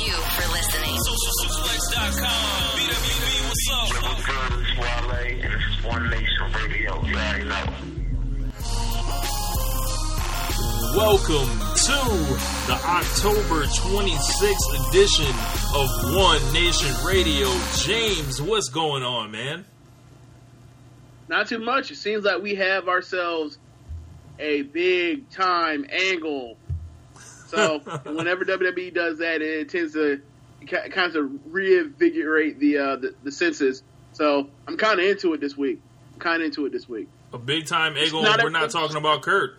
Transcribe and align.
you 0.00 0.12
for 0.12 0.46
listening. 0.52 0.96
SocialSuplex.com. 0.96 2.78
BWB, 2.78 3.48
what's 3.48 3.68
up? 3.70 3.88
Yo, 3.88 4.00
what's 4.08 4.24
good? 4.24 4.52
It's 4.60 4.78
Wale, 4.78 5.10
and 5.42 5.52
this 5.52 5.62
is 5.62 5.84
One 5.84 6.10
Nation 6.10 6.52
Radio. 6.54 7.04
You 7.04 7.14
already 7.14 7.44
know. 7.44 7.64
Welcome 10.96 11.50
to 11.74 11.98
the 12.66 12.78
October 12.82 13.64
26th 13.64 14.88
edition 14.88 15.34
of 15.74 16.14
One 16.16 16.52
Nation 16.52 16.92
Radio. 17.04 17.48
James, 17.76 18.40
what's 18.40 18.68
going 18.68 19.02
on, 19.02 19.30
man? 19.32 19.64
Not 21.28 21.48
too 21.48 21.58
much. 21.58 21.90
It 21.90 21.96
seems 21.96 22.24
like 22.24 22.40
we 22.42 22.54
have 22.54 22.88
ourselves 22.88 23.58
a 24.38 24.62
big 24.62 25.28
time 25.30 25.84
angle 25.90 26.56
so 27.46 27.78
whenever 28.04 28.44
WWE 28.44 28.92
does 28.94 29.18
that, 29.18 29.42
it 29.42 29.68
tends 29.68 29.94
to 29.94 30.20
kind 30.66 31.16
of 31.16 31.30
reinvigorate 31.46 32.58
the, 32.58 32.78
uh, 32.78 32.96
the 32.96 33.14
the 33.22 33.32
senses. 33.32 33.82
So 34.12 34.48
I'm 34.66 34.76
kind 34.76 35.00
of 35.00 35.06
into 35.06 35.34
it 35.34 35.40
this 35.40 35.56
week. 35.56 35.80
I'm 36.14 36.20
kind 36.20 36.42
of 36.42 36.46
into 36.46 36.66
it 36.66 36.72
this 36.72 36.88
week. 36.88 37.08
A 37.32 37.38
big 37.38 37.66
time 37.66 37.96
angle. 37.96 38.22
We're 38.22 38.50
not 38.50 38.70
talking 38.70 38.96
about 38.96 39.22
Kurt. 39.22 39.56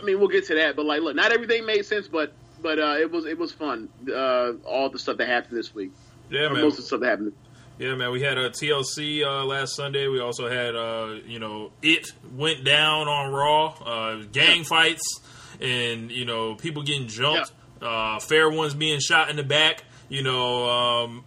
I 0.00 0.04
mean, 0.04 0.18
we'll 0.18 0.28
get 0.28 0.46
to 0.46 0.54
that, 0.56 0.76
but 0.76 0.86
like, 0.86 1.02
look, 1.02 1.16
not 1.16 1.32
everything 1.32 1.66
made 1.66 1.84
sense, 1.84 2.08
but 2.08 2.32
but 2.60 2.78
uh, 2.78 2.96
it 2.98 3.10
was 3.10 3.26
it 3.26 3.38
was 3.38 3.52
fun. 3.52 3.88
Uh, 4.08 4.52
all 4.64 4.90
the 4.90 4.98
stuff 4.98 5.18
that 5.18 5.28
happened 5.28 5.58
this 5.58 5.74
week. 5.74 5.92
Yeah, 6.30 6.48
man. 6.48 6.62
Most 6.62 6.74
of 6.74 6.76
the 6.78 6.82
stuff 6.82 7.00
that 7.00 7.08
happened. 7.08 7.32
Yeah, 7.78 7.94
man. 7.94 8.10
We 8.10 8.22
had 8.22 8.38
a 8.38 8.50
TLC 8.50 9.24
uh, 9.24 9.44
last 9.44 9.76
Sunday. 9.76 10.08
We 10.08 10.20
also 10.20 10.48
had, 10.48 10.74
uh, 10.74 11.16
you 11.26 11.38
know, 11.38 11.72
it 11.82 12.08
went 12.34 12.64
down 12.64 13.06
on 13.06 13.32
Raw. 13.32 13.66
Uh, 13.66 14.22
gang 14.32 14.58
yeah. 14.58 14.62
fights 14.64 15.20
and 15.60 16.10
you 16.10 16.24
know 16.24 16.54
people 16.54 16.82
getting 16.82 17.08
jumped. 17.08 17.52
Yeah. 17.80 17.88
Uh, 17.88 18.18
fair 18.18 18.50
ones 18.50 18.74
being 18.74 19.00
shot 19.00 19.30
in 19.30 19.36
the 19.36 19.42
back. 19.42 19.84
You 20.08 20.22
know, 20.22 20.68
um, 20.68 21.24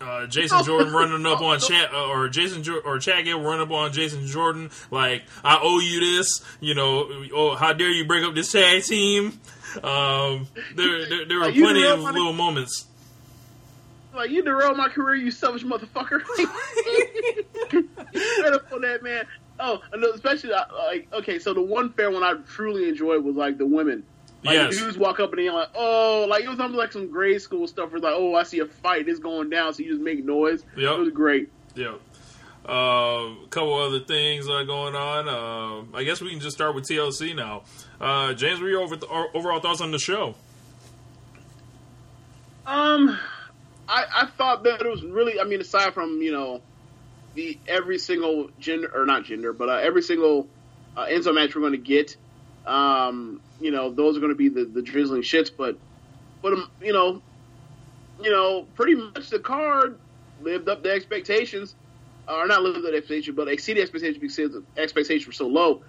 uh, 0.00 0.26
Jason 0.26 0.58
oh. 0.60 0.64
Jordan 0.64 0.92
running 0.92 1.24
up 1.26 1.40
on 1.40 1.58
Chad 1.60 1.90
uh, 1.92 2.08
or 2.08 2.28
Jason 2.28 2.62
jo- 2.62 2.80
or 2.84 2.98
Chad 2.98 3.24
Gable 3.24 3.42
running 3.42 3.62
up 3.62 3.70
on 3.70 3.92
Jason 3.92 4.26
Jordan 4.26 4.70
like 4.90 5.22
I 5.42 5.58
owe 5.62 5.80
you 5.80 6.00
this. 6.00 6.42
You 6.60 6.74
know, 6.74 7.08
oh 7.32 7.54
how 7.54 7.72
dare 7.72 7.90
you 7.90 8.04
break 8.04 8.24
up 8.24 8.34
this 8.34 8.50
tag 8.50 8.82
team? 8.82 9.40
Um, 9.82 10.46
there, 10.76 11.04
there, 11.06 11.24
there 11.26 11.38
were 11.38 11.52
plenty 11.52 11.84
of 11.84 12.00
little 12.00 12.32
moments. 12.32 12.86
Like 14.14 14.30
you 14.30 14.42
derailed 14.42 14.76
my 14.76 14.88
career, 14.88 15.16
you 15.16 15.30
selfish 15.30 15.64
motherfucker. 15.64 16.22
Straight 17.68 18.52
up 18.52 18.72
on 18.72 18.80
that 18.82 19.02
man. 19.02 19.26
Oh, 19.58 19.80
especially 20.14 20.52
uh, 20.52 20.64
like 20.88 21.12
okay, 21.12 21.38
so 21.38 21.54
the 21.54 21.62
one 21.62 21.92
fair 21.92 22.10
one 22.10 22.22
I 22.22 22.34
truly 22.46 22.88
enjoyed 22.88 23.24
was 23.24 23.36
like 23.36 23.58
the 23.58 23.66
women. 23.66 24.04
Like 24.44 24.54
yes. 24.54 24.76
dudes 24.76 24.98
walk 24.98 25.20
up 25.20 25.32
and 25.32 25.38
they're 25.38 25.52
like, 25.52 25.70
oh, 25.74 26.26
like 26.28 26.44
it 26.44 26.48
was 26.48 26.60
almost 26.60 26.78
like 26.78 26.92
some 26.92 27.10
grade 27.10 27.40
school 27.40 27.66
stuff. 27.66 27.90
Where 27.92 28.00
like, 28.00 28.14
oh, 28.14 28.34
I 28.34 28.42
see 28.42 28.60
a 28.60 28.66
fight, 28.66 29.08
it's 29.08 29.18
going 29.18 29.48
down, 29.50 29.72
so 29.72 29.82
you 29.82 29.90
just 29.90 30.02
make 30.02 30.24
noise. 30.24 30.64
Yep. 30.76 30.92
It 30.92 30.98
was 30.98 31.10
great. 31.10 31.50
Yeah. 31.74 31.94
Uh, 32.68 33.34
a 33.44 33.46
couple 33.50 33.74
other 33.74 34.00
things 34.00 34.48
uh, 34.48 34.62
going 34.64 34.94
on. 34.94 35.28
Uh, 35.28 35.96
I 35.96 36.04
guess 36.04 36.20
we 36.20 36.30
can 36.30 36.40
just 36.40 36.56
start 36.56 36.74
with 36.74 36.84
TLC 36.84 37.34
now. 37.34 37.62
Uh, 38.00 38.32
James, 38.34 38.60
what 38.60 38.66
are 38.66 38.70
your 38.70 38.82
over 38.82 38.96
overall 39.34 39.60
thoughts 39.60 39.80
on 39.80 39.90
the 39.90 39.98
show? 39.98 40.34
Um, 42.66 43.18
I, 43.88 44.04
I 44.14 44.26
thought 44.26 44.64
that 44.64 44.80
it 44.80 44.88
was 44.88 45.02
really. 45.02 45.40
I 45.40 45.44
mean, 45.44 45.60
aside 45.60 45.94
from 45.94 46.22
you 46.22 46.32
know 46.32 46.62
the 47.34 47.58
every 47.66 47.98
single 47.98 48.50
gender 48.58 48.90
or 48.94 49.04
not 49.04 49.24
gender, 49.24 49.52
but 49.52 49.68
uh, 49.68 49.74
every 49.74 50.02
single 50.02 50.48
uh, 50.96 51.06
Enzo 51.06 51.34
match 51.34 51.54
we're 51.54 51.60
going 51.60 51.72
to 51.72 51.78
get, 51.78 52.16
um, 52.66 53.40
you 53.60 53.70
know, 53.70 53.90
those 53.90 54.16
are 54.16 54.20
going 54.20 54.32
to 54.32 54.36
be 54.36 54.48
the, 54.48 54.64
the 54.64 54.82
drizzling 54.82 55.22
shits. 55.22 55.50
But 55.56 55.76
but 56.42 56.52
um, 56.52 56.70
you 56.80 56.92
know, 56.92 57.22
you 58.22 58.30
know, 58.30 58.66
pretty 58.74 58.94
much 58.94 59.30
the 59.30 59.38
card 59.38 59.98
lived 60.40 60.68
up 60.68 60.82
to 60.84 60.90
expectations, 60.90 61.74
uh, 62.28 62.36
or 62.36 62.46
not 62.46 62.62
lived 62.62 62.78
up 62.78 62.82
to 62.82 62.96
expectations, 62.96 63.36
but 63.36 63.48
exceeded 63.48 63.82
expectations 63.82 64.18
because 64.18 64.36
the 64.36 64.80
expectations 64.80 65.26
were 65.26 65.32
so 65.32 65.46
low. 65.46 65.82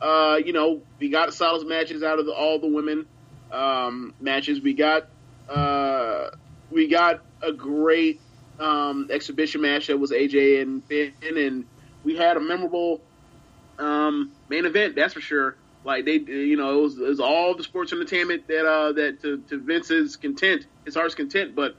Uh, 0.00 0.38
you 0.44 0.52
know, 0.52 0.82
we 0.98 1.10
got 1.10 1.32
solid 1.32 1.66
matches 1.66 2.02
out 2.02 2.18
of 2.18 2.26
the, 2.26 2.32
all 2.32 2.58
the 2.58 2.66
women 2.66 3.06
um, 3.52 4.14
matches. 4.20 4.60
We 4.60 4.74
got 4.74 5.08
uh, 5.48 6.30
we 6.70 6.88
got 6.88 7.22
a 7.42 7.52
great 7.52 8.20
um, 8.60 9.08
exhibition 9.10 9.60
match 9.60 9.88
that 9.88 9.98
was 9.98 10.10
AJ 10.10 10.62
and 10.62 10.84
Finn, 10.84 11.12
and 11.22 11.64
we 12.04 12.16
had 12.16 12.36
a 12.36 12.40
memorable 12.40 13.00
um, 13.78 14.32
main 14.48 14.66
event. 14.66 14.94
That's 14.94 15.14
for 15.14 15.20
sure. 15.20 15.56
Like 15.84 16.04
they, 16.04 16.18
you 16.18 16.56
know, 16.56 16.78
it 16.78 16.82
was, 16.82 16.98
it 16.98 17.08
was 17.08 17.20
all 17.20 17.56
the 17.56 17.64
sports 17.64 17.92
entertainment 17.92 18.46
that 18.48 18.64
uh, 18.64 18.92
that 18.92 19.22
to, 19.22 19.38
to 19.48 19.58
Vince's 19.58 20.16
content, 20.16 20.66
his 20.84 20.94
heart's 20.94 21.14
content. 21.14 21.56
But 21.56 21.76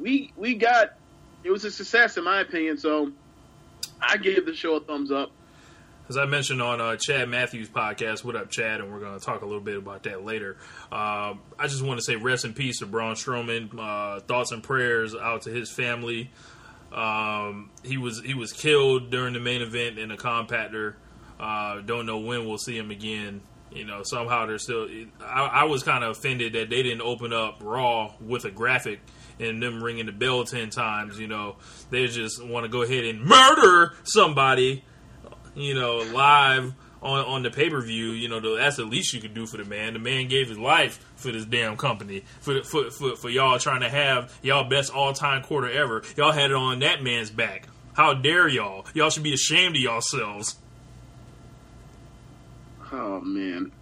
we 0.00 0.32
we 0.36 0.54
got 0.54 0.94
it 1.44 1.50
was 1.50 1.64
a 1.64 1.70
success 1.70 2.16
in 2.16 2.24
my 2.24 2.40
opinion. 2.40 2.78
So 2.78 3.12
I 4.00 4.16
give 4.16 4.44
the 4.44 4.54
show 4.54 4.74
a 4.74 4.80
thumbs 4.80 5.12
up 5.12 5.30
as 6.08 6.16
I 6.16 6.24
mentioned 6.24 6.62
on 6.62 6.80
uh, 6.80 6.96
Chad 6.96 7.28
Matthews' 7.28 7.68
podcast, 7.68 8.24
what 8.24 8.34
up, 8.34 8.50
Chad? 8.50 8.80
And 8.80 8.90
we're 8.90 9.00
going 9.00 9.18
to 9.18 9.24
talk 9.24 9.42
a 9.42 9.44
little 9.44 9.60
bit 9.60 9.76
about 9.76 10.04
that 10.04 10.24
later. 10.24 10.56
Uh, 10.90 11.34
I 11.58 11.66
just 11.66 11.82
want 11.82 11.98
to 11.98 12.04
say 12.04 12.16
rest 12.16 12.44
in 12.44 12.54
peace 12.54 12.78
to 12.78 12.86
Braun 12.86 13.14
Strowman. 13.14 13.78
Uh, 13.78 14.20
thoughts 14.20 14.50
and 14.52 14.62
prayers 14.62 15.14
out 15.14 15.42
to 15.42 15.50
his 15.50 15.70
family. 15.70 16.30
Um, 16.92 17.70
he 17.84 17.98
was 17.98 18.22
he 18.22 18.32
was 18.32 18.52
killed 18.52 19.10
during 19.10 19.34
the 19.34 19.40
main 19.40 19.60
event 19.60 19.98
in 19.98 20.10
a 20.10 20.16
compactor. 20.16 20.94
Uh, 21.38 21.82
don't 21.82 22.06
know 22.06 22.18
when 22.18 22.48
we'll 22.48 22.58
see 22.58 22.76
him 22.76 22.90
again. 22.90 23.42
You 23.70 23.84
know, 23.84 24.00
somehow 24.02 24.46
they're 24.46 24.58
still. 24.58 24.88
I, 25.20 25.44
I 25.44 25.64
was 25.64 25.82
kind 25.82 26.02
of 26.02 26.16
offended 26.16 26.54
that 26.54 26.70
they 26.70 26.82
didn't 26.82 27.02
open 27.02 27.34
up 27.34 27.58
Raw 27.62 28.14
with 28.18 28.46
a 28.46 28.50
graphic 28.50 29.00
and 29.38 29.62
them 29.62 29.84
ringing 29.84 30.06
the 30.06 30.12
bell 30.12 30.44
ten 30.44 30.70
times. 30.70 31.18
You 31.18 31.26
know, 31.26 31.56
they 31.90 32.06
just 32.06 32.42
want 32.42 32.64
to 32.64 32.70
go 32.70 32.80
ahead 32.80 33.04
and 33.04 33.22
murder 33.22 33.92
somebody 34.04 34.84
you 35.58 35.74
know, 35.74 35.98
live 35.98 36.74
on 37.02 37.24
on 37.24 37.42
the 37.42 37.50
pay 37.50 37.70
per 37.70 37.80
view, 37.80 38.10
you 38.10 38.28
know, 38.28 38.56
that's 38.56 38.76
the 38.76 38.84
least 38.84 39.12
you 39.12 39.20
could 39.20 39.34
do 39.34 39.46
for 39.46 39.56
the 39.56 39.64
man. 39.64 39.92
The 39.92 39.98
man 39.98 40.28
gave 40.28 40.48
his 40.48 40.58
life 40.58 41.04
for 41.16 41.30
this 41.30 41.44
damn 41.44 41.76
company, 41.76 42.24
for 42.40 42.54
the, 42.54 42.62
for, 42.62 42.90
for 42.90 43.16
for 43.16 43.28
y'all 43.28 43.58
trying 43.58 43.80
to 43.80 43.88
have 43.88 44.36
y'all 44.42 44.68
best 44.68 44.92
all 44.92 45.12
time 45.12 45.42
quarter 45.42 45.70
ever. 45.70 46.02
Y'all 46.16 46.32
had 46.32 46.50
it 46.50 46.56
on 46.56 46.80
that 46.80 47.02
man's 47.02 47.30
back. 47.30 47.68
How 47.94 48.14
dare 48.14 48.48
y'all? 48.48 48.86
Y'all 48.94 49.10
should 49.10 49.22
be 49.22 49.34
ashamed 49.34 49.76
of 49.76 49.82
yourselves. 49.82 50.56
Oh 52.92 53.20
man. 53.20 53.72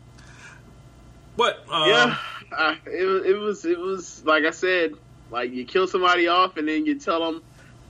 But 1.37 1.65
um, 1.71 1.89
yeah, 1.89 2.19
I, 2.53 2.79
it, 2.87 3.27
it 3.27 3.39
was 3.39 3.65
it 3.65 3.79
was 3.79 4.25
like 4.25 4.45
I 4.45 4.51
said, 4.51 4.95
like 5.31 5.53
you 5.53 5.65
kill 5.65 5.87
somebody 5.87 6.29
off 6.29 6.57
and 6.57 6.67
then 6.67 6.87
you 6.87 6.99
tell 6.99 7.25
them 7.25 7.43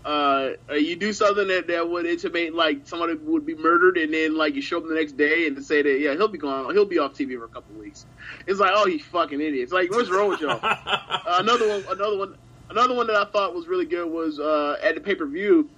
uh, 0.07 0.53
uh, 0.71 0.75
you 0.75 0.95
do 0.95 1.13
something 1.13 1.49
that, 1.49 1.67
that 1.67 1.91
would 1.91 2.07
intimate 2.07 2.55
like 2.55 2.87
somebody 2.87 3.15
would 3.15 3.45
be 3.45 3.57
murdered, 3.57 3.99
and 3.99 4.15
then 4.15 4.37
like 4.37 4.55
you 4.55 4.63
show 4.63 4.79
up 4.79 4.87
the 4.87 4.95
next 4.95 5.17
day 5.17 5.49
and 5.49 5.65
say 5.65 5.83
that 5.83 5.99
yeah 5.99 6.13
he'll 6.13 6.29
be 6.29 6.39
gone, 6.39 6.73
he'll 6.73 6.85
be 6.85 6.99
off 6.99 7.15
TV 7.15 7.37
for 7.37 7.47
a 7.47 7.49
couple 7.49 7.75
of 7.75 7.81
weeks. 7.81 8.07
It's 8.47 8.61
like 8.61 8.71
oh 8.73 8.87
you 8.87 9.01
fucking 9.01 9.41
idiots! 9.41 9.73
Like 9.73 9.91
what's 9.91 10.09
wrong 10.09 10.29
with 10.29 10.41
y'all? 10.41 10.61
uh, 10.63 11.19
another 11.41 11.69
one, 11.69 11.85
another 11.91 12.19
one, 12.19 12.37
another 12.71 12.95
one 12.95 13.09
that 13.09 13.17
I 13.17 13.25
thought 13.25 13.53
was 13.53 13.67
really 13.67 13.85
good 13.85 14.09
was 14.09 14.39
uh, 14.39 14.77
at 14.81 14.95
the 14.95 15.01
pay 15.01 15.17
per 15.17 15.27
view. 15.27 15.69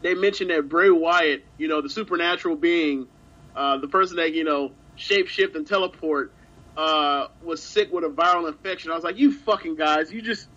They 0.00 0.14
mentioned 0.14 0.48
that 0.48 0.66
Bray 0.66 0.88
Wyatt, 0.88 1.44
you 1.58 1.68
know, 1.68 1.82
the 1.82 1.90
supernatural 1.90 2.56
being, 2.56 3.08
uh, 3.54 3.76
the 3.76 3.88
person 3.88 4.16
that 4.16 4.32
you 4.32 4.44
know 4.44 4.72
shape 4.96 5.28
shift 5.28 5.54
and 5.54 5.66
teleport, 5.66 6.32
uh, 6.78 7.26
was 7.42 7.62
sick 7.62 7.92
with 7.92 8.04
a 8.04 8.08
viral 8.08 8.48
infection. 8.48 8.90
I 8.90 8.94
was 8.94 9.04
like, 9.04 9.18
you 9.18 9.32
fucking 9.32 9.74
guys, 9.74 10.10
you 10.10 10.22
just 10.22 10.48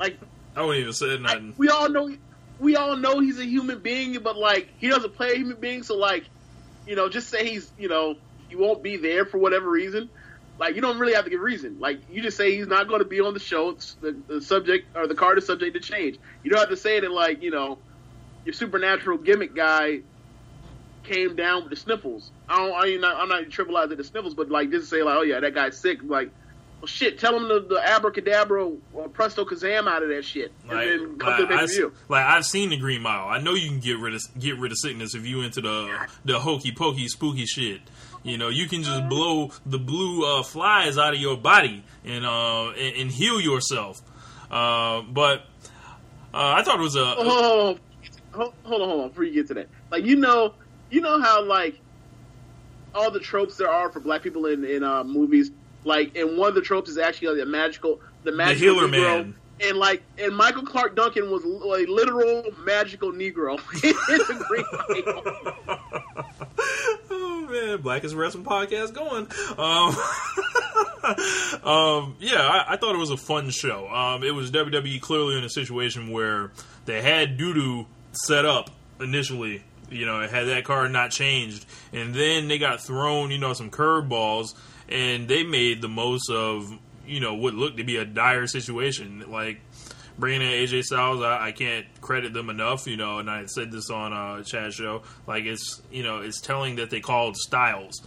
like 0.00 0.18
I 0.56 0.62
wouldn't 0.62 0.80
even 0.80 0.92
say 0.92 1.18
nothing. 1.18 1.54
We 1.56 1.68
all 1.68 1.88
know, 1.88 2.16
we 2.58 2.76
all 2.76 2.96
know 2.96 3.20
he's 3.20 3.38
a 3.38 3.44
human 3.44 3.80
being, 3.80 4.18
but 4.20 4.36
like 4.36 4.68
he 4.78 4.88
doesn't 4.88 5.14
play 5.14 5.32
a 5.32 5.36
human 5.36 5.60
being. 5.60 5.82
So 5.82 5.96
like, 5.96 6.24
you 6.86 6.96
know, 6.96 7.08
just 7.08 7.28
say 7.28 7.48
he's, 7.48 7.70
you 7.78 7.88
know, 7.88 8.16
he 8.48 8.56
won't 8.56 8.82
be 8.82 8.96
there 8.96 9.26
for 9.26 9.38
whatever 9.38 9.68
reason. 9.68 10.08
Like 10.58 10.74
you 10.74 10.80
don't 10.80 10.98
really 10.98 11.14
have 11.14 11.24
to 11.24 11.30
give 11.30 11.40
a 11.40 11.42
reason. 11.42 11.78
Like 11.78 12.00
you 12.10 12.22
just 12.22 12.36
say 12.36 12.56
he's 12.56 12.66
not 12.66 12.88
going 12.88 13.00
to 13.00 13.08
be 13.08 13.20
on 13.20 13.34
the 13.34 13.40
show. 13.40 13.70
It's 13.70 13.94
the, 13.94 14.16
the 14.26 14.40
subject 14.40 14.96
or 14.96 15.06
the 15.06 15.14
card 15.14 15.38
is 15.38 15.46
subject 15.46 15.74
to 15.74 15.80
change. 15.80 16.18
You 16.42 16.50
don't 16.50 16.60
have 16.60 16.70
to 16.70 16.76
say 16.76 16.98
that 17.00 17.10
like 17.10 17.42
you 17.42 17.50
know 17.50 17.78
your 18.46 18.54
supernatural 18.54 19.18
gimmick 19.18 19.54
guy 19.54 20.00
came 21.02 21.36
down 21.36 21.62
with 21.62 21.70
the 21.70 21.76
sniffles. 21.76 22.30
I 22.48 22.58
don't. 22.58 22.74
I 22.74 22.84
mean, 22.86 23.04
I'm 23.04 23.28
not 23.28 23.44
trivializing 23.44 23.96
the 23.96 24.04
sniffles, 24.04 24.34
but 24.34 24.50
like 24.50 24.70
just 24.70 24.88
say 24.88 25.02
like, 25.02 25.16
oh 25.16 25.22
yeah, 25.22 25.40
that 25.40 25.54
guy's 25.54 25.76
sick. 25.76 25.98
Like, 26.02 26.30
well, 26.80 26.86
shit, 26.86 27.18
tell 27.18 27.32
them 27.32 27.48
the, 27.48 27.60
the 27.60 27.80
abracadabra 27.88 28.70
or 28.92 29.08
presto 29.08 29.44
kazam 29.44 29.88
out 29.88 30.02
of 30.02 30.08
that 30.10 30.24
shit, 30.24 30.52
Like, 30.68 30.86
and 30.88 31.00
then 31.00 31.18
come 31.18 31.28
like, 31.30 31.36
to 31.38 31.42
the 31.44 31.48
pay-per-view. 31.48 31.92
like 32.08 32.24
I've 32.24 32.44
seen 32.44 32.70
the 32.70 32.76
Green 32.76 33.02
Mile. 33.02 33.28
I 33.28 33.38
know 33.40 33.54
you 33.54 33.68
can 33.68 33.80
get 33.80 33.98
rid 33.98 34.14
of 34.14 34.22
get 34.38 34.58
rid 34.58 34.72
of 34.72 34.78
sickness 34.78 35.14
if 35.14 35.24
you 35.26 35.40
into 35.42 35.60
the 35.60 36.08
the 36.24 36.38
hokey 36.38 36.72
pokey 36.72 37.08
spooky 37.08 37.46
shit. 37.46 37.80
You 38.22 38.38
know, 38.38 38.48
you 38.48 38.66
can 38.68 38.82
just 38.82 39.08
blow 39.08 39.52
the 39.64 39.78
blue 39.78 40.24
uh, 40.26 40.42
flies 40.42 40.98
out 40.98 41.14
of 41.14 41.20
your 41.20 41.36
body 41.36 41.84
and 42.04 42.26
uh, 42.26 42.70
and, 42.70 42.96
and 42.96 43.10
heal 43.10 43.40
yourself. 43.40 44.00
Uh, 44.50 45.02
but 45.02 45.42
uh, 46.34 46.54
I 46.56 46.62
thought 46.62 46.78
it 46.78 46.82
was 46.82 46.96
a 46.96 47.14
Oh, 47.18 47.78
hold 48.32 48.54
hold 48.64 48.82
on, 48.82 48.88
hold 48.88 49.00
on, 49.02 49.08
before 49.08 49.24
you 49.24 49.32
get 49.32 49.46
to 49.48 49.54
that. 49.54 49.68
Like 49.90 50.04
you 50.04 50.16
know, 50.16 50.54
you 50.90 51.00
know 51.00 51.20
how 51.20 51.42
like 51.44 51.80
all 52.94 53.10
the 53.10 53.20
tropes 53.20 53.56
there 53.56 53.70
are 53.70 53.90
for 53.90 54.00
black 54.00 54.22
people 54.22 54.46
in 54.46 54.64
in 54.64 54.82
uh, 54.82 55.04
movies. 55.04 55.50
Like, 55.86 56.16
and 56.16 56.36
one 56.36 56.48
of 56.48 56.54
the 56.54 56.60
tropes 56.60 56.90
is 56.90 56.98
actually 56.98 57.28
like, 57.28 57.38
the 57.38 57.46
magical, 57.46 58.00
the 58.24 58.32
magical 58.32 58.74
healer 58.74 58.88
Negro. 58.88 59.22
man. 59.22 59.34
And 59.58 59.78
like, 59.78 60.02
and 60.18 60.36
Michael 60.36 60.64
Clarke 60.64 60.96
Duncan 60.96 61.30
was 61.30 61.42
a 61.44 61.90
literal 61.90 62.44
magical 62.64 63.12
Negro 63.12 63.52
in 63.82 64.18
the 64.18 64.44
Green 64.46 64.64
oh 67.10 67.48
man, 67.50 67.80
Blackest 67.80 68.14
Wrestling 68.14 68.44
podcast 68.44 68.92
going. 68.92 69.26
Um, 69.56 69.96
um, 71.64 72.16
yeah, 72.20 72.42
I, 72.42 72.74
I 72.74 72.76
thought 72.76 72.94
it 72.94 72.98
was 72.98 73.10
a 73.10 73.16
fun 73.16 73.50
show. 73.50 73.88
Um, 73.88 74.22
it 74.24 74.34
was 74.34 74.50
WWE 74.50 75.00
clearly 75.00 75.38
in 75.38 75.44
a 75.44 75.48
situation 75.48 76.10
where 76.10 76.50
they 76.84 77.00
had 77.00 77.38
Doodoo 77.38 77.86
set 78.12 78.44
up 78.44 78.70
initially. 79.00 79.62
You 79.88 80.04
know, 80.04 80.20
had 80.20 80.48
that 80.48 80.64
card 80.64 80.90
not 80.90 81.12
changed, 81.12 81.64
and 81.92 82.12
then 82.12 82.48
they 82.48 82.58
got 82.58 82.80
thrown, 82.80 83.30
you 83.30 83.38
know, 83.38 83.52
some 83.52 83.70
curveballs, 83.70 84.54
and 84.88 85.28
they 85.28 85.42
made 85.42 85.82
the 85.82 85.88
most 85.88 86.30
of, 86.30 86.72
you 87.06 87.20
know, 87.20 87.34
what 87.34 87.54
looked 87.54 87.78
to 87.78 87.84
be 87.84 87.96
a 87.96 88.04
dire 88.04 88.46
situation. 88.46 89.24
Like 89.28 89.60
bringing 90.18 90.42
in 90.42 90.48
AJ 90.48 90.84
Styles, 90.84 91.22
I, 91.22 91.48
I 91.48 91.52
can't 91.52 91.86
credit 92.00 92.32
them 92.32 92.50
enough. 92.50 92.86
You 92.86 92.96
know, 92.96 93.18
and 93.18 93.30
I 93.30 93.46
said 93.46 93.70
this 93.72 93.90
on 93.90 94.12
uh, 94.12 94.42
Chad's 94.42 94.74
show. 94.74 95.02
Like 95.26 95.44
it's 95.44 95.82
you 95.90 96.02
know 96.02 96.20
it's 96.20 96.40
telling 96.40 96.76
that 96.76 96.90
they 96.90 97.00
called 97.00 97.36
Styles. 97.36 98.00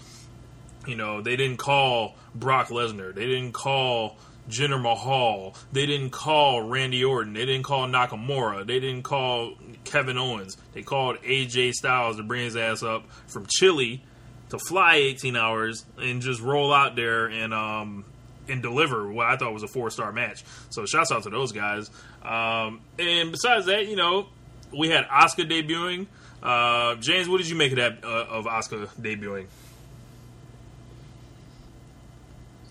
You 0.87 0.95
know, 0.95 1.21
they 1.21 1.35
didn't 1.35 1.57
call 1.57 2.15
Brock 2.33 2.69
Lesnar. 2.69 3.13
They 3.13 3.25
didn't 3.25 3.51
call 3.51 4.17
Jinder 4.49 4.81
Mahal. 4.81 5.55
They 5.71 5.85
didn't 5.85 6.09
call 6.09 6.61
Randy 6.61 7.03
Orton. 7.03 7.33
They 7.33 7.45
didn't 7.45 7.63
call 7.63 7.87
Nakamura. 7.87 8.65
They 8.65 8.79
didn't 8.79 9.03
call 9.03 9.53
Kevin 9.83 10.17
Owens. 10.17 10.57
They 10.73 10.81
called 10.81 11.17
AJ 11.17 11.73
Styles 11.73 12.17
to 12.17 12.23
bring 12.23 12.45
his 12.45 12.55
ass 12.55 12.81
up 12.81 13.03
from 13.27 13.45
Chile 13.47 14.01
to 14.50 14.60
fly 14.60 14.96
18 14.96 15.36
hours 15.36 15.86
and 15.98 16.22
just 16.22 16.42
roll 16.42 16.74
out 16.74 16.96
there 16.96 17.28
and 17.28 17.54
um 17.54 18.06
and 18.48 18.62
deliver 18.63 19.12
what 19.12 19.28
I 19.28 19.38
thought 19.38 19.54
was 19.54 19.62
a 19.63 19.68
four 19.68 19.90
star 19.92 20.12
match. 20.12 20.44
So 20.72 20.86
shouts 20.86 21.12
out 21.12 21.24
to 21.24 21.30
those 21.30 21.51
guys. 21.51 21.92
Um, 22.24 22.81
and 22.98 23.31
besides 23.31 23.68
that, 23.68 23.86
you 23.88 23.96
know, 23.96 24.28
we 24.75 24.90
had 24.90 25.06
Asuka 25.07 25.48
debuting. 25.50 26.07
Uh, 26.42 26.96
James, 26.96 27.30
what 27.30 27.38
did 27.38 27.48
you 27.50 27.56
make 27.56 27.72
of 27.74 27.78
that 27.78 28.04
uh, 28.04 28.07
of 28.25 28.46
Asuka 28.46 28.88
debuting? 29.00 29.46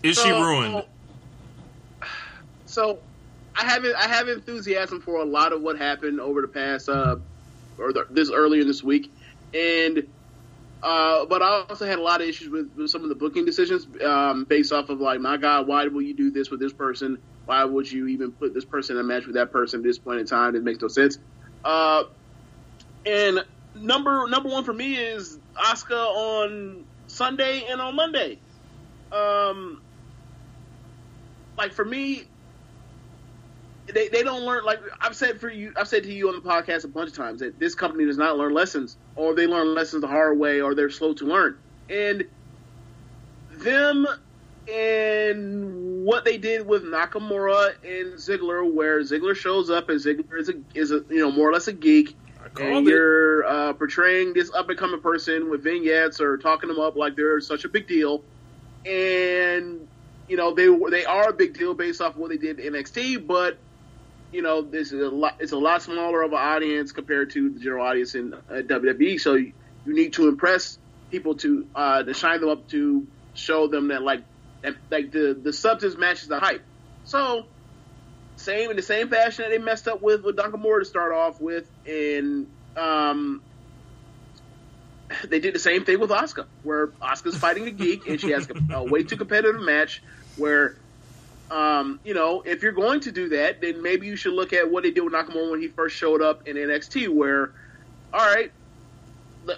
Is 0.03 0.17
she 0.17 0.29
So- 0.29 0.41
ruined? 0.41 0.83
So, 2.65 2.99
I 3.55 3.63
haven't 3.65 3.95
I 3.95 4.07
have 4.07 4.29
enthusiasm 4.29 5.01
for 5.01 5.21
a 5.21 5.25
lot 5.25 5.53
of 5.53 5.61
what 5.61 5.77
happened 5.77 6.19
over 6.21 6.41
the 6.41 6.47
past 6.47 6.87
uh 6.87 7.15
or 7.77 7.91
the, 7.93 8.05
this 8.09 8.29
earlier 8.31 8.63
this 8.63 8.83
week, 8.83 9.11
and 9.53 10.07
uh, 10.81 11.25
but 11.25 11.41
I 11.41 11.65
also 11.69 11.85
had 11.85 11.99
a 11.99 12.01
lot 12.01 12.21
of 12.21 12.27
issues 12.27 12.49
with, 12.49 12.71
with 12.75 12.89
some 12.89 13.03
of 13.03 13.09
the 13.09 13.15
booking 13.15 13.45
decisions 13.45 13.85
um, 14.03 14.45
based 14.45 14.71
off 14.71 14.89
of 14.89 15.01
like, 15.01 15.19
my 15.19 15.37
God, 15.37 15.67
why 15.67 15.87
will 15.87 16.01
you 16.01 16.15
do 16.15 16.31
this 16.31 16.49
with 16.49 16.59
this 16.59 16.73
person? 16.73 17.17
Why 17.45 17.63
would 17.65 17.91
you 17.91 18.07
even 18.07 18.31
put 18.31 18.53
this 18.53 18.65
person 18.65 18.95
in 18.95 19.01
a 19.01 19.03
match 19.03 19.25
with 19.25 19.35
that 19.35 19.51
person 19.51 19.81
at 19.81 19.83
this 19.83 19.99
point 19.99 20.19
in 20.19 20.25
time? 20.25 20.55
It 20.55 20.63
makes 20.63 20.81
no 20.81 20.87
sense. 20.87 21.17
Uh, 21.65 22.03
and 23.05 23.43
number 23.75 24.27
number 24.27 24.49
one 24.49 24.63
for 24.63 24.73
me 24.73 24.95
is 24.95 25.37
Asuka 25.57 25.91
on 25.91 26.85
Sunday 27.07 27.65
and 27.69 27.81
on 27.81 27.95
Monday. 27.95 28.39
Um, 29.11 29.81
like 31.57 31.73
for 31.73 31.83
me, 31.83 32.23
they, 33.93 34.07
they 34.07 34.23
don't 34.23 34.43
learn 34.43 34.63
like 34.63 34.79
I've 35.01 35.15
said 35.15 35.39
for 35.39 35.49
you 35.49 35.73
I've 35.77 35.87
said 35.87 36.03
to 36.03 36.13
you 36.13 36.29
on 36.29 36.35
the 36.35 36.41
podcast 36.41 36.83
a 36.83 36.87
bunch 36.87 37.09
of 37.09 37.15
times 37.15 37.39
that 37.41 37.59
this 37.59 37.75
company 37.75 38.05
does 38.05 38.17
not 38.17 38.37
learn 38.37 38.53
lessons 38.53 38.97
or 39.15 39.35
they 39.35 39.47
learn 39.47 39.73
lessons 39.73 40.01
the 40.01 40.07
hard 40.07 40.37
way 40.37 40.61
or 40.61 40.75
they're 40.75 40.89
slow 40.89 41.13
to 41.15 41.25
learn. 41.25 41.57
And 41.89 42.25
them 43.51 44.07
and 44.71 46.05
what 46.05 46.25
they 46.25 46.37
did 46.37 46.65
with 46.65 46.83
Nakamura 46.83 47.73
and 47.83 48.13
Ziggler 48.13 48.71
where 48.71 48.99
Ziggler 49.01 49.35
shows 49.35 49.69
up 49.69 49.89
and 49.89 49.99
Ziggler 49.99 50.39
is 50.39 50.49
a 50.49 50.53
is 50.75 50.91
a 50.91 51.03
you 51.09 51.19
know 51.19 51.31
more 51.31 51.49
or 51.49 51.53
less 51.53 51.67
a 51.67 51.73
geek 51.73 52.15
and 52.57 52.87
it. 52.87 52.91
you're 52.91 53.45
uh, 53.45 53.73
portraying 53.73 54.33
this 54.33 54.51
up 54.53 54.69
and 54.69 54.77
coming 54.77 55.01
person 55.01 55.49
with 55.49 55.63
vignettes 55.63 56.19
or 56.19 56.37
talking 56.37 56.69
them 56.69 56.79
up 56.79 56.95
like 56.95 57.15
they're 57.15 57.39
such 57.41 57.65
a 57.65 57.69
big 57.69 57.87
deal, 57.87 58.23
and 58.85 59.87
you 60.27 60.37
know 60.37 60.53
they 60.53 60.67
they 60.89 61.05
are 61.05 61.29
a 61.29 61.33
big 61.33 61.57
deal 61.57 61.73
based 61.73 62.01
off 62.01 62.15
what 62.15 62.29
they 62.29 62.37
did 62.37 62.59
in 62.59 62.73
NXT, 62.73 63.27
but 63.27 63.57
you 64.31 64.41
know 64.41 64.61
this 64.61 64.91
is 64.91 65.01
a 65.01 65.09
lot 65.09 65.35
it's 65.39 65.51
a 65.51 65.57
lot 65.57 65.81
smaller 65.81 66.21
of 66.21 66.31
an 66.31 66.37
audience 66.37 66.91
compared 66.91 67.31
to 67.31 67.49
the 67.49 67.59
general 67.59 67.85
audience 67.85 68.15
in 68.15 68.33
uh, 68.33 68.39
WWE. 68.49 69.19
So 69.19 69.35
you, 69.35 69.53
you 69.85 69.93
need 69.93 70.13
to 70.13 70.27
impress 70.27 70.77
people 71.11 71.35
to 71.35 71.67
uh, 71.75 72.03
to 72.03 72.13
shine 72.13 72.39
them 72.41 72.49
up 72.49 72.67
to 72.69 73.07
show 73.33 73.67
them 73.67 73.89
that 73.89 74.01
like 74.01 74.23
that, 74.61 74.75
like 74.89 75.11
the 75.11 75.37
the 75.41 75.53
substance 75.53 75.97
matches 75.97 76.27
the 76.27 76.39
hype. 76.39 76.63
So 77.05 77.45
same 78.35 78.69
in 78.69 78.75
the 78.75 78.81
same 78.81 79.09
fashion 79.09 79.43
that 79.43 79.51
they 79.51 79.57
messed 79.57 79.87
up 79.87 80.01
with 80.01 80.23
with 80.23 80.37
Nakamura 80.37 80.79
to 80.79 80.85
start 80.85 81.13
off 81.13 81.41
with, 81.41 81.69
and 81.85 82.47
um, 82.77 83.41
they 85.27 85.39
did 85.39 85.53
the 85.53 85.59
same 85.59 85.85
thing 85.85 85.99
with 85.99 86.09
Asuka, 86.09 86.45
where 86.63 86.87
Asuka's 86.87 87.37
fighting 87.37 87.67
a 87.67 87.71
geek 87.71 88.07
and 88.07 88.19
she 88.19 88.31
has 88.31 88.47
a, 88.49 88.75
a 88.75 88.83
way 88.83 89.03
too 89.03 89.17
competitive 89.17 89.61
match. 89.61 90.01
Where, 90.37 90.77
um, 91.51 91.99
you 92.03 92.13
know, 92.13 92.41
if 92.45 92.61
you're 92.61 92.71
going 92.71 92.99
to 93.01 93.11
do 93.11 93.29
that, 93.29 93.61
then 93.61 93.81
maybe 93.81 94.05
you 94.05 94.15
should 94.15 94.33
look 94.33 94.53
at 94.53 94.69
what 94.69 94.83
they 94.83 94.91
did 94.91 95.01
with 95.01 95.13
Nakamura 95.13 95.51
when 95.51 95.61
he 95.61 95.67
first 95.67 95.95
showed 95.95 96.21
up 96.21 96.47
in 96.47 96.55
NXT. 96.55 97.09
Where, 97.09 97.51
all 98.13 98.33
right, 98.33 98.51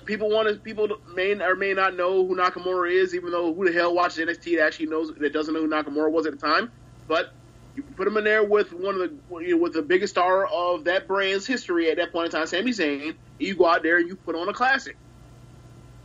people 0.06 0.30
want 0.30 0.48
to 0.48 0.56
people 0.56 0.88
may 1.14 1.40
or 1.42 1.56
may 1.56 1.74
not 1.74 1.96
know 1.96 2.26
who 2.26 2.36
Nakamura 2.36 2.92
is, 2.92 3.14
even 3.14 3.32
though 3.32 3.54
who 3.54 3.66
the 3.66 3.74
hell 3.74 3.94
watches 3.94 4.26
NXT 4.26 4.58
that 4.58 4.66
actually 4.66 4.88
knows 4.88 5.14
that 5.14 5.34
doesn't 5.34 5.54
know 5.54 5.62
who 5.62 5.68
Nakamura 5.68 6.12
was 6.12 6.26
at 6.26 6.32
the 6.32 6.38
time, 6.38 6.72
but 7.08 7.34
you 7.76 7.84
put 7.84 8.08
him 8.08 8.18
in 8.18 8.24
there 8.24 8.44
with 8.44 8.74
one 8.74 8.96
of 8.96 9.02
the 9.02 9.44
you 9.44 9.56
know, 9.56 9.62
with 9.62 9.74
the 9.74 9.82
biggest 9.82 10.14
star 10.14 10.46
of 10.48 10.86
that 10.86 11.08
brand's 11.08 11.46
history 11.46 11.90
at 11.90 11.98
that 11.98 12.12
point 12.12 12.28
in 12.28 12.32
time, 12.32 12.48
Sami 12.48 12.72
Zayn. 12.72 13.16
You 13.40 13.56
go 13.56 13.66
out 13.66 13.84
there 13.84 13.98
and 13.98 14.08
you 14.08 14.16
put 14.16 14.36
on 14.36 14.48
a 14.48 14.54
classic, 14.54 14.96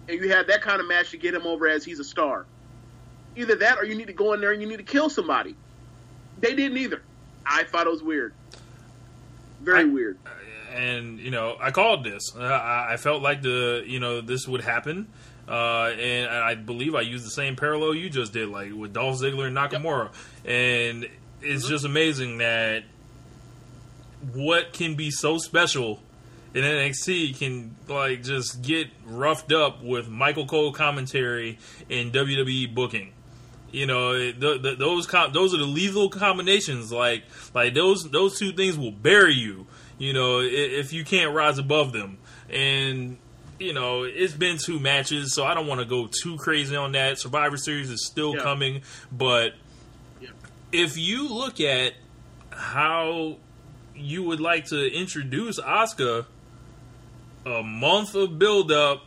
and 0.09 0.21
you 0.21 0.31
have 0.31 0.49
that 0.49 0.63
kind 0.63 0.81
of 0.81 0.89
match 0.89 1.11
to 1.11 1.17
get 1.17 1.35
him 1.35 1.47
over 1.47 1.69
as 1.69 1.85
he's 1.85 2.01
a 2.01 2.05
star. 2.05 2.47
Either 3.37 3.57
that, 3.57 3.79
or 3.79 3.85
you 3.85 3.95
need 3.95 4.07
to 4.07 4.15
go 4.15 4.33
in 4.33 4.41
there 4.41 4.53
and 4.53 4.63
you 4.63 4.69
need 4.69 4.79
to 4.79 4.83
kill 4.83 5.11
somebody. 5.11 5.55
They 6.41 6.55
didn't 6.55 6.79
either. 6.79 7.03
I 7.45 7.65
thought 7.65 7.87
it 7.87 7.91
was 7.91 8.03
weird, 8.03 8.35
very 9.63 9.81
I- 9.81 9.85
weird. 9.85 10.19
and 10.75 11.19
you 11.21 11.31
know 11.31 11.57
I 11.61 11.71
called 11.71 12.05
this. 12.05 12.35
Uh, 12.37 12.41
I, 12.43 12.95
I 12.95 12.97
felt 12.97 13.23
like 13.23 13.43
the 13.43 13.83
you 13.87 14.01
know 14.01 14.21
this 14.21 14.47
would 14.49 14.61
happen, 14.63 15.07
uh, 15.49 15.91
and 15.99 16.29
I 16.29 16.55
believe 16.57 16.95
I 16.95 17.03
used 17.03 17.25
the 17.25 17.31
same 17.31 17.57
parallel 17.57 17.95
you 17.95 18.11
just 18.11 18.33
did, 18.33 18.49
like 18.49 18.73
with 18.75 18.93
Dolph 18.93 19.21
Ziggler 19.21 19.47
and 19.47 19.57
Nakamura, 19.57 20.11
and 20.45 21.09
it's 21.41 21.69
just 21.69 21.85
amazing 21.85 22.39
that 22.39 22.83
what 24.33 24.73
can 24.73 24.95
be 24.97 25.11
so 25.11 25.39
special 25.39 26.01
in 26.55 26.63
NXT 26.65 27.39
can 27.39 27.77
like 27.89 28.23
just 28.23 28.63
get 28.63 28.89
roughed 29.05 29.53
up 29.53 29.83
with 29.83 30.09
Michael 30.09 30.47
Cole 30.47 30.73
commentary 30.73 31.59
and 31.91 32.13
WWE 32.13 32.75
booking. 32.75 33.13
You 33.73 33.87
know, 33.87 34.13
it- 34.13 34.41
th- 34.41 34.63
th- 34.63 34.79
those 34.79 35.07
com- 35.07 35.33
those 35.33 35.53
are 35.55 35.59
the 35.59 35.65
lethal 35.65 36.09
combinations. 36.09 36.91
Like 36.93 37.25
like 37.55 37.75
those 37.75 38.09
those 38.11 38.39
two 38.39 38.53
things 38.53 38.79
will 38.79 38.93
bury 38.93 39.35
you. 39.35 39.67
You 39.99 40.13
know, 40.13 40.41
i- 40.41 40.45
if 40.45 40.93
you 40.93 41.05
can't 41.05 41.35
rise 41.35 41.59
above 41.59 41.93
them. 41.93 42.19
And 42.49 43.19
you 43.59 43.73
know, 43.73 44.03
it's 44.05 44.35
been 44.35 44.59
two 44.59 44.79
matches, 44.79 45.35
so 45.35 45.45
I 45.45 45.55
don't 45.55 45.67
want 45.67 45.81
to 45.81 45.87
go 45.87 46.09
too 46.23 46.37
crazy 46.37 46.77
on 46.77 46.93
that. 46.93 47.19
Survivor 47.19 47.57
Series 47.57 47.91
is 47.91 48.07
still 48.07 48.35
Yeah. 48.37 48.43
coming, 48.43 48.83
but 49.11 49.55
Yeah. 50.21 50.29
if 50.73 50.97
you 50.99 51.27
look 51.29 51.61
at 51.61 51.95
how 52.51 53.37
you 53.97 54.23
would 54.25 54.41
like 54.41 54.67
to 54.67 54.93
introduce 54.93 55.59
Asuka, 55.59 56.27
a 57.47 57.63
month 57.63 58.15
of 58.15 58.39
build 58.39 58.71
up, 58.71 59.05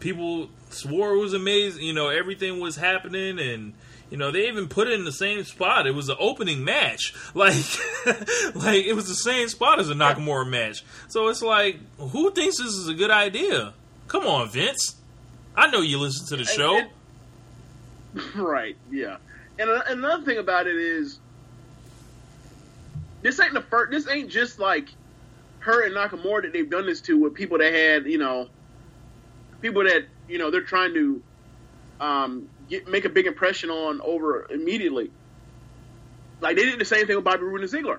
people 0.00 0.50
swore 0.70 1.14
it 1.14 1.18
was 1.18 1.34
amazing. 1.34 1.82
You 1.82 1.92
know, 1.92 2.08
everything 2.08 2.60
was 2.60 2.76
happening, 2.76 3.38
and 3.38 3.74
you 4.10 4.16
know, 4.16 4.30
they 4.30 4.48
even 4.48 4.68
put 4.68 4.88
it 4.88 4.94
in 4.94 5.04
the 5.04 5.12
same 5.12 5.44
spot. 5.44 5.86
It 5.86 5.94
was 5.94 6.06
the 6.06 6.16
opening 6.16 6.64
match. 6.64 7.14
Like, 7.34 7.54
like 8.54 8.84
it 8.84 8.94
was 8.94 9.06
the 9.06 9.14
same 9.14 9.48
spot 9.48 9.78
as 9.78 9.90
a 9.90 9.94
Nakamura 9.94 10.48
match. 10.48 10.84
So 11.08 11.28
it's 11.28 11.42
like, 11.42 11.78
who 11.98 12.30
thinks 12.32 12.58
this 12.58 12.72
is 12.72 12.88
a 12.88 12.94
good 12.94 13.10
idea? 13.10 13.74
Come 14.08 14.26
on, 14.26 14.48
Vince. 14.48 14.96
I 15.54 15.70
know 15.70 15.80
you 15.80 15.98
listen 15.98 16.26
to 16.28 16.36
the 16.36 16.44
show. 16.44 16.78
And- 16.78 18.34
right? 18.36 18.76
Yeah. 18.90 19.18
And 19.58 19.70
another 19.70 20.24
thing 20.24 20.38
about 20.38 20.66
it 20.66 20.76
is, 20.76 21.18
this 23.22 23.38
ain't 23.40 23.54
the 23.54 23.60
first. 23.60 23.90
This 23.90 24.08
ain't 24.08 24.30
just 24.30 24.58
like 24.58 24.88
her 25.60 25.84
and 25.84 25.94
Nakamura 25.94 26.42
that 26.42 26.52
they've 26.52 26.68
done 26.68 26.86
this 26.86 27.00
to 27.02 27.18
with 27.18 27.34
people 27.34 27.58
that 27.58 27.72
had 27.72 28.06
you 28.06 28.18
know, 28.18 28.48
people 29.60 29.84
that 29.84 30.06
you 30.28 30.38
know 30.38 30.50
they're 30.50 30.60
trying 30.62 30.94
to 30.94 31.22
um, 32.00 32.48
get, 32.68 32.88
make 32.88 33.04
a 33.04 33.08
big 33.08 33.26
impression 33.26 33.70
on 33.70 34.00
over 34.00 34.46
immediately. 34.50 35.10
Like 36.40 36.56
they 36.56 36.64
did 36.64 36.78
the 36.78 36.84
same 36.84 37.06
thing 37.06 37.16
with 37.16 37.24
Bobby 37.24 37.42
Roode 37.42 37.62
and 37.62 37.70
Ziggler, 37.70 37.98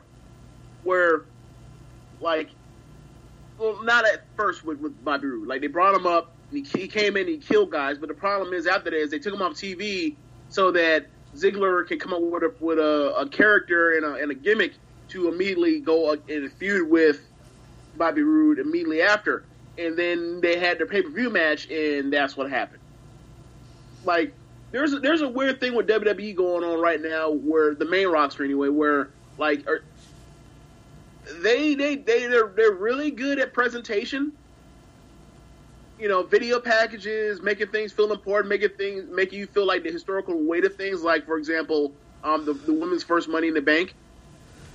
where 0.83 1.25
like, 2.21 2.49
well, 3.57 3.83
not 3.83 4.05
at 4.05 4.23
first 4.35 4.63
with, 4.63 4.79
with 4.79 5.03
Bobby 5.03 5.27
Roode. 5.27 5.47
Like 5.47 5.61
they 5.61 5.67
brought 5.67 5.95
him 5.95 6.07
up, 6.07 6.33
he, 6.51 6.61
he 6.61 6.87
came 6.87 7.17
in, 7.17 7.23
and 7.23 7.29
he 7.29 7.37
killed 7.37 7.71
guys. 7.71 7.97
But 7.97 8.09
the 8.09 8.15
problem 8.15 8.53
is 8.53 8.67
after 8.67 8.89
that 8.89 8.97
is 8.97 9.11
they 9.11 9.19
took 9.19 9.33
him 9.33 9.41
off 9.41 9.53
TV 9.53 10.15
so 10.49 10.71
that 10.71 11.07
Ziggler 11.35 11.87
can 11.87 11.99
come 11.99 12.13
up 12.13 12.21
with 12.21 12.43
a 12.43 12.53
with 12.59 12.79
a, 12.79 13.15
a 13.17 13.29
character 13.29 13.97
and 13.97 14.05
a, 14.05 14.13
and 14.15 14.31
a 14.31 14.35
gimmick 14.35 14.73
to 15.09 15.27
immediately 15.27 15.79
go 15.79 16.13
in 16.27 16.45
a 16.45 16.49
feud 16.49 16.89
with 16.89 17.19
Bobby 17.97 18.21
Roode 18.21 18.59
immediately 18.59 19.01
after. 19.01 19.43
And 19.79 19.98
then 19.98 20.41
they 20.41 20.59
had 20.59 20.77
their 20.77 20.86
pay 20.86 21.01
per 21.01 21.09
view 21.09 21.29
match, 21.29 21.69
and 21.69 22.12
that's 22.12 22.36
what 22.36 22.50
happened. 22.50 22.81
Like 24.03 24.33
there's 24.71 24.93
a, 24.93 25.00
there's 25.00 25.21
a 25.21 25.29
weird 25.29 25.59
thing 25.59 25.74
with 25.74 25.88
WWE 25.88 26.36
going 26.36 26.63
on 26.63 26.79
right 26.79 27.01
now, 27.01 27.31
where 27.31 27.74
the 27.74 27.86
main 27.86 28.07
roster 28.07 28.43
anyway, 28.43 28.69
where 28.69 29.09
like 29.38 29.65
are, 29.67 29.83
they 31.41 31.75
they 31.75 31.95
they 31.95 32.27
they're, 32.27 32.48
they're 32.55 32.74
really 32.74 33.12
good 33.12 33.39
at 33.39 33.53
presentation. 33.53 34.33
You 35.98 36.07
know, 36.07 36.24
video 36.24 36.59
packages, 36.59 37.41
making 37.41 37.67
things 37.67 37.91
feel 37.91 38.12
important, 38.12 38.50
making 38.50 38.69
things 38.77 39.05
making 39.09 39.39
you 39.39 39.48
feel 39.48 39.65
like 39.65 39.83
the 39.83 39.91
historical 39.91 40.41
weight 40.43 40.65
of 40.65 40.75
things. 40.75 41.03
Like 41.03 41.25
for 41.25 41.38
example, 41.38 41.93
um, 42.24 42.45
the 42.45 42.53
the 42.53 42.74
women's 42.74 43.03
first 43.03 43.29
Money 43.29 43.48
in 43.48 43.53
the 43.53 43.62
Bank. 43.62 43.95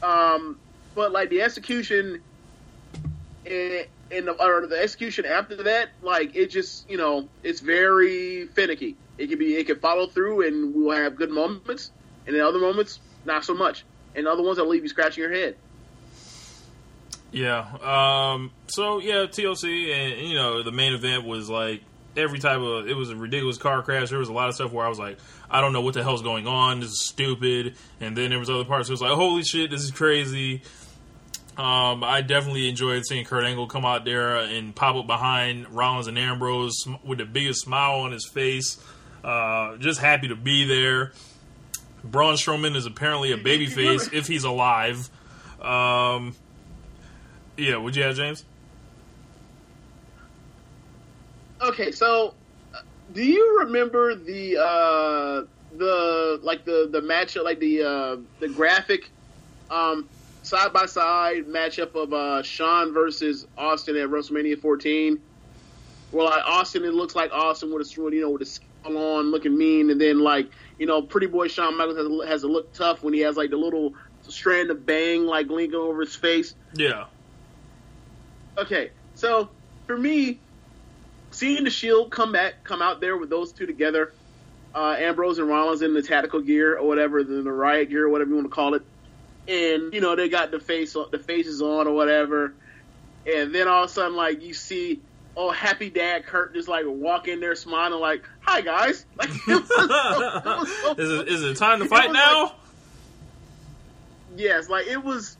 Um, 0.02 0.58
but 0.94 1.12
like 1.12 1.30
the 1.30 1.40
execution 1.42 2.20
and, 3.46 3.86
and 4.10 4.28
the, 4.28 4.32
or 4.32 4.66
the 4.66 4.80
execution 4.80 5.24
after 5.24 5.62
that, 5.64 5.90
like 6.02 6.34
it 6.36 6.50
just 6.50 6.88
you 6.88 6.96
know 6.96 7.28
it's 7.42 7.60
very 7.60 8.46
finicky. 8.46 8.96
It 9.18 9.28
can 9.28 9.38
be 9.38 9.56
it 9.56 9.66
can 9.66 9.78
follow 9.78 10.06
through, 10.06 10.46
and 10.46 10.74
we'll 10.74 10.96
have 10.96 11.16
good 11.16 11.30
moments, 11.30 11.90
and 12.26 12.34
in 12.34 12.42
other 12.42 12.58
moments 12.58 13.00
not 13.24 13.44
so 13.44 13.54
much, 13.54 13.84
and 14.14 14.26
other 14.26 14.42
ones 14.42 14.58
that 14.58 14.64
leave 14.64 14.82
you 14.82 14.88
scratching 14.88 15.22
your 15.22 15.32
head. 15.32 15.56
Yeah. 17.32 17.66
Um, 17.82 18.52
so 18.68 19.00
yeah, 19.00 19.26
TLC, 19.26 19.92
and 19.92 20.28
you 20.28 20.36
know, 20.36 20.62
the 20.62 20.72
main 20.72 20.92
event 20.92 21.24
was 21.24 21.50
like 21.50 21.82
every 22.16 22.38
type 22.38 22.58
of. 22.58 22.86
It 22.88 22.96
was 22.96 23.10
a 23.10 23.16
ridiculous 23.16 23.58
car 23.58 23.82
crash. 23.82 24.10
There 24.10 24.18
was 24.18 24.28
a 24.28 24.32
lot 24.32 24.48
of 24.48 24.54
stuff 24.54 24.72
where 24.72 24.86
I 24.86 24.88
was 24.88 24.98
like, 24.98 25.18
I 25.50 25.60
don't 25.60 25.72
know 25.72 25.80
what 25.80 25.94
the 25.94 26.02
hell's 26.02 26.22
going 26.22 26.46
on. 26.46 26.80
This 26.80 26.90
is 26.90 27.08
stupid. 27.08 27.76
And 28.00 28.16
then 28.16 28.30
there 28.30 28.38
was 28.38 28.48
other 28.48 28.64
parts. 28.64 28.88
It 28.88 28.92
was 28.92 29.02
like, 29.02 29.12
holy 29.12 29.42
shit, 29.42 29.70
this 29.70 29.82
is 29.82 29.90
crazy. 29.90 30.62
Um, 31.56 32.02
I 32.02 32.20
definitely 32.20 32.68
enjoyed 32.68 33.06
seeing 33.06 33.24
Kurt 33.24 33.44
Angle 33.44 33.68
come 33.68 33.84
out 33.84 34.04
there 34.04 34.36
and 34.38 34.74
pop 34.74 34.96
up 34.96 35.06
behind 35.06 35.68
Rollins 35.68 36.08
and 36.08 36.18
Ambrose 36.18 36.84
with 37.04 37.18
the 37.18 37.24
biggest 37.24 37.60
smile 37.60 38.00
on 38.00 38.10
his 38.10 38.26
face. 38.26 38.82
Uh, 39.22 39.76
just 39.76 40.00
happy 40.00 40.28
to 40.28 40.36
be 40.36 40.64
there. 40.64 41.12
Braun 42.02 42.34
Strowman 42.34 42.74
is 42.74 42.86
apparently 42.86 43.32
a 43.32 43.38
babyface 43.38 44.12
if 44.12 44.26
he's 44.26 44.44
alive. 44.44 45.08
Um, 45.62 46.34
yeah, 47.56 47.76
would 47.76 47.94
you 47.96 48.02
have 48.02 48.16
James? 48.16 48.44
Okay, 51.62 51.92
so 51.92 52.34
uh, 52.74 52.80
do 53.14 53.24
you 53.24 53.60
remember 53.60 54.14
the 54.14 54.58
uh, 54.58 55.44
the 55.78 56.40
like 56.42 56.64
the 56.64 56.88
the 56.90 57.00
matchup, 57.00 57.44
like 57.44 57.60
the 57.60 57.82
uh, 57.82 58.16
the 58.40 58.48
graphic 58.48 59.08
um, 59.70 60.08
side 60.44 60.72
by 60.72 60.86
side 60.86 61.46
matchup 61.46 61.94
of 61.94 62.12
uh, 62.12 62.42
Shawn 62.42 62.92
versus 62.92 63.46
Austin 63.58 63.96
at 63.96 64.08
WrestleMania 64.08 64.60
14? 64.60 65.18
Where 66.12 66.24
like 66.24 66.44
Austin, 66.44 66.84
it 66.84 66.94
looks 66.94 67.16
like 67.16 67.32
Austin 67.32 67.74
with 67.74 67.86
a 67.86 68.00
you 68.14 68.20
know 68.20 68.30
with 68.30 68.42
a 68.42 68.46
skull 68.46 68.96
on, 68.96 69.30
looking 69.32 69.56
mean, 69.56 69.90
and 69.90 70.00
then 70.00 70.20
like 70.20 70.48
you 70.78 70.86
know, 70.86 71.02
pretty 71.02 71.26
boy 71.26 71.48
Shawn 71.48 71.76
Michaels 71.76 71.96
has, 71.96 72.06
a- 72.06 72.26
has 72.26 72.40
to 72.42 72.48
look 72.48 72.72
tough 72.72 73.02
when 73.02 73.14
he 73.14 73.20
has 73.20 73.36
like 73.36 73.50
the 73.50 73.56
little 73.56 73.94
strand 74.22 74.70
of 74.70 74.86
bang 74.86 75.26
like 75.26 75.48
linking 75.48 75.78
over 75.78 76.00
his 76.00 76.14
face. 76.14 76.54
Yeah. 76.74 77.06
Okay, 78.56 78.90
so 79.14 79.50
for 79.86 79.96
me, 79.96 80.38
seeing 81.30 81.64
the 81.64 81.70
Shield 81.70 82.10
come 82.10 82.32
back, 82.32 82.62
come 82.62 82.80
out 82.80 83.00
there 83.00 83.16
with 83.16 83.30
those 83.30 83.52
two 83.52 83.66
together, 83.66 84.12
uh, 84.74 84.96
Ambrose 84.98 85.38
and 85.38 85.48
Rollins 85.48 85.82
in 85.82 85.94
the 85.94 86.02
tactical 86.02 86.40
gear 86.40 86.78
or 86.78 86.86
whatever, 86.86 87.24
the, 87.24 87.42
the 87.42 87.52
riot 87.52 87.90
gear 87.90 88.06
or 88.06 88.08
whatever 88.10 88.30
you 88.30 88.36
want 88.36 88.46
to 88.46 88.54
call 88.54 88.74
it, 88.74 88.82
and 89.48 89.92
you 89.94 90.00
know 90.00 90.16
they 90.16 90.28
got 90.28 90.50
the 90.50 90.60
face, 90.60 90.94
the 91.10 91.18
faces 91.18 91.60
on 91.62 91.86
or 91.86 91.92
whatever, 91.94 92.54
and 93.26 93.54
then 93.54 93.68
all 93.68 93.84
of 93.84 93.90
a 93.90 93.92
sudden 93.92 94.16
like 94.16 94.42
you 94.42 94.54
see. 94.54 95.00
Oh, 95.36 95.50
happy 95.50 95.90
dad 95.90 96.26
Kurt 96.26 96.54
just 96.54 96.68
like 96.68 96.84
walk 96.86 97.26
in 97.26 97.40
there 97.40 97.56
smiling 97.56 97.98
like, 98.00 98.22
"Hi 98.42 98.60
guys!" 98.60 99.04
Like, 99.16 99.30
so- 99.30 99.58
it 99.58 99.66
so 99.66 100.94
Is 100.96 101.42
it, 101.42 101.50
it 101.50 101.56
time 101.56 101.80
to 101.80 101.86
fight 101.86 102.12
now? 102.12 102.42
like- 102.44 102.52
yes, 104.36 104.68
like 104.68 104.86
it 104.86 105.02
was, 105.02 105.36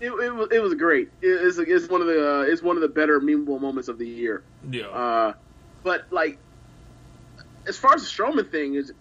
it, 0.00 0.10
it 0.10 0.34
was, 0.34 0.48
it 0.50 0.60
was 0.60 0.74
great. 0.74 1.10
It, 1.22 1.28
it's, 1.28 1.58
it's 1.58 1.88
one 1.88 2.00
of 2.00 2.08
the, 2.08 2.38
uh, 2.38 2.40
it's 2.42 2.60
one 2.62 2.76
of 2.76 2.82
the 2.82 2.88
better 2.88 3.20
memeable 3.20 3.60
moments 3.60 3.88
of 3.88 3.98
the 3.98 4.08
year. 4.08 4.42
yeah. 4.68 4.86
Uh, 4.86 5.32
but 5.84 6.06
like, 6.10 6.38
as 7.68 7.76
far 7.76 7.94
as 7.94 8.02
the 8.02 8.08
Strowman 8.08 8.50
thing 8.50 8.74
is, 8.74 8.92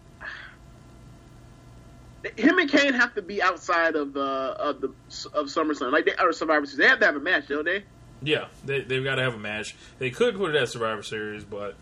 him 2.37 2.57
and 2.59 2.69
Kane 2.69 2.93
have 2.93 3.13
to 3.15 3.21
be 3.21 3.41
outside 3.41 3.95
of 3.95 4.13
the 4.13 4.21
of 4.21 4.81
the 4.81 4.87
of 5.33 5.47
SummerSlam, 5.47 5.91
like 5.91 6.05
they 6.05 6.15
or 6.19 6.31
Survivor 6.31 6.65
Series. 6.65 6.77
They 6.77 6.87
have 6.87 6.99
to 6.99 7.05
have 7.05 7.15
a 7.15 7.19
match, 7.19 7.47
don't 7.47 7.65
they? 7.65 7.83
yeah. 8.23 8.45
They, 8.65 8.81
they've 8.81 9.03
got 9.03 9.15
to 9.15 9.23
have 9.23 9.35
a 9.35 9.39
match. 9.39 9.75
They 9.99 10.09
could 10.09 10.35
put 10.37 10.55
it 10.55 10.61
at 10.61 10.69
Survivor 10.69 11.03
Series, 11.03 11.43
but, 11.43 11.75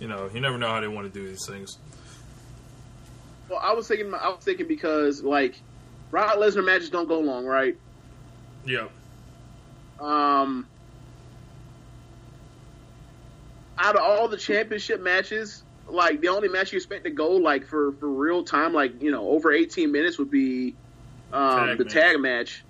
you 0.00 0.08
know, 0.08 0.30
you 0.32 0.40
never 0.40 0.58
know 0.58 0.68
how 0.68 0.80
they 0.80 0.88
want 0.88 1.12
to 1.12 1.20
do 1.20 1.26
these 1.26 1.46
things. 1.46 1.78
Well, 3.48 3.60
I 3.62 3.72
was 3.74 3.88
thinking, 3.88 4.12
I 4.14 4.28
was 4.28 4.42
thinking 4.42 4.66
because 4.66 5.22
like, 5.22 5.60
Brock 6.10 6.36
Lesnar 6.36 6.64
matches 6.64 6.90
don't 6.90 7.08
go 7.08 7.20
long, 7.20 7.44
right? 7.44 7.76
Yeah. 8.64 8.88
Um, 10.00 10.66
out 13.78 13.96
of 13.96 14.02
all 14.02 14.28
the 14.28 14.36
championship 14.36 15.00
matches, 15.00 15.61
like 15.88 16.20
the 16.20 16.28
only 16.28 16.48
match 16.48 16.72
you 16.72 16.76
expect 16.76 17.04
to 17.04 17.10
go 17.10 17.32
like 17.32 17.66
for 17.66 17.92
for 17.92 18.08
real 18.08 18.44
time, 18.44 18.72
like 18.72 19.02
you 19.02 19.10
know, 19.10 19.28
over 19.28 19.52
eighteen 19.52 19.92
minutes 19.92 20.18
would 20.18 20.30
be 20.30 20.74
um, 21.32 21.66
Tag 21.66 21.78
the 21.78 21.84
match. 21.84 21.92
tag 21.92 22.20
match. 22.20 22.64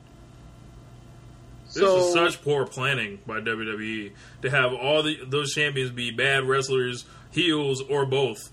This 1.75 1.83
is 1.83 2.13
such 2.13 2.43
poor 2.43 2.67
planning 2.67 3.19
by 3.27 3.41
WWE 3.41 4.13
to 4.43 4.51
have 4.51 4.75
all 4.75 5.03
the 5.03 5.19
those 5.25 5.55
champions 5.55 5.91
be 5.91 6.11
bad 6.11 6.45
wrestlers, 6.45 7.07
heels, 7.31 7.81
or 7.81 8.05
both. 8.05 8.51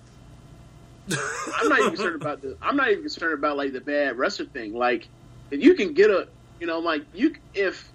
I'm 1.57 1.67
not 1.69 1.79
even 1.79 1.89
concerned 1.95 2.15
about 2.15 2.41
the. 2.41 2.57
I'm 2.61 2.77
not 2.77 2.89
even 2.89 3.01
concerned 3.03 3.33
about 3.33 3.57
like 3.57 3.73
the 3.73 3.81
bad 3.81 4.17
wrestler 4.17 4.45
thing. 4.45 4.73
Like, 4.73 5.09
if 5.51 5.61
you 5.61 5.73
can 5.73 5.93
get 5.93 6.09
a, 6.09 6.29
you 6.61 6.67
know, 6.67 6.79
like 6.79 7.03
you 7.13 7.35
if 7.53 7.91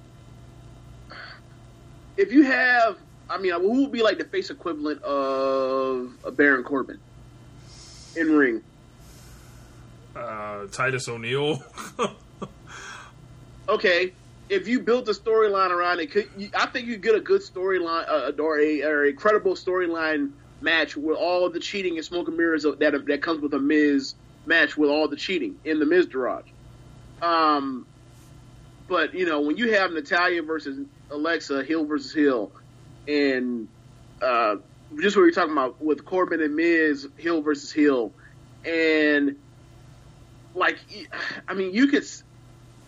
if 2.19 2.31
you 2.31 2.43
have, 2.45 2.99
I 3.29 3.39
mean, 3.39 3.53
who 3.53 3.83
would 3.83 3.93
be 3.93 4.03
like 4.03 4.19
the 4.19 4.25
face 4.25 4.51
equivalent 4.51 5.03
of 5.03 6.13
a 6.25 6.31
Baron 6.31 6.63
Corbin 6.63 6.99
in 8.17 8.33
ring? 8.37 8.63
Uh, 10.15 10.67
Titus 10.71 11.09
O'Neil. 11.09 11.63
Okay, 13.69 14.13
if 14.49 14.69
you 14.69 14.81
built 14.81 15.09
a 15.09 15.13
storyline 15.13 15.71
around 15.71 16.01
it, 16.01 16.11
could 16.11 16.29
you, 16.37 16.51
I 16.55 16.67
think 16.67 16.87
you 16.87 16.97
get 16.99 17.15
a 17.15 17.21
good 17.21 17.41
storyline 17.41 18.07
uh, 18.09 18.43
or 18.43 18.61
a 18.61 18.83
or 18.83 19.05
a 19.05 19.13
credible 19.13 19.55
storyline 19.55 20.33
match 20.61 20.97
with 20.97 21.17
all 21.17 21.49
the 21.49 21.61
cheating 21.61 21.97
and 21.97 22.05
smoke 22.05 22.29
and 22.29 22.37
mirrors 22.37 22.65
that 22.65 22.79
that 23.07 23.23
comes 23.23 23.41
with 23.41 23.55
a 23.55 23.59
Miz 23.59 24.15
match 24.45 24.77
with 24.77 24.91
all 24.91 25.09
the 25.09 25.17
cheating 25.17 25.59
in 25.65 25.79
the 25.79 25.87
Miztourage. 25.87 26.45
Um, 27.23 27.87
but 28.87 29.15
you 29.15 29.25
know 29.25 29.41
when 29.41 29.57
you 29.57 29.73
have 29.73 29.93
Natalya 29.93 30.43
versus 30.43 30.87
Alexa, 31.11 31.65
Hill 31.65 31.87
versus 31.87 32.13
Hill, 32.13 32.53
and 33.09 33.69
uh, 34.23 34.57
just 35.01 35.17
what 35.17 35.23
you're 35.23 35.33
talking 35.33 35.53
about 35.53 35.83
with 35.83 36.05
Corbin 36.05 36.41
and 36.43 36.55
Miz, 36.57 37.09
Hill 37.19 37.43
versus 37.43 37.73
Hill, 37.73 38.13
and 38.65 39.37
like 40.55 40.79
I 41.49 41.55
mean 41.55 41.75
you 41.75 41.89
could. 41.89 42.05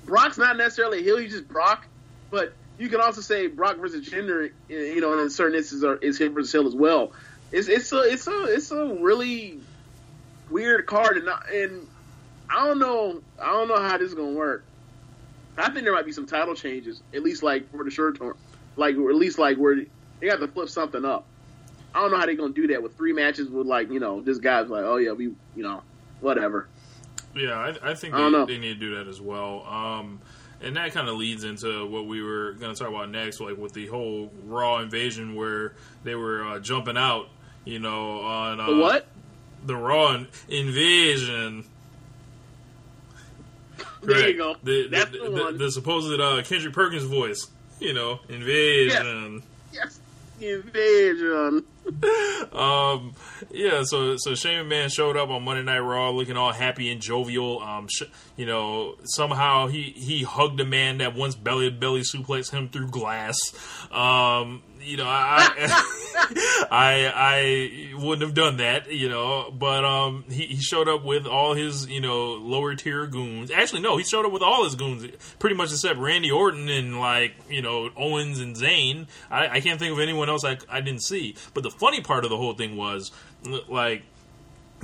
Brock's 0.04 0.38
not 0.38 0.56
necessarily 0.56 1.00
a 1.00 1.02
heel; 1.02 1.16
he's 1.18 1.32
just 1.32 1.48
Brock. 1.48 1.86
But 2.30 2.54
you 2.78 2.88
can 2.88 3.00
also 3.00 3.20
say 3.20 3.46
Brock 3.46 3.78
versus 3.78 4.08
Jinder, 4.08 4.50
you 4.68 5.00
know, 5.00 5.18
in 5.18 5.30
certain 5.30 5.56
instances, 5.56 5.84
are, 5.84 5.96
is 5.96 6.18
heel 6.18 6.30
versus 6.30 6.52
Hill 6.52 6.66
as 6.66 6.74
well. 6.74 7.12
It's 7.52 7.68
it's 7.68 7.92
a 7.92 8.00
it's 8.02 8.26
a 8.26 8.44
it's 8.44 8.70
a 8.70 8.84
really 9.00 9.58
weird 10.50 10.86
card, 10.86 11.16
and 11.18 11.28
I- 11.28 11.42
and 11.52 11.86
I 12.48 12.66
don't 12.66 12.78
know, 12.78 13.20
I 13.42 13.50
don't 13.52 13.68
know 13.68 13.80
how 13.80 13.98
this 13.98 14.08
is 14.08 14.14
gonna 14.14 14.32
work. 14.32 14.64
I 15.58 15.70
think 15.70 15.84
there 15.84 15.92
might 15.94 16.04
be 16.06 16.12
some 16.12 16.26
title 16.26 16.54
changes, 16.54 17.02
at 17.14 17.22
least 17.22 17.42
like 17.42 17.70
for 17.70 17.82
the 17.82 17.90
short 17.90 18.18
term, 18.18 18.34
like 18.76 18.96
or 18.96 19.10
at 19.10 19.16
least 19.16 19.38
like 19.38 19.56
where 19.56 19.84
they 20.20 20.28
got 20.28 20.36
to 20.40 20.48
flip 20.48 20.68
something 20.68 21.04
up. 21.04 21.24
I 21.94 22.00
don't 22.00 22.10
know 22.10 22.18
how 22.18 22.26
they're 22.26 22.34
gonna 22.36 22.52
do 22.52 22.66
that 22.68 22.82
with 22.82 22.96
three 22.96 23.12
matches 23.12 23.48
with 23.48 23.66
like 23.66 23.90
you 23.90 24.00
know 24.00 24.20
this 24.20 24.36
guy's 24.38 24.68
like 24.68 24.84
oh 24.84 24.96
yeah 24.96 25.12
we 25.12 25.24
you 25.24 25.62
know 25.62 25.82
whatever. 26.20 26.68
Yeah, 27.34 27.52
I, 27.52 27.90
I 27.90 27.94
think 27.94 28.14
I 28.14 28.30
they, 28.30 28.54
they 28.54 28.58
need 28.58 28.74
to 28.74 28.80
do 28.80 28.94
that 28.96 29.08
as 29.08 29.20
well. 29.20 29.64
Um, 29.66 30.20
and 30.62 30.76
that 30.76 30.92
kind 30.92 31.08
of 31.08 31.16
leads 31.16 31.44
into 31.44 31.86
what 31.86 32.06
we 32.06 32.22
were 32.22 32.52
going 32.52 32.74
to 32.74 32.78
talk 32.78 32.88
about 32.88 33.10
next, 33.10 33.40
like 33.40 33.58
with 33.58 33.74
the 33.74 33.86
whole 33.86 34.30
Raw 34.46 34.78
invasion 34.78 35.34
where 35.34 35.74
they 36.02 36.14
were 36.14 36.44
uh, 36.46 36.58
jumping 36.60 36.96
out, 36.96 37.28
you 37.66 37.78
know, 37.78 38.20
on 38.20 38.58
uh, 38.58 38.66
The 38.70 38.76
what? 38.78 39.06
The 39.66 39.76
Raw 39.76 40.14
in- 40.14 40.28
invasion. 40.48 41.64
There 44.02 44.28
you 44.28 44.36
go. 44.36 44.56
The, 44.62 44.88
That's 44.88 45.10
the, 45.10 45.18
the 45.18 45.24
the, 45.30 45.42
one. 45.44 45.58
the 45.58 45.70
supposed 45.70 46.20
uh, 46.20 46.40
Kendrick 46.44 46.72
Perkins 46.72 47.02
voice, 47.02 47.48
you 47.80 47.92
know, 47.92 48.20
invasion. 48.28 49.42
Yes, 49.72 49.98
invasion. 50.40 51.64
Um, 52.52 53.12
yeah, 53.52 53.82
so 53.84 54.16
so 54.16 54.34
Shane 54.34 54.64
McMahon 54.64 54.92
showed 54.92 55.16
up 55.16 55.28
on 55.28 55.44
Monday 55.44 55.62
Night 55.62 55.78
Raw 55.80 56.10
looking 56.10 56.36
all 56.36 56.52
happy 56.52 56.90
and 56.90 57.00
jovial. 57.00 57.60
Um, 57.60 57.86
sh- 57.88 58.04
you 58.36 58.46
know, 58.46 58.96
somehow 59.04 59.66
he 59.66 59.82
he 59.94 60.22
hugged 60.22 60.58
a 60.60 60.64
man 60.64 60.98
that 60.98 61.14
once 61.14 61.34
belly 61.34 61.70
to 61.70 61.76
belly 61.76 62.00
suplexed 62.00 62.50
him 62.50 62.68
through 62.68 62.88
glass. 62.88 63.36
Um, 63.92 64.62
you 64.86 64.96
know, 64.96 65.06
I 65.06 65.50
I, 66.70 67.12
I 67.14 67.94
wouldn't 67.96 68.22
have 68.22 68.34
done 68.34 68.58
that. 68.58 68.90
You 68.90 69.08
know, 69.08 69.50
but 69.50 69.84
um, 69.84 70.24
he, 70.28 70.46
he 70.46 70.60
showed 70.60 70.88
up 70.88 71.04
with 71.04 71.26
all 71.26 71.54
his 71.54 71.86
you 71.88 72.00
know 72.00 72.34
lower 72.34 72.74
tier 72.74 73.06
goons. 73.06 73.50
Actually, 73.50 73.82
no, 73.82 73.96
he 73.96 74.04
showed 74.04 74.24
up 74.24 74.32
with 74.32 74.42
all 74.42 74.64
his 74.64 74.74
goons, 74.74 75.06
pretty 75.38 75.56
much 75.56 75.72
except 75.72 75.98
Randy 75.98 76.30
Orton 76.30 76.68
and 76.68 76.98
like 76.98 77.34
you 77.50 77.62
know 77.62 77.90
Owens 77.96 78.38
and 78.38 78.56
Zayn. 78.56 79.06
I, 79.30 79.48
I 79.48 79.60
can't 79.60 79.78
think 79.78 79.92
of 79.92 80.00
anyone 80.00 80.28
else 80.28 80.44
I 80.44 80.58
I 80.68 80.80
didn't 80.80 81.02
see. 81.02 81.36
But 81.54 81.62
the 81.62 81.70
funny 81.70 82.00
part 82.00 82.24
of 82.24 82.30
the 82.30 82.36
whole 82.36 82.54
thing 82.54 82.76
was 82.76 83.12
like 83.68 84.02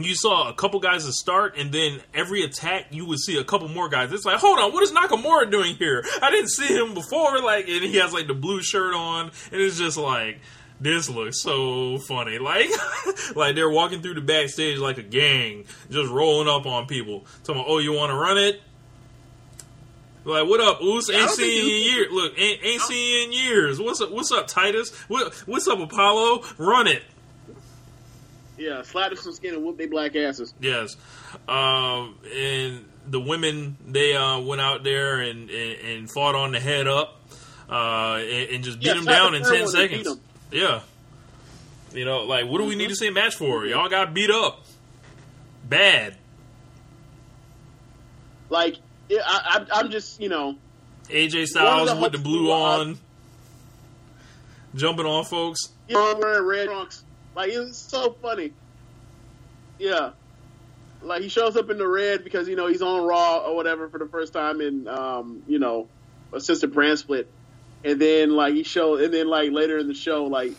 you 0.04 0.14
saw 0.14 0.48
a 0.48 0.54
couple 0.54 0.80
guys 0.80 1.04
to 1.06 1.12
start, 1.12 1.56
and 1.56 1.72
then 1.72 2.00
every 2.14 2.42
attack 2.42 2.86
you 2.90 3.04
would 3.06 3.18
see 3.18 3.38
a 3.38 3.44
couple 3.44 3.68
more 3.68 3.88
guys. 3.88 4.12
It's 4.12 4.24
like, 4.24 4.38
hold 4.38 4.58
on, 4.58 4.72
what 4.72 4.82
is 4.82 4.92
Nakamura 4.92 5.50
doing 5.50 5.76
here? 5.76 6.04
I 6.20 6.30
didn't 6.30 6.50
see 6.50 6.68
him 6.68 6.94
before. 6.94 7.40
Like, 7.40 7.68
and 7.68 7.82
he 7.82 7.96
has 7.96 8.12
like 8.12 8.26
the 8.26 8.34
blue 8.34 8.62
shirt 8.62 8.94
on, 8.94 9.30
and 9.50 9.60
it's 9.60 9.78
just 9.78 9.96
like. 9.96 10.40
This 10.80 11.08
looks 11.08 11.40
so 11.40 11.98
funny. 11.98 12.38
Like, 12.42 12.68
like 13.36 13.54
they're 13.54 13.70
walking 13.70 14.02
through 14.02 14.14
the 14.14 14.20
backstage 14.20 14.78
like 14.78 14.98
a 14.98 15.02
gang, 15.02 15.64
just 15.88 16.10
rolling 16.10 16.48
up 16.48 16.66
on 16.66 16.88
people. 16.88 17.24
Talking, 17.44 17.60
about, 17.60 17.70
oh, 17.70 17.78
you 17.78 17.92
want 17.92 18.10
to 18.10 18.16
run 18.16 18.36
it? 18.36 18.60
Like, 20.24 20.48
what 20.48 20.60
up, 20.60 20.80
Oos? 20.82 21.10
Ain't 21.10 21.30
seen 21.30 21.66
you 21.66 21.76
in 21.76 21.82
years. 21.82 22.12
Look, 22.12 22.38
ain't, 22.38 22.64
ain't 22.64 22.82
seen 22.82 23.12
you 23.12 23.24
in 23.24 23.32
years. 23.32 23.80
What's 23.80 24.00
up? 24.00 24.10
What's 24.10 24.30
up, 24.30 24.46
Titus? 24.46 24.92
What, 25.08 25.32
what's 25.46 25.66
up, 25.66 25.80
Apollo? 25.80 26.42
Run 26.58 26.86
it. 26.86 27.02
Yeah, 28.62 28.82
slap 28.82 29.08
them 29.10 29.18
some 29.18 29.32
skin 29.32 29.54
and 29.54 29.64
whoop 29.64 29.76
their 29.78 29.88
black 29.88 30.14
asses. 30.14 30.54
Yes. 30.60 30.96
Um, 31.48 32.16
and 32.32 32.84
the 33.08 33.18
women, 33.20 33.76
they 33.88 34.14
uh, 34.14 34.38
went 34.40 34.60
out 34.60 34.84
there 34.84 35.20
and, 35.20 35.50
and, 35.50 35.80
and 35.80 36.10
fought 36.10 36.34
on 36.36 36.52
the 36.52 36.60
head 36.60 36.86
up 36.86 37.20
uh, 37.68 38.18
and, 38.20 38.50
and 38.50 38.64
just 38.64 38.78
beat 38.78 38.86
Yeah, 38.86 38.94
them 38.94 39.04
down 39.06 39.32
the 39.32 39.38
in 39.38 39.42
10 39.44 39.52
one 39.52 39.60
and 39.62 39.72
beat 39.90 40.04
seconds. 40.06 40.20
Yeah. 40.52 40.80
You 41.92 42.04
know, 42.04 42.20
like, 42.24 42.46
what 42.46 42.58
do 42.58 42.64
we 42.66 42.76
need 42.76 42.84
Mm-hmm. 42.84 42.90
to 42.90 42.96
see 42.96 43.08
a 43.08 43.12
match 43.12 43.34
for? 43.34 43.66
Y'all 43.66 43.88
got 43.88 44.14
beat 44.14 44.30
up. 44.30 44.64
Bad. 45.68 46.14
Like, 48.48 48.76
yeah, 49.08 49.22
I, 49.24 49.66
I, 49.70 49.80
I'm 49.80 49.90
just 49.90 50.20
you 50.20 50.28
know 50.28 50.56
AJ 51.08 51.46
Styles 51.46 51.92
with 52.00 52.12
the 52.12 52.18
blue 52.18 52.50
on. 52.50 52.98
Jumping 54.74 55.04
on 55.06 55.24
folks. 55.24 55.60
I'm 55.94 56.18
wearing 56.18 56.46
red 56.46 56.66
trunks. 56.66 57.04
Like 57.34 57.50
it's 57.52 57.78
so 57.78 58.12
funny. 58.22 58.52
Yeah. 59.78 60.10
Like 61.02 61.22
he 61.22 61.28
shows 61.28 61.56
up 61.56 61.68
in 61.70 61.78
the 61.78 61.86
red 61.88 62.22
because 62.24 62.48
you 62.48 62.56
know 62.56 62.66
he's 62.68 62.82
on 62.82 63.04
Raw 63.06 63.38
or 63.38 63.56
whatever 63.56 63.88
for 63.88 63.98
the 63.98 64.06
first 64.06 64.32
time 64.32 64.60
in 64.60 64.86
um, 64.86 65.42
you 65.48 65.58
know, 65.58 65.88
since 66.38 66.60
the 66.60 66.68
brand 66.68 66.98
split. 66.98 67.28
And 67.84 68.00
then 68.00 68.30
like 68.30 68.54
he 68.54 68.62
show 68.62 68.96
and 68.96 69.12
then 69.12 69.26
like 69.26 69.50
later 69.50 69.78
in 69.78 69.88
the 69.88 69.94
show, 69.94 70.24
like 70.24 70.52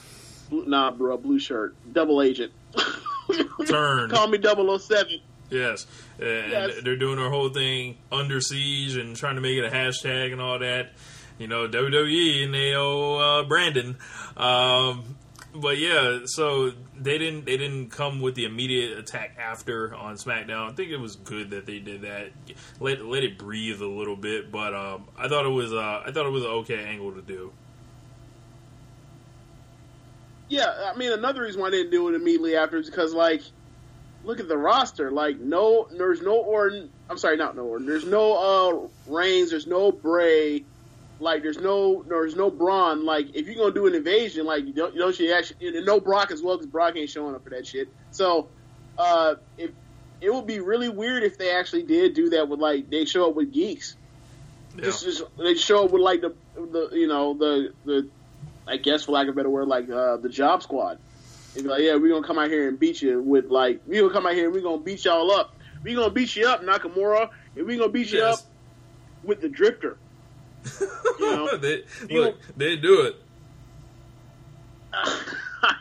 blue, 0.49 0.65
nah 0.65 0.91
bro, 0.91 1.17
blue 1.17 1.39
shirt. 1.39 1.75
Double 1.93 2.21
agent. 2.21 2.51
turn 3.67 4.09
Call 4.09 4.27
me 4.27 4.39
007. 4.41 5.19
Yes. 5.49 5.85
And 6.19 6.51
Yes. 6.51 6.71
they're 6.83 6.95
doing 6.97 7.17
their 7.17 7.29
whole 7.29 7.49
thing 7.49 7.97
under 8.11 8.41
siege 8.41 8.95
and 8.97 9.15
trying 9.15 9.35
to 9.35 9.41
make 9.41 9.57
it 9.57 9.63
a 9.65 9.69
hashtag 9.69 10.31
and 10.33 10.41
all 10.41 10.59
that. 10.59 10.91
You 11.37 11.47
know, 11.47 11.67
WWE 11.67 12.43
and 12.45 12.53
they 12.53 12.73
owe 12.75 13.15
uh, 13.15 13.43
Brandon. 13.43 13.97
Um, 14.37 15.15
but 15.55 15.77
yeah, 15.77 16.19
so 16.25 16.71
they 16.97 17.17
didn't 17.17 17.45
they 17.45 17.57
didn't 17.57 17.89
come 17.89 18.21
with 18.21 18.35
the 18.35 18.45
immediate 18.45 18.97
attack 18.97 19.37
after 19.39 19.93
on 19.95 20.15
SmackDown. 20.15 20.71
I 20.71 20.73
think 20.73 20.91
it 20.91 20.97
was 20.97 21.15
good 21.15 21.51
that 21.51 21.65
they 21.65 21.79
did 21.79 22.01
that. 22.01 22.31
Let 22.79 23.05
let 23.05 23.23
it 23.23 23.37
breathe 23.37 23.81
a 23.81 23.87
little 23.87 24.15
bit, 24.15 24.51
but 24.51 24.73
um, 24.73 25.07
I 25.17 25.27
thought 25.27 25.45
it 25.45 25.49
was 25.49 25.71
uh, 25.71 26.03
I 26.05 26.11
thought 26.11 26.25
it 26.25 26.31
was 26.31 26.43
an 26.43 26.49
okay 26.49 26.83
angle 26.83 27.13
to 27.13 27.21
do. 27.21 27.51
Yeah, 30.49 30.91
I 30.93 30.97
mean 30.97 31.11
another 31.11 31.43
reason 31.43 31.61
why 31.61 31.69
they 31.69 31.77
didn't 31.77 31.91
do 31.91 32.09
it 32.09 32.15
immediately 32.15 32.55
after 32.55 32.77
is 32.77 32.89
because 32.89 33.13
like 33.13 33.41
look 34.23 34.39
at 34.39 34.47
the 34.47 34.57
roster. 34.57 35.11
Like 35.11 35.39
no 35.39 35.87
there's 35.91 36.21
no 36.21 36.35
Orton 36.35 36.89
I'm 37.09 37.17
sorry, 37.17 37.37
not 37.37 37.55
no 37.55 37.63
Orton. 37.65 37.85
There's 37.85 38.05
no 38.05 38.89
uh 39.07 39.11
Reigns, 39.11 39.51
there's 39.51 39.67
no 39.67 39.91
Bray, 39.91 40.63
like 41.23 41.41
there's 41.41 41.59
no 41.59 42.03
there's 42.07 42.35
no 42.35 42.51
Braun. 42.51 43.05
Like 43.05 43.27
if 43.35 43.47
you're 43.47 43.55
gonna 43.55 43.73
do 43.73 43.87
an 43.87 43.95
invasion, 43.95 44.45
like 44.45 44.65
you 44.65 44.73
don't 44.73 44.93
you 44.93 44.99
don't 44.99 45.19
actually 45.31 45.81
no 45.81 45.99
Brock 45.99 46.31
as 46.31 46.41
well 46.41 46.57
because 46.57 46.69
Brock 46.69 46.95
ain't 46.95 47.09
showing 47.09 47.35
up 47.35 47.43
for 47.43 47.49
that 47.51 47.65
shit. 47.65 47.87
So 48.11 48.49
uh 48.97 49.35
if 49.57 49.71
it 50.21 50.33
would 50.33 50.47
be 50.47 50.59
really 50.59 50.89
weird 50.89 51.23
if 51.23 51.37
they 51.37 51.51
actually 51.51 51.83
did 51.83 52.13
do 52.13 52.29
that 52.29 52.47
with 52.47 52.59
like 52.59 52.89
they 52.89 53.05
show 53.05 53.29
up 53.29 53.35
with 53.35 53.51
geeks. 53.51 53.95
Yeah. 54.75 54.85
Just, 54.85 55.03
just 55.03 55.23
they 55.37 55.55
show 55.55 55.85
up 55.85 55.91
with 55.91 56.01
like 56.01 56.21
the 56.21 56.35
the 56.55 56.89
you 56.93 57.07
know 57.07 57.35
the 57.37 57.73
the 57.85 58.09
I 58.67 58.77
guess 58.77 59.03
for 59.03 59.11
lack 59.11 59.27
of 59.27 59.33
a 59.33 59.35
better 59.35 59.49
word 59.49 59.67
like 59.67 59.89
uh, 59.89 60.17
the 60.17 60.29
job 60.29 60.63
squad. 60.63 60.97
And 61.55 61.63
be 61.63 61.69
like, 61.69 61.81
yeah, 61.81 61.95
we're 61.95 62.09
gonna 62.09 62.25
come 62.25 62.39
out 62.39 62.49
here 62.49 62.67
and 62.67 62.79
beat 62.79 63.01
you 63.01 63.21
with 63.21 63.45
like 63.49 63.81
we 63.85 63.99
gonna 63.99 64.13
come 64.13 64.25
out 64.25 64.33
here 64.33 64.45
and 64.45 64.53
we're 64.53 64.63
gonna 64.63 64.81
beat 64.81 65.05
y'all 65.05 65.31
up. 65.31 65.51
we 65.83 65.93
gonna 65.93 66.09
beat 66.11 66.35
you 66.35 66.47
up, 66.47 66.63
Nakamura, 66.63 67.29
and 67.55 67.67
we 67.67 67.77
gonna 67.77 67.91
beat 67.91 68.11
you 68.11 68.19
Yes. 68.19 68.39
up 68.39 68.45
with 69.23 69.41
the 69.41 69.49
drifter. 69.49 69.97
You 71.19 71.35
know? 71.35 71.57
they, 71.61 71.83
You 72.09 72.21
look, 72.21 72.37
they 72.57 72.75
do 72.75 73.01
it. 73.01 73.15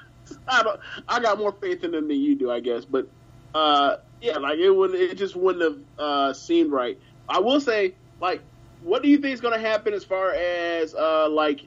I 0.48 0.62
don't. 0.62 0.80
I 1.08 1.20
got 1.20 1.38
more 1.38 1.52
faith 1.52 1.84
in 1.84 1.92
them 1.92 2.08
than 2.08 2.18
you 2.18 2.34
do, 2.34 2.50
I 2.50 2.60
guess. 2.60 2.84
But 2.84 3.08
uh, 3.54 3.96
yeah, 4.20 4.38
like 4.38 4.58
it 4.58 4.70
would. 4.70 4.94
It 4.94 5.16
just 5.16 5.36
wouldn't 5.36 5.62
have 5.62 5.78
uh, 5.98 6.32
seemed 6.32 6.72
right. 6.72 6.98
I 7.28 7.40
will 7.40 7.60
say, 7.60 7.94
like, 8.20 8.42
what 8.82 9.02
do 9.02 9.08
you 9.08 9.18
think 9.18 9.34
is 9.34 9.40
going 9.40 9.54
to 9.54 9.60
happen 9.60 9.94
as 9.94 10.04
far 10.04 10.32
as 10.32 10.94
uh, 10.94 11.28
like 11.28 11.66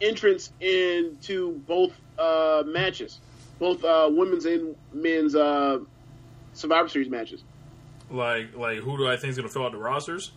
entrance 0.00 0.50
into 0.60 1.52
both 1.66 1.92
uh, 2.18 2.62
matches, 2.66 3.20
both 3.58 3.84
uh, 3.84 4.08
women's 4.12 4.44
and 4.44 4.76
men's 4.92 5.34
uh, 5.34 5.78
Survivor 6.52 6.88
Series 6.88 7.08
matches? 7.08 7.42
Like, 8.10 8.56
like 8.56 8.78
who 8.78 8.96
do 8.96 9.08
I 9.08 9.16
think 9.16 9.30
is 9.30 9.36
going 9.36 9.48
to 9.48 9.52
fill 9.52 9.64
out 9.64 9.72
the 9.72 9.78
rosters? 9.78 10.32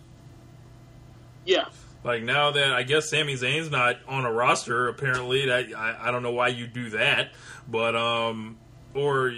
Yeah, 1.50 1.66
Like 2.04 2.22
now 2.22 2.52
that 2.52 2.74
I 2.74 2.84
guess 2.84 3.10
Sami 3.10 3.34
Zayn's 3.34 3.72
not 3.72 3.98
on 4.08 4.24
a 4.26 4.32
roster, 4.32 4.88
apparently 4.88 5.48
that 5.48 5.74
I, 5.76 5.98
I 6.08 6.12
don't 6.12 6.22
know 6.22 6.32
why 6.32 6.50
you 6.50 6.68
do 6.68 6.92
that, 6.92 7.32
but 7.68 7.96
um, 7.96 8.58
or 8.94 9.34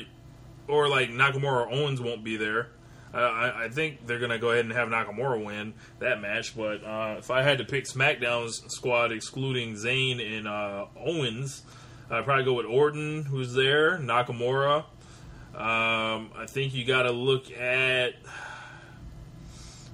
or 0.68 0.90
like 0.90 1.10
Nakamura 1.10 1.68
or 1.68 1.72
Owens 1.72 2.02
won't 2.02 2.24
be 2.24 2.36
there. 2.36 2.70
I, 3.14 3.66
I, 3.66 3.70
think 3.70 4.08
they're 4.08 4.20
gonna 4.20 4.40
go 4.40 4.52
ahead 4.52 4.64
and 4.64 4.74
have 4.74 4.88
Nakamura 4.90 5.44
win 5.44 5.74
that 6.00 6.22
match. 6.22 6.56
But 6.56 6.84
uh, 6.84 7.16
if 7.20 7.32
I 7.32 7.44
had 7.44 7.58
to 7.58 7.66
pick 7.66 7.86
SmackDown's 7.86 8.62
squad 8.74 9.12
excluding 9.12 9.76
Zayn 9.76 10.22
and 10.38 10.48
uh, 10.48 10.86
Owens, 10.98 11.64
I'd 12.10 12.26
probably 12.26 12.46
go 12.46 12.54
with 12.54 12.66
Orton, 12.66 13.24
who's 13.24 13.54
there, 13.54 13.98
Nakamura. 13.98 14.86
Um, 15.54 16.32
I 16.36 16.46
think 16.48 16.74
you 16.74 16.86
got 16.86 17.04
to 17.04 17.12
look 17.12 17.52
at 17.52 18.16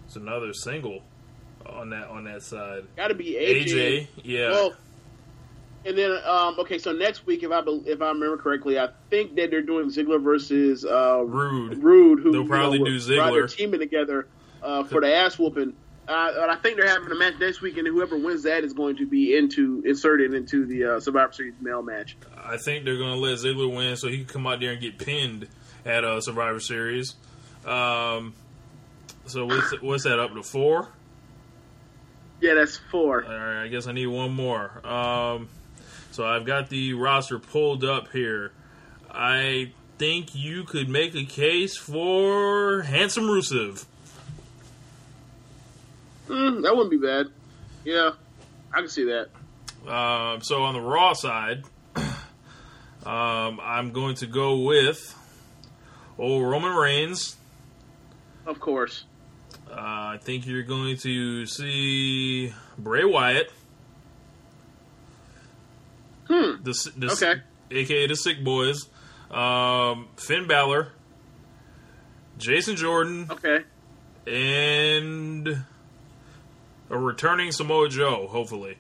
it's 0.06 0.16
another 0.16 0.54
single 0.54 1.02
on 1.74 1.90
that 1.92 2.08
on 2.08 2.24
that 2.26 2.42
side. 2.42 2.84
got 2.96 3.10
to 3.10 3.14
be 3.16 3.34
AJ. 3.34 3.68
AJ, 3.68 4.08
yeah. 4.24 4.52
Well, 4.52 4.74
and 5.86 5.98
then 5.98 6.12
um, 6.26 6.60
okay, 6.60 6.78
so 6.78 6.92
next 6.92 7.26
week, 7.26 7.44
if 7.44 7.52
I 7.52 7.62
if 7.86 8.02
I 8.02 8.08
remember 8.10 8.38
correctly, 8.38 8.80
I 8.80 8.90
think 9.10 9.36
that 9.36 9.52
they're 9.52 9.62
doing 9.62 9.88
Ziggler 9.90 10.22
versus 10.22 10.84
uh, 10.86 11.24
Roode. 11.24 11.82
Roode, 11.82 12.20
who 12.20 12.32
They'll 12.32 12.44
you 12.44 12.48
probably 12.48 12.80
know, 12.80 12.86
do 12.86 12.98
Ziggler. 12.98 13.52
teaming 13.54 13.80
together 13.80 14.28
uh, 14.62 14.84
for 14.84 15.02
the 15.02 15.14
ass 15.16 15.38
whooping. 15.38 15.74
Uh, 16.08 16.32
and 16.42 16.52
I 16.52 16.56
think 16.56 16.78
they're 16.78 16.88
having 16.88 17.12
a 17.12 17.16
match 17.16 17.34
next 17.40 17.62
week, 17.62 17.78
and 17.78 17.86
whoever 17.86 18.18
wins 18.18 18.44
that 18.44 18.64
is 18.64 18.72
going 18.72 18.96
to 18.98 19.06
be 19.06 19.36
into 19.36 19.84
inserted 19.86 20.34
into 20.34 20.66
the 20.66 20.96
uh, 20.96 21.00
Survivor 21.02 21.34
Series 21.34 21.54
male 21.60 21.84
match. 21.84 22.16
I 22.38 22.56
think 22.58 22.86
they're 22.86 22.98
gonna 22.98 23.16
let 23.18 23.38
Ziggler 23.40 23.74
win 23.76 23.98
so 23.98 24.08
he 24.08 24.20
can 24.20 24.26
come 24.28 24.48
out 24.48 24.62
there 24.62 24.72
and 24.72 24.82
get 24.82 24.98
pinned, 24.98 25.48
at 25.88 26.04
uh, 26.04 26.22
Survivor 26.22 26.60
Series. 26.60 27.16
Um, 27.66 28.34
so 29.26 29.46
what's 29.46 29.82
what's 29.82 30.04
that 30.04 30.20
up 30.20 30.34
to 30.34 30.44
four? 30.44 30.90
Yeah, 32.40 32.54
that's 32.54 32.78
four. 32.78 33.24
All 33.24 33.32
right, 33.32 33.64
I 33.64 33.68
guess 33.68 33.88
I 33.88 33.92
need 33.92 34.08
one 34.08 34.32
more. 34.32 34.86
Um, 34.86 35.50
so 36.12 36.26
I've 36.26 36.46
got 36.46 36.70
the 36.70 36.94
roster 36.94 37.40
pulled 37.40 37.84
up 37.84 38.12
here. 38.12 38.52
I 39.12 39.72
think 39.98 40.36
you 40.36 40.64
could 40.64 40.90
make 40.90 41.16
a 41.16 41.26
case 41.26 41.76
for 41.76 42.84
Handsome 42.84 43.26
Rusev. 43.26 43.86
Mm, 46.28 46.64
that 46.64 46.76
wouldn't 46.76 46.92
be 46.92 46.98
bad. 46.98 47.28
Yeah, 47.84 48.12
I 48.74 48.80
can 48.80 48.90
see 48.90 49.06
that. 49.06 49.30
Uh, 49.88 50.40
so 50.42 50.64
on 50.64 50.74
the 50.74 50.82
Raw 50.82 51.14
side, 51.14 51.64
um, 51.96 53.60
I'm 53.62 53.92
going 53.92 54.16
to 54.16 54.28
go 54.28 54.60
with 54.60 55.16
old 56.20 56.44
Roman 56.44 56.76
Reigns. 56.76 57.38
Of 58.46 58.60
course. 58.60 59.06
Uh, 59.78 60.14
I 60.16 60.20
think 60.20 60.48
you're 60.48 60.64
going 60.64 60.98
to 60.98 61.46
see 61.46 62.52
Bray 62.80 63.06
Wyatt. 63.06 63.52
Hmm. 66.28 66.64
The, 66.64 66.92
the, 66.98 67.12
Okay. 67.12 67.42
AKA 67.70 68.08
the 68.08 68.16
Sick 68.16 68.44
Boys. 68.44 68.90
Um, 69.30 70.08
Finn 70.18 70.48
Balor. 70.48 70.94
Jason 72.40 72.76
Jordan. 72.76 73.28
Okay. 73.30 73.60
And 74.26 75.48
a 76.90 76.98
returning 76.98 77.52
Samoa 77.52 77.88
Joe, 77.88 78.28
hopefully. 78.28 78.80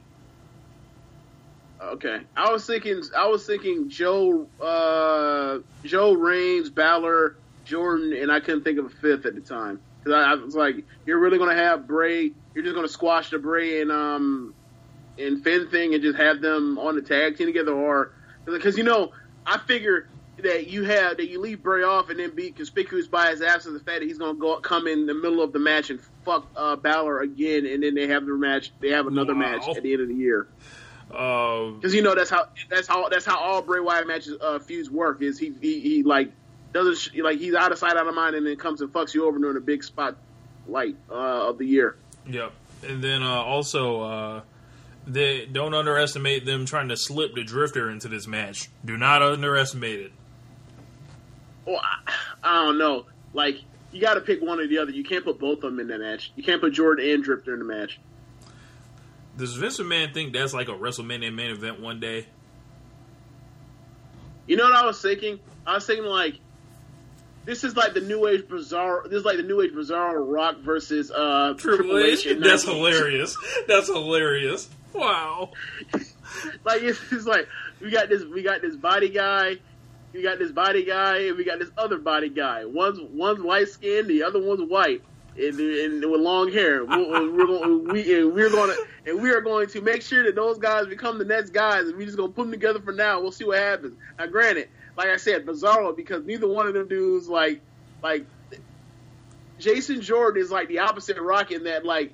Okay. 1.79 2.21
I 2.35 2.51
was 2.51 2.65
thinking. 2.65 3.03
I 3.15 3.27
was 3.27 3.45
thinking 3.45 3.87
Joe, 3.89 4.47
uh, 4.59 5.59
Joe 5.85 6.13
Reigns, 6.13 6.71
Balor, 6.71 7.35
Jordan, 7.65 8.13
and 8.13 8.31
I 8.31 8.39
couldn't 8.39 8.63
think 8.63 8.79
of 8.79 8.85
a 8.85 8.89
fifth 8.89 9.27
at 9.27 9.35
the 9.35 9.41
time 9.41 9.79
because 10.07 10.25
I, 10.25 10.31
I 10.31 10.35
was 10.35 10.55
like, 10.55 10.75
you're 11.05 11.19
really 11.19 11.37
gonna 11.37 11.55
have 11.55 11.87
Bray? 11.87 12.31
You're 12.55 12.63
just 12.63 12.75
gonna 12.75 12.87
squash 12.87 13.29
the 13.29 13.39
Bray 13.39 13.81
and 13.81 13.91
um 13.91 14.55
and 15.17 15.43
Finn 15.43 15.69
thing 15.69 15.93
and 15.93 16.03
just 16.03 16.17
have 16.17 16.41
them 16.41 16.77
on 16.79 16.95
the 16.95 17.01
tag 17.01 17.37
team 17.37 17.47
together, 17.47 17.73
or 17.73 18.11
because 18.45 18.77
you 18.77 18.83
know, 18.83 19.09
I 19.45 19.57
figure 19.57 20.05
that 20.43 20.67
you 20.67 20.83
have 20.83 21.17
that 21.17 21.29
you 21.29 21.41
leave 21.41 21.63
Bray 21.63 21.83
off 21.83 22.09
and 22.09 22.19
then 22.19 22.35
be 22.35 22.51
conspicuous 22.51 23.07
by 23.07 23.31
his 23.31 23.41
absence, 23.41 23.73
the 23.77 23.83
fact 23.83 24.01
that 24.01 24.07
he's 24.07 24.19
gonna 24.19 24.37
go 24.37 24.59
come 24.59 24.87
in 24.87 25.05
the 25.07 25.13
middle 25.15 25.41
of 25.41 25.51
the 25.53 25.59
match 25.59 25.89
and 25.89 25.99
fuck 26.23 26.49
uh, 26.55 26.75
Balor 26.75 27.21
again, 27.21 27.65
and 27.65 27.81
then 27.83 27.95
they 27.95 28.07
have 28.07 28.25
their 28.25 28.37
match. 28.37 28.71
They 28.81 28.89
have 28.91 29.07
another 29.07 29.33
Wow. 29.33 29.39
match 29.39 29.67
at 29.75 29.83
the 29.83 29.93
end 29.93 30.01
of 30.03 30.07
the 30.07 30.15
year. 30.15 30.47
Uh, 31.11 31.71
Because 31.79 31.95
you 31.95 32.01
know 32.01 32.15
that's 32.15 32.29
how 32.29 32.45
that's 32.69 32.87
how 32.87 33.09
that's 33.09 33.25
how 33.25 33.37
all 33.39 33.61
Bray 33.61 33.79
Wyatt 33.79 34.07
matches 34.07 34.35
uh, 34.41 34.59
feuds 34.59 34.89
work. 34.91 35.21
Is 35.21 35.39
he, 35.39 35.53
he 35.61 35.79
he 35.79 36.03
like 36.03 36.31
doesn't 36.73 36.97
sh- 36.97 37.19
like 37.21 37.39
he's 37.39 37.53
out 37.53 37.71
of 37.71 37.77
sight, 37.77 37.95
out 37.95 38.07
of 38.07 38.15
mind, 38.15 38.35
and 38.35 38.45
then 38.45 38.55
comes 38.57 38.81
and 38.81 38.91
fucks 38.91 39.13
you 39.13 39.25
over 39.27 39.39
during 39.39 39.57
a 39.57 39.61
big 39.61 39.83
spot 39.83 40.17
light 40.67 40.95
uh, 41.09 41.49
of 41.49 41.57
the 41.57 41.65
year. 41.65 41.97
Yep. 42.27 42.51
And 42.87 43.03
then 43.03 43.23
uh, 43.23 43.41
also, 43.41 44.01
uh, 44.01 44.41
they 45.05 45.45
don't 45.45 45.73
underestimate 45.73 46.45
them 46.45 46.65
trying 46.65 46.89
to 46.89 46.97
slip 46.97 47.33
the 47.33 47.43
Drifter 47.43 47.89
into 47.89 48.07
this 48.07 48.27
match. 48.27 48.69
Do 48.83 48.97
not 48.97 49.21
underestimate 49.21 49.99
it. 49.99 50.11
Well, 51.65 51.81
I, 51.81 52.13
I 52.43 52.65
don't 52.65 52.77
know. 52.77 53.05
Like 53.33 53.61
you 53.91 54.01
got 54.01 54.15
to 54.15 54.21
pick 54.21 54.41
one 54.41 54.59
or 54.59 54.67
the 54.67 54.77
other. 54.77 54.91
You 54.91 55.03
can't 55.03 55.23
put 55.23 55.39
both 55.39 55.63
of 55.63 55.71
them 55.71 55.79
in 55.79 55.87
that 55.87 55.99
match. 55.99 56.31
You 56.35 56.43
can't 56.43 56.61
put 56.61 56.73
Jordan 56.73 57.09
and 57.09 57.23
Drifter 57.23 57.53
in 57.53 57.59
the 57.59 57.65
match. 57.65 57.99
Does 59.37 59.53
Vince 59.53 59.79
McMahon 59.79 60.13
think 60.13 60.33
that's 60.33 60.53
like 60.53 60.67
a 60.67 60.73
WrestleMania 60.73 61.33
main 61.33 61.51
event 61.51 61.79
one 61.79 61.99
day? 61.99 62.25
You 64.47 64.55
know 64.55 64.63
what 64.63 64.75
I 64.75 64.85
was 64.85 65.01
thinking? 65.01 65.39
I 65.65 65.75
was 65.75 65.85
thinking 65.85 66.05
like 66.05 66.39
this 67.47 67.63
is 67.63 67.77
like 67.77 67.93
the 67.93 68.01
New 68.01 68.27
Age 68.27 68.45
Bizarre. 68.49 69.03
This 69.05 69.19
is 69.19 69.25
like 69.25 69.37
the 69.37 69.43
New 69.43 69.61
Age 69.61 69.73
Bizarre 69.73 70.21
Rock 70.21 70.57
versus 70.59 71.09
uh, 71.09 71.53
Triple 71.57 71.97
H. 71.97 72.25
in 72.25 72.41
That's 72.41 72.65
hilarious. 72.65 73.37
That's 73.67 73.87
hilarious. 73.87 74.69
Wow. 74.93 75.51
like 76.65 76.83
it's, 76.83 76.99
it's 77.09 77.25
like 77.25 77.47
we 77.79 77.89
got 77.89 78.09
this 78.09 78.23
we 78.25 78.43
got 78.43 78.61
this 78.61 78.75
body 78.75 79.09
guy 79.09 79.55
we 80.13 80.21
got 80.21 80.39
this 80.39 80.51
body 80.51 80.83
guy 80.83 81.19
and 81.27 81.37
we 81.37 81.45
got 81.45 81.59
this 81.59 81.69
other 81.77 81.97
body 81.97 82.29
guy 82.29 82.65
one's 82.65 82.99
one's 83.13 83.39
light 83.39 83.69
skinned 83.69 84.09
the 84.09 84.23
other 84.23 84.41
one's 84.41 84.69
white 84.69 85.01
and, 85.37 85.59
and 85.59 86.11
with 86.11 86.19
long 86.19 86.51
hair 86.51 86.83
we're, 86.83 87.31
we're 87.31 87.45
going 87.45 87.87
we 87.89 88.19
and 88.19 88.33
we're 88.33 88.49
going 88.49 88.69
to 88.69 89.11
and 89.11 89.21
we 89.21 89.29
are 89.29 89.41
going 89.41 89.67
to 89.67 89.81
make 89.81 90.01
sure 90.01 90.23
that 90.23 90.35
those 90.35 90.57
guys 90.57 90.87
become 90.87 91.17
the 91.17 91.25
next 91.25 91.51
guys 91.51 91.87
and 91.87 91.95
we're 91.95 92.05
just 92.05 92.17
going 92.17 92.29
to 92.29 92.35
put 92.35 92.43
them 92.43 92.51
together 92.51 92.79
for 92.81 92.93
now 92.93 93.21
we'll 93.21 93.31
see 93.31 93.45
what 93.45 93.59
happens 93.59 93.95
now 94.17 94.25
granted 94.25 94.67
like 94.97 95.07
i 95.07 95.17
said 95.17 95.45
bizarro 95.45 95.95
because 95.95 96.25
neither 96.25 96.47
one 96.47 96.67
of 96.67 96.73
them 96.73 96.87
dudes 96.87 97.27
like 97.27 97.61
like 98.01 98.25
jason 99.59 100.01
jordan 100.01 100.41
is 100.41 100.51
like 100.51 100.67
the 100.67 100.79
opposite 100.79 101.17
of 101.17 101.23
rock 101.23 101.51
in 101.51 101.63
that 101.63 101.85
like 101.85 102.11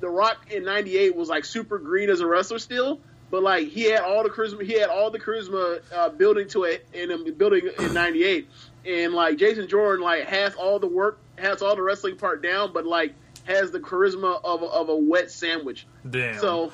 the 0.00 0.08
Rock 0.08 0.50
in 0.50 0.64
'98 0.64 1.14
was 1.14 1.28
like 1.28 1.44
super 1.44 1.78
green 1.78 2.10
as 2.10 2.20
a 2.20 2.26
wrestler 2.26 2.58
still, 2.58 3.00
but 3.30 3.42
like 3.42 3.68
he 3.68 3.82
had 3.82 4.02
all 4.02 4.22
the 4.22 4.30
charisma. 4.30 4.62
He 4.62 4.78
had 4.78 4.88
all 4.88 5.10
the 5.10 5.18
charisma 5.18 5.80
uh, 5.92 6.08
building 6.10 6.48
to 6.48 6.64
it 6.64 6.86
in 6.92 7.10
him 7.10 7.32
building 7.34 7.70
in 7.78 7.94
'98, 7.94 8.48
and 8.84 9.12
like 9.12 9.38
Jason 9.38 9.68
Jordan 9.68 10.02
like 10.02 10.24
has 10.24 10.54
all 10.54 10.78
the 10.78 10.88
work, 10.88 11.18
has 11.36 11.62
all 11.62 11.76
the 11.76 11.82
wrestling 11.82 12.16
part 12.16 12.42
down, 12.42 12.72
but 12.72 12.86
like 12.86 13.14
has 13.44 13.70
the 13.70 13.80
charisma 13.80 14.40
of 14.42 14.62
a, 14.62 14.66
of 14.66 14.88
a 14.88 14.96
wet 14.96 15.30
sandwich. 15.30 15.86
Damn. 16.08 16.38
So, 16.38 16.72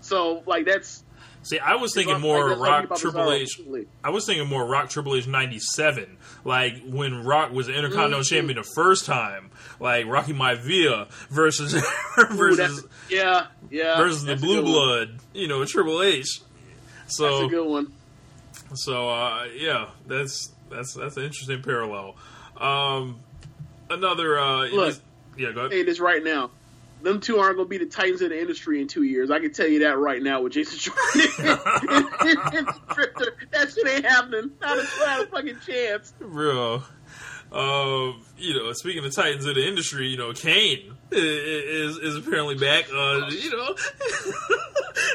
so 0.00 0.42
like 0.46 0.66
that's 0.66 1.04
See, 1.48 1.60
I 1.60 1.76
was 1.76 1.94
thinking 1.94 2.20
more 2.20 2.48
that's 2.48 2.60
I 2.60 2.64
Rock 2.64 2.96
Triple 2.96 3.30
H. 3.32 3.60
I 4.02 4.10
was 4.10 4.26
thinking 4.26 4.48
more 4.48 4.66
Rock 4.66 4.90
Triple 4.90 5.14
H 5.14 5.28
'97, 5.28 6.16
like 6.44 6.82
when 6.84 7.22
Rock 7.24 7.52
was 7.52 7.68
the 7.68 7.74
Intercontinental 7.74 8.20
Mhm. 8.22 8.28
Champion 8.28 8.56
the 8.58 8.68
first 8.74 9.06
time, 9.06 9.50
like 9.78 10.06
Rocky 10.06 10.32
Maivia 10.32 11.08
versus 11.30 11.72
versus 12.32 12.56
that's- 12.82 12.84
yeah, 13.08 13.46
yeah, 13.70 13.96
versus 13.96 14.22
the 14.24 14.32
that's 14.32 14.42
a 14.42 14.44
Blue 14.44 14.54
good 14.56 14.64
one. 14.64 14.72
Blood, 14.72 15.18
you 15.34 15.46
know, 15.46 15.64
Triple 15.64 16.02
H. 16.02 16.40
That's 17.02 17.16
So 17.16 17.44
a 17.46 17.48
good 17.48 17.68
one. 17.68 17.92
so 18.74 19.08
uh, 19.08 19.44
yeah, 19.56 19.90
that's 20.08 20.50
that's 20.68 20.94
that's 20.94 21.16
an 21.16 21.22
interesting 21.22 21.62
parallel. 21.62 22.16
Um, 22.56 23.20
another 23.88 24.36
uh, 24.36 24.66
Look. 24.66 24.96
yeah, 25.38 25.52
go 25.52 25.60
ahead. 25.60 25.72
Hey, 25.72 25.84
this 25.84 26.00
right 26.00 26.24
now. 26.24 26.50
Them 27.02 27.20
two 27.20 27.38
aren't 27.38 27.56
going 27.56 27.66
to 27.66 27.70
be 27.70 27.78
the 27.78 27.86
titans 27.90 28.20
of 28.22 28.30
the 28.30 28.40
industry 28.40 28.80
in 28.80 28.88
two 28.88 29.02
years. 29.02 29.30
I 29.30 29.38
can 29.38 29.52
tell 29.52 29.68
you 29.68 29.80
that 29.80 29.98
right 29.98 30.20
now 30.22 30.40
with 30.42 30.54
Jason 30.54 30.78
Jordan. 30.78 31.30
that 33.52 33.72
shit 33.74 33.86
ain't 33.88 34.04
happening. 34.04 34.50
Not 34.60 34.78
a, 34.78 34.82
not 35.00 35.22
a 35.22 35.26
fucking 35.26 35.58
chance. 35.66 36.12
Real. 36.20 36.82
Um, 37.52 38.24
you 38.36 38.54
know, 38.54 38.72
speaking 38.72 39.04
of 39.04 39.14
titans 39.14 39.46
of 39.46 39.54
the 39.54 39.66
industry, 39.66 40.08
you 40.08 40.16
know, 40.16 40.32
Kane 40.32 40.92
is 41.12 41.96
is 41.98 42.16
apparently 42.16 42.56
back. 42.56 42.86
Uh, 42.92 43.28
you 43.30 43.50
know, 43.56 43.76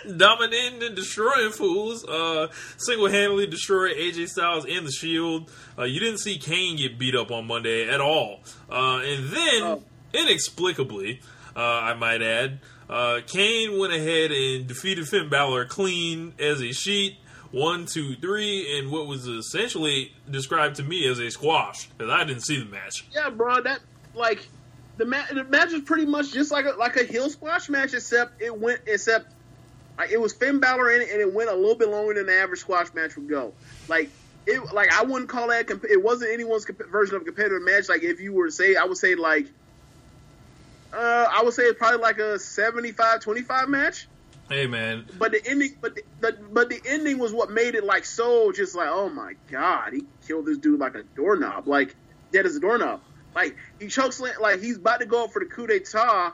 dominating 0.18 0.82
and 0.82 0.96
destroying 0.96 1.52
fools. 1.52 2.06
Uh, 2.06 2.48
single 2.78 3.10
handedly 3.10 3.48
destroyed 3.48 3.98
AJ 3.98 4.30
Styles 4.30 4.66
and 4.66 4.88
the 4.88 4.92
Shield. 4.92 5.52
Uh, 5.78 5.84
you 5.84 6.00
didn't 6.00 6.20
see 6.20 6.38
Kane 6.38 6.78
get 6.78 6.98
beat 6.98 7.16
up 7.16 7.32
on 7.32 7.48
Monday 7.48 7.90
at 7.90 8.00
all. 8.00 8.40
Uh, 8.70 9.02
and 9.04 9.26
then 9.30 9.64
Oh. 9.64 9.84
inexplicably, 10.14 11.22
I 11.60 11.94
might 11.96 12.22
add, 12.22 12.60
uh, 12.90 13.20
Kane 13.26 13.80
went 13.80 13.94
ahead 13.94 14.32
and 14.32 14.68
defeated 14.68 15.08
Finn 15.08 15.30
Balor 15.30 15.66
clean 15.66 16.34
as 16.40 16.62
a 16.62 16.72
sheet. 16.72 17.18
One, 17.52 17.86
two, 17.86 18.16
three, 18.16 18.80
and 18.80 18.92
what 18.92 19.08
was 19.08 19.28
essentially 19.28 20.14
described 20.30 20.78
to 20.78 20.84
me 20.84 21.06
as 21.10 21.20
a 21.20 21.30
squash 21.30 21.90
because 21.90 22.10
I 22.10 22.24
didn't 22.24 22.44
see 22.44 22.58
the 22.58 22.66
match. 22.66 23.06
Yeah, 23.14 23.30
bro. 23.30 23.62
That 23.62 23.80
like 24.16 24.48
the 24.96 25.06
match. 25.06 25.32
The 25.32 25.44
match 25.44 25.74
was 25.74 25.82
pretty 25.82 26.06
much 26.06 26.32
just 26.32 26.50
like 26.50 26.64
a 26.66 26.72
like 26.72 26.96
a 26.96 27.04
heel 27.04 27.30
squash 27.30 27.68
match, 27.68 27.94
except 27.94 28.42
it 28.42 28.58
went 28.58 28.80
except 28.88 29.34
like, 29.98 30.12
it 30.12 30.22
was 30.22 30.32
Finn 30.34 30.62
Balor 30.62 30.92
in 30.92 31.02
it, 31.02 31.10
and 31.12 31.20
it 31.20 31.34
went 31.34 31.50
a 31.50 31.54
little 31.54 31.76
bit 31.76 31.90
longer 31.90 32.14
than 32.14 32.28
the 32.28 32.36
average 32.36 32.62
squash 32.62 32.94
match 32.94 33.18
would 33.18 33.28
go. 33.28 33.54
Like 33.90 34.10
it, 34.48 34.74
like 34.74 34.94
I 34.94 35.04
wouldn't 35.04 35.30
call 35.30 35.50
that. 35.50 35.68
Comp- 35.68 35.84
it 35.84 36.02
wasn't 36.02 36.32
anyone's 36.32 36.64
comp- 36.64 36.90
version 36.90 37.16
of 37.16 37.24
a 37.24 37.26
competitive 37.26 37.64
match. 37.64 37.90
Like 37.90 38.04
if 38.04 38.22
you 38.22 38.32
were 38.32 38.46
to 38.46 38.52
say, 38.54 38.78
I 38.78 38.86
would 38.86 38.98
say 38.98 39.16
like. 39.16 39.48
Uh, 40.94 41.28
I 41.32 41.42
would 41.44 41.54
say 41.54 41.64
it's 41.64 41.78
probably 41.78 42.00
like 42.00 42.18
a 42.18 42.36
75-25 42.36 43.68
match. 43.68 44.08
Hey 44.50 44.68
man, 44.68 45.06
But 45.18 45.32
the 45.32 45.42
ending, 45.48 45.78
but 45.80 45.96
the, 45.96 46.04
the 46.20 46.38
but 46.52 46.70
the 46.70 46.82
ending 46.86 47.20
was 47.20 47.32
what 47.32 47.50
made 47.50 47.74
it 47.74 47.86
like 47.86 48.04
so 48.04 48.52
just 48.52 48.76
like 48.76 48.90
oh 48.92 49.08
my 49.08 49.36
god, 49.50 49.94
he 49.94 50.04
killed 50.28 50.46
this 50.46 50.58
dude 50.58 50.78
like 50.78 50.94
a 50.96 51.04
doorknob, 51.16 51.70
like 51.70 51.96
dead 52.34 52.46
as 52.46 52.58
a 52.58 52.60
doorknob. 52.60 53.00
Like 53.34 53.56
he 53.80 53.88
chokes, 53.88 54.20
like 54.20 54.60
he's 54.60 54.76
about 54.76 55.00
to 55.00 55.06
go 55.06 55.24
up 55.24 55.32
for 55.32 55.40
the 55.40 55.46
coup 55.46 55.68
d'état. 55.68 56.34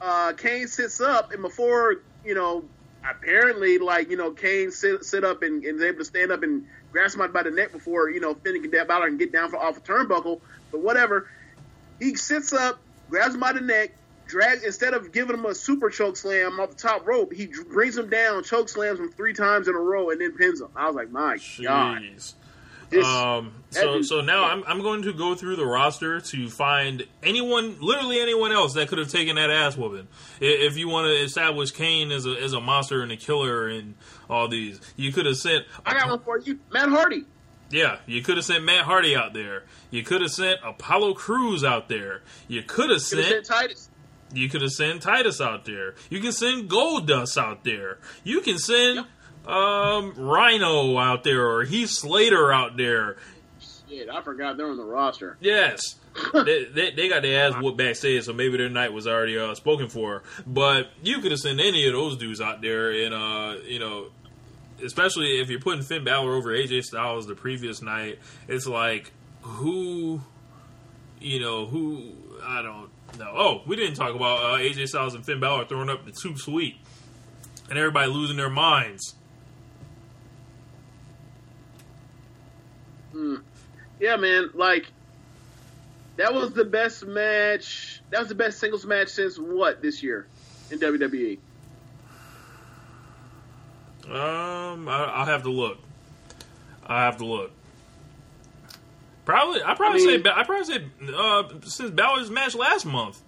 Uh, 0.00 0.32
Kane 0.32 0.68
sits 0.68 1.02
up, 1.02 1.32
and 1.32 1.42
before 1.42 1.96
you 2.24 2.34
know, 2.34 2.64
apparently 3.08 3.76
like 3.76 4.10
you 4.10 4.16
know, 4.16 4.30
Kane 4.30 4.70
sit, 4.70 5.04
sit 5.04 5.24
up 5.24 5.42
and, 5.42 5.62
and 5.62 5.76
is 5.76 5.82
able 5.82 5.98
to 5.98 6.04
stand 6.06 6.32
up 6.32 6.42
and 6.42 6.66
grab 6.92 7.10
somebody 7.10 7.32
by 7.32 7.42
the 7.42 7.50
neck 7.50 7.72
before 7.72 8.08
you 8.08 8.20
know 8.20 8.34
Finn 8.34 8.62
can 8.62 8.70
Balor 8.70 9.06
and 9.06 9.18
get 9.18 9.32
down 9.32 9.50
for 9.50 9.58
off 9.58 9.76
a 9.76 9.80
turnbuckle. 9.80 10.40
But 10.72 10.80
whatever, 10.80 11.28
he 11.98 12.14
sits 12.14 12.54
up, 12.54 12.80
grabs 13.10 13.34
him 13.34 13.40
by 13.40 13.52
the 13.52 13.60
neck, 13.60 13.90
drags 14.26 14.62
instead 14.62 14.94
of 14.94 15.12
giving 15.12 15.34
him 15.36 15.44
a 15.44 15.54
super 15.54 15.90
choke 15.90 16.16
slam 16.16 16.58
off 16.60 16.70
the 16.70 16.76
top 16.76 17.06
rope, 17.06 17.32
he 17.32 17.48
brings 17.70 17.98
him 17.98 18.08
down, 18.08 18.42
choke 18.44 18.68
slams 18.68 18.98
him 19.00 19.10
three 19.12 19.34
times 19.34 19.68
in 19.68 19.74
a 19.74 19.78
row, 19.78 20.10
and 20.10 20.20
then 20.20 20.32
pins 20.36 20.60
him. 20.60 20.68
I 20.76 20.86
was 20.86 20.94
like, 20.96 21.10
my 21.10 21.36
god. 21.62 22.02
This- 22.90 23.06
Um, 23.06 23.52
so 23.70 23.94
dude- 23.98 24.04
so 24.06 24.20
now 24.20 24.44
I'm 24.46 24.64
I'm 24.66 24.82
going 24.82 25.02
to 25.02 25.12
go 25.12 25.36
through 25.36 25.54
the 25.54 25.64
roster 25.64 26.20
to 26.20 26.48
find 26.50 27.04
anyone, 27.22 27.76
literally 27.80 28.18
anyone 28.20 28.50
else 28.50 28.74
that 28.74 28.88
could 28.88 28.98
have 28.98 29.08
taken 29.08 29.36
that 29.36 29.48
ass 29.48 29.76
whooping. 29.76 30.08
If 30.40 30.76
you 30.76 30.88
want 30.88 31.06
to 31.06 31.12
establish 31.22 31.70
Kane 31.70 32.10
as 32.10 32.26
a 32.26 32.30
as 32.32 32.52
a 32.52 32.60
monster 32.60 33.00
and 33.02 33.12
a 33.12 33.16
killer 33.16 33.68
and 33.68 33.94
all 34.28 34.48
these, 34.48 34.80
you 34.96 35.12
could 35.12 35.26
have 35.26 35.36
sent. 35.36 35.66
I 35.86 35.92
got 35.94 36.08
one 36.10 36.18
for 36.18 36.38
you, 36.40 36.58
Matt 36.72 36.88
Hardy. 36.88 37.26
Yeah, 37.70 37.98
you 38.06 38.22
could 38.22 38.36
have 38.36 38.44
sent 38.44 38.64
Matt 38.64 38.84
Hardy 38.84 39.14
out 39.14 39.32
there. 39.32 39.62
You 39.90 40.02
could 40.02 40.20
have 40.22 40.32
sent 40.32 40.60
Apollo 40.64 41.14
Crews 41.14 41.64
out 41.64 41.88
there. 41.88 42.22
You 42.48 42.62
could 42.62 42.90
have 42.90 43.00
sent 43.00 43.26
sent 43.26 43.46
Titus. 43.46 43.88
you 44.32 44.48
could 44.48 44.62
have 44.62 44.72
sent 44.72 45.02
Titus 45.02 45.40
out 45.40 45.64
there. 45.64 45.94
You 46.08 46.20
can 46.20 46.32
send 46.32 46.68
Goldust 46.68 47.38
out 47.38 47.64
there. 47.64 47.98
You 48.24 48.40
can 48.40 48.58
send 48.58 49.06
um, 49.46 50.14
Rhino 50.16 50.98
out 50.98 51.22
there 51.24 51.46
or 51.48 51.64
Heath 51.64 51.90
Slater 51.90 52.52
out 52.52 52.76
there. 52.76 53.16
Shit, 53.88 54.08
I 54.08 54.20
forgot 54.22 54.56
they're 54.56 54.68
on 54.68 54.76
the 54.76 54.84
roster. 54.84 55.36
Yes. 55.40 55.96
they, 56.32 56.64
they, 56.64 56.90
they 56.90 57.08
got 57.08 57.22
their 57.22 57.46
ass 57.46 57.62
whooped 57.62 57.78
backstage, 57.78 58.24
so 58.24 58.32
maybe 58.32 58.56
their 58.56 58.68
night 58.68 58.92
was 58.92 59.06
already 59.06 59.38
uh, 59.38 59.54
spoken 59.54 59.88
for. 59.88 60.24
But 60.44 60.88
you 61.02 61.20
could 61.20 61.30
have 61.30 61.40
sent 61.40 61.60
any 61.60 61.86
of 61.86 61.92
those 61.92 62.16
dudes 62.16 62.40
out 62.40 62.60
there, 62.62 62.90
and 62.90 63.14
uh, 63.14 63.62
you 63.64 63.78
know, 63.78 64.06
especially 64.82 65.40
if 65.40 65.50
you're 65.50 65.60
putting 65.60 65.82
Finn 65.82 66.04
Balor 66.04 66.34
over 66.34 66.50
AJ 66.50 66.84
Styles 66.84 67.26
the 67.26 67.34
previous 67.34 67.82
night, 67.82 68.18
it's 68.48 68.66
like 68.66 69.12
who, 69.42 70.20
you 71.20 71.40
know, 71.40 71.66
who 71.66 72.12
I 72.42 72.62
don't 72.62 72.90
know. 73.18 73.32
Oh, 73.36 73.62
we 73.66 73.76
didn't 73.76 73.94
talk 73.94 74.14
about 74.14 74.38
uh, 74.38 74.58
AJ 74.58 74.88
Styles 74.88 75.14
and 75.14 75.24
Finn 75.24 75.40
Balor 75.40 75.66
throwing 75.66 75.90
up 75.90 76.04
the 76.04 76.12
too 76.12 76.36
sweet, 76.36 76.76
and 77.68 77.78
everybody 77.78 78.10
losing 78.10 78.36
their 78.36 78.50
minds. 78.50 79.14
Yeah, 84.00 84.16
man. 84.16 84.50
Like 84.54 84.86
that 86.16 86.34
was 86.34 86.52
the 86.52 86.64
best 86.64 87.06
match. 87.06 88.02
That 88.10 88.20
was 88.20 88.28
the 88.28 88.34
best 88.34 88.58
singles 88.58 88.86
match 88.86 89.08
since 89.08 89.38
what 89.38 89.82
this 89.82 90.02
year 90.02 90.26
in? 90.70 90.78
WWE. 90.80 91.38
Um, 94.10 94.88
I, 94.88 95.04
I'll 95.14 95.26
have 95.26 95.42
to 95.44 95.50
look. 95.50 95.78
I 96.84 97.04
have 97.04 97.18
to 97.18 97.24
look. 97.24 97.52
Probably, 99.24 99.62
I 99.62 99.74
probably 99.74 100.02
I 100.02 100.06
mean- 100.06 100.24
say 100.24 100.30
I 100.30 100.42
probably 100.42 100.64
say 100.64 100.84
uh, 101.16 101.44
since 101.64 101.90
Balor's 101.90 102.30
match 102.30 102.54
last 102.56 102.84
month. 102.84 103.20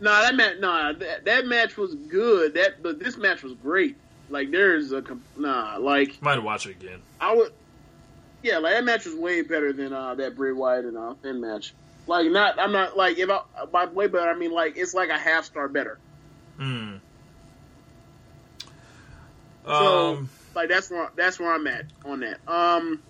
Nah, 0.00 0.22
that 0.22 0.34
match. 0.34 0.56
Nah, 0.58 0.92
that, 0.92 1.24
that 1.24 1.46
match 1.46 1.76
was 1.76 1.94
good. 1.94 2.54
That 2.54 2.82
but 2.82 2.98
this 2.98 3.16
match 3.16 3.42
was 3.42 3.52
great. 3.54 3.96
Like 4.30 4.50
there's 4.50 4.92
a 4.92 5.02
nah. 5.36 5.76
Like 5.78 6.20
Might 6.22 6.42
watch 6.42 6.66
it 6.66 6.70
again. 6.70 7.00
I 7.20 7.34
would. 7.34 7.52
Yeah, 8.42 8.58
like 8.58 8.74
that 8.74 8.84
match 8.84 9.06
was 9.06 9.14
way 9.14 9.42
better 9.42 9.72
than 9.72 9.92
uh, 9.92 10.14
that 10.16 10.36
Bray 10.36 10.52
Wyatt 10.52 10.84
and 10.84 10.96
uh, 10.96 11.14
Finn 11.22 11.40
match. 11.40 11.74
Like 12.06 12.30
not, 12.30 12.58
I'm 12.58 12.72
not 12.72 12.96
like 12.96 13.18
if 13.18 13.30
I 13.30 13.40
by 13.70 13.86
way 13.86 14.06
better. 14.08 14.30
I 14.30 14.34
mean 14.34 14.50
like 14.52 14.76
it's 14.76 14.94
like 14.94 15.08
a 15.10 15.18
half 15.18 15.44
star 15.44 15.68
better. 15.68 15.98
Hmm. 16.56 16.96
So 19.66 19.72
Um, 20.16 20.28
like 20.54 20.68
that's 20.68 20.90
where 20.90 21.10
that's 21.16 21.38
where 21.40 21.52
I'm 21.54 21.66
at 21.66 21.86
on 22.04 22.20
that. 22.20 22.38
Um, 22.46 23.00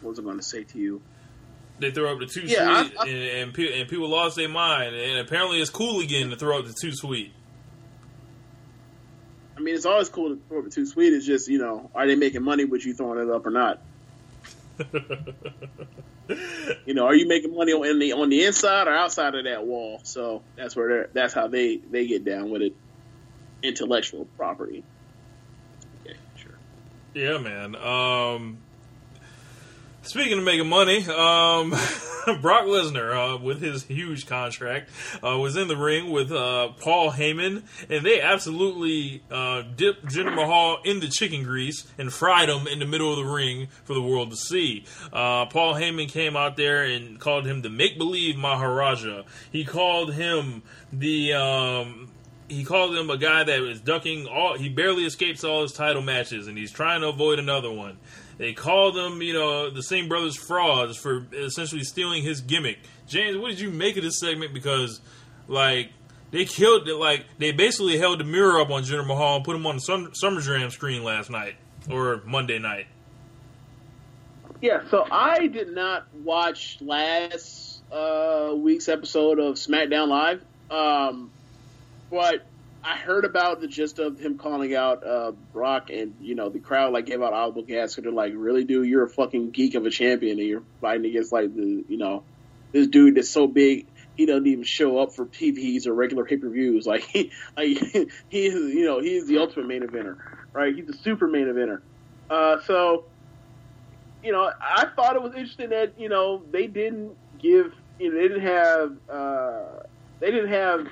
what 0.00 0.10
was 0.10 0.18
I 0.18 0.22
going 0.22 0.38
to 0.38 0.42
say 0.42 0.64
to 0.64 0.78
you? 0.78 1.02
they 1.80 1.92
throw 1.92 2.12
up 2.12 2.18
the 2.18 2.26
two 2.26 2.40
Yeah, 2.40 2.82
sweet, 2.82 2.98
I- 2.98 3.02
I- 3.04 3.06
and, 3.06 3.18
and, 3.18 3.54
pe- 3.54 3.80
and 3.80 3.88
people 3.88 4.08
lost 4.08 4.34
their 4.34 4.48
mind. 4.48 4.96
And 4.96 5.18
apparently, 5.20 5.60
it's 5.60 5.70
cool 5.70 6.00
again 6.00 6.30
to 6.30 6.36
throw 6.36 6.58
up 6.58 6.66
the 6.66 6.72
too 6.72 6.90
sweet. 6.92 7.32
I 9.56 9.60
mean, 9.60 9.76
it's 9.76 9.86
always 9.86 10.08
cool 10.08 10.30
to 10.30 10.40
throw 10.48 10.58
up 10.58 10.64
the 10.64 10.70
too 10.70 10.86
sweet. 10.86 11.12
It's 11.12 11.24
just 11.26 11.46
you 11.48 11.58
know, 11.58 11.88
are 11.94 12.06
they 12.06 12.16
making 12.16 12.42
money 12.42 12.64
with 12.64 12.84
you 12.84 12.94
throwing 12.94 13.20
it 13.20 13.30
up 13.32 13.46
or 13.46 13.50
not? 13.50 13.80
You 16.84 16.94
know, 16.94 17.06
are 17.06 17.14
you 17.14 17.26
making 17.26 17.54
money 17.54 17.72
on 17.72 17.98
the 17.98 18.12
on 18.12 18.28
the 18.28 18.44
inside 18.44 18.86
or 18.86 18.94
outside 18.94 19.34
of 19.34 19.44
that 19.44 19.66
wall? 19.66 20.00
So 20.02 20.42
that's 20.56 20.76
where 20.76 20.88
they're, 20.88 21.10
that's 21.12 21.32
how 21.32 21.48
they 21.48 21.76
they 21.76 22.06
get 22.06 22.24
down 22.24 22.50
with 22.50 22.62
it. 22.62 22.76
Intellectual 23.62 24.26
property. 24.36 24.84
Okay, 26.02 26.16
sure. 26.36 26.58
Yeah, 27.14 27.38
man. 27.38 27.74
Um, 27.76 28.58
speaking 30.02 30.38
of 30.38 30.44
making 30.44 30.68
money, 30.68 30.98
um, 31.08 31.72
Brock 32.40 32.64
Lesnar, 32.64 33.34
uh, 33.34 33.38
with 33.38 33.60
his 33.60 33.84
huge 33.84 34.26
contract, 34.26 34.90
uh, 35.24 35.36
was 35.38 35.56
in 35.56 35.68
the 35.68 35.76
ring 35.76 36.10
with 36.10 36.32
uh, 36.32 36.68
Paul 36.80 37.12
Heyman, 37.12 37.62
and 37.88 38.04
they 38.04 38.20
absolutely 38.20 39.22
uh, 39.30 39.62
dipped 39.76 40.06
Jinder 40.06 40.34
Mahal 40.34 40.78
in 40.84 41.00
the 41.00 41.08
chicken 41.08 41.42
grease 41.44 41.86
and 41.98 42.12
fried 42.12 42.48
him 42.48 42.66
in 42.66 42.78
the 42.78 42.86
middle 42.86 43.10
of 43.10 43.18
the 43.18 43.30
ring 43.30 43.68
for 43.84 43.94
the 43.94 44.02
world 44.02 44.30
to 44.30 44.36
see. 44.36 44.84
Uh, 45.12 45.46
Paul 45.46 45.74
Heyman 45.74 46.08
came 46.08 46.36
out 46.36 46.56
there 46.56 46.84
and 46.84 47.18
called 47.18 47.46
him 47.46 47.62
the 47.62 47.70
make 47.70 47.98
believe 47.98 48.36
Maharaja. 48.36 49.22
He 49.50 49.64
called 49.64 50.12
him 50.14 50.62
the. 50.92 51.34
Um, 51.34 52.10
he 52.48 52.64
called 52.64 52.96
him 52.96 53.10
a 53.10 53.18
guy 53.18 53.44
that 53.44 53.60
was 53.60 53.78
ducking 53.78 54.26
all 54.26 54.56
he 54.56 54.70
barely 54.70 55.04
escapes 55.04 55.44
all 55.44 55.60
his 55.60 55.72
title 55.72 56.00
matches 56.00 56.46
and 56.46 56.56
he's 56.56 56.72
trying 56.72 57.02
to 57.02 57.08
avoid 57.08 57.38
another 57.38 57.70
one 57.70 57.98
they 58.38 58.52
called 58.52 58.96
him 58.96 59.20
you 59.20 59.34
know 59.34 59.70
the 59.70 59.82
Singh 59.82 60.08
brothers 60.08 60.36
frauds 60.36 60.96
for 60.96 61.26
essentially 61.32 61.84
stealing 61.84 62.22
his 62.22 62.40
gimmick. 62.40 62.78
James 63.06 63.36
what 63.36 63.50
did 63.50 63.60
you 63.60 63.70
make 63.70 63.96
of 63.96 64.02
this 64.02 64.18
segment? 64.18 64.54
Because 64.54 65.00
like 65.46 65.90
they 66.30 66.44
killed 66.44 66.88
it 66.88 66.94
like 66.94 67.26
they 67.38 67.52
basically 67.52 67.98
held 67.98 68.20
the 68.20 68.24
mirror 68.24 68.60
up 68.60 68.70
on 68.70 68.82
Jinder 68.82 69.06
Mahal 69.06 69.36
and 69.36 69.44
put 69.44 69.56
him 69.56 69.66
on 69.66 69.76
the 69.76 69.80
Sum- 69.80 70.12
SummerSlam 70.22 70.70
screen 70.70 71.04
last 71.04 71.30
night 71.30 71.56
or 71.90 72.22
Monday 72.24 72.58
night. 72.58 72.86
Yeah, 74.60 74.82
so 74.90 75.06
I 75.10 75.46
did 75.46 75.72
not 75.74 76.12
watch 76.12 76.78
last 76.80 77.80
uh, 77.92 78.52
week's 78.56 78.88
episode 78.88 79.38
of 79.38 79.54
SmackDown 79.54 80.08
Live, 80.08 80.42
um, 80.70 81.30
but 82.10 82.44
I 82.84 82.96
heard 82.96 83.24
about 83.24 83.60
the 83.60 83.66
gist 83.66 83.98
of 83.98 84.18
him 84.18 84.38
calling 84.38 84.74
out 84.74 85.06
uh, 85.06 85.32
Brock, 85.52 85.90
and 85.90 86.14
you 86.20 86.34
know 86.34 86.48
the 86.48 86.60
crowd 86.60 86.92
like 86.92 87.06
gave 87.06 87.22
out 87.22 87.32
audible 87.32 87.62
gas. 87.62 87.94
So 87.94 88.02
they're 88.02 88.12
like, 88.12 88.32
"Really, 88.36 88.64
dude? 88.64 88.86
You're 88.86 89.04
a 89.04 89.08
fucking 89.08 89.50
geek 89.50 89.74
of 89.74 89.84
a 89.84 89.90
champion, 89.90 90.38
and 90.38 90.48
you're 90.48 90.62
fighting 90.80 91.06
against 91.06 91.32
like 91.32 91.54
the 91.54 91.84
you 91.88 91.96
know 91.96 92.22
this 92.72 92.86
dude 92.86 93.16
that's 93.16 93.30
so 93.30 93.46
big." 93.46 93.86
He 94.16 94.26
doesn't 94.26 94.46
even 94.48 94.64
show 94.64 94.98
up 94.98 95.12
for 95.12 95.26
TVs 95.26 95.86
or 95.86 95.94
regular 95.94 96.24
pay 96.24 96.38
per 96.38 96.48
views. 96.48 96.86
Like 96.88 97.02
he, 97.02 97.30
like 97.56 97.66
he 98.28 98.46
is, 98.46 98.74
you 98.74 98.84
know, 98.84 99.00
he 99.00 99.16
is 99.16 99.28
the 99.28 99.38
ultimate 99.38 99.66
main 99.66 99.82
eventer, 99.82 100.16
right? 100.52 100.74
He's 100.74 100.86
the 100.86 100.92
super 100.92 101.28
main 101.28 101.46
eventer. 101.46 101.82
Uh, 102.28 102.60
so 102.62 103.04
you 104.22 104.32
know, 104.32 104.50
I 104.60 104.86
thought 104.96 105.16
it 105.16 105.22
was 105.22 105.34
interesting 105.34 105.70
that 105.70 105.98
you 105.98 106.08
know 106.08 106.42
they 106.50 106.66
didn't 106.66 107.16
give, 107.38 107.72
you 107.98 108.10
know, 108.10 108.16
they 108.16 108.28
didn't 108.28 108.42
have, 108.42 108.96
uh, 109.08 109.82
they 110.20 110.30
didn't 110.30 110.50
have 110.50 110.88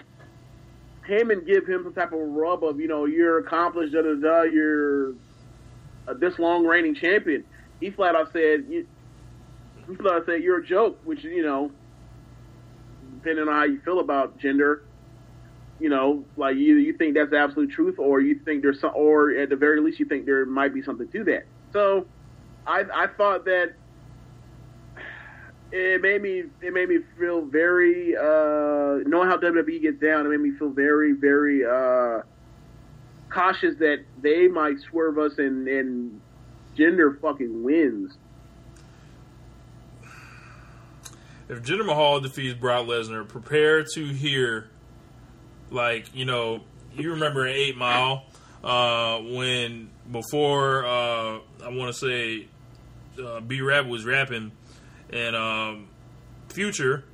him 1.06 1.30
and 1.30 1.46
give 1.46 1.66
him 1.66 1.82
some 1.84 1.94
type 1.94 2.12
of 2.12 2.18
rub 2.20 2.64
of, 2.64 2.80
you 2.80 2.88
know, 2.88 3.04
you're 3.04 3.38
accomplished, 3.38 3.92
da 3.92 4.02
da 4.02 4.14
da, 4.14 4.42
you're 4.42 5.14
this 6.18 6.38
long 6.38 6.64
reigning 6.64 6.94
champion. 6.94 7.44
He 7.80 7.90
flat 7.90 8.14
out 8.14 8.32
said, 8.32 8.66
you, 8.68 8.86
he 9.88 9.94
flat 9.96 10.14
out 10.14 10.26
said 10.26 10.42
you're 10.42 10.58
a 10.58 10.66
joke, 10.66 10.98
which 11.04 11.24
you 11.24 11.42
know, 11.42 11.70
depending 13.16 13.48
on 13.48 13.54
how 13.54 13.64
you 13.64 13.80
feel 13.80 14.00
about 14.00 14.38
Jinder. 14.38 14.80
You 15.78 15.90
know, 15.90 16.24
like 16.36 16.56
either 16.56 16.78
you 16.78 16.94
think 16.94 17.14
that's 17.14 17.30
the 17.30 17.38
absolute 17.38 17.70
truth, 17.70 17.98
or 17.98 18.20
you 18.20 18.40
think 18.44 18.62
there's 18.62 18.80
some, 18.80 18.92
or 18.94 19.32
at 19.32 19.50
the 19.50 19.56
very 19.56 19.80
least, 19.80 20.00
you 20.00 20.06
think 20.06 20.24
there 20.24 20.46
might 20.46 20.72
be 20.72 20.82
something 20.82 21.06
to 21.08 21.24
that. 21.24 21.44
So, 21.72 22.06
I, 22.66 22.84
I 22.94 23.06
thought 23.08 23.44
that 23.44 23.74
it 25.72 26.00
made 26.02 26.22
me 26.22 26.44
it 26.62 26.72
made 26.72 26.88
me 26.88 26.98
feel 27.18 27.42
very 27.42 28.16
uh, 28.16 29.02
knowing 29.07 29.29
how 29.29 29.38
WWE 29.38 29.83
gets 29.83 30.00
down. 30.00 30.26
It 30.26 30.31
made 30.31 30.40
me 30.40 30.52
feel 30.59 30.70
very 30.70 31.12
very 31.12 31.64
uh, 31.64 32.22
cautious 33.31 33.76
that 33.79 34.05
they 34.22 34.48
might 34.48 34.79
swerve 34.90 35.18
us 35.18 35.38
and 35.38 35.66
and 35.68 36.20
Jinder 36.76 37.20
fucking 37.20 37.62
wins. 37.62 38.16
if 41.48 41.62
Jinder 41.62 41.87
Mahal 41.87 42.20
defeats 42.20 42.59
Brock 42.59 42.87
Lesnar, 42.87 43.26
prepare 43.26 43.85
to 43.94 44.05
hear, 44.07 44.68
like 45.70 46.14
you 46.14 46.24
know, 46.24 46.62
you 46.96 47.12
remember 47.12 47.46
in 47.46 47.55
Eight 47.55 47.76
Mile 47.76 48.24
uh, 48.64 49.18
when 49.18 49.90
before 50.11 50.85
uh, 50.85 51.38
I 51.64 51.68
want 51.68 51.94
to 51.94 51.98
say 51.98 52.48
uh, 53.22 53.40
B-Rabbit 53.40 53.88
was 53.88 54.05
rapping, 54.05 54.52
and 55.12 55.36
um, 55.36 55.88
Future, 56.48 57.04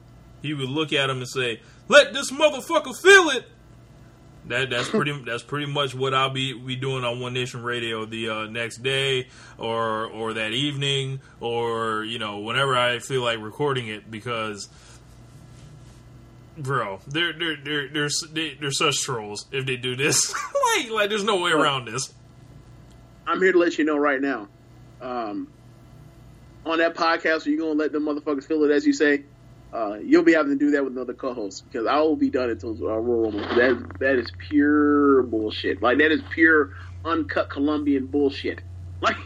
he 0.41 0.55
would 0.55 0.69
look 0.69 0.93
at 0.93 1.11
him 1.11 1.19
and 1.19 1.29
say, 1.29 1.61
"Let 1.89 2.13
this 2.13 2.31
motherfucker 2.31 2.97
feel 3.01 3.31
it." 3.31 3.45
That 4.47 4.71
that's 4.71 4.89
pretty 4.89 5.13
that's 5.27 5.43
pretty 5.43 5.67
much 5.67 5.95
what 5.95 6.15
I'll 6.15 6.31
be 6.31 6.53
be 6.53 6.77
doing 6.77 7.05
on 7.05 7.21
One 7.21 7.33
Nation 7.33 7.63
Radio 7.63 8.05
the 8.05 8.29
uh, 8.29 8.45
next 8.47 8.83
day 8.83 9.29
or 9.59 10.07
or 10.07 10.35
that 10.35 10.53
evening 10.53 11.21
or 11.41 12.05
you 12.05 12.19
know 12.19 12.41
whenever 12.41 12.77
I 12.77 12.99
feel 12.99 13.23
like 13.23 13.39
recording 13.41 13.89
it 13.89 14.11
because 14.11 14.69
bro 16.59 17.01
they're 17.07 17.33
they're 17.33 17.57
they're 17.57 17.89
they're, 17.89 18.09
they're, 18.33 18.51
they're 18.61 18.71
such 18.73 19.01
trolls 19.01 19.47
if 19.53 19.65
they 19.65 19.77
do 19.77 19.97
this 19.97 20.35
like 20.77 20.91
like 20.91 21.09
there's 21.09 21.25
no 21.25 21.41
way 21.41 21.51
around 21.51 21.87
this 21.87 22.13
I'm 23.27 23.41
here 23.41 23.53
to 23.53 23.59
let 23.59 23.79
you 23.79 23.85
know 23.85 23.97
right 23.97 24.21
now. 24.21 24.49
Um, 25.01 25.49
on 26.65 26.79
that 26.79 26.95
podcast, 26.95 27.47
are 27.47 27.51
you 27.51 27.59
gonna 27.59 27.73
let 27.73 27.93
them 27.93 28.05
motherfuckers 28.05 28.45
feel 28.45 28.63
it 28.65 28.71
as 28.71 28.87
you 28.87 28.93
say? 28.93 29.25
Uh, 29.73 29.95
you'll 30.05 30.23
be 30.23 30.35
having 30.35 30.53
to 30.53 30.59
do 30.59 30.73
that 30.73 30.85
with 30.85 30.93
another 30.93 31.15
co-host 31.15 31.65
because 31.65 31.87
I 31.87 31.99
will 32.01 32.17
be 32.17 32.31
done 32.31 32.51
until 32.51 32.73
uh, 32.73 32.97
Royal 32.97 33.31
Rumble. 33.31 33.41
That 33.41 33.87
that 34.01 34.19
is 34.19 34.31
pure 34.49 35.23
bullshit. 35.25 35.83
Like 35.83 35.99
that 35.99 36.13
is 36.13 36.21
pure 36.35 36.71
uncut 37.05 37.51
Colombian 37.51 38.07
bullshit. 38.07 38.63
Like 39.03 39.17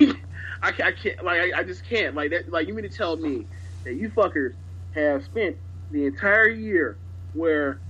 I, 0.63 0.69
I 0.89 0.93
can't. 0.93 1.23
Like 1.23 1.39
I, 1.39 1.59
I 1.59 1.63
just 1.63 1.85
can't. 1.87 2.15
Like 2.15 2.31
that. 2.31 2.51
Like 2.51 2.67
you 2.67 2.73
mean 2.73 2.89
to 2.89 2.97
tell 2.97 3.15
me 3.15 3.47
that 3.85 3.95
you 3.95 4.09
fuckers 4.09 4.53
have 4.95 5.23
spent 5.23 5.57
the 5.91 6.07
entire 6.07 6.49
year 6.49 6.99
where 7.33 7.83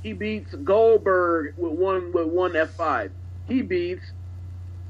he 0.00 0.14
beats 0.14 0.54
Goldberg 0.54 1.48
with 1.58 1.78
one 1.78 2.10
with 2.14 2.28
one 2.28 2.56
F 2.56 2.70
five. 2.78 3.12
He 3.44 3.60
beats 3.60 4.04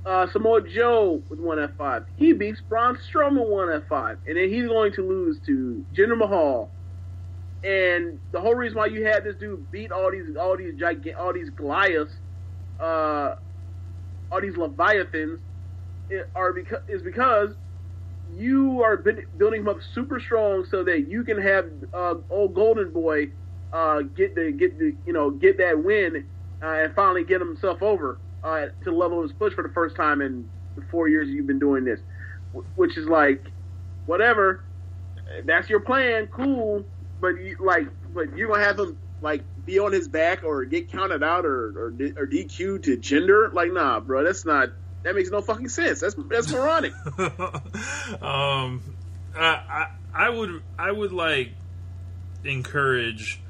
uh, 0.06 0.26
Samoa 0.32 0.62
Joe 0.62 1.22
with 1.28 1.40
one 1.40 1.58
F 1.58 1.70
five. 1.76 2.04
He 2.16 2.32
beats 2.32 2.60
Braun 2.60 2.96
Strowman 3.12 3.48
one 3.48 3.72
F 3.72 3.82
five, 3.88 4.18
and 4.26 4.36
then 4.36 4.48
he's 4.48 4.68
going 4.68 4.92
to 4.92 5.06
lose 5.06 5.38
to 5.46 5.84
Jinder 5.94 6.16
Mahal. 6.16 6.70
And 7.64 8.20
the 8.30 8.40
whole 8.40 8.54
reason 8.54 8.78
why 8.78 8.86
you 8.86 9.04
had 9.04 9.24
this 9.24 9.34
dude 9.36 9.70
beat 9.72 9.90
all 9.90 10.12
these 10.12 10.36
all 10.36 10.56
these 10.56 10.78
gigantic 10.78 11.18
all 11.18 11.32
these 11.32 11.50
Goliaths, 11.50 12.12
uh, 12.78 13.34
all 14.30 14.40
these 14.40 14.56
Leviathans, 14.56 15.40
are 16.36 16.52
because 16.52 16.82
is 16.88 17.02
because 17.02 17.50
you 18.32 18.82
are 18.82 18.96
building 18.96 19.62
him 19.62 19.68
up 19.68 19.78
super 19.92 20.20
strong 20.20 20.64
so 20.70 20.84
that 20.84 21.08
you 21.08 21.24
can 21.24 21.40
have 21.40 21.68
uh, 21.92 22.14
old 22.30 22.54
Golden 22.54 22.92
Boy 22.92 23.30
uh, 23.72 24.02
get 24.02 24.36
the 24.36 24.52
get 24.52 24.78
the 24.78 24.94
you 25.04 25.12
know 25.12 25.30
get 25.30 25.58
that 25.58 25.82
win 25.82 26.24
uh, 26.62 26.66
and 26.66 26.94
finally 26.94 27.24
get 27.24 27.40
himself 27.40 27.82
over 27.82 28.18
uh, 28.46 28.66
to 28.66 28.85
the 28.85 28.92
level 28.92 29.18
of 29.18 29.24
his 29.24 29.32
push 29.32 29.52
for 29.54 29.62
the 29.62 29.68
first 29.70 29.96
time 29.96 30.20
in 30.20 30.48
the 30.76 30.82
four 30.90 31.09
years 31.09 31.28
you've 31.28 31.48
been 31.48 31.59
doing 31.59 31.85
this, 31.85 32.00
which 32.76 32.96
is 32.96 33.09
like 33.09 33.44
whatever. 34.06 34.62
That's 35.44 35.68
your 35.68 35.80
plan, 35.80 36.28
cool. 36.28 36.85
But 37.20 37.40
you, 37.40 37.56
like, 37.59 37.88
but 38.14 38.37
you're 38.37 38.48
gonna 38.48 38.64
have 38.64 38.78
him 38.78 38.96
like 39.20 39.42
be 39.64 39.80
on 39.80 39.92
his 39.92 40.06
back 40.06 40.44
or 40.44 40.64
get 40.64 40.92
counted 40.92 41.24
out 41.24 41.44
or 41.44 41.70
or, 41.76 41.87
or 42.16 42.26
DQ 42.26 42.85
to 42.85 42.96
Jinder, 42.96 43.52
Like, 43.52 43.72
nah, 43.72 43.98
bro, 43.98 44.22
that's 44.22 44.44
not 44.44 44.70
that 45.02 45.14
makes 45.16 45.30
no 45.30 45.40
fucking 45.40 45.68
sense. 45.68 46.00
That's 46.00 46.14
that's 46.28 46.50
moronic. 46.50 46.92
um, 48.22 48.82
I, 49.35 49.42
I 49.44 49.87
I 50.14 50.30
would 50.30 50.62
I 50.78 50.92
would 50.92 51.12
like 51.12 51.52
encourage 52.44 53.40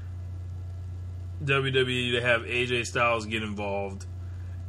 WWE 1.45 2.13
to 2.13 2.23
have 2.23 2.43
AJ 2.43 2.87
Styles 2.87 3.27
get 3.27 3.43
involved 3.43 4.07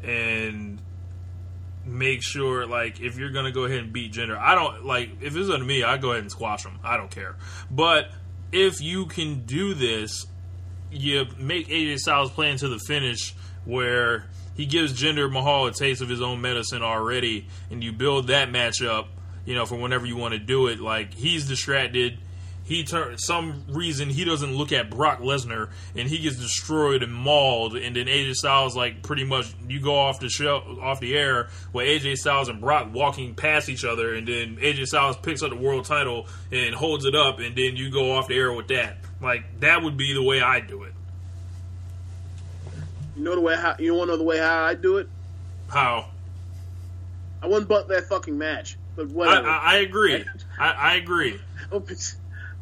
and 0.03 0.81
make 1.85 2.21
sure 2.21 2.65
like 2.65 2.99
if 2.99 3.17
you're 3.17 3.31
gonna 3.31 3.51
go 3.51 3.63
ahead 3.63 3.79
and 3.79 3.93
beat 3.93 4.11
Jinder 4.13 4.37
I 4.37 4.55
don't 4.55 4.85
like 4.85 5.21
if 5.21 5.35
it's 5.35 5.49
on 5.49 5.65
me, 5.65 5.83
I 5.83 5.97
go 5.97 6.11
ahead 6.11 6.21
and 6.21 6.31
squash 6.31 6.63
them 6.63 6.79
I 6.83 6.97
don't 6.97 7.11
care. 7.11 7.35
But 7.71 8.09
if 8.51 8.81
you 8.81 9.05
can 9.05 9.45
do 9.45 9.73
this, 9.73 10.25
you 10.91 11.25
make 11.37 11.67
AJ 11.67 11.99
Styles 11.99 12.31
play 12.31 12.51
into 12.51 12.67
the 12.67 12.79
finish 12.79 13.33
where 13.65 14.25
he 14.55 14.65
gives 14.65 14.99
Jinder 14.99 15.31
Mahal 15.31 15.67
a 15.67 15.71
taste 15.71 16.01
of 16.01 16.09
his 16.09 16.21
own 16.21 16.41
medicine 16.41 16.81
already, 16.81 17.47
and 17.69 17.83
you 17.83 17.91
build 17.91 18.27
that 18.27 18.49
matchup, 18.49 19.07
you 19.45 19.53
know, 19.53 19.65
for 19.65 19.75
whenever 19.75 20.05
you 20.05 20.17
want 20.17 20.33
to 20.33 20.39
do 20.39 20.67
it. 20.67 20.79
Like 20.79 21.13
he's 21.13 21.47
distracted. 21.47 22.17
He 22.67 22.83
turn 22.83 23.17
some 23.17 23.63
reason 23.69 24.09
he 24.09 24.25
doesn't 24.25 24.53
look 24.53 24.73
at 24.73 24.89
Brock 24.89 25.19
Lesnar 25.21 25.69
and 25.95 26.09
he 26.09 26.17
gets 26.17 26.35
destroyed 26.35 27.01
and 27.01 27.13
mauled, 27.13 27.77
and 27.77 27.95
then 27.95 28.07
AJ 28.07 28.33
Styles 28.33 28.75
like 28.75 29.03
pretty 29.03 29.23
much 29.23 29.55
you 29.69 29.79
go 29.79 29.95
off 29.95 30.19
the 30.19 30.27
show 30.27 30.57
off 30.81 30.99
the 30.99 31.15
air 31.15 31.47
with 31.71 31.87
AJ 31.87 32.17
Styles 32.17 32.49
and 32.49 32.59
Brock 32.59 32.89
walking 32.93 33.35
past 33.35 33.69
each 33.69 33.85
other, 33.85 34.13
and 34.13 34.27
then 34.27 34.57
AJ 34.57 34.87
Styles 34.87 35.15
picks 35.15 35.41
up 35.41 35.51
the 35.51 35.55
world 35.55 35.85
title 35.85 36.27
and 36.51 36.75
holds 36.75 37.05
it 37.05 37.15
up, 37.15 37.39
and 37.39 37.55
then 37.55 37.77
you 37.77 37.89
go 37.89 38.11
off 38.11 38.27
the 38.27 38.35
air 38.35 38.51
with 38.51 38.67
that. 38.67 38.97
Like 39.21 39.61
that 39.61 39.81
would 39.81 39.95
be 39.95 40.13
the 40.13 40.21
way 40.23 40.41
I 40.41 40.59
do 40.59 40.83
it. 40.83 40.93
You 43.15 43.23
know 43.23 43.35
the 43.35 43.39
way 43.39 43.55
how 43.55 43.77
you 43.79 43.93
want 43.95 44.09
to 44.09 44.11
know 44.11 44.17
the 44.17 44.25
way 44.25 44.39
how 44.39 44.65
I 44.65 44.73
do 44.73 44.97
it? 44.97 45.07
How? 45.69 46.09
I 47.41 47.47
wouldn't 47.47 47.69
butt 47.69 47.87
that 47.87 48.09
fucking 48.09 48.37
match, 48.37 48.77
but 48.97 49.07
whatever. 49.07 49.47
I, 49.47 49.57
I, 49.57 49.73
I 49.73 49.75
agree. 49.77 50.25
I, 50.59 50.71
I 50.71 50.95
agree. 50.95 51.39
Oh, 51.69 51.81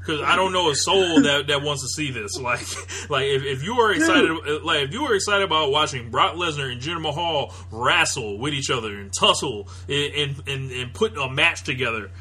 Because 0.05 0.21
I 0.21 0.35
don't 0.35 0.53
know 0.53 0.69
a 0.69 0.75
soul 0.75 1.21
that, 1.23 1.47
that 1.47 1.63
wants 1.63 1.81
to 1.81 1.87
see 1.87 2.11
this. 2.11 2.37
Like, 2.37 2.61
like 3.09 3.25
if, 3.25 3.43
if 3.43 3.63
you 3.63 3.79
are 3.79 3.91
excited, 3.91 4.27
Dude. 4.27 4.63
like 4.63 4.81
if 4.81 4.93
you 4.93 5.03
are 5.05 5.15
excited 5.15 5.43
about 5.43 5.71
watching 5.71 6.11
Brock 6.11 6.35
Lesnar 6.35 6.71
and 6.71 6.79
Jinder 6.79 7.01
Mahal 7.01 7.53
wrestle 7.71 8.37
with 8.37 8.53
each 8.53 8.69
other 8.69 8.95
and 8.95 9.11
tussle 9.17 9.67
and 9.89 10.13
and, 10.13 10.47
and, 10.47 10.71
and 10.71 10.93
put 10.93 11.17
a 11.17 11.29
match 11.29 11.63
together, 11.63 12.11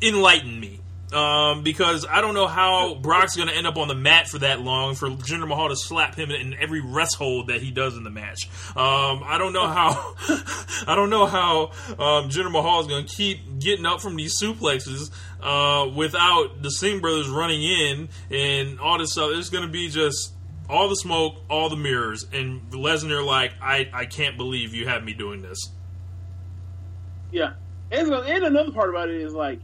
enlighten 0.00 0.58
me 0.58 0.80
um, 1.12 1.62
because 1.62 2.06
I 2.08 2.20
don't 2.20 2.34
know 2.34 2.46
how 2.46 2.94
Brock's 2.94 3.36
going 3.36 3.48
to 3.48 3.54
end 3.54 3.66
up 3.66 3.76
on 3.76 3.88
the 3.88 3.94
mat 3.94 4.28
for 4.28 4.38
that 4.38 4.60
long 4.60 4.94
for 4.94 5.08
Jinder 5.10 5.48
Mahal 5.48 5.68
to 5.68 5.76
slap 5.76 6.14
him 6.14 6.30
in 6.30 6.54
every 6.54 6.80
rest 6.80 7.16
hold 7.16 7.48
that 7.48 7.60
he 7.60 7.70
does 7.70 7.96
in 7.96 8.04
the 8.04 8.10
match. 8.10 8.48
Um, 8.76 9.22
I 9.24 9.36
don't 9.38 9.52
know 9.52 9.66
how 9.66 10.14
I 10.86 10.94
don't 10.94 11.10
know 11.10 11.26
how 11.26 11.72
um, 11.90 12.30
Jinder 12.30 12.52
Mahal 12.52 12.80
is 12.80 12.86
going 12.86 13.06
to 13.06 13.14
keep 13.14 13.58
getting 13.58 13.86
up 13.86 14.00
from 14.00 14.16
these 14.16 14.40
suplexes 14.40 15.10
uh, 15.42 15.90
without 15.94 16.62
the 16.62 16.70
Singh 16.70 17.00
brothers 17.00 17.28
running 17.28 17.62
in 17.62 18.08
and 18.30 18.80
all 18.80 18.98
this 18.98 19.12
stuff. 19.12 19.30
It's 19.34 19.50
going 19.50 19.64
to 19.64 19.70
be 19.70 19.88
just 19.88 20.34
all 20.68 20.88
the 20.88 20.96
smoke, 20.96 21.36
all 21.50 21.68
the 21.68 21.76
mirrors, 21.76 22.26
and 22.32 22.70
Lesnar 22.70 23.24
like 23.24 23.52
I 23.60 23.88
I 23.92 24.04
can't 24.06 24.36
believe 24.36 24.74
you 24.74 24.86
have 24.86 25.02
me 25.04 25.14
doing 25.14 25.42
this. 25.42 25.58
Yeah, 27.32 27.54
and, 27.90 28.12
and 28.12 28.44
another 28.44 28.72
part 28.72 28.90
about 28.90 29.08
it 29.08 29.20
is 29.20 29.32
like 29.32 29.60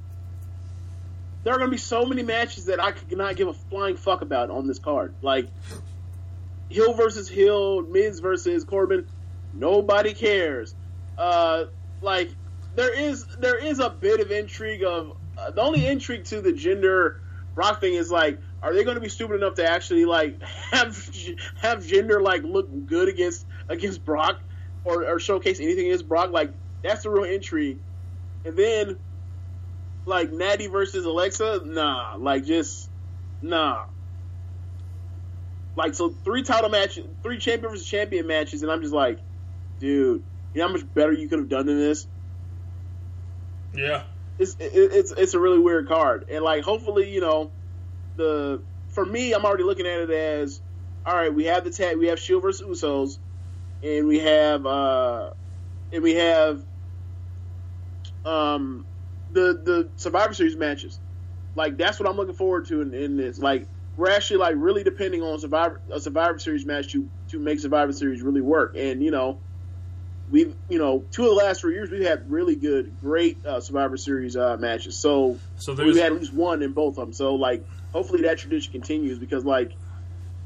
there 1.44 1.54
are 1.54 1.58
going 1.58 1.70
to 1.70 1.74
be 1.74 1.78
so 1.78 2.04
many 2.04 2.22
matches 2.22 2.64
that 2.66 2.82
I 2.82 2.90
could 2.92 3.16
not 3.16 3.36
give 3.36 3.48
a 3.48 3.54
flying 3.54 3.96
fuck 3.96 4.22
about 4.22 4.50
on 4.50 4.66
this 4.66 4.78
card. 4.78 5.14
Like 5.22 5.46
Hill 6.68 6.94
versus 6.94 7.28
Hill, 7.28 7.82
Miz 7.82 8.18
versus 8.18 8.64
Corbin, 8.64 9.06
nobody 9.54 10.12
cares. 10.12 10.74
Uh, 11.16 11.66
like 12.02 12.30
there 12.74 12.92
is 12.92 13.26
there 13.38 13.56
is 13.56 13.78
a 13.78 13.90
bit 13.90 14.20
of 14.20 14.30
intrigue 14.30 14.82
of 14.82 15.16
uh, 15.38 15.50
the 15.50 15.60
only 15.60 15.86
intrigue 15.86 16.24
to 16.24 16.40
the 16.40 16.52
Jinder 16.52 17.16
Brock 17.54 17.80
thing 17.80 17.94
is 17.94 18.10
like 18.10 18.40
are 18.62 18.74
they 18.74 18.84
going 18.84 18.96
to 18.96 19.00
be 19.00 19.08
stupid 19.08 19.34
enough 19.34 19.54
to 19.54 19.70
actually 19.70 20.04
like 20.04 20.42
have 20.70 20.96
have 21.60 21.84
Jinder 21.84 22.20
like 22.20 22.42
look 22.42 22.68
good 22.86 23.08
against 23.08 23.46
against 23.68 24.04
Brock 24.04 24.40
or, 24.84 25.04
or 25.04 25.18
showcase 25.18 25.60
anything 25.60 25.86
against 25.86 26.08
Brock 26.08 26.30
like 26.32 26.52
that's 26.82 27.02
the 27.02 27.10
real 27.10 27.24
intrigue 27.24 27.78
and 28.44 28.56
then 28.56 28.96
like 30.06 30.32
Natty 30.32 30.68
versus 30.68 31.04
Alexa, 31.04 31.62
nah. 31.64 32.14
Like 32.16 32.44
just 32.44 32.88
nah. 33.42 33.84
Like 35.76 35.94
so, 35.94 36.14
three 36.24 36.42
title 36.42 36.70
matches, 36.70 37.04
three 37.22 37.38
champion 37.38 37.72
versus 37.72 37.86
champion 37.86 38.26
matches, 38.26 38.62
and 38.62 38.72
I'm 38.72 38.80
just 38.80 38.94
like, 38.94 39.18
dude, 39.78 40.22
you 40.54 40.60
know 40.60 40.68
how 40.68 40.72
much 40.72 40.84
better 40.94 41.12
you 41.12 41.28
could 41.28 41.40
have 41.40 41.50
done 41.50 41.66
than 41.66 41.78
this? 41.78 42.06
Yeah, 43.74 44.04
it's 44.38 44.56
it's 44.60 45.12
it's 45.12 45.34
a 45.34 45.40
really 45.40 45.58
weird 45.58 45.88
card, 45.88 46.24
and 46.30 46.44
like 46.44 46.64
hopefully, 46.64 47.12
you 47.12 47.20
know, 47.20 47.52
the 48.16 48.64
for 48.90 49.04
me, 49.04 49.32
I'm 49.34 49.44
already 49.44 49.64
looking 49.64 49.86
at 49.86 50.00
it 50.00 50.10
as, 50.10 50.60
all 51.06 51.14
right, 51.14 51.34
we 51.34 51.44
have 51.46 51.64
the 51.64 51.70
tag, 51.70 51.98
we 51.98 52.08
have 52.08 52.20
Shield 52.20 52.42
versus 52.42 52.66
Usos, 52.66 53.14
and 53.82 54.06
we 54.08 54.20
have 54.20 54.66
uh, 54.66 55.30
and 55.92 56.02
we 56.02 56.14
have 56.14 56.60
um 58.24 58.86
the 59.30 59.60
the 59.64 59.90
Survivor 59.96 60.34
Series 60.34 60.56
matches. 60.56 61.00
Like 61.54 61.78
that's 61.78 62.00
what 62.00 62.08
I'm 62.08 62.16
looking 62.16 62.34
forward 62.36 62.66
to 62.68 62.82
in, 62.82 62.94
in 62.94 63.16
this. 63.16 63.38
Like 63.38 63.68
we're 63.96 64.10
actually 64.10 64.38
like 64.38 64.56
really 64.58 64.84
depending 64.84 65.22
on 65.22 65.38
Survivor 65.40 65.80
a 65.92 66.00
Survivor 66.00 66.38
Series 66.38 66.66
match 66.66 66.92
to 66.92 67.08
to 67.30 67.38
make 67.40 67.60
Survivor 67.60 67.92
Series 67.92 68.22
really 68.22 68.42
work. 68.42 68.74
And 68.78 69.02
you 69.02 69.10
know, 69.10 69.42
we've 70.28 70.54
you 70.68 70.78
know 70.78 71.04
two 71.10 71.22
of 71.22 71.30
the 71.30 71.34
last 71.34 71.60
three 71.60 71.74
years 71.74 71.90
we've 71.90 72.06
had 72.06 72.30
really 72.30 72.56
good, 72.56 72.98
great 73.00 73.44
uh, 73.44 73.60
Survivor 73.60 73.96
Series 73.96 74.36
uh, 74.36 74.56
matches. 74.58 75.00
So 75.00 75.38
so 75.56 75.74
we've 75.74 75.96
had 75.96 76.12
at 76.12 76.18
least 76.18 76.34
one 76.34 76.62
in 76.62 76.72
both 76.72 76.98
of 76.98 77.06
them. 77.06 77.12
So 77.12 77.34
like 77.34 77.64
hopefully 77.92 78.22
that 78.22 78.38
tradition 78.38 78.72
continues 78.72 79.18
because 79.18 79.44
like 79.44 79.72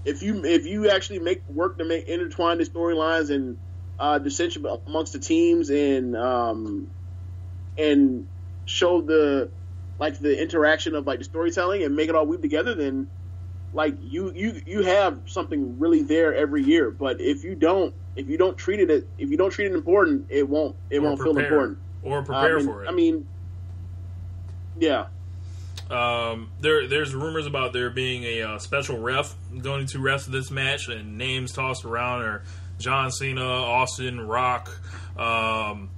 if 0.05 0.22
you 0.22 0.45
if 0.45 0.66
you 0.66 0.91
actually 0.91 1.18
make 1.18 1.43
work 1.49 1.78
to 1.78 1.85
make 1.85 2.09
intertwine 2.09 2.59
the 2.59 2.64
storylines 2.64 3.31
and 3.31 3.57
uh, 3.99 4.18
dissension 4.18 4.64
amongst 4.87 5.12
the 5.12 5.18
teams 5.18 5.70
and 5.70 6.16
um, 6.16 6.89
and 7.76 8.24
show 8.64 9.03
the 9.03 9.51
like 9.99 10.18
the 10.18 10.41
interaction 10.41 10.95
of 10.95 11.07
like 11.07 11.18
the 11.18 11.24
storytelling 11.24 11.83
and 11.83 11.95
make 11.95 12.09
it 12.09 12.14
all 12.14 12.26
weave 12.26 12.41
together, 12.41 12.74
then 12.74 13.09
like 13.72 13.97
you 14.01 14.33
you 14.35 14.61
you 14.66 14.83
have 14.83 15.20
something 15.26 15.78
really 15.78 16.03
there 16.03 16.35
every 16.35 16.62
year. 16.62 16.91
But 16.91 17.20
if 17.20 17.45
you 17.45 17.55
don't 17.55 17.95
if 18.16 18.28
you 18.28 18.36
don't 18.36 18.56
treat 18.56 18.80
it 18.80 19.06
if 19.18 19.30
you 19.30 19.36
don't 19.36 19.50
treat 19.50 19.66
it 19.66 19.74
important, 19.74 20.26
it 20.28 20.48
won't 20.48 20.76
it 20.90 20.98
or 20.98 21.02
won't 21.02 21.20
prepare, 21.20 21.34
feel 21.34 21.44
important 21.44 21.78
or 22.02 22.22
prepare 22.22 22.58
um, 22.58 22.64
for 22.64 22.84
it. 22.84 22.88
I 22.88 22.92
mean, 22.92 23.26
yeah. 24.78 25.06
Um, 25.90 26.50
there, 26.61 26.86
there's 26.86 27.14
rumors 27.14 27.46
about 27.46 27.72
there 27.72 27.90
being 27.90 28.22
a 28.22 28.42
uh, 28.42 28.58
special 28.58 28.98
ref 28.98 29.34
going 29.61 29.86
to 29.88 29.98
ref 29.98 30.26
this 30.26 30.50
match, 30.50 30.88
and 30.88 31.18
names 31.18 31.52
tossed 31.52 31.84
around 31.84 32.22
are 32.22 32.44
John 32.78 33.11
Cena, 33.11 33.44
Austin, 33.44 34.20
Rock. 34.20 34.70
Um, 35.18 35.90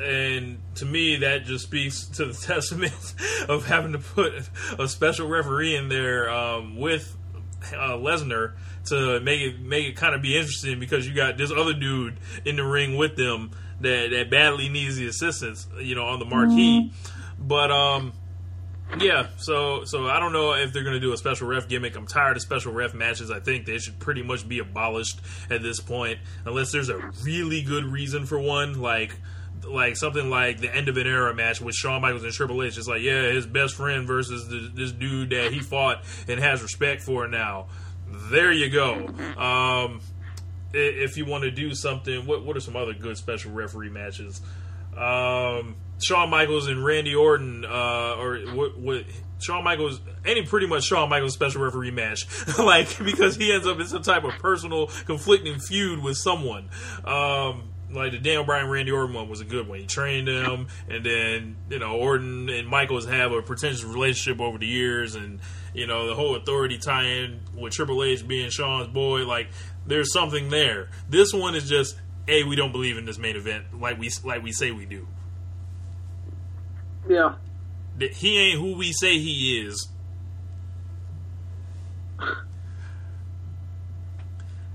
and 0.00 0.58
to 0.76 0.84
me, 0.84 1.16
that 1.16 1.44
just 1.44 1.64
speaks 1.64 2.06
to 2.06 2.26
the 2.26 2.34
testament 2.46 3.14
of 3.48 3.66
having 3.66 3.92
to 3.92 3.98
put 3.98 4.48
a 4.78 4.88
special 4.88 5.28
referee 5.28 5.74
in 5.74 5.88
there 5.88 6.30
um, 6.30 6.76
with 6.76 7.16
uh, 7.72 7.96
Lesnar 7.96 8.52
to 8.86 9.20
make 9.20 9.40
it 9.40 9.60
make 9.60 9.86
it 9.86 9.96
kind 9.96 10.14
of 10.14 10.22
be 10.22 10.36
interesting 10.36 10.80
because 10.80 11.06
you 11.06 11.14
got 11.14 11.36
this 11.36 11.50
other 11.50 11.74
dude 11.74 12.18
in 12.44 12.56
the 12.56 12.64
ring 12.64 12.96
with 12.96 13.16
them 13.16 13.50
that 13.80 14.10
that 14.10 14.30
badly 14.30 14.68
needs 14.68 14.96
the 14.96 15.06
assistance, 15.06 15.66
you 15.80 15.94
know, 15.94 16.04
on 16.04 16.18
the 16.18 16.24
marquee. 16.24 16.92
But 17.38 17.70
um, 17.70 18.12
yeah, 18.98 19.28
so 19.36 19.84
so 19.84 20.06
I 20.06 20.20
don't 20.20 20.32
know 20.32 20.54
if 20.54 20.72
they're 20.72 20.84
going 20.84 20.94
to 20.94 21.00
do 21.00 21.12
a 21.12 21.16
special 21.16 21.48
ref 21.48 21.68
gimmick. 21.68 21.96
I'm 21.96 22.06
tired 22.06 22.36
of 22.36 22.42
special 22.42 22.72
ref 22.72 22.94
matches. 22.94 23.30
I 23.30 23.40
think 23.40 23.66
they 23.66 23.78
should 23.78 23.98
pretty 23.98 24.22
much 24.22 24.48
be 24.48 24.60
abolished 24.60 25.20
at 25.50 25.62
this 25.62 25.80
point, 25.80 26.18
unless 26.44 26.72
there's 26.72 26.88
a 26.88 26.98
really 27.24 27.62
good 27.62 27.84
reason 27.84 28.26
for 28.26 28.38
one, 28.38 28.80
like 28.80 29.16
like 29.64 29.96
something 29.96 30.30
like 30.30 30.58
the 30.58 30.74
end 30.74 30.88
of 30.88 30.96
an 30.96 31.06
era 31.06 31.34
match 31.34 31.60
with 31.60 31.74
Shawn 31.74 32.00
Michaels 32.00 32.24
and 32.24 32.32
Triple 32.32 32.62
H. 32.62 32.78
It's 32.78 32.86
like, 32.86 33.02
yeah, 33.02 33.32
his 33.32 33.46
best 33.46 33.74
friend 33.74 34.06
versus 34.06 34.48
the, 34.48 34.70
this 34.72 34.92
dude 34.92 35.30
that 35.30 35.52
he 35.52 35.60
fought 35.60 36.04
and 36.28 36.38
has 36.38 36.62
respect 36.62 37.02
for 37.02 37.26
now. 37.26 37.66
There 38.08 38.52
you 38.52 38.70
go. 38.70 39.08
Um, 39.36 40.00
if 40.72 41.16
you 41.16 41.24
want 41.24 41.44
to 41.44 41.50
do 41.50 41.74
something, 41.74 42.26
what 42.26 42.44
what 42.44 42.56
are 42.56 42.60
some 42.60 42.76
other 42.76 42.94
good 42.94 43.16
special 43.16 43.52
referee 43.52 43.90
matches? 43.90 44.40
Um, 44.96 45.76
Shawn 46.02 46.30
Michaels 46.30 46.68
and 46.68 46.84
Randy 46.84 47.14
Orton, 47.14 47.64
uh, 47.64 48.16
or 48.18 48.38
what, 48.54 48.78
what 48.78 49.04
Shawn 49.38 49.64
Michaels, 49.64 50.00
any 50.24 50.42
pretty 50.42 50.66
much 50.66 50.84
Shawn 50.84 51.08
Michaels 51.08 51.34
special 51.34 51.62
referee 51.62 51.90
match, 51.90 52.26
like 52.58 52.98
because 52.98 53.36
he 53.36 53.52
ends 53.52 53.66
up 53.66 53.78
in 53.80 53.86
some 53.86 54.02
type 54.02 54.24
of 54.24 54.32
personal 54.34 54.86
conflicting 55.06 55.58
feud 55.58 56.02
with 56.02 56.16
someone. 56.16 56.68
Um, 57.04 57.70
like 57.92 58.12
the 58.12 58.18
Daniel 58.18 58.44
Bryan 58.44 58.68
Randy 58.68 58.90
Orton 58.90 59.14
one 59.14 59.28
was 59.28 59.40
a 59.40 59.44
good 59.44 59.68
one. 59.68 59.78
He 59.78 59.86
trained 59.86 60.28
him, 60.28 60.68
and 60.88 61.04
then 61.04 61.56
you 61.70 61.78
know 61.78 61.96
Orton 61.96 62.48
and 62.48 62.68
Michaels 62.68 63.06
have 63.06 63.32
a 63.32 63.42
pretentious 63.42 63.84
relationship 63.84 64.40
over 64.40 64.58
the 64.58 64.66
years, 64.66 65.14
and 65.14 65.40
you 65.76 65.86
know 65.86 66.06
the 66.08 66.14
whole 66.14 66.34
authority 66.36 66.78
tie-in 66.78 67.40
with 67.54 67.74
Triple 67.74 68.02
H 68.02 68.26
being 68.26 68.48
Shawn's 68.48 68.88
boy. 68.88 69.26
Like 69.26 69.48
there's 69.86 70.10
something 70.10 70.48
there. 70.48 70.88
This 71.08 71.34
one 71.34 71.54
is 71.54 71.68
just, 71.68 71.96
hey, 72.26 72.44
we 72.44 72.56
don't 72.56 72.72
believe 72.72 72.96
in 72.96 73.04
this 73.04 73.18
main 73.18 73.36
event 73.36 73.78
like 73.78 73.98
we 73.98 74.10
like 74.24 74.42
we 74.42 74.52
say 74.52 74.70
we 74.70 74.86
do. 74.86 75.06
Yeah. 77.06 77.34
He 77.98 78.38
ain't 78.38 78.58
who 78.58 78.76
we 78.76 78.92
say 78.92 79.18
he 79.18 79.66
is. 79.66 79.88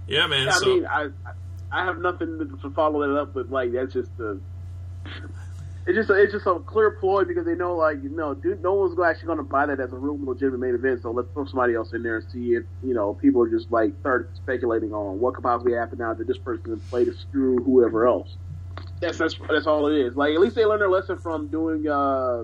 Yeah, 0.07 0.27
man. 0.27 0.49
I 0.49 0.51
so 0.51 0.65
mean, 0.67 0.85
I 0.85 1.09
I 1.71 1.85
have 1.85 1.97
nothing 1.99 2.37
to, 2.61 2.69
follow 2.71 3.07
that 3.07 3.17
up, 3.19 3.33
but 3.33 3.49
like 3.49 3.71
that's 3.71 3.93
just 3.93 4.15
the. 4.17 4.39
It's 5.87 5.97
just 5.97 6.09
a, 6.11 6.15
it's 6.15 6.33
just 6.33 6.47
a 6.47 6.59
clear 6.61 6.91
ploy 6.99 7.25
because 7.25 7.45
they 7.45 7.55
know 7.55 7.75
like 7.75 7.97
you 8.03 8.15
know 8.15 8.35
dude, 8.35 8.61
no 8.63 8.73
one's 8.75 8.99
actually 8.99 9.27
going 9.27 9.39
to 9.39 9.43
buy 9.43 9.65
that 9.65 9.79
as 9.81 9.91
a 9.93 9.97
real 9.97 10.17
legitimate 10.23 10.59
main 10.59 10.75
event. 10.75 11.01
So 11.01 11.11
let's 11.11 11.29
throw 11.33 11.45
somebody 11.45 11.75
else 11.75 11.93
in 11.93 12.03
there 12.03 12.17
and 12.17 12.25
see 12.31 12.53
if 12.53 12.63
you 12.81 12.93
know 12.93 13.15
people 13.15 13.41
are 13.43 13.49
just 13.49 13.71
like 13.71 13.93
start 13.99 14.31
speculating 14.37 14.93
on 14.93 15.19
what 15.19 15.35
could 15.35 15.43
possibly 15.43 15.73
happen 15.73 15.99
now 15.99 16.13
that 16.13 16.27
this 16.27 16.39
person 16.39 16.63
can 16.65 16.81
play 16.89 17.05
to 17.05 17.13
screw 17.13 17.57
whoever 17.65 18.07
else. 18.07 18.37
That's 19.01 19.17
that's 19.17 19.35
that's 19.49 19.67
all 19.67 19.87
it 19.87 19.97
is. 20.07 20.15
Like 20.15 20.33
at 20.35 20.41
least 20.41 20.55
they 20.55 20.65
learned 20.65 20.81
their 20.81 20.89
lesson 20.91 21.19
from 21.21 21.49
doing. 21.49 21.87
uh 21.87 22.43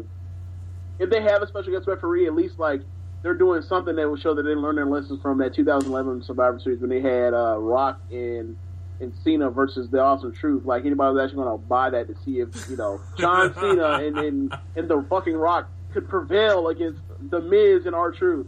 If 1.00 1.10
they 1.10 1.22
have 1.22 1.42
a 1.42 1.48
special 1.48 1.74
guest 1.74 1.88
referee, 1.88 2.28
at 2.28 2.36
least 2.36 2.60
like 2.60 2.82
they're 3.24 3.38
doing 3.38 3.62
something 3.62 3.96
that 3.96 4.10
will 4.10 4.18
show 4.18 4.36
that 4.36 4.44
they 4.44 4.56
learned 4.56 4.78
their 4.78 4.86
lessons 4.86 5.22
from 5.22 5.40
that 5.40 5.56
2011 5.56 6.24
Survivor 6.24 6.60
Series 6.60 6.82
when 6.82 6.90
they 6.90 7.02
had 7.02 7.34
uh, 7.34 7.58
Rock 7.60 8.00
and 8.12 8.56
and 9.00 9.14
Cena 9.24 9.50
versus 9.50 9.90
the 9.90 10.00
Awesome 10.00 10.34
Truth. 10.34 10.66
Like 10.66 10.86
anybody 10.86 11.14
was 11.16 11.24
actually 11.24 11.44
going 11.44 11.60
to 11.60 11.66
buy 11.68 11.90
that 11.92 12.08
to 12.08 12.16
see 12.24 12.40
if 12.40 12.70
you 12.70 12.78
know 12.78 13.00
John 13.18 13.54
Cena 13.54 13.94
and 14.00 14.18
and, 14.18 14.54
and 14.76 14.88
the 14.90 15.06
fucking 15.10 15.36
Rock 15.36 15.70
could 15.94 16.08
prevail 16.10 16.68
against 16.70 17.00
the 17.30 17.40
Miz 17.42 17.86
and 17.86 17.96
R-Truth 17.96 18.48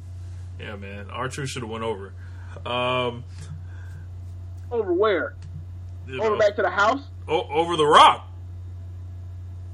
yeah, 0.59 0.75
man. 0.75 1.09
R-Truth 1.09 1.49
should 1.49 1.61
have 1.61 1.71
went 1.71 1.85
over. 1.85 2.13
Um, 2.65 3.23
over 4.71 4.93
where? 4.93 5.35
you 6.05 6.21
Over 6.21 6.31
know, 6.31 6.37
back 6.37 6.57
to 6.57 6.61
the 6.63 6.69
house? 6.69 6.99
o- 7.29 7.47
over 7.47 7.77
the 7.77 7.85
rock. 7.85 8.27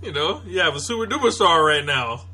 You 0.04 0.12
know, 0.12 0.42
you 0.46 0.60
have 0.60 0.76
a 0.76 0.80
super 0.80 1.08
duper 1.12 1.32
star 1.32 1.66
right 1.66 1.84
now. 1.84 2.26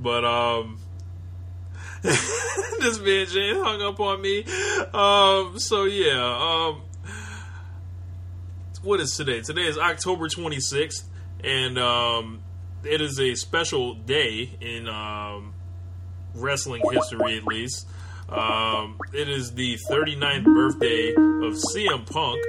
But 0.00 0.24
um 0.24 0.78
this 2.80 3.00
man 3.00 3.26
James 3.26 3.58
hung 3.62 3.80
up 3.80 3.98
on 3.98 4.20
me. 4.20 4.44
Um 4.92 5.58
so 5.58 5.84
yeah, 5.84 6.20
um 6.20 6.82
what 8.82 9.00
is 9.00 9.16
today? 9.16 9.40
Today 9.40 9.62
is 9.62 9.78
October 9.78 10.28
26th 10.28 11.04
and 11.42 11.78
um 11.78 12.42
it 12.84 13.00
is 13.00 13.18
a 13.18 13.34
special 13.36 13.94
day 13.94 14.50
in 14.60 14.86
um 14.86 15.54
wrestling 16.34 16.82
history 16.92 17.38
at 17.38 17.44
least. 17.44 17.86
Um, 18.28 18.98
it 19.12 19.28
is 19.28 19.52
the 19.52 19.78
39th 19.90 20.44
birthday 20.44 21.10
of 21.10 21.54
CM 21.72 22.10
Punk. 22.10 22.42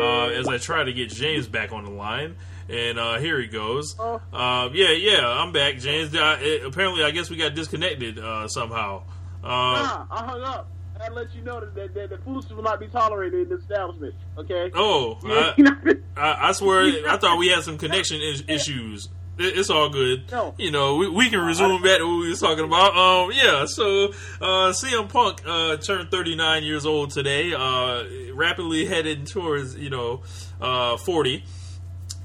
Uh, 0.00 0.28
as 0.28 0.46
I 0.48 0.58
try 0.58 0.84
to 0.84 0.92
get 0.92 1.10
James 1.10 1.48
back 1.48 1.72
on 1.72 1.84
the 1.84 1.90
line, 1.90 2.36
and 2.68 2.98
uh, 2.98 3.18
here 3.18 3.40
he 3.40 3.46
goes. 3.46 3.96
Oh. 3.98 4.20
Uh, 4.32 4.68
yeah, 4.72 4.90
yeah, 4.92 5.26
I'm 5.26 5.52
back, 5.52 5.78
James. 5.78 6.14
Uh, 6.14 6.38
it- 6.40 6.64
apparently, 6.66 7.02
I 7.04 7.10
guess 7.10 7.30
we 7.30 7.36
got 7.36 7.54
disconnected 7.54 8.18
uh, 8.18 8.48
somehow. 8.48 9.02
Um, 9.42 9.50
Nah, 9.50 10.06
I 10.10 10.24
hung 10.26 10.42
up. 10.42 10.70
I 11.00 11.08
let 11.10 11.32
you 11.32 11.42
know 11.42 11.60
that, 11.60 11.94
that, 11.94 12.10
that 12.10 12.24
foolishness 12.24 12.52
will 12.54 12.64
not 12.64 12.80
be 12.80 12.88
tolerated 12.88 13.42
in 13.42 13.48
the 13.50 13.56
establishment. 13.58 14.14
Okay. 14.36 14.70
oh, 14.74 15.16
Yeah, 15.24 15.54
I, 15.56 15.94
I, 16.20 16.48
I 16.48 16.52
swear, 16.52 17.08
I 17.08 17.16
thought 17.18 17.38
we 17.38 17.48
had 17.48 17.62
some 17.62 17.78
connection 17.84 18.20
is- 18.20 18.42
issues. 18.48 19.08
It- 19.38 19.56
It's 19.56 19.70
all 19.70 19.88
good. 19.90 20.28
No. 20.32 20.54
You 20.58 20.72
know, 20.72 20.96
we, 20.96 21.08
we 21.08 21.30
can 21.30 21.38
resume 21.38 21.80
back 21.82 21.98
to 21.98 22.04
what 22.04 22.18
we 22.22 22.28
was 22.30 22.40
talking 22.40 22.64
about. 22.64 22.96
Um, 22.96 23.30
yeah. 23.32 23.66
So, 23.66 24.06
uh, 24.40 24.72
CM 24.72 25.08
Punk 25.08 25.40
uh, 25.46 25.76
turned 25.76 26.10
39 26.10 26.64
years 26.64 26.84
old 26.84 27.12
today. 27.12 27.54
Uh, 27.54 28.02
rapidly 28.34 28.84
headed 28.84 29.28
towards 29.28 29.76
you 29.76 29.90
know, 29.90 30.22
uh, 30.60 30.96
40. 30.96 31.44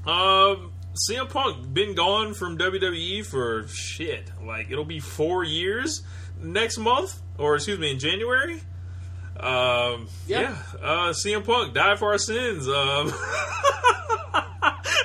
Um, 0.06 0.72
CM 0.94 1.28
Punk 1.28 1.72
been 1.72 1.94
gone 1.94 2.34
from 2.34 2.58
WWE 2.58 3.24
for 3.24 3.66
shit. 3.68 4.30
Like 4.44 4.70
it'll 4.70 4.84
be 4.84 5.00
four 5.00 5.44
years 5.44 6.02
next 6.40 6.78
month, 6.78 7.20
or 7.38 7.56
excuse 7.56 7.78
me, 7.78 7.90
in 7.92 7.98
January. 7.98 8.60
Um, 9.38 10.08
Yeah. 10.26 10.40
yeah. 10.40 10.56
Uh, 10.80 11.12
CM 11.12 11.44
Punk 11.44 11.74
died 11.74 11.98
for 11.98 12.12
our 12.12 12.18
sins. 12.18 12.68
Um, 12.68 13.12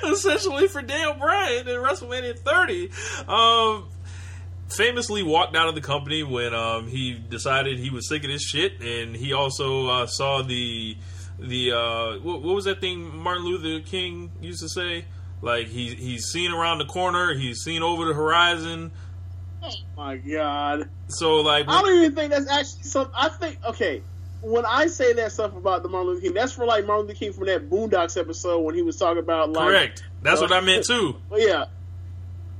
essentially 0.12 0.68
for 0.68 0.82
Daniel 0.82 1.14
Bryan 1.14 1.68
in 1.68 1.76
WrestleMania 1.76 2.38
30. 2.38 2.90
Um, 3.28 3.88
famously 4.68 5.22
walked 5.22 5.56
out 5.56 5.68
of 5.68 5.74
the 5.74 5.80
company 5.80 6.22
when 6.22 6.54
um, 6.54 6.86
he 6.88 7.14
decided 7.14 7.78
he 7.78 7.90
was 7.90 8.08
sick 8.08 8.22
of 8.24 8.30
this 8.30 8.42
shit, 8.42 8.80
and 8.80 9.16
he 9.16 9.32
also 9.32 9.88
uh, 9.88 10.06
saw 10.06 10.42
the 10.42 10.96
the 11.40 11.72
uh, 11.72 12.18
what, 12.18 12.42
what 12.42 12.54
was 12.54 12.64
that 12.66 12.80
thing 12.80 13.16
Martin 13.16 13.44
Luther 13.44 13.84
King 13.84 14.30
used 14.40 14.60
to 14.60 14.68
say? 14.68 15.06
Like 15.42 15.68
he 15.68 15.94
he's 15.94 16.26
seen 16.26 16.52
around 16.52 16.78
the 16.78 16.84
corner, 16.84 17.34
he's 17.34 17.60
seen 17.60 17.82
over 17.82 18.06
the 18.06 18.14
horizon. 18.14 18.90
My 19.96 20.16
God. 20.16 20.88
So 21.08 21.36
like, 21.36 21.66
I 21.68 21.82
don't 21.82 21.94
even 21.98 22.14
think 22.14 22.32
that's 22.32 22.48
actually 22.48 22.82
some. 22.82 23.10
I 23.14 23.28
think 23.28 23.58
okay. 23.64 24.02
When 24.42 24.64
I 24.64 24.86
say 24.86 25.12
that 25.14 25.32
stuff 25.32 25.54
about 25.54 25.82
the 25.82 25.90
Martin 25.90 26.08
Luther 26.08 26.22
King, 26.22 26.34
that's 26.34 26.52
for 26.52 26.64
like 26.64 26.86
Martin 26.86 27.06
Luther 27.06 27.18
King 27.18 27.32
from 27.34 27.46
that 27.46 27.68
Boondocks 27.68 28.18
episode 28.18 28.60
when 28.60 28.74
he 28.74 28.80
was 28.80 28.96
talking 28.96 29.18
about 29.18 29.50
like. 29.50 29.68
correct. 29.68 30.04
That's 30.22 30.40
what 30.40 30.52
I 30.52 30.60
meant 30.60 30.86
too. 30.86 31.16
Well, 31.28 31.40
yeah. 31.40 31.66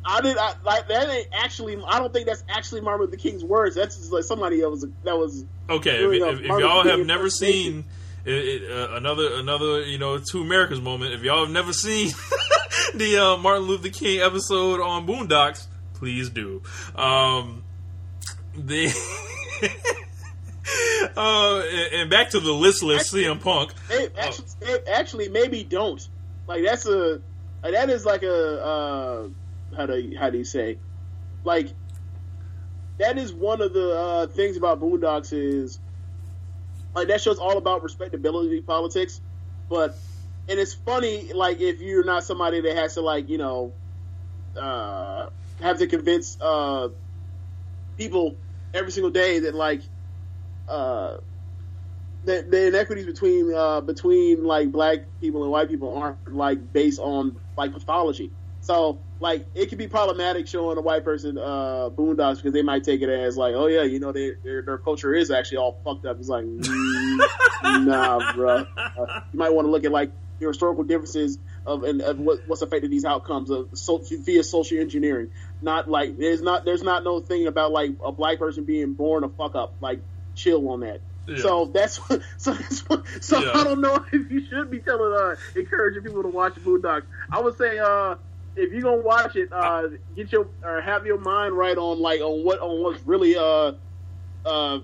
I 0.03 0.23
did. 0.23 0.39
I, 0.39 0.55
like 0.65 0.89
that 0.89 1.11
ain't 1.11 1.29
actually. 1.33 1.83
I 1.87 1.99
don't 1.99 2.13
think 2.13 2.27
that's 2.27 2.43
actually 2.49 2.81
Martin 2.81 3.07
Luther 3.07 3.19
King's 3.19 3.45
words. 3.45 3.77
That's 3.77 3.97
just 3.97 4.13
like 4.13 4.25
somebody 4.25 4.61
that 4.61 4.71
was 4.71 4.87
that 5.05 5.19
was. 5.19 5.45
Okay, 5.69 6.05
if, 6.05 6.23
if, 6.23 6.41
if 6.41 6.47
y'all 6.47 6.85
have 6.85 7.05
never 7.05 7.29
seen 7.29 7.85
it, 8.25 8.33
it, 8.35 8.71
uh, 8.71 8.97
another 8.97 9.35
another 9.35 9.83
you 9.83 9.99
know 9.99 10.19
two 10.19 10.43
Americas 10.43 10.81
moment, 10.81 11.15
if 11.15 11.23
y'all 11.23 11.45
have 11.45 11.53
never 11.53 11.73
seen 11.73 12.09
the 12.95 13.19
uh, 13.19 13.37
Martin 13.39 13.65
Luther 13.65 13.89
King 13.89 14.21
episode 14.21 14.81
on 14.81 15.07
Boondocks, 15.07 15.67
please 15.95 16.31
do. 16.31 16.63
Um, 16.95 17.63
the 18.55 18.87
uh, 21.17 21.61
and, 21.61 21.95
and 21.95 22.11
back 22.11 22.31
to 22.31 22.41
the 22.41 22.53
listless 22.53 23.13
CM 23.13 23.41
Punk. 23.41 23.73
Hey, 23.89 24.09
actually, 24.19 24.47
hey, 24.63 24.79
actually, 24.93 25.29
maybe 25.29 25.65
don't. 25.65 26.07
Like 26.47 26.65
that's 26.65 26.87
a. 26.87 27.21
Like, 27.63 27.73
that 27.73 27.91
is 27.91 28.05
like 28.05 28.23
a. 28.23 28.65
Uh, 28.65 29.29
how 29.77 29.87
do 29.87 29.99
you, 29.99 30.19
how 30.19 30.31
do 30.31 30.39
you 30.39 30.45
say? 30.45 30.79
Like 31.45 31.69
that 32.99 33.19
is 33.19 33.33
one 33.33 33.63
of 33.63 33.73
the 33.73 33.97
uh, 33.97 34.27
things 34.27 34.57
about 34.57 34.81
Boondocks 34.81 35.33
is 35.33 35.79
like 36.95 37.09
that 37.09 37.21
show's 37.21 37.39
all 37.39 37.59
about 37.59 37.83
respectability 37.83 38.61
politics, 38.63 39.21
but 39.69 39.99
and 40.49 40.59
it's 40.59 40.75
funny 40.75 41.33
like 41.33 41.61
if 41.61 41.81
you're 41.81 42.05
not 42.05 42.25
somebody 42.25 42.61
that 42.63 42.77
has 42.77 42.95
to 42.95 43.03
like 43.03 43.29
you 43.29 43.39
know 43.39 43.75
uh, 44.61 45.27
have 45.61 45.79
to 45.79 45.87
convince 45.87 46.37
uh, 46.41 46.89
people 47.97 48.37
every 48.75 48.93
single 48.93 49.11
day 49.11 49.41
that 49.41 49.55
like 49.55 49.83
uh, 50.69 51.17
the, 52.25 52.45
the 52.49 52.67
inequities 52.69 53.07
between 53.07 53.53
uh, 53.55 53.81
between 53.81 54.45
like 54.45 54.73
black 54.73 55.01
people 55.21 55.43
and 55.43 55.53
white 55.53 55.69
people 55.69 55.97
aren't 55.97 56.19
like 56.33 56.73
based 56.73 57.01
on 57.01 57.37
like 57.57 57.73
pathology. 57.73 58.33
So 58.61 59.05
like 59.21 59.47
it 59.55 59.69
can 59.69 59.79
be 59.79 59.87
problematic 59.87 60.49
showing 60.49 60.79
a 60.79 60.81
white 60.81 61.05
person 61.05 61.39
uh, 61.39 61.91
Boondocks 61.91 62.37
because 62.37 62.53
they 62.53 62.63
might 62.63 62.85
take 62.85 63.03
it 63.03 63.09
as 63.09 63.37
like, 63.37 63.55
oh 63.55 63.67
yeah, 63.67 63.83
you 63.83 64.01
know, 64.01 64.13
they, 64.13 64.33
their 64.43 64.63
their 64.63 64.79
culture 64.79 65.15
is 65.15 65.31
actually 65.31 65.59
all 65.59 65.79
fucked 65.85 66.07
up. 66.07 66.19
It's 66.19 66.29
like, 66.29 66.45
mm, 66.45 67.19
nah, 67.87 68.33
bro. 68.35 68.67
Uh, 68.77 69.21
you 69.33 69.39
might 69.39 69.51
want 69.51 69.67
to 69.67 69.71
look 69.71 69.85
at 69.85 69.93
like 69.93 70.11
your 70.41 70.51
historical 70.51 70.85
differences 70.85 71.39
of 71.67 71.85
and 71.85 72.01
of 72.01 72.19
what, 72.19 72.41
what's 72.47 72.63
affected 72.63 72.91
these 72.91 73.05
outcomes 73.05 73.51
of 73.51 73.69
so, 73.75 73.99
via 73.99 74.43
social 74.43 74.79
engineering. 74.79 75.31
Not 75.61 75.89
like 75.89 76.17
there's 76.17 76.41
not 76.41 76.65
there's 76.65 76.83
not 76.83 77.05
no 77.05 77.21
thing 77.21 77.47
about 77.47 77.73
like 77.73 77.93
a 78.05 78.13
black 78.13 78.39
person 78.39 78.65
being 78.65 78.95
born 78.95 79.23
a 79.23 79.29
fuck 79.29 79.55
up. 79.55 79.75
Like 79.81 80.01
chill 80.35 80.67
on 80.71 80.81
that. 80.81 81.03
Yeah. 81.29 81.37
So 81.37 81.67
that's 81.67 82.01
so 82.39 82.55
that's 82.55 82.89
what, 82.89 83.05
so 83.21 83.39
Yeah. 83.39 83.53
I 83.55 83.65
don't 83.65 83.83
know 83.83 84.03
if 84.13 84.31
you 84.31 84.47
should 84.47 84.71
be 84.71 84.81
telling 84.81 85.13
uh 85.13 85.37
encouraging 85.55 86.03
people 86.03 86.23
to 86.23 86.29
watch 86.29 86.55
Boondocks. 86.55 87.05
I 87.31 87.41
would 87.41 87.59
say 87.59 87.79
uh 87.79 88.15
if 88.57 88.73
you're 88.73 88.83
gonna 88.83 89.03
watch 89.03 89.37
it, 89.37 89.53
uh 89.53 89.89
get 90.17 90.33
your 90.33 90.49
or 90.63 90.81
have 90.81 91.07
your 91.07 91.19
mind 91.19 91.55
right 91.55 91.77
on 91.77 91.99
like 92.01 92.21
on 92.21 92.45
what 92.45 92.59
on 92.61 92.83
what's 92.83 93.03
really 93.07 93.37
uh 93.37 93.73
uh 94.45 94.79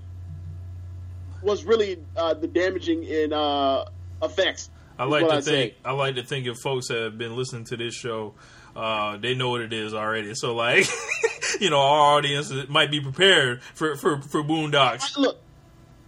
what's 1.41 1.64
really 1.64 1.99
uh 2.17 2.35
the 2.35 2.47
damaging 2.47 3.05
in 3.05 3.33
uh 3.33 3.85
effects. 4.23 4.71
I 4.99 5.05
like 5.05 5.29
to 5.29 5.35
I'd 5.35 5.45
think. 5.45 5.73
say. 5.73 5.79
I 5.85 5.93
like 5.93 6.14
to 6.14 6.23
think 6.23 6.47
if 6.47 6.57
folks 6.59 6.89
have 6.89 7.19
been 7.19 7.37
listening 7.37 7.64
to 7.67 7.77
this 7.77 7.95
show, 7.95 8.35
uh, 8.75 9.19
they 9.19 9.35
know 9.35 9.51
what 9.51 9.61
it 9.61 9.73
is 9.73 9.93
already. 9.93 10.35
So, 10.35 10.55
like, 10.55 10.87
you 11.61 11.69
know, 11.69 11.79
our 11.79 12.17
audience 12.17 12.51
might 12.69 12.91
be 12.91 13.01
prepared 13.01 13.62
for 13.62 13.97
for 13.97 14.23
for 14.23 14.43
Boondocks. 14.43 15.17
look, 15.19 15.39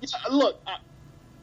yeah, 0.01 0.09
look, 0.31 0.61
I, 0.67 0.77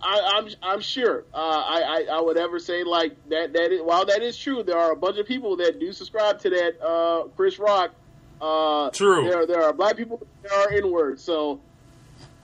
I, 0.06 0.32
I'm 0.36 0.48
I'm 0.62 0.82
sure. 0.82 1.26
Uh, 1.34 1.38
I, 1.38 1.82
I 1.82 2.18
I 2.18 2.22
would 2.22 2.38
ever 2.38 2.60
say 2.60 2.84
like 2.84 3.18
that 3.30 3.54
that 3.54 3.72
is, 3.72 3.82
while 3.82 4.06
that 4.06 4.22
is 4.22 4.38
true, 4.38 4.62
there 4.62 4.78
are 4.78 4.92
a 4.92 4.96
bunch 4.96 5.18
of 5.18 5.26
people 5.26 5.58
that 5.58 5.80
do 5.80 5.92
subscribe 5.92 6.40
to 6.42 6.50
that 6.52 6.82
uh, 6.82 7.28
Chris 7.36 7.58
Rock. 7.58 7.92
Uh, 8.40 8.92
True. 8.92 9.28
There 9.28 9.48
there 9.48 9.64
are 9.64 9.74
black 9.74 9.98
people 9.98 10.26
that 10.44 10.52
are 10.52 10.72
in 10.74 10.92
words, 10.92 11.24
so 11.24 11.60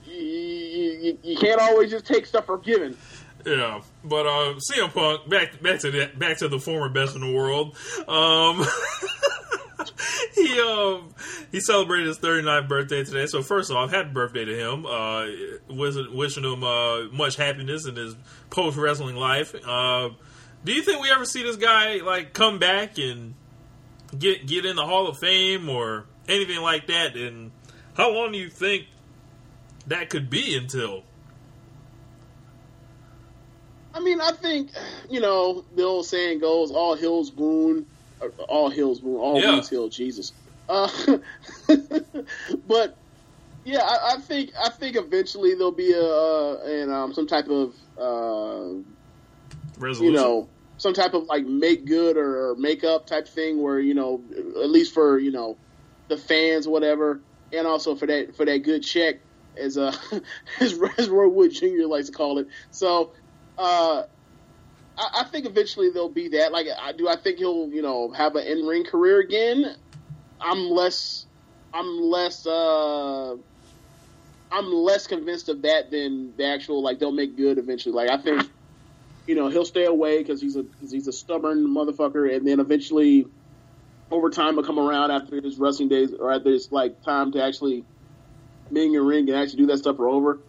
you, 0.05 0.15
you, 0.15 0.91
you, 1.01 1.17
you 1.21 1.37
can't 1.37 1.61
always 1.61 1.91
just 1.91 2.05
take 2.05 2.25
stuff 2.25 2.45
for 2.45 2.57
given. 2.57 2.97
Yeah, 3.45 3.81
but 4.03 4.25
uh, 4.25 4.55
CM 4.71 4.93
Punk 4.93 5.29
back 5.29 5.61
back 5.61 5.79
to 5.81 5.91
that 5.91 6.17
back 6.17 6.37
to 6.37 6.47
the 6.47 6.59
former 6.59 6.89
best 6.89 7.15
in 7.15 7.21
the 7.21 7.31
world. 7.31 7.75
Um, 8.07 8.65
he 10.35 10.59
um 10.59 11.13
he 11.51 11.59
celebrated 11.59 12.07
his 12.07 12.19
39th 12.19 12.67
birthday 12.67 13.03
today. 13.03 13.25
So 13.25 13.41
first 13.41 13.71
off, 13.71 13.91
happy 13.91 14.09
birthday 14.09 14.45
to 14.45 14.55
him. 14.55 14.85
Uh, 14.85 15.25
wishing, 15.69 16.15
wishing 16.15 16.43
him 16.43 16.63
uh, 16.63 17.03
much 17.11 17.35
happiness 17.35 17.85
in 17.85 17.95
his 17.95 18.15
post 18.49 18.77
wrestling 18.77 19.15
life. 19.15 19.55
Uh, 19.65 20.09
do 20.63 20.73
you 20.73 20.81
think 20.81 21.01
we 21.01 21.11
ever 21.11 21.25
see 21.25 21.43
this 21.43 21.55
guy 21.55 21.97
like 21.97 22.33
come 22.33 22.59
back 22.59 22.97
and 22.97 23.33
get 24.17 24.45
get 24.45 24.65
in 24.65 24.75
the 24.75 24.85
Hall 24.85 25.07
of 25.07 25.17
Fame 25.17 25.69
or 25.69 26.05
anything 26.27 26.61
like 26.61 26.87
that? 26.87 27.15
And 27.15 27.51
how 27.95 28.11
long 28.11 28.31
do 28.31 28.37
you 28.37 28.49
think 28.49 28.85
that 29.87 30.09
could 30.09 30.29
be 30.29 30.55
until? 30.55 31.03
I 33.93 33.99
mean, 33.99 34.21
I 34.21 34.31
think 34.31 34.71
you 35.09 35.19
know 35.19 35.65
the 35.75 35.83
old 35.83 36.05
saying 36.05 36.39
goes, 36.39 36.71
"All 36.71 36.95
hills 36.95 37.29
or 37.29 37.85
all 38.49 38.69
hills 38.69 39.01
all 39.03 39.41
Yeah. 39.41 39.61
hill." 39.61 39.89
Jesus, 39.89 40.33
uh, 40.69 40.89
but 42.65 42.95
yeah, 43.63 43.81
I, 43.83 44.15
I 44.15 44.17
think 44.21 44.51
I 44.63 44.69
think 44.69 44.95
eventually 44.97 45.55
there'll 45.55 45.71
be 45.75 45.93
a 45.93 46.03
uh, 46.03 46.57
and 46.65 46.91
um, 46.91 47.13
some 47.13 47.27
type 47.27 47.47
of 47.49 47.73
uh, 47.99 48.73
Resolution. 49.79 50.05
you 50.05 50.11
know 50.13 50.49
some 50.77 50.93
type 50.93 51.13
of 51.13 51.25
like 51.27 51.45
make 51.45 51.85
good 51.85 52.17
or, 52.17 52.51
or 52.51 52.55
make 52.55 52.83
up 52.83 53.05
type 53.07 53.27
thing 53.27 53.61
where 53.61 53.79
you 53.79 53.93
know 53.93 54.23
at 54.63 54.69
least 54.69 54.93
for 54.93 55.19
you 55.19 55.31
know 55.31 55.59
the 56.09 56.17
fans 56.17 56.67
whatever 56.67 57.21
and 57.51 57.67
also 57.67 57.95
for 57.95 58.07
that 58.07 58.35
for 58.35 58.45
that 58.45 58.59
good 58.63 58.81
check 58.81 59.15
as 59.61 59.77
uh 59.77 59.95
as, 60.61 60.79
as 60.97 61.09
Roy 61.09 61.27
Wood 61.29 61.51
Jr. 61.53 61.85
likes 61.87 62.07
to 62.07 62.13
call 62.13 62.39
it 62.39 62.47
so 62.71 63.11
uh 63.57 64.03
I, 65.01 65.21
I 65.21 65.23
think 65.23 65.45
eventually 65.45 65.89
there'll 65.89 66.09
be 66.09 66.29
that. 66.29 66.51
Like 66.51 66.67
I 66.79 66.91
do 66.91 67.09
I 67.09 67.15
think 67.15 67.39
he'll 67.39 67.69
you 67.69 67.81
know 67.81 68.11
have 68.11 68.35
an 68.35 68.45
in 68.45 68.65
ring 68.65 68.85
career 68.85 69.19
again? 69.19 69.75
I'm 70.39 70.69
less 70.69 71.25
I'm 71.73 72.01
less 72.01 72.45
uh 72.45 73.35
I'm 74.51 74.71
less 74.71 75.07
convinced 75.07 75.49
of 75.49 75.63
that 75.63 75.91
than 75.91 76.35
the 76.37 76.45
actual 76.45 76.81
like 76.83 76.99
they'll 76.99 77.11
make 77.11 77.35
good 77.35 77.57
eventually. 77.57 77.95
Like 77.95 78.09
I 78.09 78.21
think 78.21 78.49
you 79.27 79.35
know 79.35 79.49
he'll 79.49 79.65
stay 79.65 79.85
away 79.85 80.19
because 80.19 80.39
he's 80.39 80.55
a 80.55 80.63
cause 80.63 80.91
he's 80.91 81.07
a 81.07 81.13
stubborn 81.13 81.67
motherfucker, 81.67 82.35
and 82.35 82.47
then 82.47 82.59
eventually, 82.59 83.25
over 84.11 84.29
time, 84.29 84.55
will 84.55 84.63
come 84.63 84.79
around 84.79 85.11
after 85.11 85.41
his 85.41 85.57
wrestling 85.57 85.89
days 85.89 86.13
or 86.13 86.31
after 86.31 86.51
his 86.51 86.71
like 86.71 87.01
time 87.03 87.31
to 87.31 87.43
actually 87.43 87.85
being 88.71 88.93
in 88.93 89.05
ring 89.05 89.29
and 89.29 89.37
actually 89.37 89.57
do 89.57 89.65
that 89.67 89.79
stuff 89.79 89.99
are 89.99 90.07
over. 90.07 90.39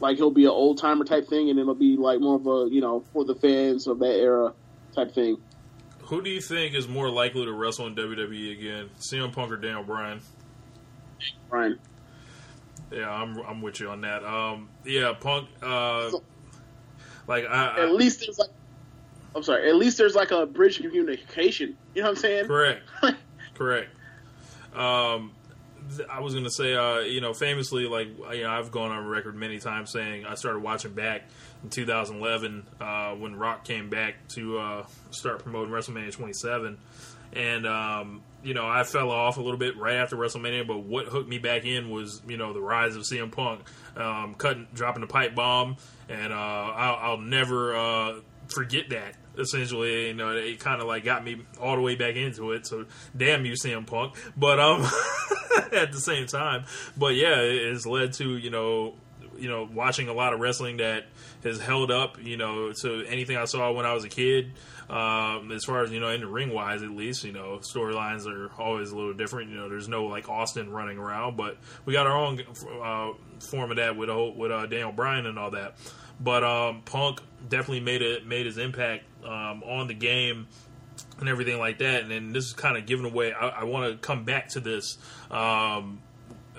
Like 0.00 0.16
he'll 0.16 0.30
be 0.30 0.44
an 0.44 0.50
old 0.50 0.78
timer 0.78 1.04
type 1.04 1.28
thing, 1.28 1.50
and 1.50 1.58
it'll 1.58 1.74
be 1.74 1.96
like 1.96 2.20
more 2.20 2.36
of 2.36 2.46
a 2.46 2.72
you 2.72 2.80
know 2.80 3.04
for 3.12 3.24
the 3.24 3.34
fans 3.34 3.86
of 3.86 3.98
that 4.00 4.14
era 4.14 4.52
type 4.94 5.14
thing. 5.14 5.38
Who 6.02 6.22
do 6.22 6.30
you 6.30 6.40
think 6.40 6.74
is 6.74 6.86
more 6.86 7.10
likely 7.10 7.44
to 7.44 7.52
wrestle 7.52 7.86
in 7.88 7.96
WWE 7.96 8.52
again, 8.52 8.90
CM 9.00 9.32
Punk 9.32 9.50
or 9.50 9.56
Daniel 9.56 9.82
Bryan? 9.82 10.20
Brian, 11.48 11.78
Yeah, 12.92 13.10
I'm 13.10 13.38
I'm 13.40 13.62
with 13.62 13.80
you 13.80 13.90
on 13.90 14.02
that. 14.02 14.24
Um, 14.24 14.68
yeah, 14.84 15.14
Punk. 15.18 15.48
Uh, 15.62 16.10
like 17.26 17.44
I, 17.46 17.72
at 17.72 17.78
I 17.78 17.84
least 17.86 18.20
there's 18.20 18.38
like. 18.38 18.50
I'm 19.34 19.42
sorry. 19.42 19.68
At 19.68 19.76
least 19.76 19.98
there's 19.98 20.14
like 20.14 20.30
a 20.30 20.46
bridge 20.46 20.80
communication. 20.80 21.76
You 21.94 22.02
know 22.02 22.08
what 22.08 22.16
I'm 22.16 22.22
saying? 22.22 22.46
correct, 22.46 22.82
correct. 23.54 23.90
Um, 24.74 25.32
I 26.10 26.20
was 26.20 26.34
gonna 26.34 26.50
say, 26.50 26.74
uh, 26.74 26.98
you 27.00 27.20
know, 27.20 27.32
famously, 27.32 27.86
like 27.86 28.08
you 28.32 28.42
know, 28.42 28.50
I've 28.50 28.70
gone 28.70 28.90
on 28.90 29.06
record 29.06 29.34
many 29.36 29.58
times 29.58 29.90
saying 29.90 30.26
I 30.26 30.34
started 30.34 30.60
watching 30.60 30.92
back 30.92 31.22
in 31.62 31.70
2011 31.70 32.66
uh, 32.80 33.12
when 33.12 33.36
Rock 33.36 33.64
came 33.64 33.88
back 33.88 34.28
to 34.28 34.58
uh, 34.58 34.86
start 35.10 35.42
promoting 35.42 35.72
WrestleMania 35.72 36.12
27, 36.12 36.78
and 37.32 37.66
um, 37.66 38.22
you 38.42 38.54
know, 38.54 38.66
I 38.66 38.84
fell 38.84 39.10
off 39.10 39.38
a 39.38 39.42
little 39.42 39.58
bit 39.58 39.76
right 39.76 39.96
after 39.96 40.16
WrestleMania. 40.16 40.66
But 40.66 40.78
what 40.78 41.06
hooked 41.06 41.28
me 41.28 41.38
back 41.38 41.64
in 41.64 41.90
was 41.90 42.22
you 42.28 42.36
know 42.36 42.52
the 42.52 42.60
rise 42.60 42.96
of 42.96 43.02
CM 43.02 43.32
Punk, 43.32 43.62
um, 43.96 44.34
cutting, 44.34 44.66
dropping 44.74 45.00
the 45.00 45.08
pipe 45.08 45.34
bomb, 45.34 45.76
and 46.08 46.32
uh, 46.32 46.36
I'll, 46.36 47.10
I'll 47.10 47.20
never 47.20 47.76
uh, 47.76 48.14
forget 48.48 48.90
that. 48.90 49.14
Essentially, 49.38 50.08
you 50.08 50.14
know, 50.14 50.30
it 50.30 50.60
kind 50.60 50.80
of 50.80 50.86
like 50.86 51.04
got 51.04 51.24
me 51.24 51.42
all 51.60 51.76
the 51.76 51.82
way 51.82 51.94
back 51.94 52.16
into 52.16 52.52
it. 52.52 52.66
So, 52.66 52.86
damn 53.16 53.44
you, 53.44 53.52
CM 53.52 53.86
Punk. 53.86 54.14
But 54.36 54.58
um, 54.58 54.82
at 55.72 55.92
the 55.92 56.00
same 56.00 56.26
time, 56.26 56.64
but 56.96 57.14
yeah, 57.14 57.40
it 57.40 57.72
has 57.72 57.86
led 57.86 58.14
to 58.14 58.36
you 58.36 58.50
know, 58.50 58.94
you 59.38 59.48
know, 59.48 59.68
watching 59.72 60.08
a 60.08 60.12
lot 60.12 60.32
of 60.32 60.40
wrestling 60.40 60.78
that 60.78 61.06
has 61.42 61.60
held 61.60 61.90
up. 61.90 62.22
You 62.22 62.36
know, 62.36 62.72
to 62.72 63.04
anything 63.06 63.36
I 63.36 63.44
saw 63.44 63.72
when 63.72 63.86
I 63.86 63.94
was 63.94 64.04
a 64.04 64.08
kid. 64.08 64.52
Um, 64.88 65.50
as 65.50 65.64
far 65.64 65.82
as 65.82 65.90
you 65.90 65.98
know, 65.98 66.10
in 66.10 66.20
the 66.20 66.28
ring 66.28 66.52
wise, 66.52 66.84
at 66.84 66.90
least, 66.90 67.24
you 67.24 67.32
know, 67.32 67.58
storylines 67.60 68.24
are 68.26 68.52
always 68.60 68.92
a 68.92 68.96
little 68.96 69.14
different. 69.14 69.50
You 69.50 69.56
know, 69.56 69.68
there's 69.68 69.88
no 69.88 70.04
like 70.04 70.28
Austin 70.28 70.70
running 70.70 70.96
around, 70.96 71.36
but 71.36 71.56
we 71.84 71.92
got 71.92 72.06
our 72.06 72.16
own 72.16 72.40
uh, 72.40 73.10
form 73.40 73.72
of 73.72 73.78
that 73.78 73.96
with 73.96 74.10
with 74.36 74.52
uh, 74.52 74.66
Daniel 74.66 74.92
Bryan 74.92 75.26
and 75.26 75.38
all 75.38 75.50
that. 75.50 75.76
But 76.20 76.44
um, 76.44 76.82
Punk 76.84 77.20
definitely 77.48 77.80
made 77.80 78.02
it 78.02 78.26
made 78.26 78.46
his 78.46 78.58
impact 78.58 79.04
um, 79.26 79.62
on 79.64 79.88
the 79.88 79.94
game 79.94 80.46
and 81.20 81.28
everything 81.28 81.58
like 81.58 81.78
that. 81.78 82.02
And 82.02 82.10
then 82.10 82.32
this 82.32 82.46
is 82.46 82.52
kind 82.52 82.76
of 82.76 82.86
giving 82.86 83.06
away. 83.06 83.32
I, 83.32 83.48
I 83.48 83.64
want 83.64 83.90
to 83.90 83.98
come 83.98 84.24
back 84.24 84.48
to 84.50 84.60
this, 84.60 84.98
um, 85.30 86.00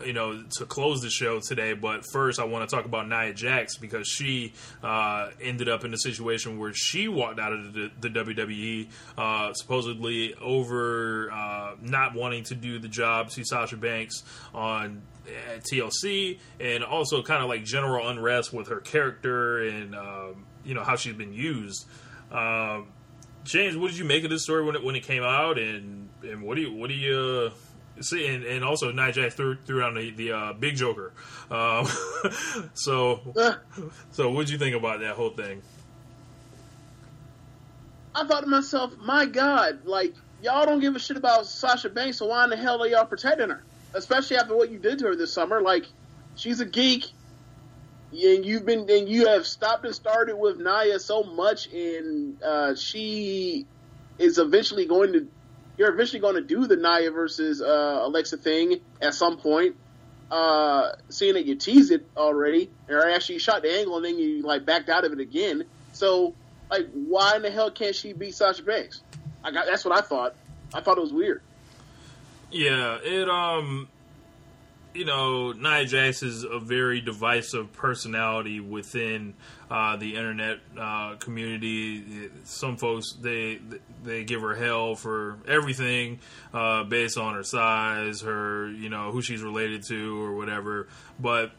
you 0.05 0.13
know, 0.13 0.43
to 0.57 0.65
close 0.65 1.01
the 1.01 1.09
show 1.09 1.39
today. 1.39 1.73
But 1.73 2.03
first, 2.11 2.39
I 2.39 2.43
want 2.45 2.67
to 2.67 2.75
talk 2.75 2.85
about 2.85 3.07
Nia 3.07 3.33
Jax 3.33 3.77
because 3.77 4.07
she 4.07 4.53
uh, 4.83 5.29
ended 5.41 5.69
up 5.69 5.85
in 5.85 5.93
a 5.93 5.97
situation 5.97 6.59
where 6.59 6.73
she 6.73 7.07
walked 7.07 7.39
out 7.39 7.53
of 7.53 7.73
the, 7.73 7.91
the 7.99 8.09
WWE 8.09 8.89
uh, 9.17 9.53
supposedly 9.53 10.35
over 10.35 11.31
uh, 11.31 11.75
not 11.81 12.13
wanting 12.13 12.43
to 12.45 12.55
do 12.55 12.79
the 12.79 12.89
job 12.89 13.29
to 13.31 13.43
Sasha 13.43 13.77
Banks 13.77 14.23
on 14.53 15.01
at 15.53 15.63
TLC, 15.63 16.39
and 16.59 16.83
also 16.83 17.21
kind 17.21 17.43
of 17.43 17.49
like 17.49 17.65
general 17.65 18.07
unrest 18.07 18.53
with 18.53 18.69
her 18.69 18.79
character 18.79 19.59
and 19.67 19.93
um, 19.93 20.45
you 20.63 20.73
know 20.73 20.83
how 20.83 20.95
she's 20.95 21.15
been 21.15 21.33
used. 21.33 21.85
Um, 22.31 22.87
James, 23.43 23.77
what 23.77 23.89
did 23.89 23.97
you 23.97 24.05
make 24.05 24.23
of 24.23 24.29
this 24.29 24.43
story 24.43 24.63
when 24.63 24.75
it 24.75 24.83
when 24.83 24.95
it 24.95 25.03
came 25.03 25.23
out, 25.23 25.57
and 25.57 26.09
and 26.23 26.43
what 26.43 26.55
do 26.55 26.61
you 26.61 26.73
what 26.73 26.89
do 26.89 26.95
you 26.95 27.51
uh, 27.97 28.01
see? 28.01 28.27
And, 28.27 28.43
and 28.43 28.63
also, 28.63 28.91
Jax 29.11 29.35
threw 29.35 29.55
threw 29.65 29.83
on 29.83 29.95
the 29.95 30.11
the 30.11 30.31
uh, 30.31 30.53
big 30.53 30.75
Joker. 30.75 31.13
Um, 31.49 31.87
so 32.73 33.21
so 34.11 34.31
what 34.31 34.47
did 34.47 34.49
you 34.51 34.57
think 34.57 34.75
about 34.75 34.99
that 34.99 35.15
whole 35.15 35.29
thing? 35.29 35.61
I 38.13 38.25
thought 38.25 38.41
to 38.41 38.47
myself, 38.47 38.97
my 38.97 39.25
God, 39.27 39.85
like 39.85 40.15
y'all 40.41 40.65
don't 40.65 40.79
give 40.79 40.95
a 40.95 40.99
shit 40.99 41.17
about 41.17 41.45
Sasha 41.45 41.89
Banks, 41.89 42.17
so 42.17 42.27
why 42.27 42.43
in 42.43 42.49
the 42.49 42.57
hell 42.57 42.81
are 42.81 42.87
y'all 42.87 43.05
protecting 43.05 43.49
her? 43.49 43.63
Especially 43.93 44.37
after 44.37 44.55
what 44.55 44.71
you 44.71 44.79
did 44.79 44.99
to 44.99 45.05
her 45.05 45.15
this 45.15 45.31
summer. 45.31 45.61
Like, 45.61 45.85
she's 46.35 46.59
a 46.59 46.65
geek. 46.65 47.05
And 48.11 48.45
you've 48.45 48.65
been 48.65 48.89
and 48.89 49.09
you 49.09 49.27
have 49.27 49.45
stopped 49.45 49.85
and 49.85 49.93
started 49.93 50.37
with 50.37 50.57
Nia 50.57 50.99
so 50.99 51.23
much, 51.23 51.67
and 51.67 52.41
uh, 52.41 52.75
she 52.75 53.65
is 54.17 54.37
eventually 54.37 54.85
going 54.85 55.13
to. 55.13 55.27
You're 55.77 55.93
eventually 55.93 56.21
going 56.21 56.35
to 56.35 56.41
do 56.41 56.65
the 56.65 56.75
Nia 56.75 57.11
versus 57.11 57.61
uh, 57.61 57.99
Alexa 58.01 58.37
thing 58.37 58.79
at 59.01 59.13
some 59.13 59.37
point. 59.37 59.75
Uh, 60.31 60.91
seeing 61.09 61.35
that 61.35 61.45
you 61.45 61.55
teased 61.55 61.91
it 61.91 62.05
already, 62.17 62.69
or 62.89 63.07
actually 63.07 63.35
you 63.35 63.39
shot 63.39 63.61
the 63.61 63.71
angle 63.71 63.95
and 63.95 64.03
then 64.03 64.17
you 64.19 64.41
like 64.41 64.65
backed 64.65 64.89
out 64.89 65.05
of 65.05 65.13
it 65.13 65.19
again. 65.19 65.63
So, 65.93 66.33
like, 66.69 66.89
why 66.93 67.37
in 67.37 67.43
the 67.43 67.51
hell 67.51 67.71
can't 67.71 67.95
she 67.95 68.11
beat 68.11 68.35
Sasha 68.35 68.63
Banks? 68.63 69.01
I 69.43 69.51
got 69.51 69.67
that's 69.67 69.85
what 69.85 69.97
I 69.97 70.01
thought. 70.01 70.35
I 70.73 70.81
thought 70.81 70.97
it 70.97 71.01
was 71.01 71.13
weird. 71.13 71.41
Yeah, 72.51 72.97
it 73.01 73.29
um 73.29 73.87
you 74.93 75.05
know, 75.05 75.51
Nia 75.51 75.85
Jax 75.85 76.23
is 76.23 76.43
a 76.43 76.59
very 76.59 77.01
divisive 77.01 77.71
personality 77.73 78.59
within 78.59 79.35
uh, 79.69 79.95
the 79.97 80.15
internet 80.15 80.59
uh, 80.77 81.15
community. 81.15 82.29
Some 82.43 82.77
folks 82.77 83.13
they 83.13 83.59
they 84.03 84.23
give 84.23 84.41
her 84.41 84.55
hell 84.55 84.95
for 84.95 85.37
everything 85.47 86.19
uh, 86.53 86.83
based 86.83 87.17
on 87.17 87.35
her 87.35 87.43
size, 87.43 88.21
her 88.21 88.69
you 88.69 88.89
know 88.89 89.11
who 89.11 89.21
she's 89.21 89.41
related 89.41 89.83
to 89.89 90.21
or 90.23 90.35
whatever. 90.35 90.87
But 91.19 91.51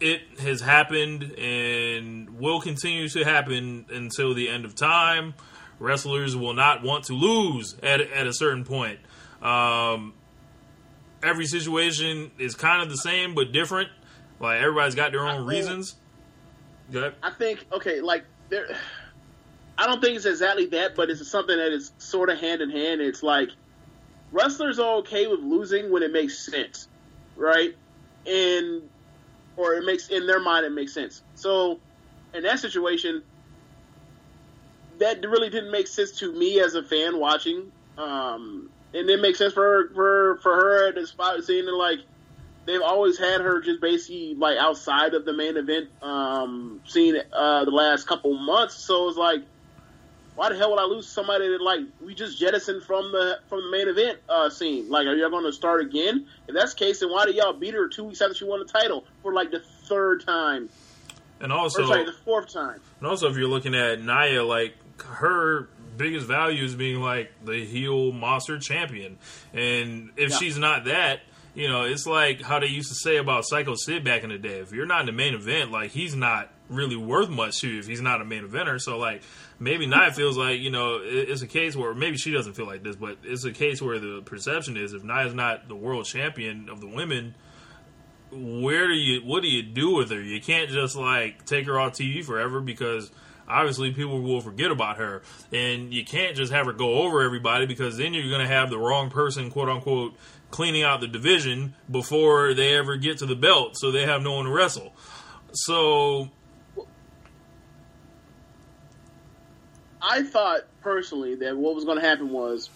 it 0.00 0.22
has 0.40 0.60
happened 0.60 1.22
and 1.38 2.38
will 2.38 2.60
continue 2.60 3.08
to 3.08 3.24
happen 3.24 3.86
until 3.90 4.34
the 4.34 4.48
end 4.48 4.64
of 4.64 4.74
time. 4.74 5.34
Wrestlers 5.78 6.36
will 6.36 6.54
not 6.54 6.82
want 6.82 7.04
to 7.04 7.14
lose 7.14 7.76
at 7.82 8.00
at 8.00 8.26
a 8.26 8.32
certain 8.32 8.64
point. 8.64 9.00
Um, 9.42 10.14
every 11.22 11.46
situation 11.46 12.30
is 12.38 12.54
kind 12.54 12.82
of 12.82 12.90
the 12.90 12.96
same 12.96 13.34
but 13.34 13.52
different. 13.52 13.88
Like 14.40 14.60
everybody's 14.60 14.94
got 14.94 15.12
their 15.12 15.26
own 15.26 15.46
reasons. 15.46 15.94
Good. 16.90 17.14
I 17.22 17.30
think 17.30 17.64
okay, 17.72 18.00
like 18.00 18.24
there. 18.48 18.76
I 19.78 19.86
don't 19.86 20.02
think 20.02 20.16
it's 20.16 20.26
exactly 20.26 20.66
that, 20.66 20.94
but 20.94 21.08
it's 21.08 21.26
something 21.26 21.56
that 21.56 21.72
is 21.72 21.92
sort 21.98 22.28
of 22.28 22.38
hand 22.38 22.60
in 22.60 22.70
hand. 22.70 23.00
It's 23.00 23.22
like 23.22 23.48
wrestlers 24.30 24.78
are 24.78 24.96
okay 24.96 25.26
with 25.26 25.40
losing 25.40 25.90
when 25.90 26.02
it 26.02 26.12
makes 26.12 26.38
sense, 26.38 26.88
right? 27.36 27.74
And 28.26 28.82
or 29.56 29.74
it 29.74 29.84
makes 29.84 30.08
in 30.08 30.26
their 30.26 30.40
mind 30.40 30.66
it 30.66 30.72
makes 30.72 30.92
sense. 30.92 31.22
So 31.34 31.80
in 32.34 32.42
that 32.42 32.58
situation, 32.58 33.22
that 34.98 35.20
really 35.22 35.50
didn't 35.50 35.70
make 35.70 35.86
sense 35.86 36.12
to 36.18 36.32
me 36.32 36.60
as 36.60 36.74
a 36.74 36.82
fan 36.82 37.18
watching. 37.18 37.72
Um, 37.98 38.70
and 38.94 39.08
it 39.08 39.20
makes 39.20 39.38
sense 39.38 39.52
for 39.52 39.62
her, 39.62 39.88
for 39.94 40.36
for 40.42 40.54
her 40.54 40.88
at 40.88 40.94
the 40.94 41.06
spot 41.06 41.42
seeing 41.44 41.66
it 41.66 41.74
like 41.74 42.00
they've 42.66 42.82
always 42.82 43.18
had 43.18 43.40
her 43.40 43.60
just 43.60 43.80
basically 43.80 44.34
like 44.34 44.58
outside 44.58 45.14
of 45.14 45.24
the 45.24 45.32
main 45.32 45.56
event 45.56 45.88
um 46.02 46.80
scene 46.86 47.16
uh 47.32 47.64
the 47.64 47.70
last 47.70 48.06
couple 48.06 48.36
months. 48.38 48.74
So 48.74 49.08
it's 49.08 49.18
like 49.18 49.42
why 50.34 50.48
the 50.48 50.56
hell 50.56 50.70
would 50.70 50.80
I 50.80 50.84
lose 50.84 51.08
somebody 51.08 51.48
that 51.48 51.60
like 51.60 51.80
we 52.04 52.14
just 52.14 52.38
jettisoned 52.38 52.82
from 52.84 53.12
the 53.12 53.40
from 53.48 53.62
the 53.62 53.70
main 53.70 53.88
event 53.88 54.18
uh 54.28 54.50
scene? 54.50 54.88
Like 54.88 55.06
are 55.06 55.14
y'all 55.14 55.30
going 55.30 55.44
to 55.44 55.52
start 55.52 55.80
again? 55.80 56.26
If 56.48 56.54
that's 56.54 56.74
the 56.74 56.84
case 56.84 57.00
then 57.00 57.10
why 57.10 57.26
did 57.26 57.36
y'all 57.36 57.52
beat 57.52 57.74
her 57.74 57.88
two 57.88 58.04
weeks 58.04 58.20
after 58.20 58.34
she 58.34 58.44
won 58.44 58.60
the 58.60 58.66
title 58.66 59.04
for 59.22 59.32
like 59.32 59.50
the 59.50 59.62
third 59.84 60.24
time? 60.24 60.68
And 61.40 61.52
also 61.52 61.82
or 61.82 61.86
sorry 61.88 62.04
the 62.04 62.12
fourth 62.12 62.52
time. 62.52 62.80
and 63.00 63.08
also 63.08 63.28
if 63.28 63.36
you're 63.36 63.48
looking 63.48 63.74
at 63.74 64.00
Nia 64.00 64.44
like 64.44 64.76
her 65.04 65.68
biggest 66.02 66.26
value 66.26 66.64
is 66.64 66.74
being 66.74 67.00
like 67.00 67.30
the 67.44 67.64
heel 67.64 68.10
monster 68.10 68.58
champion. 68.58 69.18
And 69.54 70.10
if 70.16 70.30
yeah. 70.30 70.36
she's 70.36 70.58
not 70.58 70.86
that, 70.86 71.20
you 71.54 71.68
know, 71.68 71.84
it's 71.84 72.06
like 72.06 72.42
how 72.42 72.58
they 72.58 72.66
used 72.66 72.88
to 72.88 72.94
say 72.96 73.18
about 73.18 73.44
Psycho 73.44 73.76
Sid 73.76 74.02
back 74.04 74.24
in 74.24 74.30
the 74.30 74.38
day. 74.38 74.58
If 74.58 74.72
you're 74.72 74.86
not 74.86 75.00
in 75.00 75.06
the 75.06 75.12
main 75.12 75.34
event, 75.34 75.70
like 75.70 75.92
he's 75.92 76.16
not 76.16 76.50
really 76.68 76.96
worth 76.96 77.28
much 77.28 77.60
to 77.60 77.68
you 77.68 77.78
if 77.78 77.86
he's 77.86 78.00
not 78.00 78.20
a 78.20 78.24
main 78.24 78.42
eventer. 78.42 78.80
So 78.80 78.98
like 78.98 79.22
maybe 79.60 79.86
Nia 79.86 80.08
hmm. 80.08 80.14
feels 80.14 80.36
like 80.36 80.58
you 80.60 80.70
know 80.70 80.98
it's 81.02 81.42
a 81.42 81.46
case 81.46 81.76
where 81.76 81.94
maybe 81.94 82.16
she 82.16 82.32
doesn't 82.32 82.54
feel 82.54 82.66
like 82.66 82.82
this, 82.82 82.96
but 82.96 83.18
it's 83.22 83.44
a 83.44 83.52
case 83.52 83.80
where 83.80 84.00
the 84.00 84.22
perception 84.22 84.76
is 84.76 84.92
if 84.94 85.04
Nia's 85.04 85.34
not 85.34 85.68
the 85.68 85.76
world 85.76 86.04
champion 86.04 86.68
of 86.68 86.80
the 86.80 86.88
women. 86.88 87.34
Where 88.32 88.88
do 88.88 88.94
you 88.94 89.20
what 89.20 89.42
do 89.42 89.48
you 89.48 89.62
do 89.62 89.94
with 89.94 90.10
her? 90.10 90.20
You 90.20 90.40
can't 90.40 90.70
just 90.70 90.96
like 90.96 91.44
take 91.44 91.66
her 91.66 91.78
off 91.78 91.92
TV 91.92 92.24
forever 92.24 92.60
because 92.60 93.10
obviously 93.48 93.92
people 93.92 94.20
will 94.20 94.40
forget 94.40 94.70
about 94.70 94.98
her. 94.98 95.22
And 95.52 95.92
you 95.92 96.04
can't 96.04 96.36
just 96.36 96.52
have 96.52 96.66
her 96.66 96.72
go 96.72 97.02
over 97.02 97.22
everybody 97.22 97.66
because 97.66 97.96
then 97.96 98.14
you're 98.14 98.28
going 98.28 98.46
to 98.46 98.52
have 98.52 98.70
the 98.70 98.78
wrong 98.78 99.10
person, 99.10 99.50
quote 99.50 99.68
unquote, 99.68 100.14
cleaning 100.50 100.82
out 100.82 101.00
the 101.00 101.08
division 101.08 101.74
before 101.90 102.54
they 102.54 102.76
ever 102.76 102.96
get 102.96 103.18
to 103.18 103.26
the 103.26 103.34
belt, 103.36 103.76
so 103.76 103.90
they 103.90 104.04
have 104.04 104.22
no 104.22 104.34
one 104.34 104.44
to 104.44 104.50
wrestle. 104.50 104.94
So. 105.52 106.30
I 110.04 110.24
thought 110.24 110.62
personally 110.80 111.36
that 111.36 111.56
what 111.56 111.76
was 111.76 111.84
going 111.84 111.98
to 112.00 112.06
happen 112.06 112.30
was, 112.30 112.68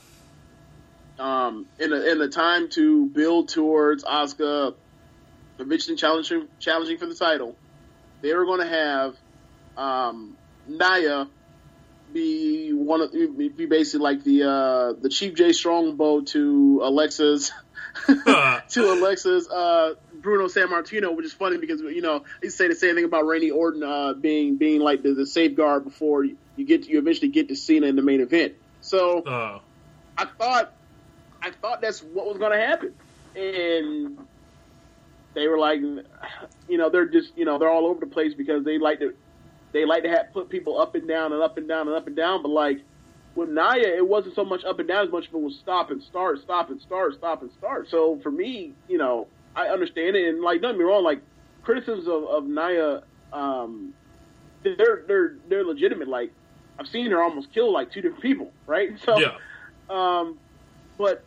um, 1.19 1.67
in 1.79 1.91
the 1.91 2.23
in 2.23 2.31
time 2.31 2.69
to 2.71 3.07
build 3.07 3.49
towards 3.49 4.05
Asuka 4.05 4.75
eventually 5.59 5.97
challenging 5.97 6.49
challenging 6.59 6.99
for 6.99 7.07
the 7.07 7.15
title, 7.15 7.57
they 8.21 8.35
were 8.35 8.45
going 8.45 8.61
to 8.61 8.69
have 8.69 9.17
um, 9.77 10.36
Nia 10.69 11.29
be 12.13 12.73
one 12.73 13.01
of 13.01 13.13
be 13.13 13.67
basically 13.67 14.01
like 14.01 14.25
the 14.25 14.43
uh, 14.45 14.93
the 15.01 15.09
Chief 15.09 15.35
Jay 15.35 15.53
Strongbow 15.53 16.23
to 16.23 16.81
Alexa's 16.83 17.53
to 18.07 18.93
Alexa's 18.93 19.49
uh, 19.49 19.95
Bruno 20.15 20.47
Sammartino, 20.47 21.17
which 21.17 21.27
is 21.27 21.33
funny 21.33 21.59
because 21.59 21.81
you 21.81 22.03
know 22.03 22.25
they 22.43 22.49
say 22.49 22.69
the 22.69 22.75
same 22.75 22.95
thing 22.95 23.05
about 23.05 23.27
Randy 23.27 23.51
Orton 23.51 23.83
uh, 23.83 24.13
being 24.15 24.57
being 24.57 24.81
like 24.81 25.03
the, 25.03 25.15
the 25.15 25.27
safeguard 25.27 25.85
before 25.85 26.25
you, 26.25 26.37
you, 26.57 26.65
get 26.65 26.85
to, 26.85 26.91
you 26.91 26.99
eventually 26.99 27.29
get 27.29 27.49
to 27.49 27.57
Cena 27.57 27.87
in 27.87 27.97
the 27.97 28.03
main 28.03 28.21
event. 28.21 28.55
So 28.81 29.23
uh. 29.23 29.61
I 30.19 30.25
thought 30.25 30.73
I 31.43 31.51
thought 31.51 31.81
that's 31.81 32.03
what 32.03 32.27
was 32.27 32.39
going 32.39 32.53
to 32.53 32.65
happen, 32.65 32.95
and 33.35 34.19
they 35.35 35.49
were 35.49 35.59
like, 35.59 35.81
you 35.81 36.79
know, 36.79 36.91
they're 36.91 37.07
just 37.07 37.37
you 37.37 37.45
know 37.45 37.59
they're 37.59 37.71
all 37.71 37.87
over 37.87 38.01
the 38.01 38.11
place 38.11 38.35
because 38.35 38.65
they 38.65 38.79
like 38.79 39.01
to 39.01 39.15
they 39.73 39.85
like 39.85 40.03
to 40.05 40.09
have 40.09 40.33
put 40.33 40.49
people 40.49 40.81
up 40.81 40.95
and 40.95 41.07
down 41.07 41.33
and 41.33 41.43
up 41.43 41.59
and 41.59 41.69
down 41.69 41.89
and 41.89 41.97
up 41.97 42.07
and 42.07 42.17
down, 42.17 42.43
but 42.43 42.51
like 42.51 42.81
with 43.35 43.51
Nia, 43.51 43.97
it 43.97 44.07
wasn't 44.07 44.35
so 44.35 44.45
much 44.45 44.65
up 44.65 44.79
and 44.79 44.89
down 44.89 45.07
as 45.07 45.13
much 45.13 45.25
as 45.29 45.35
it 45.35 45.39
was 45.39 45.57
stop 45.57 45.91
and 45.91 46.03
start, 46.03 46.41
stop 46.41 46.71
and 46.71 46.81
start, 46.81 47.15
stop 47.15 47.43
and 47.43 47.51
start. 47.53 47.89
So 47.91 48.19
for 48.23 48.31
me, 48.31 48.73
you 48.89 48.99
know, 48.99 49.29
I 49.55 49.69
understand 49.69 50.17
it, 50.17 50.29
and 50.29 50.43
like 50.43 50.63
don't 50.63 50.73
get 50.73 50.79
me 50.79 50.85
wrong, 50.85 51.05
like 51.05 51.21
criticisms 51.63 52.09
of, 52.09 52.25
of 52.25 52.45
Nia, 52.47 53.03
um, 53.33 53.93
they're 54.63 55.05
they're 55.07 55.37
they're 55.49 55.65
legitimate. 55.65 56.09
Like 56.09 56.33
I've 56.79 56.87
seen 56.89 57.11
her 57.11 57.23
almost 57.23 57.53
kill 57.53 57.73
like 57.73 57.93
two 57.93 58.01
different 58.01 58.23
people, 58.23 58.53
right? 58.67 58.91
So, 59.05 59.19
yeah. 59.19 59.37
um, 59.91 60.39
but 60.99 61.23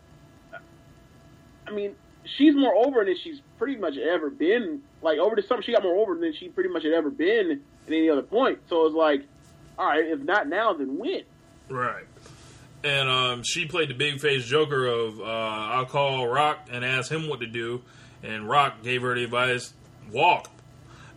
I 1.67 1.71
mean, 1.71 1.95
she's 2.37 2.55
more 2.55 2.75
over 2.75 3.05
than 3.05 3.15
she's 3.23 3.41
pretty 3.57 3.75
much 3.79 3.97
ever 3.97 4.29
been. 4.29 4.81
Like 5.01 5.19
over 5.19 5.35
the 5.35 5.43
summer, 5.43 5.61
she 5.61 5.71
got 5.71 5.83
more 5.83 5.95
over 5.95 6.15
than 6.15 6.33
she 6.33 6.49
pretty 6.49 6.69
much 6.69 6.83
had 6.83 6.93
ever 6.93 7.09
been 7.09 7.61
at 7.89 7.97
any 7.97 8.09
other 8.09 8.21
point. 8.21 8.59
So 8.69 8.85
it's 8.85 8.95
like, 8.95 9.23
all 9.77 9.87
right, 9.87 10.05
if 10.05 10.19
not 10.19 10.47
now, 10.47 10.73
then 10.73 10.97
when? 10.97 11.23
Right. 11.69 12.05
And 12.83 13.09
um, 13.09 13.43
she 13.43 13.65
played 13.65 13.89
the 13.89 13.93
big 13.93 14.19
face 14.19 14.45
Joker 14.45 14.85
of 14.85 15.19
uh, 15.19 15.23
I'll 15.23 15.85
call 15.85 16.27
Rock 16.27 16.67
and 16.71 16.85
ask 16.85 17.11
him 17.11 17.27
what 17.27 17.41
to 17.41 17.47
do, 17.47 17.81
and 18.23 18.47
Rock 18.47 18.83
gave 18.83 19.01
her 19.01 19.15
the 19.15 19.25
advice 19.25 19.73
walk. 20.11 20.49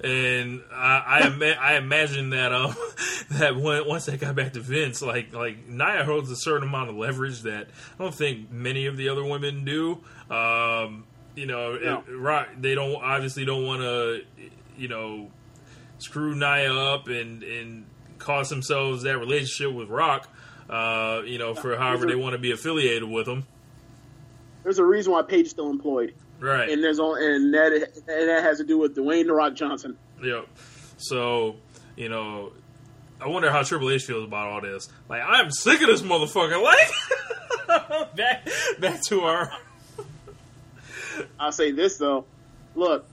And 0.03 0.63
I 0.73 1.21
I, 1.23 1.27
ima- 1.29 1.61
I 1.61 1.77
imagine 1.77 2.31
that 2.31 2.53
um 2.53 2.75
that 3.31 3.55
when, 3.57 3.87
once 3.87 4.07
they 4.07 4.17
got 4.17 4.35
back 4.35 4.55
to 4.55 4.61
Vince, 4.61 5.03
like 5.03 5.33
like 5.33 5.69
Nia 5.69 6.05
holds 6.05 6.31
a 6.33 6.37
certain 6.37 6.67
amount 6.67 6.91
of 6.91 6.97
leverage 6.97 7.43
that 7.43 7.69
I 7.99 8.03
don't 8.03 8.15
think 8.15 8.51
many 8.51 8.87
of 8.87 8.97
the 8.97 9.09
other 9.09 9.25
women 9.25 9.65
do. 9.65 10.01
Um, 10.31 11.05
you 11.37 11.47
know, 11.47 11.77
no. 11.77 12.03
it, 12.09 12.13
Rock 12.13 12.49
they 12.61 12.75
don't 12.75 12.97
obviously 12.97 13.45
don't 13.45 13.65
want 13.65 13.83
to 13.83 14.23
you 14.77 14.89
know 14.89 15.31
screw 16.03 16.35
Nia 16.35 16.73
up 16.73 17.09
and 17.09 17.43
and 17.43 17.87
cost 18.19 18.51
themselves 18.51 19.03
that 19.03 19.19
relationship 19.19 19.75
with 19.75 19.89
Rock. 19.89 20.29
Uh, 20.69 21.23
you 21.27 21.39
know, 21.39 21.55
for 21.55 21.77
however 21.77 22.07
they 22.07 22.15
want 22.15 22.33
to 22.33 22.39
be 22.39 22.53
affiliated 22.53 23.05
with 23.05 23.27
them. 23.27 23.45
There's 24.63 24.79
a 24.79 24.85
reason 24.85 25.13
why 25.13 25.23
Paige 25.23 25.47
is 25.47 25.51
still 25.51 25.71
employed, 25.71 26.15
right? 26.39 26.69
And 26.69 26.83
there's 26.83 26.99
all, 26.99 27.15
and 27.17 27.53
that 27.53 27.73
and 27.73 28.29
that 28.29 28.43
has 28.43 28.59
to 28.59 28.65
do 28.65 28.79
with 28.79 28.97
Dwayne 28.97 29.27
the 29.27 29.35
Rock 29.35 29.55
Johnson. 29.55 29.99
Yep. 30.23 30.47
So 30.99 31.57
you 31.97 32.09
know, 32.09 32.53
I 33.21 33.29
wonder 33.29 33.51
how 33.51 33.63
Triple 33.63 33.91
H 33.91 34.05
feels 34.05 34.25
about 34.25 34.49
all 34.49 34.61
this. 34.61 34.89
Like, 35.09 35.23
I'm 35.25 35.51
sick 35.51 35.81
of 35.83 35.89
this 35.89 36.03
motherfucker. 36.03 36.63
Like, 37.69 38.17
back 38.17 38.49
back 38.81 39.03
to 39.05 39.21
our. 39.23 39.51
I'll 41.41 41.53
say 41.53 41.71
this 41.71 41.97
though. 41.97 42.27
Look, 42.75 43.07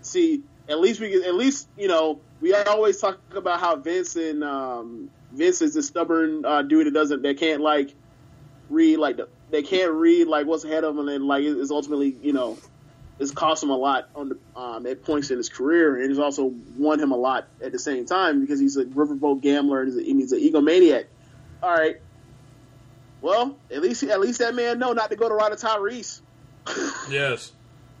see, 0.00 0.42
at 0.70 0.80
least 0.80 1.00
we 1.00 1.24
at 1.24 1.34
least 1.34 1.68
you 1.76 1.88
know 1.88 2.20
we 2.40 2.54
always 2.54 2.98
talk 2.98 3.18
about 3.34 3.60
how 3.60 3.76
Vince 3.76 4.16
and 4.16 4.42
um, 4.44 5.10
Vince 5.32 5.62
is 5.62 5.76
a 5.76 5.82
stubborn 5.82 6.44
uh, 6.44 6.62
dude 6.62 6.86
that 6.86 6.94
doesn't 6.94 7.22
that 7.22 7.38
can't 7.38 7.60
like 7.60 7.94
read 8.68 8.98
like 8.98 9.16
the, 9.16 9.28
they 9.50 9.62
can't 9.62 9.92
read 9.92 10.28
like 10.28 10.46
what's 10.46 10.64
ahead 10.64 10.84
of 10.84 10.96
them 10.96 11.08
and 11.08 11.26
like 11.26 11.44
it's 11.44 11.70
ultimately 11.70 12.16
you 12.22 12.32
know 12.32 12.56
it's 13.20 13.30
cost 13.30 13.62
him 13.62 13.70
a 13.70 13.76
lot 13.76 14.08
on 14.16 14.30
the 14.30 14.38
um, 14.58 14.86
at 14.86 15.04
points 15.04 15.30
in 15.30 15.36
his 15.36 15.50
career, 15.50 16.00
and 16.00 16.10
it's 16.10 16.18
also 16.18 16.54
won 16.78 16.98
him 16.98 17.12
a 17.12 17.16
lot 17.16 17.48
at 17.62 17.70
the 17.70 17.78
same 17.78 18.06
time 18.06 18.40
because 18.40 18.58
he's 18.58 18.78
a 18.78 18.86
riverboat 18.86 19.42
gambler 19.42 19.82
and 19.82 19.92
he's, 19.92 19.96
a, 19.98 20.10
and 20.10 20.20
he's 20.20 20.32
an 20.32 20.40
egomaniac. 20.40 21.04
All 21.62 21.70
right. 21.70 22.00
Well, 23.20 23.58
at 23.70 23.82
least 23.82 24.02
at 24.04 24.20
least 24.20 24.38
that 24.38 24.54
man 24.54 24.78
know 24.78 24.94
not 24.94 25.10
to 25.10 25.16
go 25.16 25.28
to 25.28 25.34
Ryder 25.34 25.56
Tyrese. 25.56 26.22
yes, 27.10 27.52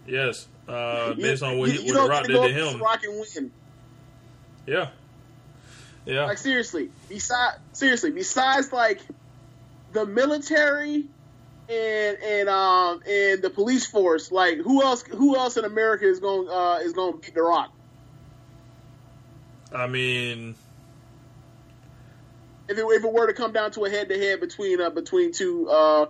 yes. 0.06 0.46
Uh, 0.68 1.14
based 1.14 1.42
on 1.42 1.58
what, 1.58 1.68
you, 1.70 1.80
he, 1.80 1.86
you 1.86 1.94
what 1.94 2.02
the 2.02 2.08
Rock 2.08 2.26
did 2.26 2.54
to 2.54 2.70
him. 2.70 2.80
Rock 2.80 3.02
and 3.02 3.24
win. 3.34 3.50
Yeah, 4.66 4.90
yeah. 6.06 6.26
Like 6.26 6.38
seriously, 6.38 6.90
besides 7.08 7.58
seriously, 7.72 8.12
besides 8.12 8.72
like 8.72 9.00
the 9.92 10.06
military 10.06 11.06
and 11.68 12.18
and 12.18 12.48
um 12.48 13.00
and 13.08 13.42
the 13.42 13.50
police 13.50 13.86
force, 13.86 14.30
like 14.30 14.58
who 14.58 14.82
else 14.82 15.02
who 15.02 15.36
else 15.36 15.56
in 15.56 15.64
America 15.64 16.06
is 16.06 16.20
going 16.20 16.48
uh 16.48 16.78
is 16.82 16.92
going 16.92 17.14
to 17.14 17.18
beat 17.18 17.34
the 17.34 17.42
Rock? 17.42 17.72
I 19.72 19.86
mean, 19.86 20.54
If 22.68 22.78
it, 22.78 22.84
if 22.84 23.04
it 23.04 23.12
were 23.12 23.26
to 23.26 23.32
come 23.32 23.52
down 23.52 23.72
to 23.72 23.84
a 23.84 23.90
head 23.90 24.08
to 24.08 24.18
head 24.18 24.38
between 24.38 24.80
uh 24.80 24.90
between 24.90 25.32
two 25.32 25.68
uh 25.68 26.06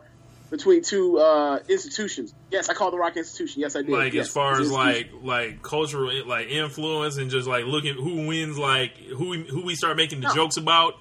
between 0.50 0.82
two 0.82 1.18
uh 1.18 1.60
institutions, 1.68 2.34
yes, 2.50 2.68
I 2.68 2.74
call 2.74 2.90
the 2.90 2.98
Rock 2.98 3.16
institution. 3.16 3.60
Yes, 3.62 3.76
I 3.76 3.82
did. 3.82 3.90
like 3.90 4.12
Yes, 4.12 4.26
as 4.26 4.32
far 4.32 4.60
as 4.60 4.70
like 4.70 5.10
like 5.22 5.62
cultural 5.62 6.10
like 6.26 6.48
influence 6.48 7.16
and 7.16 7.30
just 7.30 7.46
like 7.48 7.64
looking 7.64 7.94
who 7.94 8.26
wins, 8.26 8.58
like 8.58 8.96
who 8.96 9.30
we, 9.30 9.44
who 9.44 9.62
we 9.64 9.74
start 9.74 9.96
making 9.96 10.20
the 10.20 10.28
No. 10.28 10.34
jokes 10.34 10.56
about. 10.56 10.94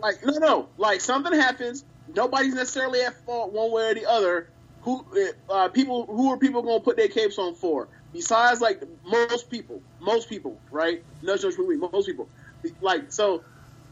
like 0.00 0.24
no 0.24 0.32
no. 0.38 0.68
Like 0.78 1.00
something 1.00 1.32
happens. 1.32 1.84
Nobody's 2.14 2.54
necessarily 2.54 3.02
at 3.02 3.14
fault 3.26 3.52
one 3.52 3.70
way 3.72 3.90
or 3.90 3.94
the 3.94 4.06
other. 4.06 4.48
Who 4.82 5.04
uh, 5.50 5.68
people 5.68 6.06
who 6.06 6.30
are 6.32 6.38
people 6.38 6.62
going 6.62 6.78
to 6.78 6.84
put 6.84 6.96
their 6.96 7.08
capes 7.08 7.38
on 7.38 7.54
for? 7.54 7.88
Besides 8.12 8.60
like 8.60 8.82
most 9.04 9.50
people. 9.50 9.82
Most 10.00 10.28
people 10.28 10.58
right? 10.70 11.02
No 11.22 11.36
judge 11.36 11.58
me. 11.58 11.76
Most 11.76 12.06
people. 12.06 12.28
Like 12.80 13.12
so 13.12 13.42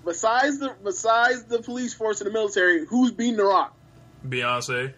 besides 0.04 0.58
the 0.60 0.72
besides 0.84 1.44
the 1.44 1.60
police 1.60 1.92
force 1.92 2.20
and 2.20 2.28
the 2.30 2.32
military 2.32 2.86
who's 2.86 3.10
beating 3.10 3.36
the 3.36 3.44
rock 3.44 3.75
Beyonce. 4.30 4.92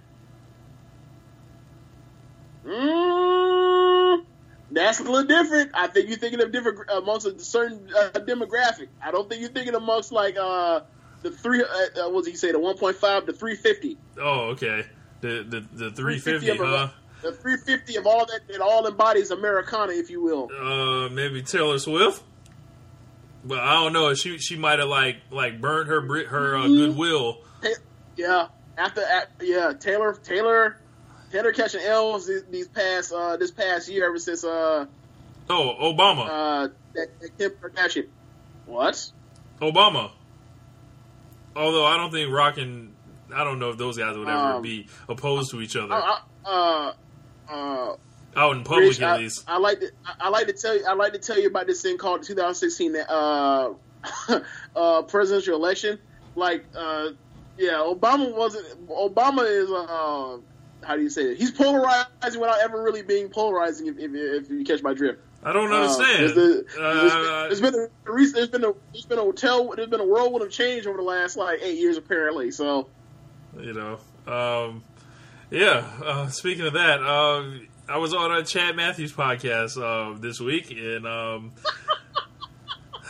mm, 2.64 4.24
that's 4.70 5.00
a 5.00 5.02
little 5.02 5.24
different 5.24 5.70
i 5.74 5.86
think 5.86 6.08
you're 6.08 6.18
thinking 6.18 6.40
of 6.42 6.52
different 6.52 6.78
amongst 6.90 7.26
a 7.26 7.38
certain 7.38 7.88
uh, 7.96 8.10
demographic 8.20 8.88
i 9.02 9.10
don't 9.10 9.28
think 9.28 9.40
you're 9.40 9.50
thinking 9.50 9.74
amongst 9.74 10.12
like 10.12 10.36
uh 10.40 10.80
the 11.22 11.30
three 11.30 11.62
uh, 11.62 11.66
uh, 12.06 12.10
what 12.10 12.24
did 12.24 12.30
he 12.30 12.36
say 12.36 12.52
the 12.52 12.58
1.5 12.58 13.26
to 13.26 13.32
350 13.32 13.98
Oh, 14.20 14.50
okay. 14.50 14.84
The 15.20 15.44
the 15.48 15.60
the 15.72 15.90
three 15.92 16.18
350 16.18 16.46
fifty, 16.46 16.50
of 16.50 16.58
huh? 16.58 16.88
the 17.22 17.32
350 17.32 17.96
of 17.96 18.06
all 18.06 18.26
that 18.26 18.40
that 18.48 18.60
all 18.60 18.86
embodies 18.86 19.30
Americana, 19.32 19.92
if 19.92 20.10
you 20.10 20.22
will. 20.22 20.48
Uh, 20.52 21.08
maybe 21.08 21.42
Taylor 21.42 21.78
Swift. 21.78 22.22
But 23.44 23.60
I 23.60 23.74
don't 23.74 23.92
know. 23.92 24.14
She 24.14 24.38
she 24.38 24.56
might 24.56 24.78
have 24.80 24.88
like 24.88 25.16
like 25.30 25.60
burnt 25.60 25.88
her 25.88 26.00
her 26.28 26.56
uh, 26.56 26.62
Mm-hmm. 26.64 26.74
goodwill. 26.76 27.38
Yeah, 28.16 28.46
after 28.78 29.02
at, 29.02 29.30
yeah, 29.42 29.72
Taylor 29.78 30.14
Taylor 30.14 30.78
Taylor 31.30 31.52
catching 31.52 31.80
L's 31.82 32.26
these, 32.26 32.44
these 32.50 32.68
past 32.68 33.12
uh 33.12 33.36
this 33.36 33.50
past 33.50 33.88
year 33.88 34.06
ever 34.06 34.18
since 34.18 34.44
uh 34.44 34.86
Oh, 35.50 35.76
Obama. 35.94 36.26
uh 36.28 36.68
that, 36.94 37.08
that 37.20 37.38
Kim 37.38 37.50
Kardashian. 37.52 38.06
What? 38.66 39.10
Obama. 39.60 40.10
Although 41.56 41.84
I 41.86 41.96
don't 41.96 42.10
think 42.12 42.32
Rock 42.32 42.58
and 42.58 42.94
I 43.34 43.44
don't 43.44 43.58
know 43.58 43.70
if 43.70 43.76
those 43.78 43.98
guys 43.98 44.16
would 44.16 44.28
ever 44.28 44.38
Um, 44.54 44.62
be 44.62 44.86
opposed 45.08 45.50
to 45.50 45.60
each 45.60 45.76
other 45.76 45.92
I, 45.94 46.20
I, 46.46 46.50
uh 46.50 46.92
uh 47.52 47.96
out 48.36 48.56
in 48.56 48.62
public 48.62 48.84
Rich, 48.90 49.00
at 49.00 49.08
I, 49.08 49.16
least. 49.18 49.44
I 49.48 49.58
like 49.58 49.80
to 49.80 49.90
I, 50.20 50.28
like 50.28 50.46
to 50.46 50.52
tell 50.52 50.76
you 50.78 50.86
I 50.86 50.92
like 50.94 51.12
to 51.14 51.18
tell 51.18 51.38
you 51.40 51.48
about 51.48 51.66
this 51.66 51.82
thing 51.82 51.98
called 51.98 52.22
the 52.22 52.26
2016 52.26 52.96
uh 52.96 53.70
uh 54.76 55.02
presidential 55.02 55.56
election. 55.56 55.98
Like 56.36 56.64
uh 56.76 57.10
yeah, 57.58 57.72
Obama 57.84 58.34
wasn't 58.34 58.88
Obama 58.88 59.44
is 59.46 59.70
uh 59.70 60.38
how 60.86 60.96
do 60.96 61.02
you 61.02 61.10
say 61.10 61.32
it? 61.32 61.38
He's 61.38 61.50
polarizing 61.50 62.40
without 62.40 62.60
ever 62.62 62.82
really 62.82 63.02
being 63.02 63.28
polarizing. 63.28 63.88
If, 63.88 63.98
if, 63.98 64.10
if 64.14 64.50
you 64.50 64.64
catch 64.64 64.82
my 64.82 64.94
drift, 64.94 65.20
I 65.42 65.52
don't 65.52 65.70
Uh, 65.72 65.74
understand. 65.82 66.18
there's, 66.20 66.34
the- 66.34 66.64
Uh, 66.80 67.48
there's 67.48 67.60
been 67.60 67.74
a 67.74 67.88
there's 68.32 68.48
been 68.48 68.64
a 68.64 68.72
there's 68.92 69.04
been 69.06 69.18
a 69.18 69.22
hotel 69.22 69.72
there's 69.74 69.88
been 69.88 70.00
a 70.00 70.06
whirlwind 70.06 70.44
of 70.46 70.52
change 70.52 70.86
over 70.86 70.96
the 70.96 71.02
last 71.02 71.36
like 71.36 71.60
eight 71.62 71.78
years 71.78 71.96
apparently. 71.96 72.50
So 72.52 72.88
you 73.58 73.72
know, 73.74 73.98
um, 74.32 74.84
yeah. 75.50 75.84
Uh, 76.04 76.28
speaking 76.28 76.66
of 76.66 76.74
that, 76.74 77.00
uh, 77.02 77.44
I 77.92 77.96
was 77.98 78.12
on 78.14 78.30
a 78.30 78.44
Chad 78.44 78.76
Matthews 78.76 79.12
podcast 79.12 79.76
uh, 79.82 80.16
this 80.20 80.38
week, 80.40 80.70
and 80.70 81.06
um, 81.06 81.52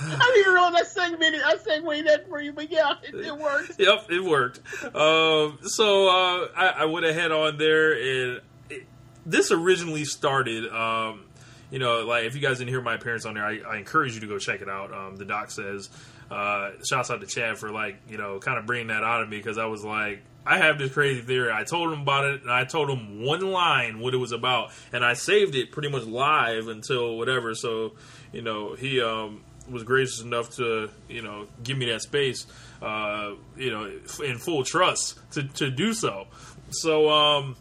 I 0.00 0.32
didn't 0.34 0.54
realize 0.54 0.72
that 0.74 0.86
segment 0.86 1.36
I 1.44 1.56
segued 1.56 2.06
that 2.06 2.28
for 2.28 2.40
you, 2.40 2.52
but 2.52 2.70
yeah, 2.70 2.94
it, 3.02 3.14
it 3.14 3.36
worked. 3.36 3.72
yep, 3.78 4.06
it 4.10 4.22
worked. 4.22 4.60
Um, 4.84 5.58
so 5.62 6.08
uh, 6.08 6.48
I, 6.56 6.74
I 6.78 6.84
went 6.86 7.06
ahead 7.06 7.32
on 7.32 7.58
there, 7.58 7.92
and 7.92 8.40
it, 8.70 8.86
this 9.26 9.50
originally 9.50 10.04
started. 10.04 10.70
Um, 10.72 11.24
you 11.70 11.78
know, 11.78 12.04
like 12.06 12.24
if 12.24 12.34
you 12.34 12.40
guys 12.40 12.58
didn't 12.58 12.70
hear 12.70 12.80
my 12.80 12.94
appearance 12.94 13.26
on 13.26 13.34
there, 13.34 13.44
I, 13.44 13.60
I 13.60 13.76
encourage 13.76 14.14
you 14.14 14.20
to 14.20 14.26
go 14.26 14.38
check 14.38 14.62
it 14.62 14.68
out. 14.68 14.92
Um, 14.92 15.16
the 15.16 15.24
doc 15.24 15.50
says, 15.50 15.90
uh, 16.30 16.70
shouts 16.88 17.10
out 17.10 17.20
to 17.20 17.26
Chad 17.26 17.58
for 17.58 17.70
like 17.70 18.00
you 18.08 18.18
know 18.18 18.38
kind 18.38 18.58
of 18.58 18.66
bringing 18.66 18.88
that 18.88 19.02
out 19.02 19.22
of 19.22 19.28
me 19.28 19.36
because 19.36 19.58
I 19.58 19.66
was 19.66 19.84
like, 19.84 20.22
I 20.46 20.58
have 20.58 20.78
this 20.78 20.92
crazy 20.92 21.20
theory. 21.20 21.52
I 21.52 21.64
told 21.64 21.92
him 21.92 22.00
about 22.00 22.24
it, 22.24 22.42
and 22.42 22.50
I 22.50 22.64
told 22.64 22.88
him 22.88 23.22
one 23.22 23.40
line 23.50 23.98
what 23.98 24.14
it 24.14 24.18
was 24.18 24.32
about, 24.32 24.70
and 24.92 25.04
I 25.04 25.14
saved 25.14 25.54
it 25.54 25.72
pretty 25.72 25.90
much 25.90 26.04
live 26.04 26.68
until 26.68 27.16
whatever. 27.18 27.54
So 27.54 27.94
you 28.32 28.42
know 28.42 28.74
he 28.74 29.00
um, 29.02 29.42
was 29.70 29.82
gracious 29.82 30.20
enough 30.20 30.50
to 30.56 30.90
you 31.08 31.22
know 31.22 31.46
give 31.62 31.78
me 31.78 31.86
that 31.90 32.02
space, 32.02 32.46
uh, 32.82 33.32
you 33.56 33.70
know, 33.70 33.90
in 34.24 34.38
full 34.38 34.64
trust 34.64 35.18
to 35.32 35.42
to 35.44 35.70
do 35.70 35.92
so. 35.92 36.26
So. 36.70 37.10
um 37.10 37.56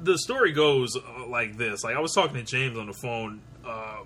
the 0.00 0.18
story 0.18 0.52
goes 0.52 0.96
uh, 0.96 1.26
like 1.26 1.56
this. 1.56 1.84
Like 1.84 1.96
I 1.96 2.00
was 2.00 2.12
talking 2.14 2.34
to 2.34 2.42
James 2.42 2.78
on 2.78 2.86
the 2.86 2.92
phone, 2.92 3.40
uh, 3.64 4.00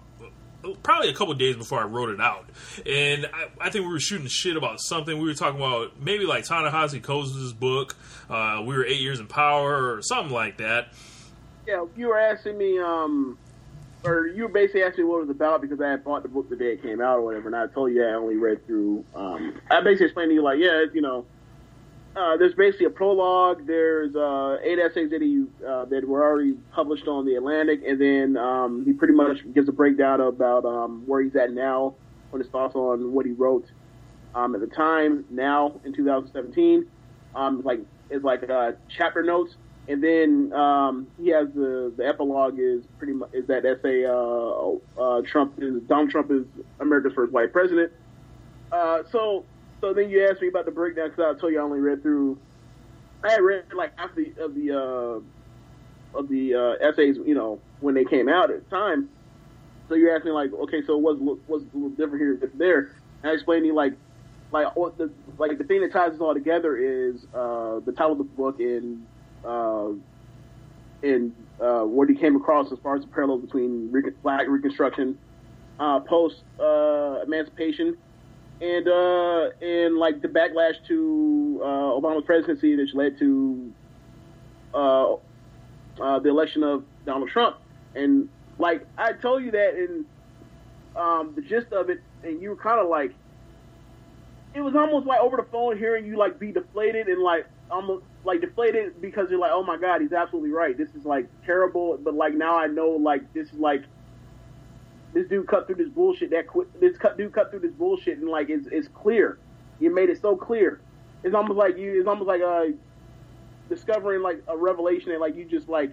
probably 0.82 1.10
a 1.10 1.14
couple 1.14 1.34
days 1.34 1.56
before 1.56 1.80
I 1.80 1.84
wrote 1.84 2.10
it 2.10 2.20
out, 2.20 2.48
and 2.86 3.26
I, 3.26 3.48
I 3.60 3.70
think 3.70 3.84
we 3.84 3.92
were 3.92 4.00
shooting 4.00 4.26
shit 4.26 4.56
about 4.56 4.80
something. 4.80 5.18
We 5.18 5.26
were 5.26 5.34
talking 5.34 5.60
about 5.60 6.00
maybe 6.00 6.24
like 6.24 6.44
Ta-Nehisi 6.44 7.58
book. 7.58 7.96
Uh, 8.30 8.62
we 8.64 8.76
were 8.76 8.84
eight 8.84 9.00
years 9.00 9.20
in 9.20 9.26
power 9.26 9.94
or 9.94 10.02
something 10.02 10.32
like 10.32 10.58
that. 10.58 10.88
Yeah, 11.66 11.84
you 11.96 12.08
were 12.08 12.18
asking 12.18 12.58
me, 12.58 12.78
um, 12.78 13.38
or 14.05 14.26
you 14.26 14.48
basically 14.48 14.82
asking 14.82 15.05
me 15.05 15.11
what 15.11 15.18
it 15.18 15.26
was 15.26 15.30
about 15.30 15.61
because 15.61 15.80
I 15.80 15.90
had 15.90 16.05
bought 16.05 16.22
the 16.22 16.28
book 16.28 16.48
the 16.48 16.57
day 16.57 16.72
it 16.72 16.82
came 16.82 17.00
out 17.00 17.18
or 17.18 17.22
whatever, 17.22 17.46
and 17.46 17.57
I 17.57 17.66
told 17.66 17.92
you 17.92 18.05
I 18.05 18.14
only 18.14 18.36
read 18.36 18.66
through. 18.66 19.05
Um, 19.14 19.61
I 19.70 19.80
basically 19.80 20.07
explained 20.07 20.30
to 20.30 20.34
you 20.34 20.42
like, 20.42 20.59
yeah, 20.59 20.84
you 20.92 21.00
know, 21.00 21.24
uh, 22.16 22.36
there's 22.36 22.55
basically 22.55 22.86
a 22.86 22.90
prologue. 22.90 23.66
There's 23.66 24.14
uh, 24.14 24.59
eight 24.62 24.78
essays 24.78 25.11
that 25.11 25.22
he 25.22 25.46
uh, 25.66 25.86
that 25.86 26.07
were 26.07 26.22
already 26.22 26.55
published 26.72 27.07
on 27.09 27.24
the 27.24 27.36
Atlantic, 27.36 27.82
and 27.86 28.00
then 28.00 28.36
um, 28.36 28.84
he 28.84 28.92
pretty 28.92 29.14
much 29.14 29.38
gives 29.55 29.68
a 29.68 29.72
breakdown 29.72 30.20
about 30.20 30.64
um, 30.64 31.05
where 31.07 31.22
he's 31.22 31.36
at 31.36 31.53
now, 31.53 31.94
on 32.32 32.40
his 32.40 32.48
thoughts 32.48 32.74
on 32.74 33.12
what 33.12 33.24
he 33.24 33.32
wrote 33.32 33.66
um, 34.34 34.55
at 34.55 34.61
the 34.61 34.66
time, 34.66 35.24
now 35.30 35.80
in 35.84 35.92
2017. 35.94 36.86
Um, 37.34 37.62
like 37.62 37.80
it's 38.11 38.24
like 38.24 38.48
uh, 38.48 38.72
chapter 38.88 39.22
notes, 39.22 39.55
and 39.88 40.02
then 40.02 40.52
um, 40.52 41.06
he 41.20 41.28
has 41.30 41.48
the 41.54 41.92
the 41.96 42.06
epilogue 42.06 42.58
is 42.58 42.84
pretty 42.98 43.14
much 43.14 43.30
is 43.32 43.46
that 43.48 43.64
essay. 43.64 44.04
Uh, 44.04 45.00
uh, 45.00 45.22
Trump 45.22 45.54
is 45.58 45.82
Donald 45.82 46.10
Trump 46.10 46.30
is 46.30 46.44
America's 46.80 47.12
first 47.14 47.32
white 47.32 47.52
president. 47.52 47.92
Uh, 48.70 49.02
so 49.10 49.44
so 49.80 49.92
then 49.92 50.08
you 50.08 50.26
asked 50.28 50.40
me 50.40 50.48
about 50.48 50.64
the 50.64 50.70
breakdown 50.70 51.10
because 51.10 51.36
I 51.36 51.40
told 51.40 51.52
you 51.52 51.58
I 51.58 51.62
only 51.62 51.80
read 51.80 52.02
through. 52.02 52.38
I 53.24 53.32
had 53.32 53.42
read 53.42 53.64
like 53.74 53.98
half 53.98 54.14
the 54.14 54.32
of 54.38 54.54
the 54.54 54.70
uh, 54.70 56.18
of 56.18 56.28
the 56.28 56.54
uh, 56.54 56.86
essays, 56.88 57.16
you 57.24 57.34
know, 57.34 57.60
when 57.80 57.94
they 57.94 58.04
came 58.04 58.28
out 58.28 58.50
at 58.50 58.64
the 58.64 58.70
time. 58.70 59.08
So 59.88 59.96
you 59.96 60.10
asked 60.12 60.24
me 60.24 60.30
like, 60.30 60.52
okay, 60.52 60.82
so 60.86 60.96
what's 60.96 61.18
what's 61.20 61.64
a 61.64 61.76
little 61.76 61.90
different 61.90 62.20
here 62.20 62.50
there? 62.54 62.78
And 63.22 63.30
I 63.30 63.34
explained 63.34 63.64
to 63.64 63.66
you 63.66 63.74
like 63.74 63.94
like 64.52 64.72
the 64.74 65.10
like 65.38 65.58
the 65.58 65.64
thing 65.64 65.80
that 65.80 65.92
ties 65.92 66.12
this 66.12 66.20
all 66.20 66.34
together 66.34 66.76
is 66.76 67.24
uh, 67.34 67.80
the 67.80 67.92
title 67.96 68.12
of 68.12 68.18
the 68.18 68.24
book 68.24 68.60
and 68.60 69.04
uh, 69.45 69.88
and 71.03 71.32
uh, 71.61 71.82
what 71.82 72.09
he 72.09 72.14
came 72.14 72.36
across 72.36 72.70
as 72.72 72.78
far 72.82 72.97
as 72.97 73.03
the 73.03 73.09
parallels 73.09 73.43
between 73.43 73.90
re- 73.90 74.11
Black 74.22 74.47
Reconstruction, 74.49 75.18
uh, 75.78 76.01
post 76.01 76.36
uh, 76.61 77.22
emancipation, 77.24 77.97
and 78.61 78.88
uh, 78.88 79.49
and 79.61 79.97
like 79.97 80.22
the 80.22 80.28
backlash 80.28 80.74
to 80.88 81.61
uh, 81.62 81.66
Obama's 81.66 82.24
presidency, 82.24 82.76
which 82.76 82.95
led 82.95 83.18
to 83.18 83.72
uh, 84.74 85.14
uh, 86.01 86.18
the 86.20 86.28
election 86.28 86.62
of 86.62 86.84
Donald 87.05 87.30
Trump. 87.30 87.57
And 87.95 88.28
like 88.59 88.86
I 88.97 89.12
told 89.12 89.43
you 89.43 89.51
that 89.51 89.74
in 89.74 90.05
um, 90.97 91.32
the 91.34 91.43
gist 91.43 91.72
of 91.72 91.90
it, 91.90 92.01
and 92.22 92.40
you 92.40 92.51
were 92.51 92.57
kind 92.57 92.80
of 92.80 92.88
like, 92.88 93.12
it 94.55 94.61
was 94.61 94.74
almost 94.74 95.07
like 95.07 95.20
over 95.20 95.36
the 95.36 95.46
phone 95.50 95.78
hearing 95.78 96.07
you 96.07 96.16
like 96.16 96.38
be 96.38 96.53
deflated 96.53 97.09
and 97.09 97.22
like 97.22 97.46
almost 97.70 98.05
like 98.24 98.40
deflated 98.40 99.00
because 99.00 99.30
you're 99.30 99.40
like, 99.40 99.53
oh 99.53 99.62
my 99.62 99.76
god, 99.76 100.00
he's 100.00 100.12
absolutely 100.12 100.50
right. 100.50 100.76
This 100.76 100.90
is 100.94 101.05
like 101.05 101.26
terrible, 101.44 101.98
but 102.03 102.14
like 102.14 102.34
now 102.34 102.59
I 102.59 102.66
know 102.66 102.90
like 102.90 103.32
this 103.32 103.48
is 103.48 103.59
like 103.59 103.84
this 105.14 105.26
dude 105.28 105.46
cut 105.46 105.66
through 105.66 105.76
this 105.76 105.88
bullshit. 105.88 106.30
That 106.30 106.46
qu- 106.46 106.68
this 106.80 106.96
cut 106.96 107.16
dude 107.16 107.32
cut 107.32 107.50
through 107.50 107.61
this 107.61 107.72
bullshit 107.72 108.18
and 108.18 108.28
like 108.28 108.50
it's, 108.50 108.66
it's 108.70 108.88
clear. 108.88 109.38
You 109.80 109.92
made 109.92 110.11
it 110.11 110.20
so 110.20 110.36
clear. 110.36 110.80
It's 111.24 111.34
almost 111.34 111.57
like 111.57 111.78
you. 111.78 111.98
It's 111.98 112.09
almost 112.09 112.28
like 112.28 112.42
uh 112.42 112.66
discovering 113.68 114.22
like 114.22 114.42
a 114.48 114.57
revelation 114.57 115.12
and 115.12 115.20
like 115.20 115.34
you 115.34 115.44
just 115.44 115.68
like 115.68 115.92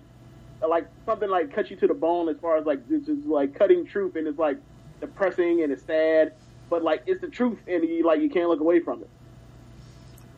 like 0.68 0.88
something 1.06 1.30
like 1.30 1.54
cut 1.54 1.70
you 1.70 1.78
to 1.78 1.88
the 1.88 1.94
bone 1.94 2.28
as 2.28 2.38
far 2.42 2.58
as 2.58 2.66
like 2.66 2.88
this 2.90 3.08
is 3.08 3.26
like 3.26 3.58
cutting 3.58 3.86
truth 3.86 4.18
and 4.18 4.28
it's 4.28 4.38
like 4.38 4.58
depressing 5.00 5.64
and 5.64 5.72
it's 5.72 5.84
sad, 5.84 6.34
but 6.70 6.84
like 6.84 7.04
it's 7.06 7.22
the 7.22 7.28
truth 7.30 7.60
and 7.68 7.84
you 7.84 8.06
like 8.06 8.22
you 8.22 8.30
can't 8.30 8.50
look 8.50 8.60
away 8.60 8.80
from 8.80 9.02
it. 9.02 9.10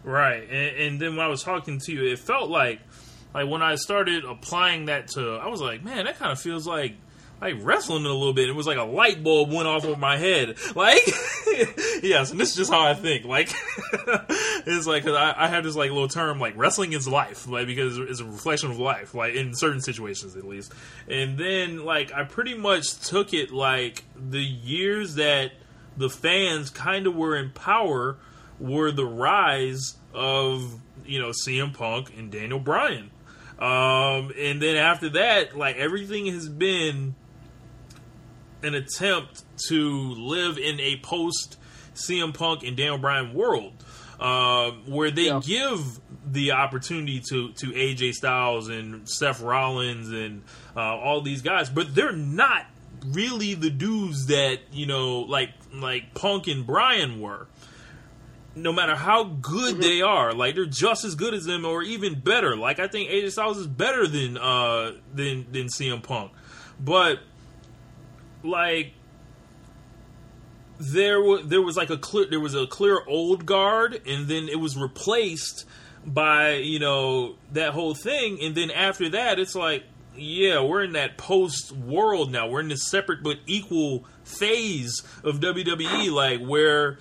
Right, 0.03 0.43
and, 0.49 0.77
and 0.77 1.01
then 1.01 1.15
when 1.15 1.25
I 1.25 1.29
was 1.29 1.43
talking 1.43 1.79
to 1.79 1.91
you, 1.91 2.05
it 2.11 2.19
felt 2.19 2.49
like 2.49 2.79
like 3.33 3.47
when 3.47 3.61
I 3.61 3.75
started 3.75 4.25
applying 4.25 4.85
that 4.85 5.09
to, 5.09 5.35
I 5.35 5.47
was 5.47 5.61
like, 5.61 5.83
man, 5.83 6.05
that 6.05 6.17
kind 6.17 6.31
of 6.31 6.39
feels 6.39 6.67
like 6.67 6.95
like 7.41 7.55
wrestling 7.61 8.05
a 8.05 8.09
little 8.09 8.33
bit. 8.33 8.49
It 8.49 8.55
was 8.55 8.67
like 8.67 8.77
a 8.77 8.83
light 8.83 9.23
bulb 9.23 9.51
went 9.51 9.67
off 9.67 9.83
over 9.83 9.99
my 9.99 10.17
head. 10.17 10.57
Like, 10.75 11.01
yes, 12.01 12.31
and 12.31 12.39
this 12.39 12.51
is 12.51 12.55
just 12.55 12.71
how 12.71 12.87
I 12.87 12.93
think. 12.93 13.25
Like, 13.25 13.51
it's 14.65 14.87
like 14.87 15.03
cause 15.03 15.15
I, 15.15 15.33
I 15.35 15.47
have 15.47 15.63
this 15.63 15.75
like 15.75 15.91
little 15.91 16.07
term 16.07 16.39
like 16.39 16.53
wrestling 16.55 16.93
is 16.93 17.07
life, 17.07 17.47
like 17.47 17.67
because 17.67 17.97
it's 17.97 18.21
a 18.21 18.25
reflection 18.25 18.71
of 18.71 18.79
life, 18.79 19.13
like 19.13 19.33
in 19.33 19.53
certain 19.53 19.81
situations 19.81 20.35
at 20.35 20.45
least. 20.45 20.73
And 21.09 21.37
then 21.37 21.83
like 21.83 22.13
I 22.13 22.23
pretty 22.23 22.53
much 22.53 22.99
took 22.99 23.33
it 23.33 23.51
like 23.51 24.05
the 24.15 24.39
years 24.39 25.15
that 25.15 25.51
the 25.97 26.09
fans 26.09 26.69
kind 26.69 27.07
of 27.07 27.15
were 27.15 27.35
in 27.35 27.51
power 27.51 28.17
were 28.59 28.91
the 28.91 29.05
rise 29.05 29.95
of 30.13 30.79
you 31.05 31.19
know 31.19 31.29
CM 31.45 31.73
Punk 31.73 32.13
and 32.17 32.31
Daniel 32.31 32.59
Bryan. 32.59 33.11
Um, 33.59 34.31
and 34.39 34.61
then 34.61 34.75
after 34.75 35.09
that, 35.09 35.55
like 35.57 35.75
everything 35.77 36.25
has 36.27 36.49
been 36.49 37.15
an 38.63 38.75
attempt 38.75 39.43
to 39.67 40.13
live 40.15 40.57
in 40.57 40.79
a 40.79 40.97
post 40.97 41.57
CM 41.95 42.33
Punk 42.33 42.63
and 42.63 42.75
Daniel 42.77 42.97
Bryan 42.97 43.33
world, 43.33 43.73
uh, 44.19 44.71
where 44.87 45.11
they 45.11 45.25
Yeah. 45.27 45.39
give 45.43 45.99
the 46.25 46.51
opportunity 46.51 47.19
to 47.29 47.51
to 47.53 47.67
AJ 47.73 48.13
Styles 48.13 48.67
and 48.69 49.07
Seth 49.09 49.41
Rollins 49.41 50.09
and 50.09 50.43
uh, 50.75 50.79
all 50.97 51.21
these 51.21 51.41
guys, 51.41 51.69
but 51.69 51.93
they're 51.95 52.11
not 52.11 52.65
really 53.05 53.53
the 53.53 53.69
dudes 53.69 54.27
that 54.27 54.59
you 54.71 54.85
know, 54.85 55.19
like 55.21 55.49
like 55.73 56.13
Punk 56.13 56.47
and 56.47 56.65
Bryan 56.65 57.19
were. 57.21 57.47
No 58.53 58.73
matter 58.73 58.95
how 58.95 59.23
good 59.23 59.81
they 59.81 60.01
are, 60.01 60.33
like 60.33 60.55
they're 60.55 60.65
just 60.65 61.05
as 61.05 61.15
good 61.15 61.33
as 61.33 61.45
them, 61.45 61.63
or 61.63 61.83
even 61.83 62.19
better. 62.19 62.57
Like 62.57 62.79
I 62.79 62.87
think 62.87 63.09
AJ 63.09 63.31
Styles 63.31 63.57
is 63.57 63.67
better 63.67 64.07
than 64.07 64.37
uh 64.37 64.91
than 65.13 65.49
than 65.51 65.67
CM 65.67 66.03
Punk, 66.03 66.33
but 66.77 67.19
like 68.43 68.93
there 70.81 71.21
was 71.21 71.47
there 71.47 71.61
was 71.61 71.77
like 71.77 71.91
a 71.91 71.97
clear 71.97 72.25
there 72.25 72.39
was 72.39 72.55
a 72.55 72.65
clear 72.65 73.01
old 73.07 73.45
guard 73.45 74.01
and 74.07 74.27
then 74.27 74.49
it 74.49 74.59
was 74.59 74.75
replaced 74.75 75.65
by 76.05 76.53
you 76.53 76.79
know 76.79 77.35
that 77.51 77.73
whole 77.73 77.93
thing 77.93 78.39
and 78.41 78.55
then 78.55 78.71
after 78.71 79.09
that 79.09 79.37
it's 79.39 79.53
like 79.53 79.83
yeah 80.15 80.61
we're 80.61 80.83
in 80.83 80.93
that 80.93 81.17
post 81.17 81.71
world 81.71 82.31
now. 82.31 82.47
We're 82.47 82.61
in 82.61 82.69
this 82.69 82.89
separate 82.89 83.23
but 83.23 83.37
equal 83.45 84.05
phase 84.23 85.03
of 85.23 85.39
WWE 85.39 86.11
like 86.13 86.45
where 86.45 86.97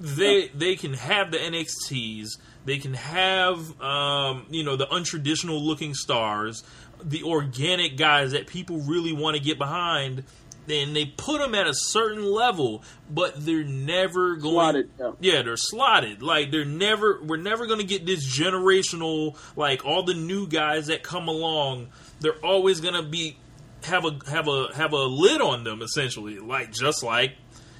they 0.00 0.48
they 0.48 0.76
can 0.76 0.94
have 0.94 1.30
the 1.30 1.38
NXTs 1.38 2.38
they 2.64 2.78
can 2.78 2.94
have 2.94 3.80
um, 3.80 4.46
you 4.50 4.64
know 4.64 4.76
the 4.76 4.86
untraditional 4.86 5.62
looking 5.62 5.94
stars 5.94 6.62
the 7.02 7.22
organic 7.22 7.96
guys 7.96 8.32
that 8.32 8.46
people 8.46 8.78
really 8.78 9.12
want 9.12 9.36
to 9.36 9.42
get 9.42 9.58
behind 9.58 10.24
and 10.68 10.94
they 10.94 11.04
put 11.04 11.40
them 11.40 11.54
at 11.54 11.66
a 11.66 11.74
certain 11.74 12.24
level 12.24 12.82
but 13.10 13.44
they're 13.44 13.64
never 13.64 14.36
going 14.36 14.54
Slotted, 14.54 14.90
yeah. 14.98 15.12
yeah 15.20 15.42
they're 15.42 15.56
slotted. 15.56 16.22
Like 16.22 16.50
they're 16.50 16.64
never 16.64 17.20
we're 17.22 17.36
never 17.36 17.66
going 17.66 17.80
to 17.80 17.86
get 17.86 18.06
this 18.06 18.26
generational 18.26 19.36
like 19.56 19.84
all 19.84 20.02
the 20.02 20.14
new 20.14 20.46
guys 20.46 20.86
that 20.86 21.02
come 21.02 21.28
along 21.28 21.88
they're 22.22 22.38
always 22.44 22.80
going 22.80 22.94
to 22.94 23.02
be 23.02 23.36
have 23.84 24.04
a 24.04 24.18
have 24.30 24.48
a 24.48 24.68
have 24.74 24.92
a 24.92 24.96
lid 25.04 25.40
on 25.40 25.64
them 25.64 25.82
essentially 25.82 26.38
like 26.38 26.72
just 26.72 27.02
like 27.02 27.32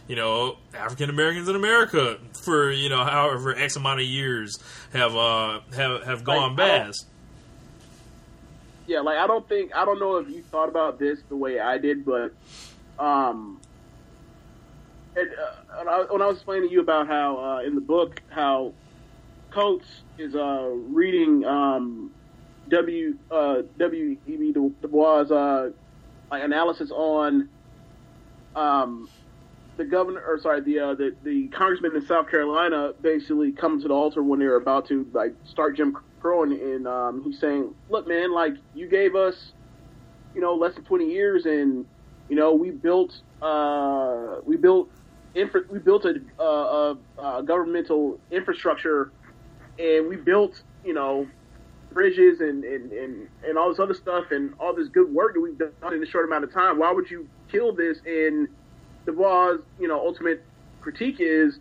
you 0.09 0.16
know 0.16 0.59
African 0.74 1.09
Americans 1.11 1.49
in 1.49 1.55
America 1.57 2.18
for 2.45 2.70
you 2.70 2.88
know 2.88 3.05
however 3.05 3.55
X 3.57 3.76
amount 3.76 4.01
of 4.01 4.07
years 4.07 4.59
have 4.93 5.14
uh 5.16 5.61
have 5.74 6.03
have 6.03 6.24
gone 6.24 6.57
Like, 6.57 6.68
past. 6.68 7.07
yeah, 8.88 9.01
like 9.01 9.16
I 9.18 9.26
don't 9.26 9.49
think 9.49 9.74
I 9.74 9.84
don't 9.84 10.01
know 10.01 10.16
if 10.16 10.28
you 10.28 10.43
thought 10.43 10.68
about 10.68 10.99
this 10.99 11.20
the 11.28 11.36
way 11.36 11.61
I 11.61 11.78
did, 11.78 12.05
but 12.05 12.34
um, 12.99 13.61
it, 15.16 15.28
uh, 15.38 15.76
when, 15.78 15.88
I, 15.88 16.05
when 16.11 16.22
I 16.22 16.26
was 16.26 16.36
explaining 16.36 16.68
to 16.68 16.72
you 16.74 16.80
about 16.80 17.07
how 17.07 17.36
uh, 17.38 17.59
in 17.66 17.74
the 17.74 17.80
book 17.80 18.20
how 18.30 18.72
Coates 19.51 19.86
is 20.18 20.34
uh, 20.34 20.68
reading 20.88 21.45
um, 21.45 22.11
W 22.72 23.14
uh, 23.30 23.62
W 23.78 24.16
E 24.26 24.36
B 24.36 24.52
Du 24.52 24.74
Bois 24.88 25.30
uh, 25.30 25.70
like 26.30 26.42
analysis 26.42 26.90
on 26.90 27.48
um, 28.56 29.08
the 29.76 29.84
governor 29.84 30.22
or 30.26 30.40
sorry 30.40 30.62
the 30.62 30.78
uh, 30.78 30.94
the 30.94 31.14
the 31.22 31.48
congressman 31.48 31.94
in 31.94 32.06
South 32.06 32.30
Carolina 32.30 32.92
basically 33.02 33.52
come 33.52 33.80
to 33.82 33.88
the 33.88 33.94
altar 33.94 34.22
when 34.22 34.38
they're 34.40 34.56
about 34.56 34.88
to 34.88 35.06
like 35.12 35.34
start 35.44 35.76
Jim 35.76 35.94
Crow 36.20 36.44
and, 36.44 36.52
and 36.52 36.88
um, 36.88 37.22
he's 37.24 37.38
saying, 37.38 37.74
look, 37.90 38.08
man, 38.08 38.32
like 38.32 38.54
you 38.74 38.88
gave 38.88 39.14
us, 39.14 39.52
you 40.34 40.40
know, 40.40 40.54
less 40.54 40.74
than 40.74 40.84
twenty 40.84 41.12
years, 41.12 41.44
and 41.44 41.84
you 42.30 42.36
know 42.36 42.54
we 42.54 42.70
built 42.70 43.20
uh, 43.42 44.36
we 44.46 44.56
built 44.56 44.88
infra- 45.34 45.68
we 45.70 45.78
built 45.78 46.06
a, 46.06 46.14
a, 46.42 46.96
a, 47.18 47.22
a 47.22 47.42
governmental 47.42 48.18
infrastructure, 48.30 49.12
and 49.78 50.08
we 50.08 50.16
built 50.16 50.62
you 50.86 50.94
know 50.94 51.26
bridges 51.93 52.40
and, 52.40 52.64
and, 52.64 52.93
and, 52.93 53.28
and 53.47 53.59
all 53.59 53.68
this 53.68 53.78
other 53.78 53.95
stuff 53.95 54.30
and 54.30 54.55
all 54.59 54.74
this 54.74 54.88
good 54.88 55.12
work 55.12 55.34
that 55.34 55.40
we've 55.40 55.59
done 55.59 55.95
in 55.95 56.03
a 56.03 56.07
short 56.07 56.24
amount 56.26 56.45
of 56.45 56.53
time. 56.53 56.78
Why 56.78 56.93
would 56.93 57.11
you 57.11 57.28
kill 57.51 57.72
this? 57.72 57.99
And 58.07 58.49
Du 59.07 59.12
Bois, 59.12 59.59
you 59.78 59.88
know, 59.88 59.99
ultimate 59.99 60.45
critique 60.80 61.16
is 61.18 61.59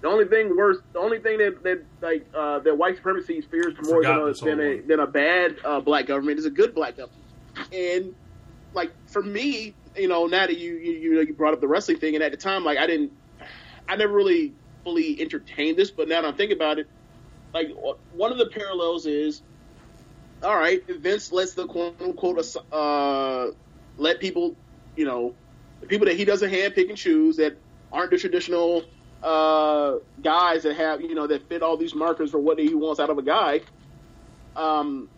the 0.00 0.08
only 0.08 0.26
thing 0.26 0.56
worse, 0.56 0.78
the 0.92 0.98
only 0.98 1.18
thing 1.18 1.38
that, 1.38 1.62
that 1.64 1.84
like 2.00 2.26
uh, 2.34 2.60
that 2.60 2.76
white 2.76 2.96
supremacy 2.96 3.40
fears 3.40 3.74
more 3.82 4.02
than 4.02 4.20
a, 4.20 4.32
than 4.32 4.60
a 4.60 4.80
than 4.80 5.00
a 5.00 5.06
bad 5.06 5.56
uh, 5.64 5.80
black 5.80 6.06
government 6.06 6.38
is 6.38 6.46
a 6.46 6.50
good 6.50 6.74
black 6.74 6.96
government. 6.96 7.24
And 7.72 8.14
like 8.74 8.92
for 9.06 9.22
me, 9.22 9.74
you 9.96 10.08
know, 10.08 10.26
now 10.26 10.46
that 10.46 10.58
you 10.58 10.74
you 10.74 10.92
you, 10.92 11.14
know, 11.14 11.20
you 11.22 11.34
brought 11.34 11.52
up 11.52 11.60
the 11.60 11.68
wrestling 11.68 11.98
thing, 11.98 12.14
and 12.14 12.22
at 12.22 12.30
the 12.30 12.36
time, 12.36 12.64
like 12.64 12.78
I 12.78 12.86
didn't, 12.86 13.12
I 13.88 13.96
never 13.96 14.12
really 14.12 14.54
fully 14.84 15.20
entertained 15.20 15.76
this, 15.76 15.90
but 15.90 16.08
now 16.08 16.22
that 16.22 16.28
I'm 16.28 16.36
thinking 16.36 16.56
about 16.56 16.78
it, 16.78 16.88
like 17.52 17.70
one 18.12 18.30
of 18.30 18.38
the 18.38 18.46
parallels 18.46 19.06
is, 19.06 19.42
all 20.42 20.56
right, 20.56 20.82
Vince 20.86 21.32
lets 21.32 21.54
the 21.54 21.66
quote 21.66 22.00
unquote 22.00 22.56
uh, 22.72 23.48
let 23.96 24.20
people, 24.20 24.56
you 24.96 25.04
know, 25.04 25.34
the 25.80 25.86
people 25.86 26.06
that 26.06 26.16
he 26.16 26.24
doesn't 26.24 26.50
hand 26.50 26.74
pick 26.74 26.88
and 26.88 26.98
choose 26.98 27.36
that 27.36 27.56
aren't 27.92 28.10
the 28.10 28.18
traditional 28.18 28.84
uh, 29.22 29.96
guys 30.22 30.62
that 30.62 30.76
have 30.76 31.00
you 31.00 31.14
know 31.14 31.26
that 31.26 31.48
fit 31.48 31.62
all 31.62 31.76
these 31.76 31.94
markers 31.94 32.30
for 32.30 32.38
what 32.38 32.58
he 32.58 32.74
wants 32.74 33.00
out 33.00 33.10
of 33.10 33.18
a 33.18 33.22
guy. 33.22 33.60
Um, 34.56 35.08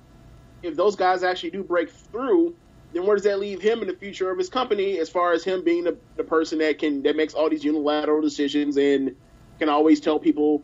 if 0.63 0.77
those 0.77 0.97
guys 0.97 1.23
actually 1.23 1.51
do 1.51 1.63
break 1.63 1.91
through, 1.91 2.55
then 2.93 3.07
where 3.07 3.17
does 3.17 3.25
that 3.25 3.39
leave 3.39 3.61
him 3.61 3.81
in 3.81 3.89
the 3.89 3.95
future 3.95 4.31
of 4.31 4.39
his 4.39 4.49
company 4.49 4.99
as 4.99 5.09
far 5.09 5.33
as 5.33 5.45
him 5.45 5.65
being 5.65 5.85
the, 5.85 5.97
the 6.17 6.25
person 6.25 6.59
that 6.59 6.79
can 6.79 7.03
that 7.03 7.17
makes 7.17 7.35
all 7.35 7.49
these 7.49 7.65
unilateral 7.65 8.21
decisions 8.21 8.77
and 8.77 9.17
can 9.59 9.69
always 9.69 10.01
tell 10.01 10.19
people 10.19 10.63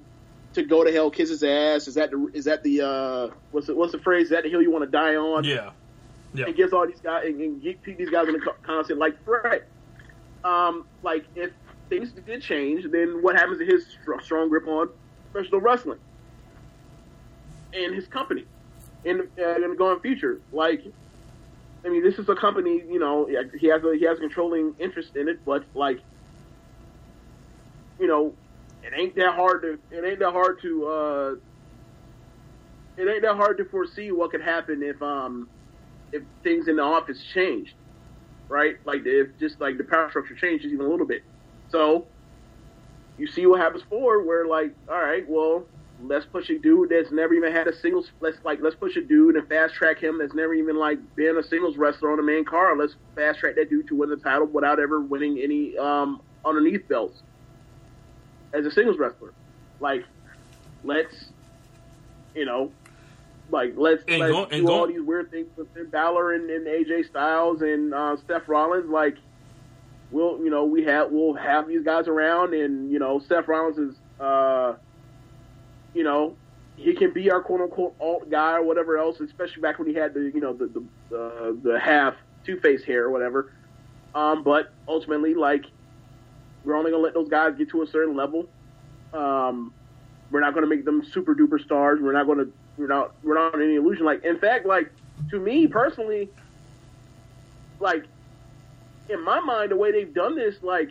to 0.57 0.65
go 0.65 0.85
to 0.85 0.93
hell, 0.93 1.11
kiss 1.11 1.31
his 1.31 1.43
ass? 1.43 1.87
Is 1.87 1.95
that 1.95 2.11
the 2.11 2.31
is 2.35 2.45
that 2.47 2.63
the 2.63 2.83
uh, 2.83 3.35
what's 3.53 3.69
the, 3.69 3.75
what's 3.75 3.93
the 3.93 3.99
phrase? 3.99 4.25
Is 4.25 4.31
that 4.31 4.43
the 4.43 4.51
hill 4.51 4.61
you 4.61 4.71
want 4.71 4.85
to 4.85 4.91
die 4.91 5.17
on? 5.17 5.45
Yeah, 5.45 5.71
yeah. 6.35 6.47
and 6.47 6.57
gives 6.57 6.73
all 6.73 6.87
these 6.87 7.01
guys 7.01 7.27
and, 7.27 7.41
and 7.41 7.63
keep 7.63 7.85
these 7.85 8.11
guys 8.11 8.29
in 8.29 8.35
the 8.35 8.53
constant 8.63 8.99
like 8.99 9.23
threat. 9.25 9.69
Um, 10.45 10.87
like 11.03 11.25
if 11.35 11.51
things 11.89 12.13
did 12.13 12.43
change, 12.43 12.91
then 12.91 13.23
what 13.23 13.37
happens 13.37 13.59
to 13.59 13.65
his 13.65 13.87
str- 13.87 14.21
strong 14.23 14.49
grip 14.49 14.67
on 14.67 14.89
professional 15.33 15.61
wrestling 15.61 15.99
and 17.73 17.95
his 17.95 18.07
company 18.07 18.45
in 19.05 19.29
uh, 19.39 19.55
in 19.57 19.71
the 19.71 19.77
going 19.77 20.01
future? 20.01 20.41
Like, 20.53 20.83
I 21.85 21.89
mean, 21.89 22.03
this 22.03 22.19
is 22.19 22.29
a 22.29 22.35
company. 22.35 22.83
You 22.89 22.99
know, 22.99 23.27
he 23.27 23.67
has 23.69 23.85
a 23.85 23.97
he 23.97 24.05
has 24.05 24.19
a 24.19 24.21
controlling 24.21 24.75
interest 24.79 25.17
in 25.17 25.29
it, 25.29 25.45
but 25.45 25.65
like, 25.75 26.01
you 27.99 28.07
know, 28.07 28.35
it 28.87 28.93
ain't 28.97 29.17
that 29.17 29.35
hard 29.35 29.63
to 29.63 29.79
it 29.91 30.05
ain't 30.05 30.19
that 30.21 30.31
hard 30.31 30.61
to 30.63 30.87
uh, 30.87 31.35
it 32.97 33.09
ain't 33.09 33.23
that 33.23 33.37
hard 33.37 33.59
to 33.59 33.65
foresee 33.65 34.13
what 34.13 34.31
could 34.31 34.43
happen 34.43 34.83
if 34.83 35.01
um 35.03 35.49
if 36.13 36.23
things 36.45 36.69
in 36.69 36.77
the 36.77 36.83
office 36.83 37.21
changed, 37.35 37.75
right? 38.49 38.77
Like 38.85 39.03
if 39.05 39.39
just 39.39 39.61
like 39.61 39.77
the 39.77 39.85
power 39.85 40.09
structure 40.09 40.35
changes 40.37 40.73
even 40.73 40.87
a 40.87 40.89
little 40.89 41.07
bit. 41.07 41.23
So 41.69 42.07
you 43.19 43.27
see 43.27 43.47
what 43.47 43.61
happens 43.61 43.83
forward, 43.89 44.25
where 44.25 44.47
like, 44.47 44.73
all 44.89 45.01
right, 45.01 45.25
well, 45.29 45.65
let's 46.01 46.27
push 46.27 46.49
a 46.51 46.59
dude 46.59 46.91
that's 46.91 47.11
never 47.11 47.35
even 47.35 47.53
had 47.53 47.67
a 47.67 47.75
singles. 47.75 48.13
Let's 48.21 48.39
like 48.45 48.61
let's 48.63 48.77
push 48.77 48.95
a 48.97 49.03
dude 49.03 49.35
and 49.35 49.49
fast 49.49 49.75
track 49.75 49.99
him 49.99 50.19
that's 50.19 50.35
never 50.35 50.55
even 50.55 50.77
like 50.77 50.99
been 51.17 51.37
a 51.39 51.43
singles 51.43 51.77
wrestler 51.77 52.13
on 52.13 52.21
a 52.21 52.23
main 52.23 52.45
card. 52.45 52.79
Let's 52.79 52.95
fast 53.17 53.41
track 53.41 53.57
that 53.57 53.69
dude 53.69 53.89
to 53.89 53.97
win 53.97 54.11
the 54.11 54.17
title 54.17 54.47
without 54.47 54.79
ever 54.79 55.01
winning 55.01 55.41
any 55.43 55.77
um, 55.77 56.23
underneath 56.45 56.87
belts 56.89 57.23
as 58.53 58.65
a 58.67 58.71
singles 58.71 58.99
wrestler. 58.99 59.33
Like, 59.81 60.05
let's 60.85 61.15
you 62.35 62.45
know, 62.45 62.71
like 63.51 63.75
let's, 63.77 64.03
And 64.09 64.21
let's 64.21 64.33
go- 64.33 64.47
do 64.47 64.67
go- 64.67 64.75
all 64.75 64.87
these 64.87 65.01
weird 65.03 65.31
things 65.31 65.49
with 65.57 65.73
Finn 65.75 65.87
Balor 65.91 66.33
and, 66.35 66.51
and 66.51 66.67
AJ 66.67 67.09
Styles 67.09 67.63
and 67.63 67.95
uh, 67.95 68.17
Seth 68.27 68.47
Rollins. 68.49 68.91
Like, 68.91 69.17
we'll 70.11 70.39
you 70.39 70.51
know 70.51 70.65
we 70.65 70.85
have 70.85 71.11
we'll 71.11 71.35
have 71.35 71.67
these 71.69 71.83
guys 71.85 72.09
around, 72.09 72.55
and 72.55 72.91
you 72.91 72.99
know 72.99 73.21
Seth 73.29 73.49
Rollins 73.49 73.79
is 73.79 73.95
uh, 74.21 74.75
you 75.95 76.03
know 76.05 76.37
he 76.77 76.95
can 76.95 77.13
be 77.13 77.31
our 77.31 77.41
quote 77.41 77.61
unquote 77.63 77.95
alt 78.01 78.29
guy 78.31 78.57
or 78.57 78.63
whatever 78.63 78.99
else, 78.99 79.19
especially 79.21 79.63
back 79.63 79.79
when 79.79 79.89
he 79.89 79.95
had 79.95 80.13
the 80.15 80.31
you 80.35 80.41
know 80.41 80.53
the 80.53 80.67
the 81.11 81.17
uh, 81.19 81.53
the 81.63 81.79
half 81.81 82.15
two 82.45 82.59
face 82.61 82.85
hair 82.85 83.05
or 83.05 83.11
whatever. 83.11 83.51
Um, 84.15 84.43
but 84.43 84.73
ultimately, 84.89 85.35
like 85.35 85.65
we're 86.67 86.77
only 86.77 86.91
gonna 86.91 87.03
let 87.03 87.15
those 87.15 87.29
guys 87.29 87.55
get 87.57 87.71
to 87.71 87.83
a 87.83 87.87
certain 87.87 88.15
level. 88.17 88.47
Um, 89.15 89.73
we're 90.31 90.41
not 90.41 90.53
gonna 90.53 90.67
make 90.67 90.85
them 90.85 91.03
super 91.13 91.35
duper 91.35 91.63
stars. 91.65 92.01
We're 92.03 92.13
not 92.13 92.27
gonna 92.27 92.47
we're 92.77 92.89
not 92.89 93.15
we're 93.23 93.35
not 93.35 93.55
on 93.55 93.63
any 93.63 93.77
illusion. 93.77 94.05
Like 94.05 94.25
in 94.25 94.39
fact, 94.39 94.67
like 94.67 94.91
to 95.31 95.39
me 95.41 95.67
personally, 95.69 96.29
like 97.81 98.05
in 99.09 99.23
my 99.25 99.41
mind, 99.41 99.71
the 99.71 99.77
way 99.77 99.93
they've 99.93 100.13
done 100.13 100.35
this, 100.37 100.57
like 100.63 100.91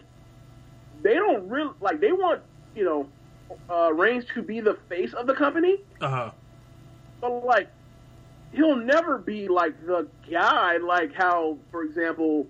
they 1.03 1.13
don't 1.15 1.47
really 1.49 1.73
like 1.81 1.99
they 1.99 2.13
want 2.13 2.41
you 2.75 2.85
know 2.85 3.07
uh, 3.69 3.93
Reigns 3.93 4.25
to 4.33 4.41
be 4.41 4.61
the 4.61 4.75
face 4.89 5.13
of 5.13 5.27
the 5.27 5.33
company, 5.33 5.77
Uh 6.01 6.09
huh. 6.09 6.31
but 7.21 7.45
like 7.45 7.67
he'll 8.53 8.75
never 8.77 9.17
be 9.17 9.47
like 9.49 9.73
the 9.85 10.07
guy 10.31 10.77
like 10.77 11.13
how, 11.13 11.57
for 11.71 11.83
example, 11.83 12.47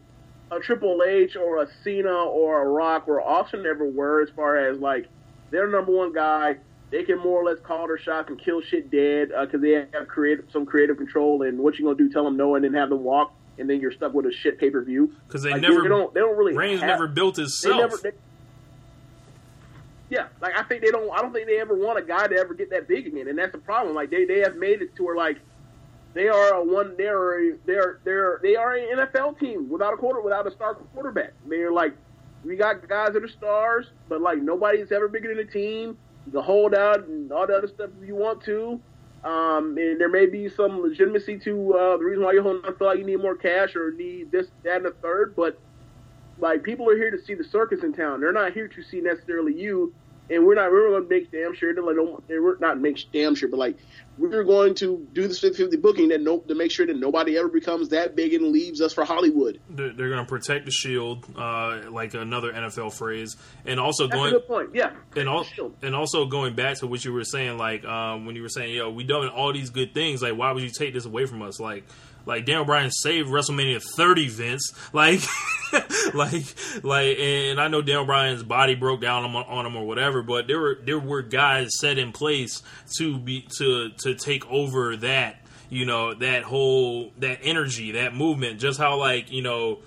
a 0.51 0.59
Triple 0.59 1.01
H 1.05 1.35
or 1.35 1.61
a 1.63 1.67
Cena 1.83 2.13
or 2.13 2.61
a 2.61 2.69
Rock 2.69 3.07
or 3.07 3.21
Austin 3.21 3.63
never 3.63 3.85
were 3.85 4.21
as 4.21 4.29
far 4.35 4.57
as 4.57 4.79
like 4.79 5.07
their 5.51 5.67
number 5.67 5.91
one 5.91 6.13
guy. 6.13 6.57
They 6.91 7.03
can 7.03 7.17
more 7.17 7.41
or 7.41 7.45
less 7.45 7.59
call 7.63 7.87
their 7.87 7.97
shots 7.97 8.29
and 8.29 8.39
kill 8.39 8.61
shit 8.61 8.91
dead 8.91 9.31
uh, 9.35 9.45
because 9.45 9.61
they 9.61 9.71
have 9.91 10.07
creative 10.07 10.45
some 10.53 10.65
creative 10.65 10.97
control. 10.97 11.41
And 11.41 11.57
what 11.59 11.77
you 11.79 11.85
gonna 11.85 11.97
do? 11.97 12.09
Tell 12.09 12.23
them 12.23 12.37
no 12.37 12.55
and 12.55 12.63
then 12.63 12.73
have 12.75 12.89
them 12.89 13.03
walk, 13.03 13.33
and 13.57 13.69
then 13.69 13.81
you're 13.81 13.91
stuck 13.91 14.13
with 14.13 14.27
a 14.27 14.31
shit 14.31 14.59
pay 14.59 14.69
per 14.69 14.81
view. 14.83 15.11
Because 15.27 15.41
they 15.43 15.51
Like, 15.51 15.61
never 15.61 15.81
they 15.81 15.89
don't 15.89 16.13
they 16.13 16.19
don't 16.19 16.37
really 16.37 16.53
Reigns 16.55 16.81
have- 16.81 16.89
never 16.89 17.07
built 17.07 17.35
they 17.35 17.41
himself. 17.41 17.79
never. 17.79 17.97
They, 17.97 18.11
yeah, 20.11 20.27
like 20.39 20.53
I 20.57 20.61
think 20.63 20.83
they 20.83 20.91
don't. 20.91 21.09
I 21.11 21.21
don't 21.21 21.33
think 21.33 21.47
they 21.47 21.59
ever 21.59 21.73
want 21.75 21.97
a 21.97 22.03
guy 22.03 22.27
to 22.27 22.35
ever 22.35 22.53
get 22.53 22.69
that 22.69 22.87
big 22.87 23.07
again, 23.07 23.27
and 23.27 23.37
that's 23.37 23.51
the 23.51 23.57
problem. 23.57 23.95
Like 23.95 24.11
they, 24.11 24.25
they 24.25 24.39
have 24.41 24.55
made 24.55 24.81
it 24.83 24.95
to 24.97 25.03
where 25.03 25.15
like 25.15 25.39
they 26.15 26.29
are 26.29 26.53
a 26.53 26.63
one. 26.63 26.95
They 26.97 27.07
are 27.07 27.57
they 27.65 27.73
are 27.73 27.99
they 28.05 28.11
are 28.11 28.39
they 28.41 28.55
are 28.55 28.73
an 28.73 28.99
NFL 28.99 29.37
team 29.37 29.69
without 29.69 29.93
a 29.93 29.97
quarter 29.97 30.21
without 30.21 30.47
a 30.47 30.51
star 30.51 30.73
quarterback. 30.73 31.33
They're 31.45 31.73
like 31.73 31.93
we 32.45 32.55
got 32.55 32.87
guys 32.87 33.13
that 33.13 33.23
are 33.23 33.27
stars, 33.27 33.87
but 34.07 34.21
like 34.21 34.41
nobody's 34.41 34.93
ever 34.93 35.09
bigger 35.09 35.27
than 35.27 35.45
the 35.45 35.51
team. 35.51 35.97
The 36.27 36.39
can 36.39 36.43
hold 36.43 36.73
out 36.73 37.05
and 37.05 37.31
all 37.31 37.45
the 37.45 37.53
other 37.55 37.67
stuff 37.67 37.89
if 38.01 38.07
you 38.07 38.15
want 38.15 38.41
to. 38.45 38.79
Um, 39.25 39.77
and 39.77 39.99
there 39.99 40.09
may 40.09 40.25
be 40.25 40.47
some 40.47 40.81
legitimacy 40.81 41.39
to 41.39 41.73
uh, 41.73 41.97
the 41.97 42.03
reason 42.05 42.23
why 42.23 42.31
you're 42.31 42.43
holding 42.43 42.63
on. 42.63 42.77
Feel 42.77 42.87
like 42.87 42.99
you 42.99 43.05
need 43.05 43.19
more 43.19 43.35
cash 43.35 43.75
or 43.75 43.91
need 43.91 44.31
this, 44.31 44.47
that, 44.63 44.77
and 44.77 44.85
the 44.85 44.91
third. 45.01 45.35
But 45.35 45.59
like 46.39 46.63
people 46.63 46.89
are 46.89 46.95
here 46.95 47.11
to 47.11 47.21
see 47.21 47.33
the 47.33 47.43
circus 47.43 47.83
in 47.83 47.91
town. 47.91 48.21
They're 48.21 48.31
not 48.31 48.53
here 48.53 48.69
to 48.69 48.83
see 48.83 49.01
necessarily 49.01 49.53
you. 49.53 49.93
And 50.29 50.45
we're 50.45 50.55
not. 50.55 50.71
We're 50.71 50.89
going 50.89 51.03
to 51.03 51.09
make 51.09 51.31
damn 51.31 51.53
sure 51.53 51.73
that 51.73 51.83
like, 51.83 51.95
no, 51.95 52.21
we're 52.27 52.57
not 52.57 52.79
make 52.79 52.99
damn 53.13 53.35
sure, 53.35 53.49
but 53.49 53.57
like 53.57 53.77
we're 54.17 54.43
going 54.43 54.73
to 54.75 55.07
do 55.13 55.27
the 55.27 55.33
50 55.33 55.75
booking 55.77 56.07
that 56.09 56.21
no, 56.21 56.39
to 56.39 56.55
make 56.55 56.71
sure 56.71 56.85
that 56.85 56.97
nobody 56.97 57.37
ever 57.37 57.49
becomes 57.49 57.89
that 57.89 58.15
big 58.15 58.33
and 58.33 58.51
leaves 58.51 58.81
us 58.81 58.93
for 58.93 59.03
Hollywood. 59.03 59.59
They're, 59.69 59.91
they're 59.93 60.09
going 60.09 60.23
to 60.23 60.29
protect 60.29 60.65
the 60.65 60.71
shield, 60.71 61.25
uh, 61.37 61.81
like 61.91 62.13
another 62.13 62.53
NFL 62.53 62.93
phrase, 62.93 63.35
and 63.65 63.79
also 63.79 64.07
That's 64.07 64.17
going 64.17 64.33
a 64.33 64.39
good 64.39 64.47
point. 64.47 64.69
Yeah. 64.73 64.91
and, 65.15 65.27
al- 65.27 65.45
and 65.81 65.95
also 65.95 66.25
going 66.25 66.55
back 66.55 66.77
to 66.79 66.87
what 66.87 67.03
you 67.03 67.11
were 67.11 67.23
saying, 67.25 67.57
like 67.57 67.83
um, 67.85 68.25
when 68.25 68.35
you 68.35 68.41
were 68.41 68.49
saying, 68.49 68.73
"Yo, 68.75 68.89
we 68.89 69.03
done 69.03 69.27
all 69.27 69.51
these 69.51 69.69
good 69.69 69.93
things. 69.93 70.21
Like, 70.21 70.37
why 70.37 70.51
would 70.51 70.63
you 70.63 70.69
take 70.69 70.93
this 70.93 71.05
away 71.05 71.25
from 71.25 71.41
us?" 71.41 71.59
Like, 71.59 71.83
like 72.25 72.45
Daniel 72.45 72.65
Bryan 72.65 72.91
saved 72.91 73.29
WrestleMania 73.29 73.83
30, 73.97 74.29
Vince. 74.29 74.73
Like, 74.93 75.19
like, 76.13 76.45
like, 76.83 77.17
and 77.19 77.59
I 77.59 77.67
know 77.67 77.81
Daniel 77.81 78.05
Bryan's 78.05 78.43
body 78.43 78.75
broke 78.75 79.01
down 79.01 79.23
on, 79.23 79.35
on 79.35 79.65
him 79.65 79.75
or 79.75 79.85
whatever, 79.85 80.21
but 80.21 80.47
there 80.47 80.59
were 80.59 80.79
there 80.83 80.99
were 80.99 81.21
guys 81.21 81.77
set 81.79 81.97
in 81.97 82.11
place 82.11 82.61
to 82.97 83.17
be 83.17 83.47
to 83.57 83.89
to 83.89 84.15
take 84.15 84.49
over 84.49 84.95
that. 84.97 85.37
You 85.69 85.85
know 85.85 86.13
that 86.13 86.43
whole 86.43 87.11
that 87.19 87.39
energy, 87.41 87.91
that 87.93 88.15
movement, 88.15 88.59
just 88.59 88.79
how 88.79 88.97
like 88.97 89.31
you 89.31 89.41
know 89.41 89.79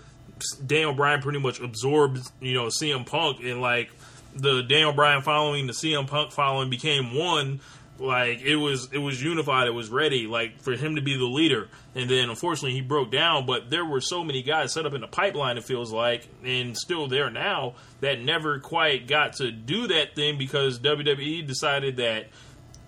Daniel 0.65 0.93
Bryan 0.93 1.21
pretty 1.21 1.39
much 1.39 1.61
absorbed, 1.61 2.27
you 2.41 2.55
know, 2.55 2.67
CM 2.67 3.07
Punk 3.07 3.41
and 3.43 3.61
like 3.61 3.91
the 4.35 4.63
Daniel 4.63 4.93
Bryan 4.93 5.23
following, 5.23 5.67
the 5.67 5.73
CM 5.73 6.07
Punk 6.07 6.33
following 6.33 6.71
became 6.71 7.15
one. 7.15 7.61
Like 7.99 8.43
it 8.43 8.57
was, 8.57 8.89
it 8.93 8.99
was 8.99 9.23
unified. 9.23 9.67
It 9.67 9.73
was 9.73 9.91
ready, 9.91 10.27
like 10.27 10.61
for 10.61 10.73
him 10.73 10.97
to 10.97 11.03
be 11.03 11.17
the 11.17 11.25
leader. 11.25 11.69
And 11.95 12.09
then, 12.09 12.31
unfortunately, 12.31 12.73
he 12.73 12.81
broke 12.81 13.11
down. 13.11 13.45
But 13.45 13.71
there 13.71 13.85
were 13.85 14.01
so 14.01 14.23
many 14.23 14.43
guys 14.43 14.73
set 14.73 14.87
up 14.87 14.95
in 14.95 15.01
the 15.01 15.09
pipeline. 15.09 15.57
It 15.59 15.65
feels 15.65 15.93
like, 15.93 16.29
and 16.45 16.77
still 16.77 17.09
there 17.09 17.31
now 17.31 17.75
that 18.01 18.21
never 18.21 18.61
quite 18.61 19.09
got 19.09 19.35
to 19.35 19.51
do 19.51 19.89
that 19.89 20.15
thing 20.15 20.39
because 20.39 20.79
WWE 20.79 21.47
decided 21.47 21.97
that 21.97 22.27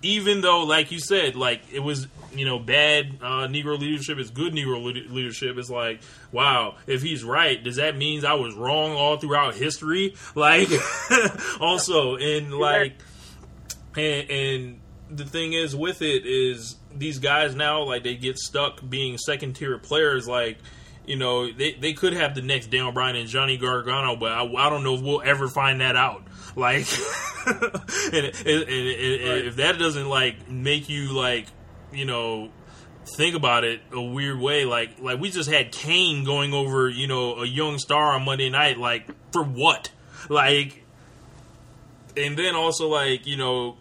even 0.01 0.41
though, 0.41 0.63
like 0.63 0.91
you 0.91 0.99
said, 0.99 1.35
like 1.35 1.61
it 1.71 1.79
was, 1.79 2.07
you 2.33 2.45
know, 2.45 2.57
bad 2.59 3.17
uh, 3.21 3.47
Negro 3.47 3.77
leadership 3.77 4.17
is 4.17 4.29
good 4.29 4.53
Negro 4.53 4.81
le- 4.81 5.13
leadership. 5.13 5.57
It's 5.57 5.69
like, 5.69 6.01
wow, 6.31 6.75
if 6.87 7.01
he's 7.01 7.23
right, 7.23 7.61
does 7.63 7.75
that 7.75 7.95
mean 7.97 8.25
I 8.25 8.33
was 8.35 8.55
wrong 8.55 8.93
all 8.93 9.17
throughout 9.17 9.55
history? 9.55 10.15
Like, 10.33 10.69
also, 11.59 12.15
and 12.15 12.53
like, 12.53 12.93
and, 13.97 14.29
and 14.29 14.80
the 15.11 15.25
thing 15.25 15.53
is 15.53 15.75
with 15.75 16.01
it 16.01 16.25
is 16.25 16.75
these 16.93 17.19
guys 17.19 17.55
now, 17.55 17.83
like, 17.83 18.03
they 18.03 18.15
get 18.15 18.37
stuck 18.37 18.87
being 18.87 19.17
second 19.17 19.53
tier 19.53 19.77
players, 19.77 20.27
like. 20.27 20.57
You 21.03 21.15
know, 21.15 21.51
they, 21.51 21.73
they 21.73 21.93
could 21.93 22.13
have 22.13 22.35
the 22.35 22.43
next 22.43 22.67
Daniel 22.67 22.91
Bryan 22.91 23.15
and 23.15 23.27
Johnny 23.27 23.57
Gargano, 23.57 24.15
but 24.15 24.31
I, 24.31 24.43
I 24.45 24.69
don't 24.69 24.83
know 24.83 24.93
if 24.93 25.01
we'll 25.01 25.23
ever 25.23 25.47
find 25.47 25.81
that 25.81 25.95
out. 25.95 26.21
Like, 26.55 26.87
and, 27.47 27.57
and, 28.13 28.23
and, 28.45 28.45
and 28.45 29.47
if 29.47 29.55
that 29.55 29.77
doesn't 29.79 30.07
like 30.07 30.49
make 30.49 30.89
you 30.89 31.13
like, 31.13 31.47
you 31.91 32.05
know, 32.05 32.51
think 33.15 33.35
about 33.35 33.63
it 33.63 33.81
a 33.91 34.01
weird 34.01 34.39
way, 34.39 34.65
like 34.65 34.99
like 34.99 35.19
we 35.19 35.29
just 35.29 35.49
had 35.49 35.71
Kane 35.71 36.23
going 36.23 36.53
over, 36.53 36.89
you 36.89 37.07
know, 37.07 37.37
a 37.37 37.45
young 37.45 37.77
star 37.77 38.13
on 38.13 38.23
Monday 38.23 38.49
night, 38.49 38.77
like 38.77 39.07
for 39.31 39.43
what? 39.43 39.91
Like, 40.29 40.83
and 42.15 42.37
then 42.37 42.55
also 42.55 42.87
like 42.87 43.25
you 43.25 43.37
know, 43.37 43.77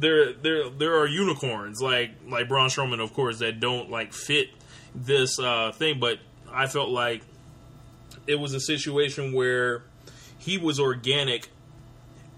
there 0.00 0.32
there 0.32 0.68
there 0.68 0.98
are 0.98 1.06
unicorns 1.06 1.80
like 1.80 2.10
like 2.28 2.48
Braun 2.48 2.68
Strowman, 2.68 3.02
of 3.02 3.12
course, 3.14 3.38
that 3.38 3.60
don't 3.60 3.90
like 3.90 4.12
fit 4.12 4.50
this 4.94 5.38
uh, 5.38 5.72
thing, 5.72 5.98
but 6.00 6.18
I 6.50 6.66
felt 6.66 6.90
like 6.90 7.22
it 8.26 8.36
was 8.36 8.54
a 8.54 8.60
situation 8.60 9.32
where 9.32 9.82
he 10.38 10.58
was 10.58 10.80
organic 10.80 11.48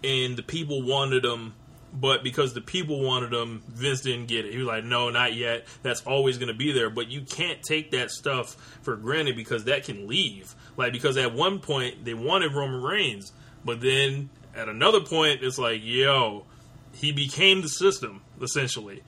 and 0.04 0.36
the 0.36 0.42
people 0.42 0.82
wanted 0.82 1.24
him, 1.24 1.54
but 1.92 2.22
because 2.22 2.54
the 2.54 2.60
people 2.60 3.02
wanted 3.02 3.32
him, 3.32 3.62
Vince 3.68 4.02
didn't 4.02 4.26
get 4.26 4.44
it. 4.44 4.52
He 4.52 4.58
was 4.58 4.66
like, 4.66 4.84
"No, 4.84 5.10
not 5.10 5.34
yet. 5.34 5.66
That's 5.82 6.02
always 6.02 6.38
going 6.38 6.48
to 6.48 6.58
be 6.58 6.72
there." 6.72 6.90
But 6.90 7.08
you 7.08 7.22
can't 7.22 7.62
take 7.62 7.90
that 7.92 8.10
stuff 8.10 8.54
for 8.82 8.96
granted 8.96 9.36
because 9.36 9.64
that 9.64 9.84
can 9.84 10.06
leave. 10.06 10.54
Like 10.76 10.92
because 10.92 11.16
at 11.16 11.34
one 11.34 11.58
point 11.58 12.04
they 12.04 12.14
wanted 12.14 12.54
Roman 12.54 12.82
Reigns, 12.82 13.32
but 13.64 13.80
then 13.80 14.30
at 14.54 14.68
another 14.68 15.00
point 15.00 15.42
it's 15.42 15.58
like, 15.58 15.80
"Yo, 15.82 16.44
he 16.92 17.12
became 17.12 17.62
the 17.62 17.68
system 17.68 18.22
essentially." 18.42 19.02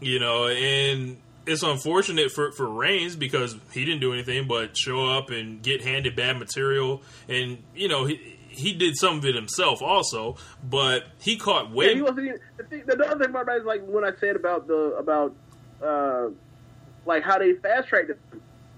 You 0.00 0.20
know, 0.20 0.46
and 0.46 1.16
it's 1.46 1.62
unfortunate 1.62 2.30
for 2.30 2.52
for 2.52 2.68
Reigns 2.68 3.16
because 3.16 3.56
he 3.72 3.84
didn't 3.84 4.00
do 4.00 4.12
anything 4.12 4.46
but 4.46 4.76
show 4.76 5.06
up 5.06 5.30
and 5.30 5.60
get 5.62 5.82
handed 5.82 6.14
bad 6.14 6.38
material, 6.38 7.02
and 7.28 7.62
you 7.74 7.88
know 7.88 8.04
he 8.04 8.36
he 8.48 8.72
did 8.72 8.96
some 8.96 9.18
of 9.18 9.24
it 9.24 9.34
himself 9.34 9.82
also, 9.82 10.36
but 10.68 11.04
he 11.20 11.36
caught 11.36 11.68
Yeah, 11.70 11.74
way. 11.74 11.94
he 11.94 12.02
wasn't. 12.02 12.26
even- 12.26 12.40
The, 12.56 12.64
thing, 12.64 12.82
the 12.86 12.92
other 13.06 13.24
thing 13.24 13.30
about 13.30 13.46
that 13.46 13.58
is 13.58 13.64
like 13.64 13.82
when 13.86 14.04
I 14.04 14.10
said 14.18 14.36
about 14.36 14.66
the 14.66 14.94
about 14.98 15.34
uh, 15.82 16.28
like 17.06 17.22
how 17.22 17.38
they 17.38 17.54
fast 17.54 17.88
tracked 17.88 18.10
him. 18.10 18.18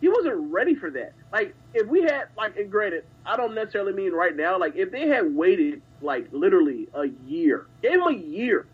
He 0.00 0.08
wasn't 0.08 0.50
ready 0.52 0.74
for 0.74 0.90
that. 0.92 1.12
Like 1.32 1.54
if 1.74 1.86
we 1.86 2.02
had 2.02 2.24
like, 2.36 2.56
and 2.56 2.70
granted, 2.70 3.04
I 3.24 3.36
don't 3.36 3.54
necessarily 3.54 3.92
mean 3.92 4.12
right 4.12 4.34
now. 4.34 4.58
Like 4.58 4.76
if 4.76 4.90
they 4.90 5.06
had 5.08 5.34
waited 5.34 5.82
like 6.02 6.28
literally 6.32 6.88
a 6.94 7.06
year, 7.26 7.66
gave 7.82 7.94
him 7.94 8.02
a 8.02 8.12
year. 8.12 8.66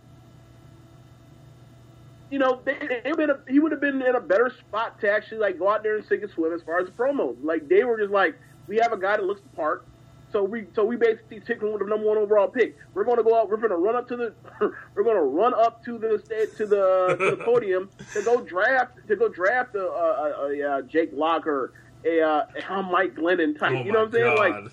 You 2.31 2.41
know, 2.41 2.61
they, 2.65 2.77
they 3.05 3.13
been 3.13 3.31
a, 3.31 3.39
he 3.49 3.61
would 3.61 3.71
have 3.73 3.81
been 3.81 4.03
in 4.03 4.17
a 4.17 4.21
better 4.21 4.51
spot 4.51 5.01
to 5.01 5.11
actually 5.11 5.39
like 5.39 5.59
go 5.59 5.69
out 5.69 5.83
there 5.83 5.97
and 5.97 6.05
sink 6.05 6.23
and 6.23 6.33
swim 6.33 6.53
as 6.53 6.63
far 6.63 6.81
as 6.81 6.87
the 6.87 6.93
promo. 6.93 7.37
Like 7.43 7.69
they 7.69 7.85
were 7.85 7.99
just 7.99 8.11
like, 8.11 8.37
we 8.67 8.79
have 8.79 8.93
a 8.93 8.99
guy 8.99 9.17
that 9.17 9.25
looks 9.25 9.43
the 9.43 9.57
part. 9.57 9.85
So 10.33 10.43
we 10.43 10.67
so 10.75 10.85
we 10.85 10.97
basically 10.97 11.41
took 11.41 11.63
him 11.63 11.73
with 11.73 11.81
the 11.81 11.87
number 11.87 12.07
one 12.07 12.19
overall 12.19 12.49
pick. 12.49 12.77
We're 12.95 13.05
going 13.05 13.19
to 13.19 13.23
go 13.23 13.39
out. 13.39 13.49
We're 13.49 13.59
going 13.59 13.71
to 13.71 13.77
run 13.77 13.95
up 13.95 14.09
to 14.09 14.17
the. 14.17 14.35
we're 14.95 15.05
going 15.05 15.17
to 15.17 15.23
run 15.23 15.55
up 15.55 15.85
to 15.85 15.99
the 15.99 16.19
to 16.57 16.67
the, 16.67 17.17
to 17.19 17.37
the 17.37 17.37
podium 17.45 17.89
to 18.13 18.23
go 18.23 18.41
draft 18.41 18.99
to 19.07 19.17
go 19.17 19.29
draft 19.29 19.77
a, 19.77 19.87
a, 19.87 19.87
a, 19.87 20.51
a 20.51 20.71
uh, 20.71 20.83
Jake 20.83 21.11
Locker, 21.13 21.73
a, 22.07 22.23
uh, 22.23 22.47
a 22.71 22.83
Mike 22.83 23.15
Glennon 23.15 23.59
type. 23.59 23.73
Oh 23.73 23.83
you 23.83 23.93
know 23.93 24.01
what 24.01 24.09
I'm 24.09 24.13
saying? 24.13 24.37
God. 24.37 24.65
Like, 24.65 24.73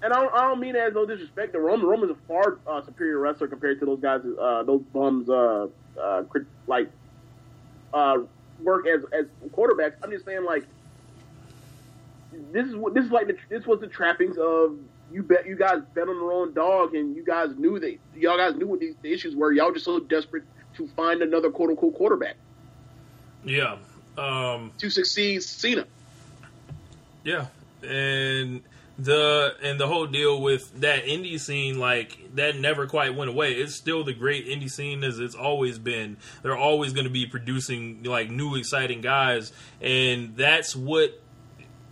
and 0.00 0.12
I 0.12 0.20
don't, 0.20 0.34
I 0.34 0.40
don't 0.42 0.60
mean 0.60 0.76
as 0.76 0.94
no 0.94 1.04
disrespect 1.04 1.52
to 1.54 1.60
Roman. 1.60 1.86
Roman's 1.86 2.12
a 2.12 2.26
far 2.28 2.58
uh, 2.66 2.84
superior 2.84 3.18
wrestler 3.18 3.48
compared 3.48 3.80
to 3.80 3.86
those 3.86 4.00
guys, 4.00 4.20
uh, 4.40 4.62
those 4.62 4.82
bums, 4.92 5.28
uh, 5.28 5.66
uh, 6.00 6.22
like 6.68 6.88
uh, 7.92 8.18
work 8.62 8.86
as 8.86 9.02
as 9.12 9.26
quarterbacks. 9.50 9.94
I'm 10.02 10.10
just 10.10 10.24
saying, 10.24 10.44
like 10.44 10.64
this 12.52 12.66
is 12.66 12.76
what 12.76 12.94
this 12.94 13.04
is 13.04 13.10
like. 13.10 13.26
The, 13.26 13.36
this 13.48 13.66
was 13.66 13.80
the 13.80 13.88
trappings 13.88 14.38
of 14.38 14.78
you 15.10 15.24
bet 15.24 15.46
you 15.46 15.56
guys 15.56 15.82
bet 15.94 16.08
on 16.08 16.16
the 16.16 16.24
wrong 16.24 16.52
dog, 16.52 16.94
and 16.94 17.16
you 17.16 17.24
guys 17.24 17.50
knew 17.56 17.80
that 17.80 17.98
y'all 18.14 18.36
guys 18.36 18.54
knew 18.54 18.68
what 18.68 18.78
these 18.78 18.94
the 19.02 19.12
issues 19.12 19.34
were. 19.34 19.50
Y'all 19.50 19.72
just 19.72 19.84
so 19.84 19.98
desperate 19.98 20.44
to 20.76 20.86
find 20.88 21.22
another 21.22 21.50
quote 21.50 21.70
unquote 21.70 21.96
quarterback 21.96 22.36
yeah, 23.44 23.76
um, 24.16 24.72
to 24.78 24.90
succeed 24.90 25.42
Cena. 25.42 25.86
Yeah, 27.24 27.46
and 27.82 28.62
the 28.98 29.54
and 29.62 29.78
the 29.78 29.86
whole 29.86 30.06
deal 30.06 30.40
with 30.40 30.80
that 30.80 31.04
indie 31.04 31.38
scene, 31.38 31.78
like 31.78 32.34
that, 32.34 32.56
never 32.56 32.86
quite 32.86 33.14
went 33.14 33.30
away. 33.30 33.52
It's 33.52 33.74
still 33.74 34.04
the 34.04 34.12
great 34.12 34.46
indie 34.46 34.70
scene 34.70 35.04
as 35.04 35.18
it's 35.20 35.34
always 35.34 35.78
been. 35.78 36.16
They're 36.42 36.56
always 36.56 36.92
going 36.92 37.04
to 37.04 37.10
be 37.10 37.26
producing 37.26 38.02
like 38.02 38.30
new, 38.30 38.56
exciting 38.56 39.00
guys, 39.00 39.52
and 39.80 40.36
that's 40.36 40.74
what 40.74 41.20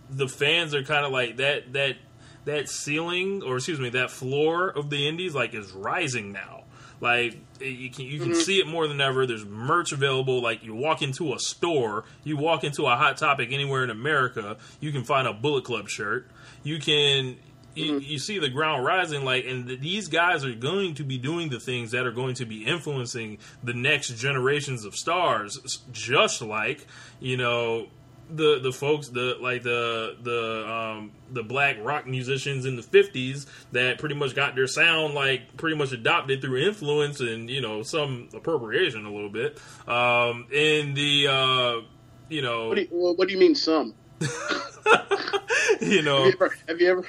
the 0.09 0.27
fans 0.27 0.73
are 0.73 0.83
kind 0.83 1.05
of 1.05 1.11
like 1.11 1.37
that 1.37 1.73
that 1.73 1.97
that 2.45 2.69
ceiling 2.69 3.43
or 3.43 3.57
excuse 3.57 3.79
me 3.79 3.89
that 3.89 4.11
floor 4.11 4.69
of 4.69 4.89
the 4.89 5.07
indies 5.07 5.35
like 5.35 5.53
is 5.53 5.71
rising 5.73 6.31
now 6.31 6.63
like 7.01 7.37
Eh, 7.61 7.65
you 7.65 7.89
can 7.89 8.05
you 8.05 8.19
can 8.19 8.31
mm-hmm. 8.31 8.39
see 8.39 8.59
it 8.59 8.67
more 8.67 8.87
than 8.87 9.01
ever. 9.01 9.25
There's 9.25 9.45
merch 9.45 9.91
available. 9.91 10.41
Like 10.41 10.63
you 10.63 10.75
walk 10.75 11.01
into 11.01 11.33
a 11.33 11.39
store 11.39 12.05
you 12.23 12.37
walk 12.37 12.63
into 12.63 12.85
a 12.85 12.95
hot 12.95 13.17
topic 13.17 13.49
anywhere 13.51 13.83
in 13.83 13.89
america 13.89 14.57
you 14.79 14.91
can 14.91 15.03
find 15.03 15.27
a 15.27 15.33
bullet 15.33 15.63
club 15.63 15.89
shirt. 15.89 16.29
You 16.63 16.79
can 16.79 17.37
you, 17.75 17.93
mm-hmm. 17.93 18.01
you 18.01 18.19
see 18.19 18.39
the 18.39 18.49
ground 18.49 18.83
rising 18.83 19.23
like 19.23 19.45
and 19.45 19.67
th- 19.67 19.79
these 19.79 20.07
guys 20.07 20.43
are 20.43 20.55
going 20.55 20.95
to 20.95 21.03
be 21.03 21.17
doing 21.17 21.49
the 21.49 21.59
things 21.59 21.91
that 21.91 22.05
are 22.05 22.11
going 22.11 22.35
to 22.35 22.45
be 22.45 22.65
influencing 22.65 23.37
the 23.63 23.73
next 23.73 24.15
generations 24.17 24.83
of 24.83 24.95
stars 24.95 25.59
just 25.91 26.41
like 26.41 26.85
you 27.19 27.37
know 27.37 27.87
the 28.29 28.59
the 28.59 28.71
folks 28.71 29.07
the 29.09 29.37
like 29.41 29.63
the 29.63 30.15
the 30.21 30.69
um 30.69 31.11
the 31.31 31.43
black 31.43 31.77
rock 31.81 32.05
musicians 32.05 32.65
in 32.65 32.75
the 32.75 32.81
50s 32.81 33.45
that 33.71 33.99
pretty 33.99 34.15
much 34.15 34.35
got 34.35 34.53
their 34.55 34.67
sound 34.67 35.13
like 35.13 35.55
pretty 35.55 35.77
much 35.77 35.91
adopted 35.93 36.41
through 36.41 36.57
influence 36.67 37.19
and 37.21 37.49
you 37.49 37.61
know 37.61 37.83
some 37.83 38.27
appropriation 38.33 39.05
a 39.05 39.11
little 39.13 39.29
bit 39.29 39.57
um 39.87 40.45
in 40.51 40.93
the 40.93 41.27
uh 41.29 41.81
you 42.29 42.41
know 42.41 42.67
What 42.67 42.75
do 42.75 42.81
you, 42.81 42.87
what 42.91 43.27
do 43.27 43.33
you 43.33 43.39
mean 43.39 43.55
some? 43.55 43.93
you 45.81 46.01
know 46.01 46.23
Have 46.25 46.27
you 46.27 46.33
ever 46.33 46.55
have 46.67 46.81
you 46.81 46.89
ever 46.89 47.07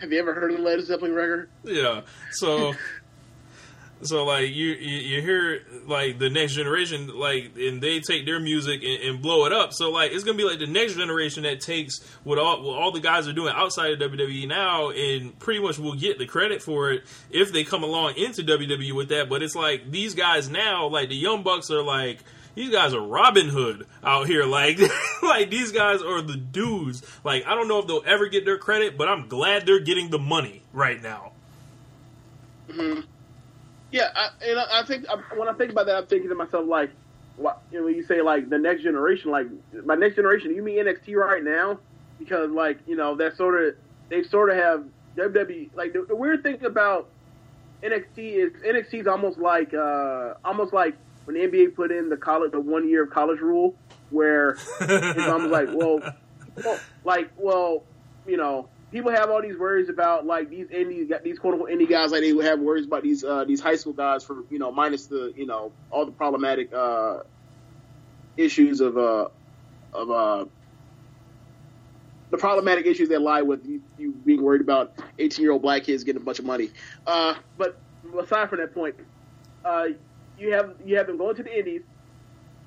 have 0.00 0.12
you 0.12 0.18
ever 0.20 0.34
heard 0.34 0.50
of 0.52 0.58
the 0.58 0.62
Led 0.62 0.80
Zeppelin 0.84 1.14
record? 1.14 1.50
yeah 1.64 2.02
so 2.32 2.74
so 4.02 4.24
like 4.24 4.54
you, 4.54 4.68
you 4.68 5.20
hear 5.20 5.62
like 5.86 6.18
the 6.18 6.30
next 6.30 6.52
generation 6.54 7.08
like 7.18 7.50
and 7.56 7.82
they 7.82 8.00
take 8.00 8.26
their 8.26 8.38
music 8.38 8.82
and, 8.84 9.02
and 9.02 9.22
blow 9.22 9.44
it 9.44 9.52
up 9.52 9.72
so 9.72 9.90
like 9.90 10.12
it's 10.12 10.24
gonna 10.24 10.36
be 10.36 10.44
like 10.44 10.58
the 10.58 10.66
next 10.66 10.94
generation 10.94 11.42
that 11.42 11.60
takes 11.60 12.00
what 12.22 12.38
all 12.38 12.62
what 12.62 12.78
all 12.78 12.92
the 12.92 13.00
guys 13.00 13.26
are 13.26 13.32
doing 13.32 13.52
outside 13.56 13.90
of 13.92 14.10
WWE 14.10 14.46
now 14.46 14.90
and 14.90 15.36
pretty 15.38 15.60
much 15.60 15.78
will 15.78 15.94
get 15.94 16.18
the 16.18 16.26
credit 16.26 16.62
for 16.62 16.92
it 16.92 17.04
if 17.30 17.52
they 17.52 17.64
come 17.64 17.82
along 17.82 18.14
into 18.16 18.42
WWE 18.42 18.94
with 18.94 19.08
that 19.08 19.28
but 19.28 19.42
it's 19.42 19.56
like 19.56 19.90
these 19.90 20.14
guys 20.14 20.48
now 20.48 20.86
like 20.86 21.08
the 21.08 21.16
young 21.16 21.42
bucks 21.42 21.70
are 21.70 21.82
like 21.82 22.18
these 22.54 22.70
guys 22.70 22.92
are 22.92 23.00
Robin 23.00 23.48
Hood 23.48 23.86
out 24.02 24.26
here. 24.26 24.44
Like, 24.48 24.80
like 25.22 25.50
these 25.50 25.70
guys 25.70 26.02
are 26.02 26.20
the 26.22 26.36
dudes. 26.36 27.02
Like, 27.22 27.46
I 27.46 27.54
don't 27.54 27.68
know 27.68 27.78
if 27.78 27.86
they'll 27.86 28.02
ever 28.04 28.26
get 28.26 28.44
their 28.44 28.58
credit, 28.58 28.98
but 28.98 29.08
I'm 29.08 29.28
glad 29.28 29.66
they're 29.66 29.78
getting 29.78 30.10
the 30.10 30.18
money 30.18 30.62
right 30.72 31.00
now. 31.00 31.32
Mm-hmm. 32.68 33.02
Yeah, 33.90 34.10
I, 34.14 34.28
and 34.44 34.58
I, 34.58 34.80
I 34.80 34.84
think 34.84 35.06
when 35.36 35.48
I 35.48 35.52
think 35.54 35.72
about 35.72 35.86
that, 35.86 35.96
I'm 35.96 36.06
thinking 36.06 36.28
to 36.28 36.34
myself 36.34 36.66
like, 36.66 36.90
what, 37.36 37.62
you 37.70 37.78
know, 37.78 37.84
when 37.86 37.94
you 37.94 38.02
say 38.02 38.20
like 38.20 38.50
the 38.50 38.58
next 38.58 38.82
generation, 38.82 39.30
like 39.30 39.46
my 39.84 39.94
next 39.94 40.16
generation, 40.16 40.54
you 40.54 40.62
mean 40.62 40.84
NXT 40.84 41.14
right 41.14 41.42
now? 41.42 41.78
Because 42.18 42.50
like 42.50 42.78
you 42.86 42.96
know 42.96 43.14
that 43.16 43.36
sort 43.36 43.62
of 43.62 43.74
they 44.08 44.22
sort 44.24 44.50
of 44.50 44.56
have 44.56 44.84
WWE. 45.16 45.70
Like 45.74 45.92
the, 45.92 46.04
the 46.06 46.16
weird 46.16 46.42
thing 46.42 46.64
about 46.64 47.08
NXT 47.82 48.16
is 48.18 48.52
NXT 48.62 49.00
is 49.00 49.06
almost 49.06 49.38
like 49.38 49.72
uh, 49.72 50.34
almost 50.44 50.72
like 50.72 50.96
when 51.24 51.36
the 51.36 51.46
NBA 51.46 51.74
put 51.74 51.92
in 51.92 52.08
the 52.08 52.16
college 52.16 52.52
the 52.52 52.60
one 52.60 52.88
year 52.88 53.04
of 53.04 53.10
college 53.10 53.40
rule, 53.40 53.74
where 54.10 54.56
it's 54.80 55.28
almost 55.28 55.50
like 55.50 55.68
well, 55.72 56.00
well, 56.64 56.80
like 57.04 57.30
well, 57.36 57.84
you 58.26 58.36
know, 58.36 58.68
people 58.90 59.10
have 59.10 59.30
all 59.30 59.42
these 59.42 59.58
worries 59.58 59.88
about 59.88 60.26
like 60.26 60.48
these 60.48 60.66
indie 60.68 61.10
these 61.22 61.38
quote 61.38 61.54
unquote 61.54 61.70
indie 61.70 61.88
guys 61.88 62.10
like 62.10 62.22
they 62.22 62.34
have 62.36 62.60
worries 62.60 62.86
about 62.86 63.02
these 63.02 63.24
uh, 63.24 63.44
these 63.44 63.60
high 63.60 63.76
school 63.76 63.92
guys 63.92 64.24
for 64.24 64.44
you 64.50 64.58
know 64.58 64.72
minus 64.72 65.06
the 65.06 65.32
you 65.36 65.46
know 65.46 65.72
all 65.90 66.06
the 66.06 66.12
problematic 66.12 66.72
uh, 66.72 67.18
issues 68.36 68.80
of 68.80 68.96
uh 68.96 69.28
of 69.92 70.10
uh 70.10 70.44
the 72.30 72.36
problematic 72.36 72.86
issues 72.86 73.08
that 73.08 73.22
lie 73.22 73.42
with 73.42 73.64
you, 73.66 73.80
you 73.98 74.12
being 74.12 74.42
worried 74.42 74.60
about 74.60 74.92
18 75.18 75.42
year 75.42 75.52
old 75.52 75.62
black 75.62 75.84
kids 75.84 76.04
getting 76.04 76.20
a 76.20 76.24
bunch 76.24 76.38
of 76.38 76.44
money. 76.44 76.68
Uh, 77.06 77.34
but 77.56 77.80
aside 78.20 78.50
from 78.50 78.58
that 78.58 78.74
point, 78.74 78.96
uh, 79.64 79.86
you 80.38 80.52
have 80.52 80.74
you 80.84 80.96
have 80.96 81.06
them 81.06 81.16
going 81.16 81.34
to 81.36 81.42
the 81.42 81.58
indies 81.58 81.82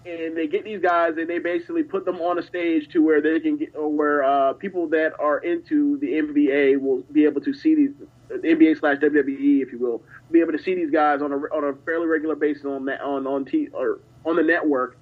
and 0.06 0.36
they 0.36 0.48
get 0.48 0.64
these 0.64 0.82
guys 0.82 1.14
and 1.18 1.30
they 1.30 1.38
basically 1.38 1.84
put 1.84 2.06
them 2.06 2.20
on 2.22 2.40
a 2.40 2.42
stage 2.42 2.90
to 2.90 3.04
where 3.04 3.22
they 3.22 3.40
can 3.40 3.58
get 3.58 3.70
where 3.76 4.24
uh, 4.24 4.54
people 4.54 4.88
that 4.88 5.14
are 5.20 5.40
into 5.40 5.98
the 6.00 6.08
NBA 6.08 6.80
will 6.82 7.04
be 7.12 7.26
able 7.26 7.42
to 7.42 7.54
see 7.54 7.76
these 7.76 7.92
NBA 8.30 8.80
slash 8.80 8.98
WWE, 8.98 9.62
if 9.62 9.72
you 9.72 9.78
will, 9.80 10.02
be 10.32 10.40
able 10.40 10.54
to 10.54 10.60
see 10.60 10.74
these 10.74 10.90
guys 10.90 11.22
on 11.22 11.32
a 11.32 11.36
on 11.36 11.64
a 11.64 11.74
fairly 11.86 12.08
regular 12.08 12.36
basis 12.36 12.66
on 12.66 12.86
that 12.86 13.02
on 13.02 13.28
on 13.28 13.46
t 13.46 13.68
or 13.74 14.00
on 14.26 14.36
the 14.36 14.44
network, 14.44 14.98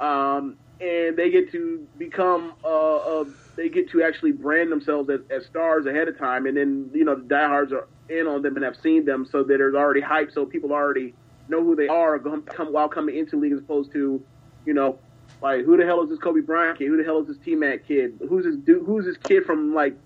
um, 0.00 0.56
and 0.80 1.16
they 1.16 1.30
get 1.30 1.50
to 1.52 1.86
become 1.96 2.52
uh, 2.62 2.96
uh, 2.96 3.24
they 3.56 3.68
get 3.70 3.88
to 3.90 4.02
actually 4.02 4.32
brand 4.32 4.70
themselves 4.70 5.08
as, 5.08 5.20
as 5.30 5.46
stars 5.46 5.86
ahead 5.86 6.08
of 6.08 6.18
time, 6.18 6.46
and 6.46 6.56
then 6.56 6.90
you 6.92 7.04
know 7.04 7.14
the 7.14 7.24
diehards 7.24 7.72
are 7.72 7.88
in 8.10 8.26
on 8.26 8.42
them 8.42 8.56
and 8.56 8.64
have 8.64 8.76
seen 8.76 9.04
them, 9.04 9.24
so 9.24 9.42
that 9.42 9.56
there's 9.56 9.74
already 9.74 10.00
hype, 10.00 10.30
so 10.30 10.44
people 10.44 10.72
already 10.72 11.14
know 11.48 11.62
who 11.62 11.76
they 11.76 11.88
are 11.88 12.18
come, 12.18 12.42
come 12.42 12.72
while 12.72 12.88
coming 12.88 13.16
into 13.16 13.32
the 13.32 13.36
league 13.36 13.52
as 13.52 13.58
opposed 13.58 13.92
to, 13.92 14.22
you 14.64 14.74
know, 14.74 14.98
like 15.42 15.64
who 15.64 15.76
the 15.76 15.84
hell 15.84 16.02
is 16.02 16.10
this 16.10 16.18
Kobe 16.18 16.40
Bryant 16.40 16.78
kid? 16.78 16.88
Who 16.88 16.96
the 16.96 17.04
hell 17.04 17.20
is 17.20 17.28
this 17.28 17.38
T 17.38 17.54
Mac 17.54 17.86
kid? 17.86 18.18
Who's 18.28 18.44
this 18.44 18.56
dude? 18.56 18.84
Who's 18.86 19.04
this 19.04 19.16
kid 19.18 19.44
from 19.44 19.74
like 19.74 19.96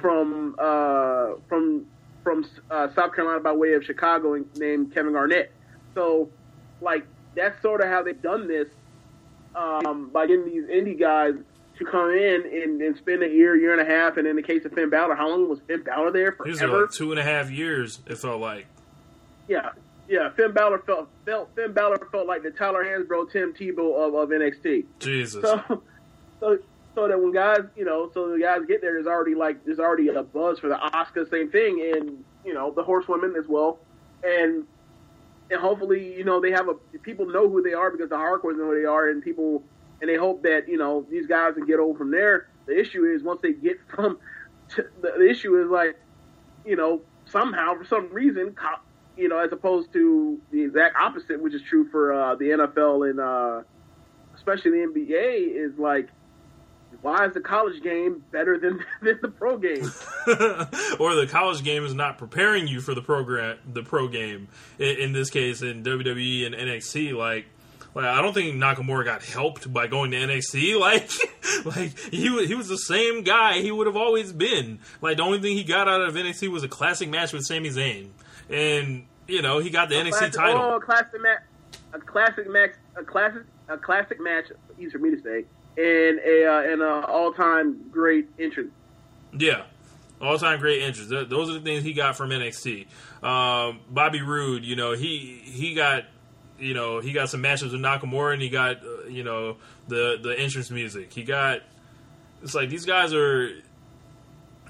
from 0.00 0.56
uh, 0.58 1.32
from 1.48 1.86
from 2.22 2.46
uh, 2.70 2.88
South 2.94 3.14
Carolina 3.14 3.40
by 3.40 3.52
way 3.52 3.74
of 3.74 3.84
Chicago 3.84 4.42
named 4.56 4.94
Kevin 4.94 5.12
Garnett? 5.12 5.52
So 5.94 6.30
like 6.80 7.06
that's 7.34 7.60
sort 7.62 7.80
of 7.80 7.88
how 7.88 8.02
they've 8.02 8.20
done 8.20 8.48
this 8.48 8.68
um, 9.54 10.10
by 10.12 10.26
getting 10.26 10.46
these 10.46 10.64
indie 10.64 10.98
guys 10.98 11.34
to 11.78 11.84
come 11.84 12.10
in 12.10 12.42
and, 12.44 12.82
and 12.82 12.96
spend 12.96 13.22
a 13.22 13.28
year, 13.28 13.56
year 13.56 13.78
and 13.78 13.80
a 13.80 13.90
half, 13.90 14.16
and 14.16 14.26
in 14.26 14.36
the 14.36 14.42
case 14.42 14.64
of 14.64 14.72
Finn 14.72 14.90
Balor, 14.90 15.14
how 15.14 15.28
long 15.28 15.48
was 15.48 15.60
Finn 15.66 15.82
Balor 15.82 16.12
there? 16.12 16.32
Forever. 16.32 16.82
like 16.82 16.90
two 16.90 17.10
and 17.10 17.20
a 17.20 17.24
half 17.24 17.50
years. 17.50 18.00
It 18.06 18.18
felt 18.18 18.40
like. 18.40 18.66
Yeah, 19.48 19.70
yeah. 20.12 20.30
Finn 20.30 20.52
Balor 20.52 20.80
felt, 20.80 21.08
felt 21.24 21.54
Finn 21.56 21.72
Balor 21.72 22.08
felt 22.12 22.26
like 22.26 22.42
the 22.42 22.50
Tyler 22.50 22.84
Hansbrough, 22.84 23.32
Tim 23.32 23.54
Tebow 23.54 24.06
of, 24.06 24.14
of 24.14 24.28
NXT. 24.28 24.84
Jesus. 25.00 25.42
So, 25.42 25.82
so, 26.40 26.58
so 26.94 27.08
that 27.08 27.18
when 27.18 27.32
guys, 27.32 27.60
you 27.76 27.84
know, 27.84 28.10
so 28.12 28.30
the 28.30 28.38
guys 28.38 28.60
get 28.68 28.82
there, 28.82 28.92
there's 28.92 29.06
already 29.06 29.34
like 29.34 29.64
there's 29.64 29.78
already 29.78 30.08
a 30.08 30.22
buzz 30.22 30.58
for 30.58 30.68
the 30.68 30.76
Asuka, 30.76 31.30
same 31.30 31.50
thing, 31.50 31.92
and 31.94 32.22
you 32.44 32.52
know 32.52 32.70
the 32.70 32.82
horsewomen 32.82 33.34
as 33.38 33.48
well, 33.48 33.78
and 34.22 34.66
and 35.50 35.60
hopefully, 35.60 36.14
you 36.14 36.24
know, 36.24 36.40
they 36.40 36.50
have 36.50 36.68
a 36.68 36.74
people 36.98 37.26
know 37.26 37.48
who 37.48 37.62
they 37.62 37.72
are 37.72 37.90
because 37.90 38.10
the 38.10 38.16
hardcores 38.16 38.58
know 38.58 38.66
who 38.66 38.78
they 38.78 38.86
are, 38.86 39.08
and 39.08 39.22
people 39.22 39.62
and 40.02 40.10
they 40.10 40.16
hope 40.16 40.42
that 40.42 40.68
you 40.68 40.76
know 40.76 41.06
these 41.10 41.26
guys 41.26 41.54
can 41.54 41.64
get 41.64 41.78
over 41.78 41.96
from 41.96 42.10
there. 42.10 42.48
The 42.66 42.78
issue 42.78 43.04
is 43.04 43.22
once 43.22 43.40
they 43.40 43.54
get 43.54 43.78
from 43.88 44.18
the, 44.76 44.86
the 45.00 45.28
issue 45.28 45.62
is 45.62 45.70
like, 45.70 45.98
you 46.66 46.76
know, 46.76 47.00
somehow 47.24 47.76
for 47.76 47.84
some 47.84 48.12
reason, 48.12 48.52
co- 48.52 48.80
you 49.16 49.28
know, 49.28 49.38
as 49.38 49.52
opposed 49.52 49.92
to 49.92 50.40
the 50.50 50.62
exact 50.62 50.96
opposite, 50.96 51.40
which 51.42 51.54
is 51.54 51.62
true 51.68 51.88
for 51.90 52.12
uh, 52.12 52.34
the 52.36 52.46
NFL 52.46 53.08
and 53.10 53.20
uh, 53.20 53.62
especially 54.34 54.70
the 54.72 54.86
NBA, 54.92 55.54
is 55.54 55.78
like, 55.78 56.08
why 57.00 57.26
is 57.26 57.34
the 57.34 57.40
college 57.40 57.82
game 57.82 58.24
better 58.30 58.58
than, 58.58 58.84
than 59.02 59.18
the 59.22 59.28
pro 59.28 59.58
game? 59.58 59.90
or 61.00 61.14
the 61.14 61.26
college 61.28 61.62
game 61.64 61.84
is 61.84 61.94
not 61.94 62.18
preparing 62.18 62.68
you 62.68 62.80
for 62.80 62.94
the 62.94 63.02
program, 63.02 63.58
the 63.70 63.82
pro 63.82 64.08
game. 64.08 64.48
In, 64.78 64.96
in 64.98 65.12
this 65.12 65.30
case, 65.30 65.62
in 65.62 65.82
WWE 65.82 66.46
and 66.46 66.54
NXT, 66.54 67.16
like 67.16 67.46
Like 67.94 68.04
I 68.06 68.22
don't 68.22 68.32
think 68.32 68.54
Nakamura 68.56 69.04
got 69.04 69.22
helped 69.22 69.72
by 69.72 69.86
going 69.86 70.10
to 70.12 70.16
NXT. 70.16 70.78
Like, 70.82 71.10
like 71.76 71.98
he 72.10 72.46
he 72.46 72.54
was 72.54 72.68
the 72.68 72.78
same 72.78 73.22
guy 73.22 73.60
he 73.60 73.70
would 73.70 73.86
have 73.86 73.96
always 73.96 74.32
been. 74.32 74.78
Like 75.00 75.18
the 75.18 75.22
only 75.22 75.40
thing 75.40 75.56
he 75.56 75.64
got 75.64 75.88
out 75.88 76.00
of 76.00 76.14
NXT 76.14 76.48
was 76.48 76.62
a 76.64 76.68
classic 76.68 77.08
match 77.08 77.32
with 77.32 77.44
Sami 77.44 77.68
Zayn, 77.68 78.08
and 78.52 79.06
you 79.26 79.42
know 79.42 79.58
he 79.58 79.70
got 79.70 79.88
the 79.88 79.98
A 79.98 80.04
NXT 80.04 80.10
classic, 80.10 80.32
title. 80.32 80.62
Oh, 80.62 80.76
a 80.76 80.80
classic 80.80 81.20
match. 81.20 81.42
A 81.92 81.98
classic 81.98 82.50
match. 82.50 82.70
A 82.96 83.04
classic. 83.04 83.42
A 83.68 83.78
classic 83.78 84.20
match. 84.20 84.46
Easy 84.78 84.90
for 84.90 84.98
me 84.98 85.10
to 85.10 85.22
say. 85.22 85.44
And 85.76 86.20
a 86.20 86.46
uh, 86.46 86.72
and 86.72 86.82
a 86.82 87.06
all 87.06 87.32
time 87.32 87.88
great 87.90 88.28
entrance. 88.38 88.72
Yeah. 89.36 89.62
All 90.20 90.38
time 90.38 90.60
great 90.60 90.82
entrance. 90.82 91.08
Those 91.08 91.50
are 91.50 91.54
the 91.54 91.60
things 91.60 91.82
he 91.82 91.94
got 91.94 92.16
from 92.16 92.30
NXT. 92.30 92.86
Um, 93.24 93.80
Bobby 93.90 94.22
Roode, 94.22 94.64
you 94.64 94.76
know, 94.76 94.92
he 94.92 95.40
he 95.44 95.74
got 95.74 96.04
you 96.58 96.74
know 96.74 97.00
he 97.00 97.12
got 97.12 97.28
some 97.28 97.40
matches 97.40 97.72
with 97.72 97.80
Nakamura, 97.80 98.34
and 98.34 98.42
he 98.42 98.48
got 98.48 98.84
uh, 98.84 99.06
you 99.08 99.24
know 99.24 99.56
the 99.88 100.18
the 100.22 100.38
entrance 100.38 100.70
music. 100.70 101.12
He 101.12 101.24
got 101.24 101.62
it's 102.42 102.54
like 102.54 102.68
these 102.68 102.84
guys 102.84 103.12
are 103.14 103.48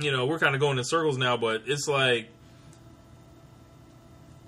you 0.01 0.11
know 0.11 0.27
we're 0.27 0.39
kind 0.39 0.55
of 0.55 0.61
going 0.61 0.79
in 0.79 0.85
circles 0.85 1.19
now, 1.19 1.37
but 1.37 1.63
it's 1.67 1.87
like 1.89 2.29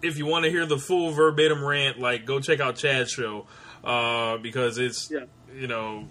if 0.04 0.18
you 0.18 0.26
want 0.26 0.44
to 0.44 0.50
hear 0.50 0.66
the 0.66 0.78
full 0.78 1.10
verbatim 1.12 1.64
rant, 1.64 1.98
like 1.98 2.24
go 2.26 2.40
check 2.40 2.60
out 2.60 2.76
Chad's 2.76 3.10
show 3.10 3.46
uh, 3.82 4.36
because 4.38 4.78
it's 4.78 5.10
Yeah. 5.10 5.24
you 5.56 5.66
know 5.66 6.04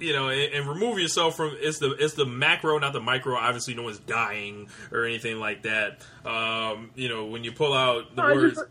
you 0.00 0.12
know, 0.12 0.28
and, 0.28 0.52
and 0.54 0.68
remove 0.68 1.00
yourself 1.00 1.36
from 1.36 1.56
it's 1.58 1.80
the 1.80 1.90
it's 1.92 2.14
the 2.14 2.24
macro, 2.24 2.78
not 2.78 2.92
the 2.92 3.00
micro. 3.00 3.34
Obviously, 3.34 3.74
no 3.74 3.82
one's 3.82 3.98
dying 3.98 4.68
or 4.92 5.04
anything 5.04 5.38
like 5.40 5.62
that. 5.62 6.02
Um, 6.24 6.90
you 6.94 7.08
know, 7.08 7.26
when 7.26 7.42
you 7.42 7.50
pull 7.50 7.72
out 7.74 8.14
the 8.14 8.22
No, 8.22 8.34
words, 8.34 8.54
just- 8.54 8.68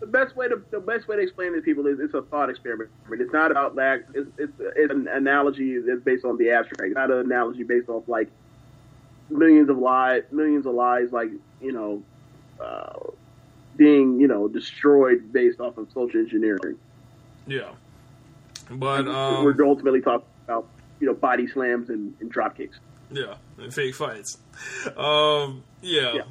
the 0.00 0.06
best 0.10 0.36
way 0.36 0.46
to 0.48 0.60
the 0.70 0.80
best 0.80 1.08
way 1.08 1.16
to 1.16 1.22
explain 1.22 1.52
it 1.54 1.56
to 1.56 1.62
people 1.62 1.86
is 1.86 1.98
it's 1.98 2.12
a 2.12 2.20
thought 2.20 2.50
experiment. 2.50 2.90
It's 3.10 3.32
not 3.32 3.52
about 3.52 3.76
that. 3.76 4.04
It's, 4.12 4.28
it's, 4.36 4.52
it's 4.58 4.92
an 4.92 5.08
analogy 5.08 5.78
that's 5.78 6.02
based 6.02 6.26
on 6.26 6.36
the 6.36 6.50
abstract. 6.50 6.82
It's 6.88 6.94
not 6.94 7.10
an 7.10 7.20
analogy 7.20 7.62
based 7.62 7.88
off 7.88 8.06
like 8.06 8.28
millions 9.30 9.70
of 9.70 9.78
lies, 9.78 10.24
millions 10.30 10.66
of 10.66 10.74
lies, 10.74 11.10
like 11.10 11.30
you 11.62 11.72
know, 11.72 12.02
uh, 12.60 12.92
being 13.76 14.20
you 14.20 14.28
know 14.28 14.48
destroyed 14.48 15.32
based 15.32 15.60
off 15.60 15.78
of 15.78 15.88
social 15.92 16.20
engineering. 16.20 16.76
yeah. 17.46 17.70
But 18.70 19.06
um, 19.06 19.44
We're 19.44 19.66
ultimately 19.66 20.00
talking 20.00 20.26
about 20.44 20.66
you 21.00 21.06
know 21.06 21.14
body 21.14 21.46
slams 21.46 21.90
and, 21.90 22.14
and 22.20 22.30
drop 22.30 22.56
kicks. 22.56 22.78
yeah, 23.10 23.34
and 23.58 23.72
fake 23.74 23.94
fights. 23.94 24.38
Um, 24.96 25.64
yeah. 25.82 26.14
Yeah. 26.14 26.22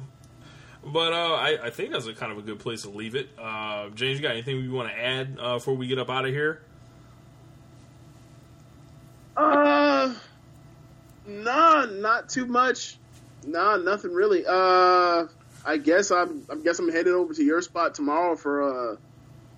But 0.86 1.12
uh, 1.14 1.34
I, 1.34 1.58
I 1.66 1.70
think 1.70 1.92
that's 1.92 2.06
a 2.06 2.12
kind 2.12 2.30
of 2.30 2.36
a 2.38 2.42
good 2.42 2.58
place 2.58 2.82
to 2.82 2.90
leave 2.90 3.14
it. 3.14 3.30
Uh, 3.38 3.88
James, 3.94 4.18
you 4.18 4.22
got 4.22 4.32
anything 4.32 4.60
you 4.60 4.72
want 4.72 4.90
to 4.90 4.98
add 4.98 5.38
uh, 5.40 5.54
before 5.54 5.74
we 5.74 5.86
get 5.86 5.98
up 5.98 6.10
out 6.10 6.26
of 6.26 6.30
here? 6.30 6.60
Uh, 9.36 10.14
nah, 11.26 11.86
not 11.86 12.28
too 12.28 12.46
much. 12.46 12.98
Nah, 13.46 13.76
nothing 13.76 14.12
really. 14.12 14.44
Uh, 14.46 15.26
I 15.64 15.78
guess 15.78 16.10
I'm. 16.10 16.46
I 16.50 16.56
guess 16.56 16.78
I'm 16.78 16.90
headed 16.90 17.14
over 17.14 17.32
to 17.34 17.42
your 17.42 17.62
spot 17.62 17.94
tomorrow 17.94 18.36
for 18.36 18.92
uh, 18.92 18.96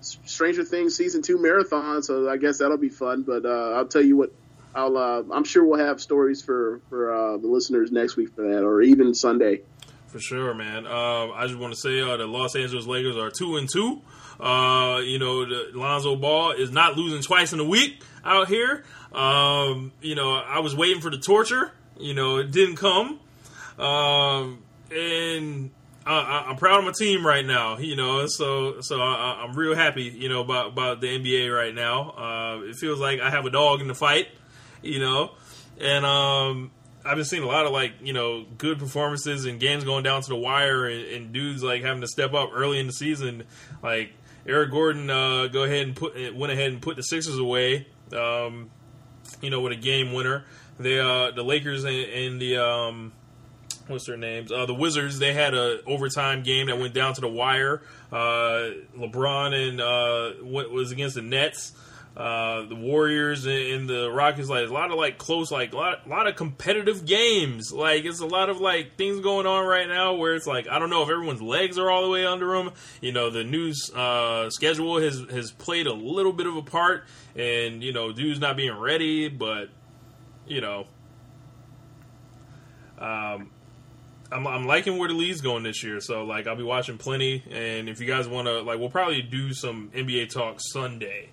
Stranger 0.01 0.63
Things 0.63 0.95
season 0.95 1.21
two 1.21 1.37
marathon. 1.37 2.01
So 2.03 2.29
I 2.29 2.37
guess 2.37 2.59
that'll 2.59 2.77
be 2.77 2.89
fun. 2.89 3.23
But 3.23 3.45
uh, 3.45 3.73
I'll 3.75 3.87
tell 3.87 4.03
you 4.03 4.17
what. 4.17 4.31
I'll. 4.73 4.97
Uh, 4.97 5.23
I'm 5.31 5.43
sure 5.43 5.65
we'll 5.65 5.85
have 5.85 5.99
stories 5.99 6.41
for 6.41 6.81
for 6.89 7.13
uh, 7.13 7.37
the 7.37 7.47
listeners 7.47 7.91
next 7.91 8.15
week 8.15 8.33
for 8.35 8.43
that, 8.43 8.63
or 8.63 8.81
even 8.81 9.13
Sunday. 9.13 9.61
For 10.07 10.19
sure, 10.19 10.53
man. 10.53 10.87
Um, 10.87 11.33
I 11.35 11.45
just 11.47 11.59
want 11.59 11.73
to 11.73 11.79
say 11.79 11.99
uh, 12.01 12.15
the 12.15 12.27
Los 12.27 12.55
Angeles 12.55 12.85
Lakers 12.85 13.17
are 13.17 13.29
two 13.29 13.57
and 13.57 13.69
two. 13.69 14.01
Uh, 14.39 15.01
you 15.03 15.19
know, 15.19 15.45
the 15.45 15.71
Lonzo 15.73 16.15
Ball 16.15 16.51
is 16.51 16.71
not 16.71 16.95
losing 16.95 17.21
twice 17.21 17.51
in 17.51 17.59
a 17.59 17.63
week 17.65 18.01
out 18.23 18.47
here. 18.47 18.85
Um, 19.11 19.91
you 20.01 20.15
know, 20.15 20.33
I 20.35 20.59
was 20.59 20.75
waiting 20.75 21.01
for 21.01 21.09
the 21.09 21.17
torture. 21.17 21.71
You 21.99 22.13
know, 22.13 22.37
it 22.37 22.51
didn't 22.51 22.77
come. 22.77 23.19
Um, 23.79 24.63
and 24.91 25.71
I, 26.13 26.45
I'm 26.49 26.55
proud 26.55 26.79
of 26.79 26.85
my 26.85 26.93
team 26.97 27.25
right 27.25 27.45
now. 27.45 27.77
You 27.77 27.95
know, 27.95 28.25
so 28.27 28.81
so 28.81 28.99
I, 29.01 29.43
I'm 29.43 29.53
real 29.55 29.75
happy. 29.75 30.03
You 30.03 30.29
know 30.29 30.41
about 30.41 30.67
about 30.67 31.01
the 31.01 31.07
NBA 31.07 31.55
right 31.55 31.73
now. 31.73 32.11
Uh, 32.11 32.61
it 32.63 32.75
feels 32.75 32.99
like 32.99 33.19
I 33.19 33.29
have 33.29 33.45
a 33.45 33.49
dog 33.49 33.81
in 33.81 33.87
the 33.87 33.95
fight. 33.95 34.27
You 34.81 34.99
know, 34.99 35.31
and 35.79 36.05
um, 36.05 36.71
I've 37.03 37.15
been 37.15 37.25
seeing 37.25 37.43
a 37.43 37.47
lot 37.47 37.65
of 37.65 37.71
like 37.71 37.93
you 38.01 38.13
know 38.13 38.45
good 38.57 38.79
performances 38.79 39.45
and 39.45 39.59
games 39.59 39.83
going 39.83 40.03
down 40.03 40.21
to 40.21 40.29
the 40.29 40.35
wire 40.35 40.85
and, 40.85 41.05
and 41.05 41.33
dudes 41.33 41.63
like 41.63 41.81
having 41.81 42.01
to 42.01 42.07
step 42.07 42.33
up 42.33 42.51
early 42.53 42.79
in 42.79 42.87
the 42.87 42.93
season. 42.93 43.43
Like 43.83 44.13
Eric 44.45 44.71
Gordon, 44.71 45.09
uh, 45.09 45.47
go 45.47 45.63
ahead 45.63 45.87
and 45.87 45.95
put 45.95 46.35
went 46.35 46.51
ahead 46.51 46.71
and 46.71 46.81
put 46.81 46.95
the 46.95 47.03
Sixers 47.03 47.37
away. 47.37 47.87
Um, 48.13 48.69
you 49.41 49.49
know, 49.49 49.61
with 49.61 49.73
a 49.73 49.77
game 49.77 50.13
winner. 50.13 50.45
They 50.79 50.99
uh, 50.99 51.31
the 51.31 51.43
Lakers 51.43 51.83
and, 51.83 51.95
and 51.95 52.41
the 52.41 52.57
um, 52.57 53.13
what's 53.87 54.05
their 54.05 54.17
names? 54.17 54.51
Uh, 54.51 54.65
the 54.65 54.73
Wizards. 54.73 55.19
They 55.19 55.33
had 55.33 55.53
a 55.53 55.83
overtime 55.85 56.43
game 56.43 56.67
that 56.67 56.79
went 56.79 56.93
down 56.93 57.13
to 57.15 57.21
the 57.21 57.27
wire. 57.27 57.81
Uh, 58.11 58.71
LeBron 58.97 59.53
and 59.53 59.81
uh, 59.81 60.43
what 60.43 60.71
was 60.71 60.91
against 60.91 61.15
the 61.15 61.21
Nets. 61.21 61.73
Uh, 62.17 62.65
the 62.65 62.73
Warriors 62.73 63.45
and, 63.45 63.87
the 63.87 64.09
Rockets, 64.11 64.49
like 64.49 64.67
a 64.67 64.73
lot 64.73 64.89
of 64.89 64.97
like 64.97 65.19
close, 65.19 65.51
like 65.51 65.71
a 65.73 65.77
lot, 65.77 66.09
lot 66.09 66.25
of 66.25 66.35
competitive 66.35 67.05
games. 67.05 67.71
Like 67.71 68.05
it's 68.05 68.21
a 68.21 68.25
lot 68.25 68.49
of 68.49 68.59
like 68.59 68.97
things 68.97 69.19
going 69.19 69.45
on 69.45 69.67
right 69.67 69.87
now 69.87 70.15
where 70.15 70.33
it's 70.33 70.47
like 70.47 70.67
I 70.67 70.79
don't 70.79 70.89
know 70.89 71.03
if 71.03 71.09
everyone's 71.09 71.43
legs 71.43 71.77
are 71.77 71.91
all 71.91 72.01
the 72.01 72.09
way 72.09 72.25
under 72.25 72.57
them. 72.57 72.71
You 73.01 73.11
know, 73.11 73.29
the 73.29 73.43
news 73.43 73.91
uh, 73.93 74.49
schedule 74.49 74.99
has 74.99 75.19
has 75.29 75.51
played 75.51 75.85
a 75.85 75.93
little 75.93 76.33
bit 76.33 76.47
of 76.47 76.55
a 76.57 76.63
part, 76.63 77.05
and 77.35 77.83
you 77.83 77.93
know, 77.93 78.11
dudes 78.11 78.39
not 78.39 78.57
being 78.57 78.75
ready, 78.75 79.29
but 79.29 79.69
you 80.47 80.61
know, 80.61 80.87
um, 82.97 83.51
I'm, 84.31 84.45
I'm 84.47 84.65
liking 84.65 84.97
where 84.97 85.07
the 85.07 85.13
league's 85.13 85.41
going 85.41 85.63
this 85.63 85.83
year. 85.83 85.99
So 86.01 86.25
like 86.25 86.47
I'll 86.47 86.55
be 86.55 86.63
watching 86.63 86.97
plenty, 86.97 87.43
and 87.49 87.87
if 87.89 87.99
you 87.99 88.07
guys 88.07 88.27
want 88.27 88.47
to, 88.47 88.61
like, 88.61 88.79
we'll 88.79 88.89
probably 88.89 89.21
do 89.21 89.53
some 89.53 89.89
NBA 89.93 90.31
talk 90.31 90.57
Sunday. 90.59 91.29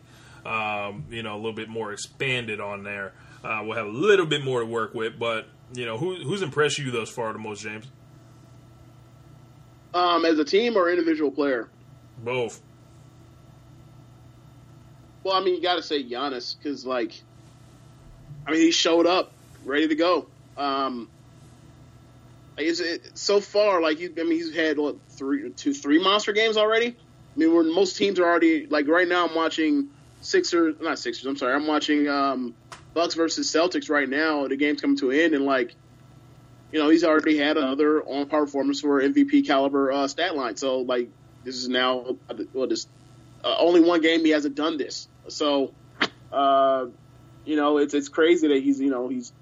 Um, 0.47 1.07
you 1.11 1.23
know, 1.23 1.35
a 1.35 1.37
little 1.37 1.55
bit 1.55 1.69
more 1.71 1.93
expanded 1.93 2.61
on 2.61 2.83
there. 2.83 3.15
Uh, 3.43 3.62
we'll 3.65 3.77
have 3.77 3.87
a 3.87 3.91
little 3.91 4.27
bit 4.27 4.45
more 4.45 4.61
to 4.61 4.66
work 4.66 4.95
with, 4.95 5.19
but 5.19 5.47
you 5.73 5.87
know, 5.87 5.97
who, 5.97 6.16
who's 6.16 6.43
impressed 6.43 6.79
you 6.79 6.91
thus 6.91 7.09
far 7.09 7.33
the 7.33 7.39
most, 7.39 7.62
James? 7.62 7.87
Um, 9.95 10.25
as 10.25 10.39
a 10.39 10.45
team 10.45 10.77
or 10.77 10.91
individual 10.91 11.31
player. 11.31 11.69
Both. 12.19 12.61
Well, 15.23 15.35
I 15.35 15.43
mean, 15.43 15.55
you 15.55 15.62
got 15.62 15.77
to 15.77 15.83
say 15.83 16.05
Giannis 16.05 16.57
because, 16.57 16.85
like, 16.85 17.23
I 18.47 18.51
mean, 18.51 18.61
he 18.61 18.71
showed 18.71 19.07
up 19.07 19.33
ready 19.65 19.89
to 19.89 19.95
go. 19.95 20.27
Um, 20.57 21.09
it's, 22.57 22.81
it, 22.81 23.19
so 23.19 23.41
far, 23.41 23.81
like, 23.81 23.99
he, 23.99 24.07
I 24.07 24.23
mean, 24.23 24.33
he's 24.33 24.55
had 24.55 24.79
what 24.79 24.97
three, 25.11 25.51
two, 25.51 25.75
three 25.75 26.03
monster 26.03 26.33
games 26.33 26.57
already. 26.57 26.89
I 26.89 27.39
mean, 27.39 27.53
where 27.53 27.65
most 27.65 27.97
teams 27.97 28.19
are 28.21 28.25
already 28.25 28.67
like 28.67 28.87
right 28.87 29.09
now. 29.09 29.27
I'm 29.27 29.35
watching 29.35 29.89
Sixers, 30.21 30.77
not 30.81 30.99
Sixers. 30.99 31.27
I'm 31.27 31.37
sorry, 31.37 31.55
I'm 31.55 31.67
watching 31.67 32.09
um, 32.09 32.55
Bucks 32.95 33.15
versus 33.15 33.51
Celtics 33.51 33.91
right 33.91 34.09
now. 34.09 34.47
The 34.47 34.57
game's 34.57 34.81
coming 34.81 34.97
to 34.99 35.11
an 35.11 35.19
end, 35.19 35.35
and 35.35 35.45
like, 35.45 35.75
you 36.71 36.79
know, 36.79 36.89
he's 36.89 37.03
already 37.03 37.37
had 37.37 37.57
another 37.57 38.03
on 38.03 38.27
par 38.27 38.45
performance 38.45 38.81
for 38.81 39.03
MVP 39.03 39.47
caliber 39.47 39.91
uh, 39.91 40.07
stat 40.07 40.37
line. 40.37 40.57
So, 40.57 40.81
like, 40.81 41.09
this 41.43 41.57
is 41.57 41.69
now 41.69 42.17
well, 42.53 42.69
this 42.69 42.87
uh, 43.43 43.57
only 43.59 43.81
one 43.81 44.01
game 44.01 44.25
he 44.25 44.31
hasn't 44.31 44.55
done 44.55 44.79
this. 44.79 45.09
So, 45.29 45.75
uh, 46.33 46.87
you 47.45 47.57
know, 47.57 47.79
it's 47.79 47.95
it's 47.95 48.09
crazy 48.09 48.49
that 48.49 48.63
he's 48.63 48.81
you 48.81 48.91
know 48.91 49.09
he's 49.09 49.33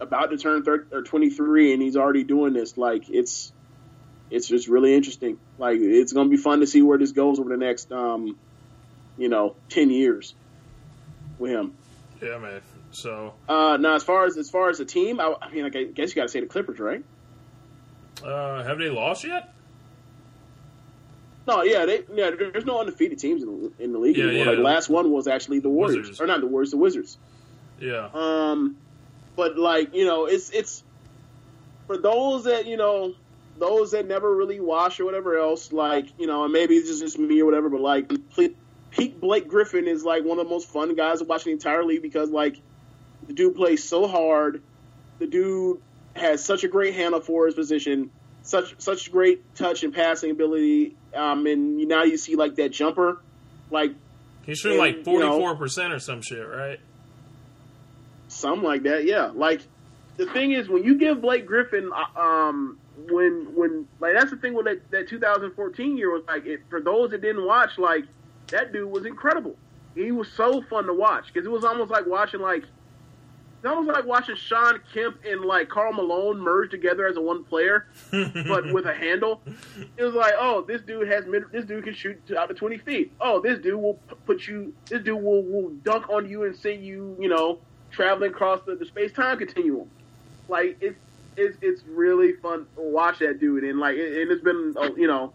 about 0.00 0.30
to 0.30 0.38
turn 0.38 0.62
30, 0.62 0.94
or 0.94 1.02
23 1.02 1.72
and 1.72 1.82
he's 1.82 1.96
already 1.96 2.24
doing 2.24 2.52
this. 2.52 2.76
Like 2.76 3.08
it's 3.10 3.52
it's 4.30 4.46
just 4.48 4.68
really 4.68 4.94
interesting. 4.94 5.38
Like 5.58 5.78
it's 5.80 6.12
gonna 6.12 6.28
be 6.28 6.36
fun 6.36 6.60
to 6.60 6.66
see 6.66 6.82
where 6.82 6.98
this 6.98 7.12
goes 7.12 7.38
over 7.38 7.50
the 7.50 7.56
next 7.56 7.90
um, 7.92 8.38
you 9.16 9.28
know 9.28 9.56
10 9.70 9.90
years 9.90 10.34
with 11.38 11.50
him. 11.52 11.72
Yeah, 12.22 12.38
man. 12.38 12.60
So, 12.90 13.34
Uh, 13.48 13.76
now 13.78 13.94
as 13.94 14.02
far 14.02 14.24
as 14.26 14.36
as 14.36 14.48
far 14.50 14.70
as 14.70 14.78
the 14.78 14.84
team, 14.84 15.20
I, 15.20 15.34
I 15.40 15.50
mean, 15.52 15.64
I 15.64 15.68
guess 15.68 16.08
you 16.10 16.14
got 16.16 16.22
to 16.22 16.28
say 16.28 16.40
the 16.40 16.46
Clippers, 16.46 16.78
right? 16.78 17.04
uh, 18.24 18.62
have 18.64 18.78
they 18.78 18.88
lost 18.88 19.24
yet? 19.24 19.52
No, 21.46 21.62
yeah, 21.62 21.86
they 21.86 22.02
yeah. 22.12 22.30
There's 22.30 22.64
no 22.66 22.80
undefeated 22.80 23.18
teams 23.18 23.42
in 23.42 23.48
the, 23.78 23.84
in 23.84 23.92
the 23.92 23.98
league 23.98 24.16
Yeah, 24.16 24.24
anymore. 24.26 24.46
yeah. 24.46 24.50
Like 24.52 24.58
last 24.60 24.88
one 24.90 25.10
was 25.10 25.26
actually 25.28 25.60
the 25.60 25.68
Warriors, 25.70 25.96
Wizards. 26.08 26.20
or 26.20 26.26
not 26.26 26.40
the 26.40 26.46
Warriors, 26.46 26.70
the 26.72 26.76
Wizards. 26.76 27.16
Yeah. 27.80 28.08
Um, 28.12 28.76
but 29.38 29.56
like 29.56 29.94
you 29.94 30.04
know, 30.04 30.26
it's 30.26 30.50
it's 30.50 30.82
for 31.86 31.96
those 31.96 32.44
that 32.44 32.66
you 32.66 32.76
know, 32.76 33.14
those 33.56 33.92
that 33.92 34.08
never 34.08 34.34
really 34.34 34.58
watch 34.58 34.98
or 34.98 35.04
whatever 35.04 35.38
else. 35.38 35.72
Like 35.72 36.06
you 36.18 36.26
know, 36.26 36.42
and 36.42 36.52
maybe 36.52 36.74
it's 36.74 36.88
just, 36.88 37.00
just 37.00 37.18
me 37.20 37.40
or 37.40 37.44
whatever. 37.44 37.68
But 37.68 37.80
like, 37.80 38.12
Pete 38.90 39.20
Blake 39.20 39.46
Griffin 39.46 39.86
is 39.86 40.04
like 40.04 40.24
one 40.24 40.40
of 40.40 40.46
the 40.46 40.50
most 40.50 40.68
fun 40.68 40.92
guys 40.96 41.20
to 41.20 41.24
watch 41.24 41.46
in 41.46 41.50
the 41.50 41.52
entire 41.52 41.84
league 41.84 42.02
because 42.02 42.30
like 42.30 42.60
the 43.28 43.32
dude 43.32 43.54
plays 43.54 43.84
so 43.84 44.08
hard. 44.08 44.60
The 45.20 45.28
dude 45.28 45.80
has 46.16 46.44
such 46.44 46.64
a 46.64 46.68
great 46.68 46.94
handle 46.94 47.20
for 47.20 47.46
his 47.46 47.54
position, 47.54 48.10
such 48.42 48.74
such 48.78 49.12
great 49.12 49.54
touch 49.54 49.84
and 49.84 49.94
passing 49.94 50.32
ability. 50.32 50.96
Um, 51.14 51.46
and 51.46 51.76
now 51.86 52.02
you 52.02 52.16
see 52.16 52.34
like 52.34 52.56
that 52.56 52.70
jumper, 52.70 53.22
like 53.70 53.92
He's 54.44 54.58
shooting 54.58 54.80
And, 54.80 54.96
like 54.96 55.04
forty 55.04 55.28
four 55.28 55.54
percent 55.54 55.92
or 55.92 56.00
some 56.00 56.22
shit, 56.22 56.44
right? 56.44 56.80
Something 58.38 58.62
like 58.62 58.84
that, 58.84 59.04
yeah. 59.04 59.30
Like 59.34 59.62
the 60.16 60.26
thing 60.26 60.52
is, 60.52 60.68
when 60.68 60.84
you 60.84 60.96
give 60.96 61.20
Blake 61.20 61.46
Griffin, 61.46 61.90
uh, 61.92 62.20
um, 62.20 62.78
when 63.10 63.54
when 63.54 63.88
like 64.00 64.14
that's 64.14 64.30
the 64.30 64.36
thing 64.36 64.54
with 64.54 64.66
that, 64.66 64.90
that 64.90 65.08
2014 65.08 65.96
year 65.96 66.12
was 66.12 66.22
like 66.26 66.46
it, 66.46 66.60
for 66.70 66.80
those 66.80 67.10
that 67.10 67.20
didn't 67.20 67.44
watch, 67.44 67.78
like 67.78 68.04
that 68.48 68.72
dude 68.72 68.90
was 68.90 69.06
incredible. 69.06 69.56
He 69.94 70.12
was 70.12 70.30
so 70.30 70.62
fun 70.62 70.86
to 70.86 70.94
watch 70.94 71.32
because 71.32 71.46
it 71.46 71.50
was 71.50 71.64
almost 71.64 71.90
like 71.90 72.06
watching 72.06 72.40
like 72.40 72.62
it's 72.62 73.66
almost 73.66 73.92
like 73.92 74.06
watching 74.06 74.36
Shawn 74.36 74.80
Kemp 74.94 75.18
and 75.26 75.40
like 75.40 75.68
Karl 75.68 75.92
Malone 75.92 76.38
merge 76.38 76.70
together 76.70 77.08
as 77.08 77.16
a 77.16 77.20
one 77.20 77.42
player, 77.42 77.88
but 78.12 78.72
with 78.72 78.86
a 78.86 78.94
handle. 78.94 79.42
It 79.96 80.04
was 80.04 80.14
like, 80.14 80.34
oh, 80.38 80.62
this 80.62 80.80
dude 80.82 81.08
has 81.08 81.26
mid, 81.26 81.42
this 81.50 81.64
dude 81.64 81.82
can 81.82 81.92
shoot 81.92 82.20
out 82.38 82.48
to 82.50 82.54
20 82.54 82.78
feet. 82.78 83.12
Oh, 83.20 83.40
this 83.40 83.58
dude 83.58 83.74
will 83.74 83.94
p- 83.94 84.14
put 84.26 84.46
you, 84.46 84.72
this 84.86 85.02
dude 85.02 85.20
will, 85.20 85.42
will 85.42 85.70
dunk 85.82 86.08
on 86.08 86.28
you 86.28 86.44
and 86.44 86.54
send 86.54 86.84
you, 86.84 87.16
you 87.18 87.28
know, 87.28 87.58
traveling 87.98 88.30
across 88.30 88.60
the, 88.64 88.76
the 88.76 88.86
space 88.86 89.12
time 89.12 89.38
continuum. 89.38 89.90
Like 90.48 90.78
it's 90.80 90.96
it's 91.36 91.58
it's 91.60 91.82
really 91.88 92.32
fun 92.34 92.66
to 92.76 92.82
watch 92.82 93.18
that 93.18 93.40
dude, 93.40 93.64
and 93.64 93.78
like 93.80 93.96
it, 93.96 94.22
and 94.22 94.30
it's 94.30 94.42
been, 94.42 94.74
uh, 94.76 94.90
you 94.96 95.08
know, 95.08 95.32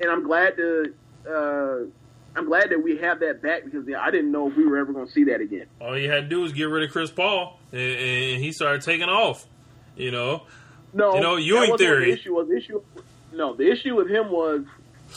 and 0.00 0.10
I'm 0.10 0.22
glad 0.24 0.56
to. 0.56 0.94
Uh, 1.28 1.90
I'm 2.36 2.44
glad 2.44 2.68
that 2.68 2.82
we 2.82 2.98
have 2.98 3.20
that 3.20 3.40
back 3.40 3.64
because 3.64 3.88
yeah, 3.88 4.00
I 4.00 4.10
didn't 4.10 4.30
know 4.30 4.48
if 4.48 4.56
we 4.56 4.66
were 4.66 4.76
ever 4.76 4.92
going 4.92 5.06
to 5.06 5.12
see 5.12 5.24
that 5.24 5.40
again. 5.40 5.66
All 5.80 5.98
you 5.98 6.10
had 6.10 6.24
to 6.24 6.28
do 6.28 6.42
was 6.42 6.52
get 6.52 6.64
rid 6.64 6.84
of 6.84 6.90
Chris 6.90 7.10
Paul, 7.10 7.58
and, 7.72 7.80
and 7.80 8.44
he 8.44 8.52
started 8.52 8.82
taking 8.82 9.08
off. 9.08 9.46
You 9.96 10.10
know, 10.10 10.42
No, 10.92 11.14
You 11.14 11.20
know, 11.22 11.36
Ewing 11.36 11.78
theory. 11.78 12.06
The 12.06 12.12
issue 12.12 12.34
was 12.34 12.48
the 12.48 12.56
issue. 12.56 12.82
No, 13.32 13.54
the 13.56 13.70
issue 13.70 13.94
with 13.96 14.10
him 14.10 14.30
was 14.30 14.64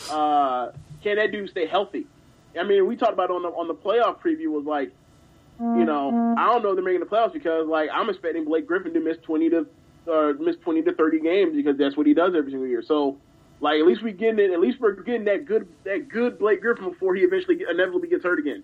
uh, 0.09 0.71
can 1.03 1.17
that 1.17 1.31
dude 1.31 1.49
stay 1.49 1.67
healthy? 1.67 2.07
I 2.57 2.63
mean, 2.63 2.87
we 2.87 2.95
talked 2.95 3.13
about 3.13 3.29
on 3.31 3.43
the 3.43 3.49
on 3.49 3.67
the 3.67 3.75
playoff 3.75 4.19
preview 4.21 4.47
was 4.47 4.65
like, 4.65 4.91
you 5.59 5.85
know, 5.85 6.35
I 6.37 6.45
don't 6.45 6.63
know 6.63 6.69
if 6.69 6.75
they're 6.75 6.83
making 6.83 7.01
the 7.01 7.05
playoffs 7.05 7.33
because 7.33 7.67
like 7.67 7.89
I'm 7.93 8.09
expecting 8.09 8.45
Blake 8.45 8.65
Griffin 8.65 8.93
to 8.93 8.99
miss 8.99 9.17
twenty 9.23 9.49
to 9.49 9.65
uh, 10.11 10.33
miss 10.39 10.55
twenty 10.57 10.81
to 10.83 10.93
thirty 10.93 11.19
games 11.19 11.55
because 11.55 11.77
that's 11.77 11.97
what 11.97 12.07
he 12.07 12.13
does 12.13 12.33
every 12.35 12.51
single 12.51 12.67
year. 12.67 12.81
So. 12.81 13.17
Like 13.61 13.81
at 13.81 13.85
least 13.85 14.01
we 14.01 14.13
getting 14.13 14.39
it. 14.39 14.51
At 14.51 14.61
least 14.61 14.79
we're 14.79 14.93
getting 14.93 15.25
that 15.25 15.43
good, 15.45 15.67
that 15.83 16.07
good 16.07 16.39
Blake 16.39 16.61
Griffin 16.61 16.91
before 16.91 17.13
he 17.13 17.23
eventually 17.23 17.61
inevitably 17.69 18.07
gets 18.07 18.23
hurt 18.23 18.39
again. 18.39 18.63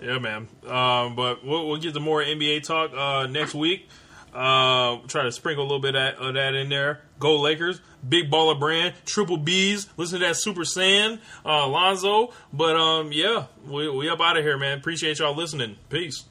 Yeah, 0.00 0.18
man. 0.18 0.48
Um, 0.66 1.16
but 1.16 1.44
we'll, 1.44 1.66
we'll 1.66 1.78
get 1.78 1.94
to 1.94 2.00
more 2.00 2.22
NBA 2.22 2.64
talk 2.64 2.92
uh, 2.92 3.26
next 3.26 3.54
week. 3.54 3.88
Uh, 4.36 4.98
try 5.08 5.22
to 5.22 5.32
sprinkle 5.32 5.62
a 5.62 5.66
little 5.66 5.80
bit 5.80 5.96
of, 5.96 6.34
that 6.34 6.54
in 6.54 6.68
there. 6.68 7.00
Go 7.18 7.40
Lakers, 7.40 7.80
big 8.06 8.30
baller 8.30 8.58
brand, 8.60 8.92
triple 9.06 9.38
B's. 9.38 9.88
Listen 9.96 10.20
to 10.20 10.26
that 10.26 10.36
Super 10.36 10.60
Saiyan, 10.60 11.20
uh, 11.46 11.66
Lonzo. 11.66 12.34
But 12.52 12.76
um, 12.76 13.12
yeah, 13.12 13.46
we 13.66 13.88
we 13.88 14.10
up 14.10 14.20
out 14.20 14.36
of 14.36 14.44
here, 14.44 14.58
man. 14.58 14.76
Appreciate 14.76 15.20
y'all 15.20 15.34
listening. 15.34 15.76
Peace. 15.88 16.24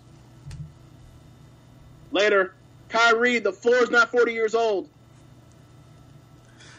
Later, 2.12 2.54
Kyrie, 2.90 3.40
the 3.40 3.52
floor 3.52 3.78
is 3.78 3.90
not 3.90 4.12
forty 4.12 4.34
years 4.34 4.54
old. 4.54 4.88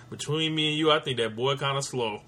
Between 0.09 0.55
me 0.55 0.69
and 0.69 0.79
you, 0.79 0.93
I 0.93 1.01
think 1.01 1.17
that 1.17 1.35
boy 1.35 1.57
kind 1.57 1.77
of 1.77 1.85
slow. 1.85 2.23